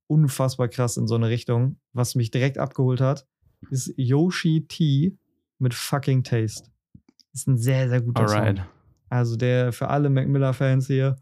unfassbar 0.07 0.67
krass 0.67 0.97
in 0.97 1.07
so 1.07 1.15
eine 1.15 1.29
Richtung. 1.29 1.77
Was 1.93 2.15
mich 2.15 2.29
direkt 2.31 2.57
abgeholt 2.57 3.01
hat, 3.01 3.25
ist 3.69 3.93
Yoshi 3.95 4.65
T 4.67 5.17
mit 5.59 5.73
Fucking 5.73 6.23
Taste. 6.23 6.69
Ist 7.33 7.47
ein 7.47 7.57
sehr, 7.57 7.87
sehr 7.89 8.01
guter 8.01 8.23
Song. 8.27 8.65
Also 9.11 9.35
der 9.35 9.73
für 9.73 9.89
alle 9.89 10.09
Mac 10.09 10.27
Miller-Fans 10.27 10.87
hier 10.87 11.17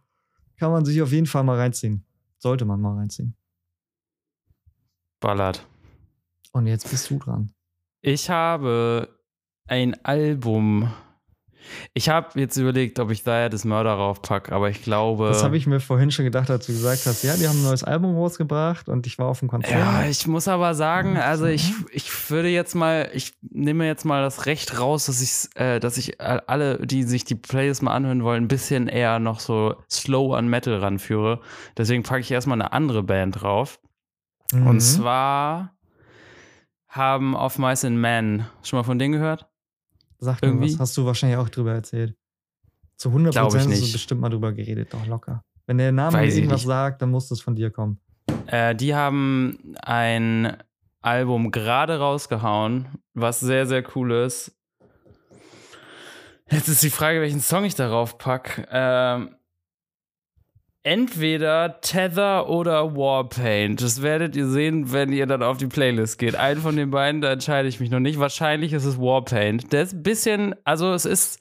kann 0.57 0.71
man 0.71 0.85
sich 0.85 1.01
auf 1.01 1.11
jeden 1.11 1.25
Fall 1.25 1.43
mal 1.43 1.57
reinziehen. 1.57 2.05
Sollte 2.37 2.63
man 2.63 2.79
mal 2.79 2.95
reinziehen. 2.95 3.35
Ballert. 5.19 5.65
Und 6.51 6.67
jetzt 6.67 6.89
bist 6.91 7.09
du 7.09 7.17
dran. 7.17 7.51
Ich 8.01 8.29
habe 8.29 9.09
ein 9.67 10.05
Album. 10.05 10.93
Ich 11.93 12.09
habe 12.09 12.39
jetzt 12.39 12.57
überlegt, 12.57 12.99
ob 12.99 13.11
ich 13.11 13.23
da 13.23 13.41
ja 13.41 13.49
das 13.49 13.65
Mörder 13.65 13.93
raufpacke, 13.93 14.51
aber 14.51 14.69
ich 14.69 14.81
glaube. 14.83 15.27
Das 15.27 15.43
habe 15.43 15.57
ich 15.57 15.67
mir 15.67 15.79
vorhin 15.79 16.11
schon 16.11 16.25
gedacht, 16.25 16.49
als 16.49 16.65
du 16.65 16.71
gesagt 16.71 17.05
hast, 17.05 17.23
ja, 17.23 17.35
die 17.35 17.47
haben 17.47 17.59
ein 17.59 17.63
neues 17.63 17.83
Album 17.83 18.15
rausgebracht 18.15 18.89
und 18.89 19.05
ich 19.07 19.19
war 19.19 19.27
auf 19.27 19.39
dem 19.39 19.47
Konzert. 19.47 19.79
Ja, 19.79 20.05
ich 20.05 20.27
muss 20.27 20.47
aber 20.47 20.73
sagen, 20.73 21.17
also 21.17 21.45
so. 21.45 21.51
ich, 21.51 21.73
ich 21.91 22.29
würde 22.29 22.49
jetzt 22.49 22.75
mal, 22.75 23.09
ich 23.13 23.33
nehme 23.41 23.85
jetzt 23.85 24.05
mal 24.05 24.21
das 24.21 24.45
Recht 24.45 24.79
raus, 24.79 25.05
dass 25.05 25.21
ich, 25.21 25.55
äh, 25.59 25.79
dass 25.79 25.97
ich 25.97 26.19
alle, 26.21 26.85
die 26.85 27.03
sich 27.03 27.23
die 27.23 27.35
Playlist 27.35 27.83
mal 27.83 27.93
anhören 27.93 28.23
wollen, 28.23 28.45
ein 28.45 28.47
bisschen 28.47 28.87
eher 28.87 29.19
noch 29.19 29.39
so 29.39 29.75
slow 29.89 30.35
an 30.35 30.47
Metal 30.47 30.75
ranführe. 30.77 31.41
Deswegen 31.77 32.03
packe 32.03 32.21
ich 32.21 32.31
erstmal 32.31 32.59
eine 32.59 32.73
andere 32.73 33.03
Band 33.03 33.41
drauf. 33.41 33.79
Mhm. 34.51 34.67
Und 34.67 34.79
zwar 34.81 35.75
haben 36.87 37.35
auf 37.35 37.57
Mice 37.59 37.85
and 37.85 37.97
Men 37.97 38.45
schon 38.63 38.77
mal 38.77 38.83
von 38.83 38.97
denen 38.97 39.13
gehört? 39.13 39.48
Sag 40.19 40.41
mir 40.41 40.49
irgendwie- 40.49 40.73
was, 40.73 40.79
hast 40.79 40.97
du 40.97 41.05
wahrscheinlich 41.05 41.37
auch 41.37 41.49
drüber 41.49 41.73
erzählt. 41.73 42.15
Zu 42.97 43.11
100% 43.11 43.31
Glaub 43.31 43.53
ich 43.53 43.59
hast 43.59 43.65
du 43.65 43.69
nicht. 43.69 43.93
bestimmt 43.93 44.21
mal 44.21 44.29
drüber 44.29 44.51
geredet, 44.51 44.93
doch 44.93 45.05
locker. 45.07 45.43
Wenn 45.65 45.77
der 45.77 45.91
Name 45.91 46.13
Weiß 46.17 46.21
mir 46.21 46.27
ich 46.29 46.35
irgendwas 46.37 46.61
nicht. 46.61 46.67
sagt, 46.67 47.01
dann 47.01 47.11
muss 47.11 47.29
das 47.29 47.39
von 47.41 47.55
dir 47.55 47.69
kommen. 47.71 47.99
Äh, 48.47 48.75
die 48.75 48.93
haben 48.95 49.75
ein 49.81 50.57
Album 51.01 51.51
gerade 51.51 51.99
rausgehauen, 51.99 52.87
was 53.13 53.39
sehr, 53.39 53.65
sehr 53.67 53.83
cool 53.95 54.11
ist. 54.11 54.51
Jetzt 56.51 56.67
ist 56.67 56.81
die 56.83 56.89
Frage, 56.89 57.21
welchen 57.21 57.39
Song 57.41 57.63
ich 57.63 57.75
darauf 57.75 58.17
packe. 58.17 58.67
Ähm, 58.71 59.35
entweder 60.83 61.81
Tether 61.81 62.49
oder 62.49 62.95
Warpaint. 62.95 63.81
Das 63.81 64.01
werdet 64.01 64.35
ihr 64.35 64.47
sehen, 64.47 64.91
wenn 64.91 65.11
ihr 65.11 65.25
dann 65.25 65.43
auf 65.43 65.57
die 65.57 65.67
Playlist 65.67 66.17
geht. 66.17 66.35
Einen 66.35 66.61
von 66.61 66.75
den 66.75 66.89
beiden, 66.89 67.21
da 67.21 67.31
entscheide 67.31 67.67
ich 67.67 67.79
mich 67.79 67.91
noch 67.91 67.99
nicht. 67.99 68.19
Wahrscheinlich 68.19 68.73
ist 68.73 68.85
es 68.85 68.97
Warpaint. 68.97 69.71
Der 69.73 69.83
ist 69.83 69.93
ein 69.93 70.03
bisschen, 70.03 70.55
also 70.63 70.93
es 70.93 71.05
ist, 71.05 71.39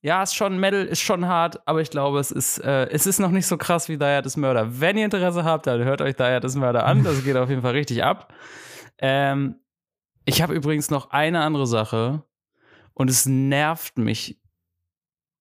ja, 0.00 0.22
ist 0.22 0.34
schon 0.34 0.58
Metal, 0.58 0.84
ist 0.84 1.00
schon 1.00 1.26
hart, 1.26 1.66
aber 1.66 1.80
ich 1.80 1.90
glaube, 1.90 2.20
es 2.20 2.30
ist, 2.30 2.58
äh, 2.58 2.88
es 2.90 3.06
ist 3.06 3.18
noch 3.18 3.30
nicht 3.30 3.46
so 3.46 3.56
krass 3.56 3.88
wie 3.88 3.98
Daya 3.98 4.22
des 4.22 4.36
Mörder. 4.36 4.80
Wenn 4.80 4.96
ihr 4.96 5.04
Interesse 5.04 5.44
habt, 5.44 5.66
dann 5.66 5.82
hört 5.82 6.00
euch 6.00 6.14
Daya 6.14 6.38
des 6.38 6.54
Mörder 6.54 6.86
an. 6.86 7.02
Das 7.02 7.24
geht 7.24 7.36
auf 7.36 7.50
jeden 7.50 7.62
Fall 7.62 7.72
richtig 7.72 8.04
ab. 8.04 8.32
Ähm, 8.98 9.56
ich 10.24 10.40
habe 10.40 10.54
übrigens 10.54 10.90
noch 10.90 11.10
eine 11.10 11.40
andere 11.40 11.66
Sache 11.66 12.22
und 12.94 13.10
es 13.10 13.26
nervt 13.26 13.98
mich 13.98 14.38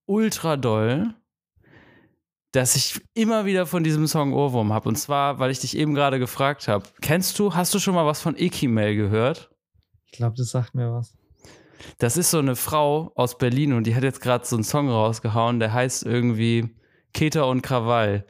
ultra 0.06 0.58
doll, 0.58 1.14
dass 2.58 2.76
ich 2.76 3.00
immer 3.14 3.46
wieder 3.46 3.68
von 3.68 3.84
diesem 3.84 4.08
Song 4.08 4.34
Ohrwurm 4.34 4.74
habe. 4.74 4.90
Und 4.90 4.96
zwar, 4.96 5.38
weil 5.38 5.52
ich 5.52 5.60
dich 5.60 5.78
eben 5.78 5.94
gerade 5.94 6.18
gefragt 6.18 6.68
habe. 6.68 6.86
Kennst 7.02 7.38
du, 7.38 7.54
hast 7.54 7.72
du 7.76 7.80
schon 7.80 7.94
mal 7.94 8.08
was 8.08 8.20
von 8.20 8.36
Ikimel 8.36 8.96
gehört? 8.96 9.52
Ich 10.08 10.14
glaube, 10.14 10.36
das 10.36 10.50
sagt 10.50 10.74
mir 10.74 10.92
was. 10.92 11.14
Das 12.00 12.18
ist 12.18 12.32
so 12.32 12.40
eine 12.40 12.56
Frau 12.56 13.12
aus 13.14 13.38
Berlin 13.38 13.74
und 13.74 13.86
die 13.86 13.94
hat 13.96 14.02
jetzt 14.04 14.22
gerade 14.22 14.44
so 14.44 14.56
einen 14.56 14.64
Song 14.64 14.90
rausgehauen, 14.90 15.60
der 15.60 15.72
heißt 15.72 16.04
irgendwie 16.04 16.76
Keter 17.14 17.48
und 17.48 17.62
Krawall. 17.62 18.26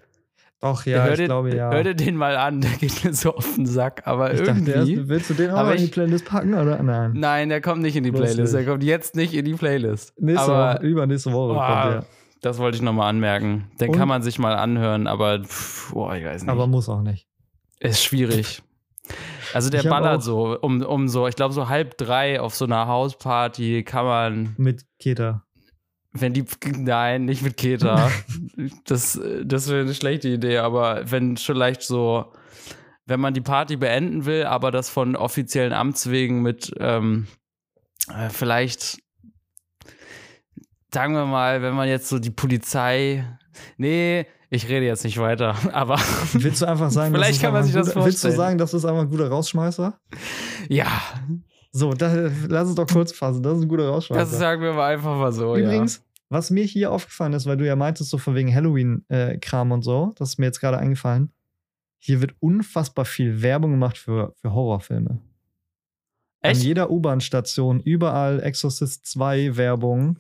Doch, 0.60 0.86
ja, 0.86 1.04
hör 1.04 1.12
ich 1.12 1.18
dir, 1.20 1.26
glaube, 1.28 1.56
ja. 1.56 1.72
Hör 1.72 1.84
dir 1.84 1.96
den 1.96 2.18
mal 2.18 2.36
an, 2.36 2.60
der 2.60 2.72
geht 2.72 3.06
mir 3.06 3.14
so 3.14 3.34
auf 3.34 3.56
den 3.56 3.66
Sack. 3.66 4.02
Aber 4.06 4.34
ich 4.34 4.42
dachte, 4.42 4.72
irgendwie. 4.72 4.96
erst, 4.96 5.08
willst 5.08 5.30
du 5.30 5.34
den 5.36 5.52
auch 5.52 5.64
mal 5.64 5.72
in 5.72 5.78
die 5.78 5.84
ich- 5.86 5.92
Playlist 5.92 6.26
packen, 6.26 6.54
oder? 6.54 6.84
Nein. 6.84 7.14
Nein, 7.16 7.48
der 7.48 7.62
kommt 7.62 7.82
nicht 7.82 7.96
in 7.96 8.04
die 8.04 8.12
Playlist. 8.12 8.54
Der 8.54 8.66
kommt 8.66 8.84
jetzt 8.84 9.16
nicht 9.16 9.34
in 9.34 9.46
die 9.46 9.54
Playlist. 9.54 10.20
Nächste 10.20 10.52
aber 10.52 10.80
Woche, 10.80 10.86
übernächste 10.86 11.32
Woche 11.32 11.54
Boah, 11.54 11.82
kommt 11.84 11.94
der. 11.94 12.17
Das 12.48 12.58
wollte 12.60 12.78
ich 12.78 12.82
nochmal 12.82 13.10
anmerken. 13.10 13.70
Den 13.80 13.90
Und? 13.90 13.98
kann 13.98 14.08
man 14.08 14.22
sich 14.22 14.40
mal 14.40 14.56
anhören, 14.56 15.08
aber 15.08 15.44
pff, 15.44 15.92
boah, 15.92 16.16
ich 16.16 16.24
weiß 16.26 16.44
nicht. 16.44 16.52
Aber 16.52 16.66
muss 16.68 16.88
auch 16.90 17.02
nicht. 17.02 17.28
ist 17.80 18.04
schwierig. 18.04 18.62
Also 19.54 19.70
der 19.70 19.84
ballert 19.84 20.24
so 20.24 20.58
um, 20.60 20.82
um 20.82 21.08
so, 21.08 21.28
ich 21.28 21.36
glaube 21.36 21.54
so 21.54 21.70
halb 21.70 21.98
drei 21.98 22.40
auf 22.42 22.56
so 22.56 22.66
einer 22.66 22.88
Hausparty 22.88 23.84
kann 23.84 24.06
man, 24.06 24.56
Mit 24.58 24.86
Keta. 25.00 25.44
wenn 26.12 26.34
die, 26.34 26.46
nein, 26.78 27.26
nicht 27.26 27.42
mit 27.42 27.58
Keta. 27.58 28.12
das 28.86 29.20
das 29.44 29.70
wäre 29.70 29.82
eine 29.82 29.94
schlechte 29.94 30.30
Idee, 30.30 30.58
aber 30.58 31.10
wenn 31.10 31.38
vielleicht 31.38 31.82
so, 31.82 32.32
wenn 33.06 33.20
man 33.20 33.34
die 33.34 33.42
Party 33.42 33.78
beenden 33.78 34.26
will, 34.26 34.46
aber 34.46 34.72
das 34.72 34.90
von 34.90 35.16
offiziellen 35.16 35.74
Amts 35.74 36.10
wegen 36.10 36.42
mit 36.42 36.74
ähm, 36.80 37.28
äh, 38.14 38.30
vielleicht, 38.30 39.00
sagen 40.94 41.14
wir 41.14 41.26
mal, 41.26 41.62
wenn 41.62 41.74
man 41.76 41.88
jetzt 41.88 42.08
so 42.10 42.20
die 42.20 42.30
Polizei, 42.32 43.26
nee, 43.78 44.26
ich 44.50 44.70
rede 44.70 44.86
jetzt 44.86 45.04
nicht 45.04 45.18
weiter, 45.18 45.56
aber 45.74 45.98
Willst 46.34 46.62
du 46.62 46.66
einfach 46.68 46.90
sagen, 46.90 47.14
Vielleicht 47.16 47.42
kann 47.42 47.54
man 47.54 47.64
sich 47.64 47.76
ein 47.76 47.80
das 47.84 47.94
guter, 47.94 48.06
Willst 48.06 48.24
du 48.24 48.28
vorstellen. 48.30 48.36
sagen, 48.38 48.58
das 48.58 48.74
ist 48.74 48.86
einfach 48.86 49.02
ein 49.02 49.10
guter 49.10 49.30
Rausschmeißer? 49.30 50.00
ja, 50.70 50.88
So, 51.72 51.94
da, 51.94 52.30
lass 52.48 52.70
es 52.70 52.76
doch 52.76 52.88
kurz 52.88 53.12
fassen. 53.12 53.44
Das 53.44 53.58
ist 53.58 53.64
ein 53.64 53.68
guter 53.70 53.88
Rausschmeißer. 53.90 54.22
das 54.22 54.38
sagen 54.40 54.62
wir 54.62 54.74
mal 54.74 54.94
einfach 54.94 55.16
mal 55.18 55.32
so. 55.32 55.56
Übrigens, 55.56 56.04
was 56.30 56.50
mir 56.50 56.64
hier 56.64 56.92
aufgefallen 56.92 57.34
ist, 57.34 57.46
weil 57.46 57.58
du 57.58 57.66
ja 57.66 57.76
meintest, 57.76 58.10
so 58.10 58.18
von 58.18 58.36
wegen 58.36 58.54
Halloween-Kram 58.54 59.72
und 59.72 59.82
so, 59.84 60.14
das 60.18 60.30
ist 60.30 60.38
mir 60.40 60.46
jetzt 60.48 60.60
gerade 60.60 60.78
eingefallen. 60.78 61.32
Hier 62.00 62.22
wird 62.22 62.36
unfassbar 62.40 63.06
viel 63.06 63.42
Werbung 63.42 63.72
gemacht 63.72 63.98
für, 63.98 64.34
für 64.42 64.54
Horrorfilme. 64.54 65.20
ja. 66.44 66.50
Echt? 66.50 66.62
An 66.62 66.66
jeder 66.68 66.90
U-Bahn-Station, 66.92 67.80
überall 67.82 68.42
Exorcist 68.42 69.06
2 69.08 69.58
Werbung. 69.58 70.18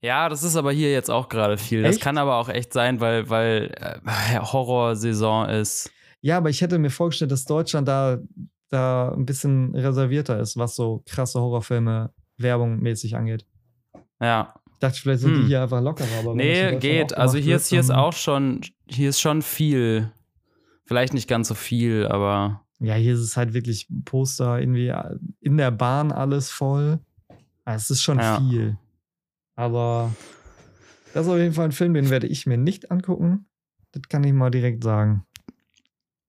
Ja, 0.00 0.28
das 0.28 0.42
ist 0.44 0.56
aber 0.56 0.70
hier 0.72 0.92
jetzt 0.92 1.10
auch 1.10 1.28
gerade 1.28 1.58
viel. 1.58 1.82
Das 1.82 1.96
Echt? 1.96 2.04
kann 2.04 2.18
aber 2.18 2.36
auch 2.36 2.48
echt 2.48 2.72
sein, 2.72 3.00
weil, 3.00 3.28
weil 3.30 3.72
äh, 3.80 4.38
Horrorsaison 4.40 5.48
ist. 5.48 5.90
Ja, 6.20 6.36
aber 6.38 6.50
ich 6.50 6.60
hätte 6.60 6.78
mir 6.78 6.90
vorgestellt, 6.90 7.30
dass 7.32 7.44
Deutschland 7.44 7.88
da, 7.88 8.18
da 8.68 9.12
ein 9.12 9.26
bisschen 9.26 9.74
reservierter 9.74 10.38
ist, 10.40 10.56
was 10.56 10.76
so 10.76 11.02
krasse 11.06 11.40
Horrorfilme 11.40 12.12
werbungmäßig 12.36 13.16
angeht. 13.16 13.44
Ja. 14.20 14.54
Ich 14.72 14.78
dachte, 14.80 15.00
vielleicht 15.00 15.20
sind 15.22 15.34
Hm. 15.34 15.40
die 15.42 15.46
hier 15.48 15.62
einfach 15.62 15.80
lockerer. 15.82 16.06
Aber 16.20 16.28
das 16.28 16.36
Nee, 16.36 16.76
geht. 16.78 17.16
Also 17.16 17.38
hier 17.38 17.56
ist, 17.56 17.68
hier 17.68 17.80
ist 17.80 17.90
auch 17.90 18.12
schon, 18.12 18.60
hier 18.86 19.08
ist 19.10 19.20
schon 19.20 19.42
viel. 19.42 20.12
Vielleicht 20.84 21.12
nicht 21.14 21.28
ganz 21.28 21.48
so 21.48 21.54
viel, 21.54 22.06
aber 22.06 22.62
Ja, 22.78 22.94
hier 22.94 23.14
ist 23.14 23.20
es 23.20 23.36
halt 23.36 23.52
wirklich 23.54 23.88
Poster, 24.04 24.60
irgendwie 24.60 24.92
in 25.40 25.56
der 25.56 25.72
Bahn 25.72 26.12
alles 26.12 26.50
voll. 26.50 27.00
Ah, 27.64 27.74
Es 27.74 27.90
ist 27.90 28.02
schon 28.02 28.18
Ja. 28.20 28.38
viel. 28.38 28.78
Aber 29.58 30.12
das 31.14 31.26
ist 31.26 31.32
auf 31.32 31.38
jeden 31.38 31.52
Fall 31.52 31.64
ein 31.64 31.72
Film, 31.72 31.92
den 31.94 32.10
werde 32.10 32.28
ich 32.28 32.46
mir 32.46 32.56
nicht 32.56 32.92
angucken. 32.92 33.46
Das 33.90 34.02
kann 34.08 34.22
ich 34.22 34.32
mal 34.32 34.50
direkt 34.50 34.84
sagen. 34.84 35.24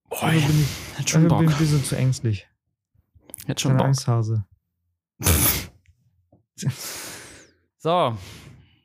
Boah, 0.09 0.21
Dafür 0.21 0.41
bin 0.47 0.61
ich, 0.61 0.97
hätte 0.97 1.09
schon 1.09 1.21
bin 1.21 1.31
ich 1.31 1.37
Bock. 1.45 1.53
ein 1.53 1.57
bisschen 1.59 1.83
zu 1.83 1.95
ängstlich. 1.95 2.47
Hätte 3.45 3.61
schon 3.61 3.77
Bock. 3.77 3.85
Angsthase. 3.85 4.45
So, 7.77 8.17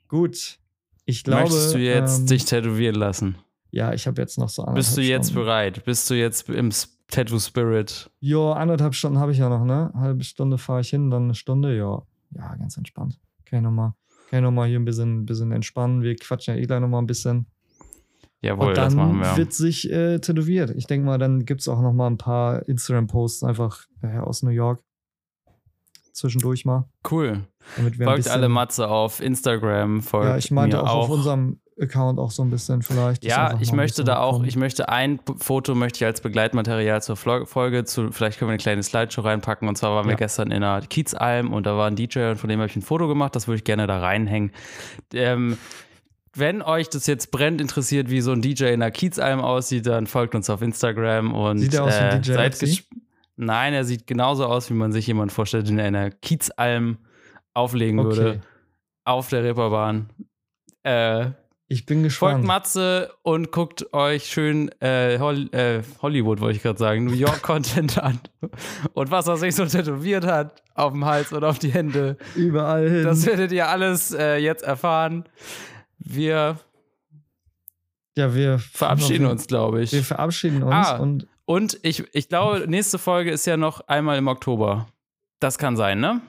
Gut. 0.09 0.59
Ich 1.07 1.25
glaube. 1.25 1.43
möchtest 1.43 1.75
du 1.75 1.79
jetzt 1.79 2.21
ähm, 2.21 2.27
dich 2.27 2.45
tätowieren 2.45 2.95
lassen? 2.95 3.37
Ja, 3.73 3.93
ich 3.93 4.07
habe 4.07 4.23
jetzt 4.23 4.39
noch 4.39 4.49
so 4.49 4.63
anderthalb 4.63 4.77
Bist 4.85 4.97
du 4.97 5.01
jetzt 5.03 5.31
Stunden. 5.31 5.45
bereit? 5.47 5.85
Bist 5.85 6.09
du 6.09 6.15
jetzt 6.15 6.49
im 6.49 6.69
S- 6.69 6.97
Tattoo-Spirit? 7.09 8.11
Jo, 8.21 8.53
anderthalb 8.53 8.95
Stunden 8.95 9.19
habe 9.19 9.33
ich 9.33 9.39
ja 9.39 9.49
noch, 9.49 9.65
ne? 9.65 9.91
Halbe 9.95 10.23
Stunde 10.23 10.59
fahre 10.59 10.81
ich 10.83 10.91
hin, 10.91 11.11
dann 11.11 11.25
eine 11.25 11.35
Stunde, 11.35 11.77
ja. 11.77 12.03
Ja, 12.31 12.55
ganz 12.57 12.77
entspannt. 12.77 13.19
Ich 13.45 13.53
nochmal 13.53 13.95
kann 14.31 14.39
ich 14.39 14.43
noch 14.43 14.51
mal 14.53 14.69
hier 14.69 14.79
ein 14.79 14.85
bisschen, 14.85 15.27
bisschen 15.27 15.53
entspannen. 15.53 16.03
Wir 16.03 16.17
quatschen 16.17 16.55
ja 16.57 16.61
eh 16.61 16.67
gleich 16.67 16.81
nochmal 16.81 17.03
ein 17.03 17.07
bisschen. 17.07 17.47
Jawohl, 18.41 18.69
Und 18.69 18.77
dann 18.77 19.21
wir. 19.21 19.37
wird 19.39 19.53
sich 19.55 19.91
äh, 19.91 20.19
tätowiert. 20.19 20.71
Ich 20.77 20.87
denke 20.87 21.07
mal, 21.07 21.17
dann 21.19 21.45
gibt 21.47 21.63
es 21.63 21.69
auch 21.69 21.81
nochmal 21.81 22.11
ein 22.11 22.19
paar 22.19 22.69
Instagram-Posts 22.69 23.43
einfach 23.45 23.87
äh, 24.03 24.19
aus 24.19 24.43
New 24.43 24.51
York. 24.51 24.83
Zwischendurch 26.13 26.65
mal. 26.65 26.89
Cool. 27.11 27.41
Damit 27.77 27.99
wir 27.99 28.07
ein 28.07 28.13
Folgt 28.13 28.29
alle 28.29 28.49
Matze 28.49 28.89
auf 28.89 29.21
Instagram, 29.21 30.03
folgt 30.03 30.27
Ja, 30.29 30.37
ich 30.37 30.51
meinte 30.51 30.77
mir 30.77 30.83
auch, 30.83 30.89
auch. 30.91 31.05
auf 31.05 31.11
unserem 31.11 31.61
Account 31.81 32.19
auch 32.19 32.31
so 32.31 32.43
ein 32.43 32.51
bisschen 32.51 32.83
vielleicht. 32.83 33.25
ja, 33.25 33.59
ich 33.61 33.73
möchte 33.73 34.05
da 34.05 34.19
auch, 34.21 34.45
ich 34.45 34.57
möchte 34.57 34.89
ein 34.89 35.19
Foto 35.39 35.75
möchte 35.75 35.97
ich 35.99 36.05
als 36.07 36.21
Begleitmaterial 36.21 37.03
zur 37.03 37.17
Folge 37.17 37.85
zu, 37.85 38.13
vielleicht 38.13 38.39
können 38.39 38.49
wir 38.49 38.53
eine 38.53 38.59
kleine 38.63 38.83
Slideshow 38.83 39.23
reinpacken. 39.23 39.67
Und 39.69 39.77
zwar 39.77 39.95
waren 39.97 40.05
wir 40.07 40.13
Ja. 40.13 40.17
gestern 40.17 40.51
in 40.51 40.63
einer 40.63 40.81
Kiezalm 40.87 41.53
und 41.53 41.67
da 41.67 41.77
war 41.77 41.87
ein 41.89 41.97
DJ 41.97 42.31
und 42.31 42.37
von 42.37 42.49
dem 42.49 42.61
habe 42.61 42.69
ich 42.71 42.77
ein 42.77 42.83
Foto 42.83 43.09
gemacht, 43.09 43.35
das 43.35 43.49
würde 43.49 43.57
ich 43.59 43.65
gerne 43.65 43.87
da 43.87 43.99
reinhängen. 43.99 44.53
Ähm, 45.13 45.59
wenn 46.37 46.63
euch 46.63 46.89
das 46.91 47.07
jetzt 47.07 47.31
brennt 47.31 47.61
interessiert, 47.61 48.11
wie 48.11 48.21
so 48.21 48.33
ein 48.33 48.43
DJ 48.43 48.65
in 48.67 48.75
einer 48.83 48.91
Kiezalm 48.91 49.41
aussieht, 49.41 49.87
dann 49.87 50.07
folgt 50.07 50.35
uns 50.35 50.51
auf 50.51 50.63
Instagram 50.63 51.33
und 51.35 51.59
Sieht 51.59 51.75
er 51.75 51.85
aus 51.85 51.95
wie 51.99 52.05
äh, 52.05 52.21
DJ 52.21 52.33
seid 52.35 52.53
Ötzi? 52.55 52.65
gesp- 52.67 52.85
Nein, 53.37 53.75
er 53.75 53.85
sieht 53.85 54.07
genauso 54.07 54.47
aus, 54.47 54.71
wie 54.71 54.75
man 54.75 54.93
sich 54.93 55.07
jemand 55.09 55.33
vorstellt, 55.33 55.69
in 55.69 55.81
einer 55.81 56.11
Kiezalm 56.13 56.99
auflegen 57.53 58.03
würde 58.05 58.29
Okay. 58.31 58.41
auf 59.05 59.29
der 59.29 59.43
Reeperbahn. 59.45 60.09
Äh, 60.85 61.31
Ich 61.67 61.87
bin 61.87 61.99
Folgt 61.99 62.05
gespannt. 62.05 62.45
Matze 62.45 63.13
und 63.23 63.51
guckt 63.51 63.93
euch 63.95 64.27
schön 64.27 64.69
äh, 64.81 65.19
Hol 65.19 65.49
äh, 65.55 65.83
Hollywood, 66.03 66.41
wollte 66.41 66.57
ich 66.57 66.63
gerade 66.63 66.79
sagen, 66.79 67.05
New 67.05 67.15
York 67.15 67.43
Content 67.43 67.99
an. 67.99 68.21
Und 68.93 69.11
was 69.11 69.27
er 69.29 69.37
sich 69.39 69.55
so 69.55 69.65
tätowiert 69.65 70.27
hat 70.27 70.63
auf 70.75 70.93
dem 70.93 71.05
Hals 71.07 71.33
und 71.33 71.43
auf 71.43 71.59
die 71.59 71.73
Hände. 71.73 72.19
Überall 72.35 72.89
hin. 72.91 73.05
Das 73.05 73.25
werdet 73.27 73.51
ihr 73.53 73.69
alles 73.69 74.13
äh, 74.13 74.37
jetzt 74.37 74.63
erfahren. 74.63 75.25
Wir 75.99 76.59
ja, 78.17 78.35
wir 78.35 78.59
verabschieden 78.59 79.27
uns, 79.27 79.47
glaube 79.47 79.83
ich. 79.83 79.93
Wir 79.93 80.05
verabschieden 80.05 80.63
uns 80.63 80.75
Ah. 80.75 80.97
und 80.99 81.27
Und 81.47 81.79
ich, 81.83 82.05
ich 82.15 82.29
glaube, 82.29 82.65
nächste 82.69 82.99
Folge 82.99 83.31
ist 83.31 83.47
ja 83.47 83.57
noch 83.57 83.81
einmal 83.89 84.19
im 84.19 84.29
Oktober. 84.29 84.87
Das 85.41 85.59
kann 85.59 85.77
sein, 85.77 85.99
ne? 85.99 86.21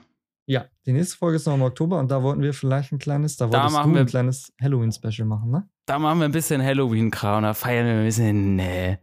Ja, 0.46 0.66
die 0.86 0.92
nächste 0.92 1.16
Folge 1.16 1.36
ist 1.36 1.46
noch 1.46 1.54
im 1.54 1.62
Oktober 1.62 1.98
und 1.98 2.10
da 2.10 2.22
wollten 2.22 2.40
wir 2.42 2.54
vielleicht 2.54 2.92
ein 2.92 2.98
kleines, 2.98 3.36
da 3.36 3.46
Da 3.46 3.58
wolltest 3.64 3.78
du 3.84 3.92
wir- 3.94 4.00
ein 4.00 4.06
kleines 4.06 4.52
Halloween-Special 4.60 5.26
machen, 5.26 5.50
ne? 5.50 5.68
Da 5.86 5.98
machen 5.98 6.18
wir 6.20 6.24
ein 6.26 6.32
bisschen 6.32 6.62
Halloween-Kram, 6.62 7.42
da 7.42 7.54
feiern 7.54 7.86
wir 7.86 7.94
ein 7.94 8.04
bisschen 8.04 8.58
äh, 8.58 8.98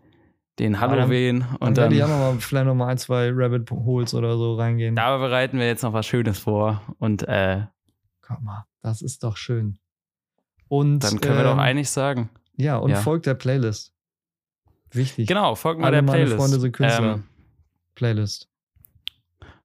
den 0.60 0.74
dann- 0.74 0.82
Halloween. 0.82 1.40
Dann 1.42 1.56
und 1.70 1.78
dann, 1.78 1.92
ich 1.92 2.04
auch 2.04 2.08
noch 2.08 2.18
mal, 2.18 2.36
vielleicht 2.40 2.66
noch 2.66 2.76
mal 2.76 2.88
ein, 2.88 2.98
zwei 2.98 3.30
Rabbit 3.34 3.70
Holes 3.72 4.14
oder 4.14 4.38
so 4.38 4.56
reingehen. 4.56 4.96
da 4.96 5.18
bereiten 5.18 5.58
wir 5.60 5.66
jetzt 5.68 5.84
noch 5.84 5.94
was 5.94 6.06
Schönes 6.06 6.40
vor. 6.40 6.82
Und 7.00 7.28
äh, 7.28 7.64
Guck 8.22 8.42
mal, 8.42 8.66
das 8.82 9.02
ist 9.02 9.24
doch 9.24 9.36
schön. 9.38 9.78
Und 10.70 11.00
dann 11.00 11.20
können 11.20 11.38
wir 11.38 11.44
doch 11.44 11.54
ähm, 11.54 11.60
eigentlich 11.60 11.90
sagen. 11.90 12.30
Ja, 12.56 12.78
und 12.78 12.92
ja. 12.92 12.98
folgt 12.98 13.26
der 13.26 13.34
Playlist. 13.34 13.94
Wichtig. 14.92 15.28
Genau, 15.28 15.56
folgt 15.56 15.80
mal 15.82 15.88
Alle 15.88 15.98
der 15.98 16.04
meine 16.04 16.18
Playlist. 16.26 16.38
Freunde 16.38 16.60
sind 16.60 16.72
Künstler. 16.72 17.14
Ähm, 17.16 17.24
Playlist. 17.96 18.50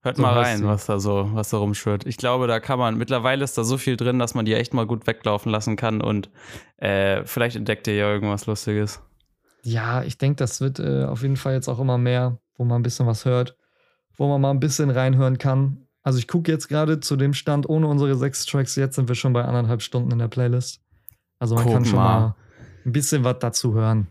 Hört 0.02 0.16
So 0.16 0.22
mal 0.22 0.34
rein, 0.38 0.64
was 0.64 0.86
da 0.86 0.98
so, 1.00 1.28
was 1.32 1.50
da 1.50 1.56
rumschwirrt. 1.58 2.06
Ich 2.06 2.16
glaube, 2.16 2.46
da 2.46 2.60
kann 2.60 2.78
man, 2.78 2.96
mittlerweile 2.96 3.44
ist 3.44 3.56
da 3.58 3.64
so 3.64 3.78
viel 3.78 3.96
drin, 3.96 4.18
dass 4.18 4.34
man 4.34 4.44
die 4.44 4.54
echt 4.54 4.74
mal 4.74 4.86
gut 4.86 5.06
weglaufen 5.06 5.50
lassen 5.52 5.76
kann 5.76 6.00
und 6.00 6.30
äh, 6.76 7.24
vielleicht 7.24 7.56
entdeckt 7.56 7.86
ihr 7.86 7.94
ja 7.94 8.10
irgendwas 8.10 8.46
Lustiges. 8.46 9.00
Ja, 9.62 10.02
ich 10.02 10.18
denke, 10.18 10.36
das 10.36 10.60
wird 10.60 10.78
äh, 10.78 11.04
auf 11.04 11.22
jeden 11.22 11.36
Fall 11.36 11.54
jetzt 11.54 11.68
auch 11.68 11.80
immer 11.80 11.98
mehr, 11.98 12.38
wo 12.56 12.64
man 12.64 12.80
ein 12.80 12.82
bisschen 12.84 13.06
was 13.06 13.24
hört, 13.24 13.56
wo 14.16 14.28
man 14.28 14.40
mal 14.40 14.50
ein 14.50 14.60
bisschen 14.60 14.90
reinhören 14.90 15.38
kann. 15.38 15.86
Also 16.02 16.18
ich 16.18 16.28
gucke 16.28 16.50
jetzt 16.50 16.68
gerade 16.68 17.00
zu 17.00 17.16
dem 17.16 17.34
Stand 17.34 17.68
ohne 17.68 17.86
unsere 17.88 18.14
sechs 18.14 18.46
Tracks, 18.46 18.76
jetzt 18.76 18.94
sind 18.96 19.08
wir 19.08 19.14
schon 19.16 19.32
bei 19.32 19.44
anderthalb 19.44 19.82
Stunden 19.82 20.10
in 20.12 20.18
der 20.20 20.28
Playlist. 20.28 20.80
Also 21.40 21.54
man 21.56 21.64
Guck 21.64 21.72
kann 21.74 21.84
schon 21.84 21.96
mal. 21.96 22.20
mal 22.20 22.34
ein 22.86 22.92
bisschen 22.92 23.24
was 23.24 23.38
dazu 23.40 23.74
hören. 23.74 24.06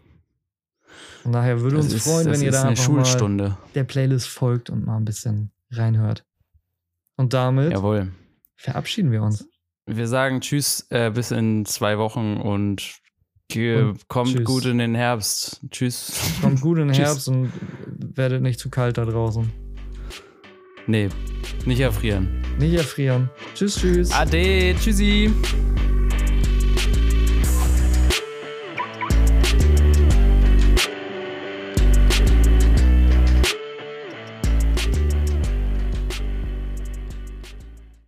Von 1.23 1.31
daher 1.31 1.61
würde 1.61 1.77
Das 1.77 1.85
uns 1.85 1.93
ist, 1.95 2.03
freuen, 2.03 2.31
wenn 2.31 2.41
ihr 2.41 2.51
da 2.51 2.61
eine 2.61 2.69
einfach 2.71 2.87
mal 2.89 3.03
Schulstunde. 3.05 3.57
der 3.73 3.83
Playlist 3.85 4.27
folgt 4.27 4.69
und 4.69 4.85
mal 4.85 4.97
ein 4.97 5.05
bisschen 5.05 5.51
reinhört. 5.71 6.25
Und 7.17 7.33
damit 7.33 7.71
Jawohl. 7.71 8.11
verabschieden 8.55 9.11
wir 9.11 9.23
uns. 9.23 9.47
Wir 9.85 10.07
sagen 10.07 10.41
Tschüss 10.41 10.85
äh, 10.89 11.11
bis 11.11 11.31
in 11.31 11.65
zwei 11.65 11.97
Wochen 11.97 12.37
und, 12.37 12.99
Und 13.55 14.07
kommt 14.07 14.31
tschüss. 14.33 14.43
gut 14.45 14.65
in 14.65 14.77
den 14.77 14.95
Herbst. 14.95 15.61
Tschüss. 15.69 16.11
Kommt 16.41 16.61
gut 16.61 16.77
in 16.77 16.89
den. 16.89 16.95
Herbst 16.97 17.27
und 17.29 17.51
werdet 18.15 18.41
nicht 18.41 18.59
zu 18.59 18.69
kalt 18.69 18.97
da 18.97 19.05
draußen. 19.05 19.51
Nee, 20.87 21.09
nicht 21.65 21.79
erfrieren. 21.81 22.41
Nicht 22.59 22.73
erfrieren. 22.75 23.29
Tschüss, 23.55 23.75
tschüss. 23.75 24.11
Ade, 24.11 24.75
tschüssi. 24.79 25.31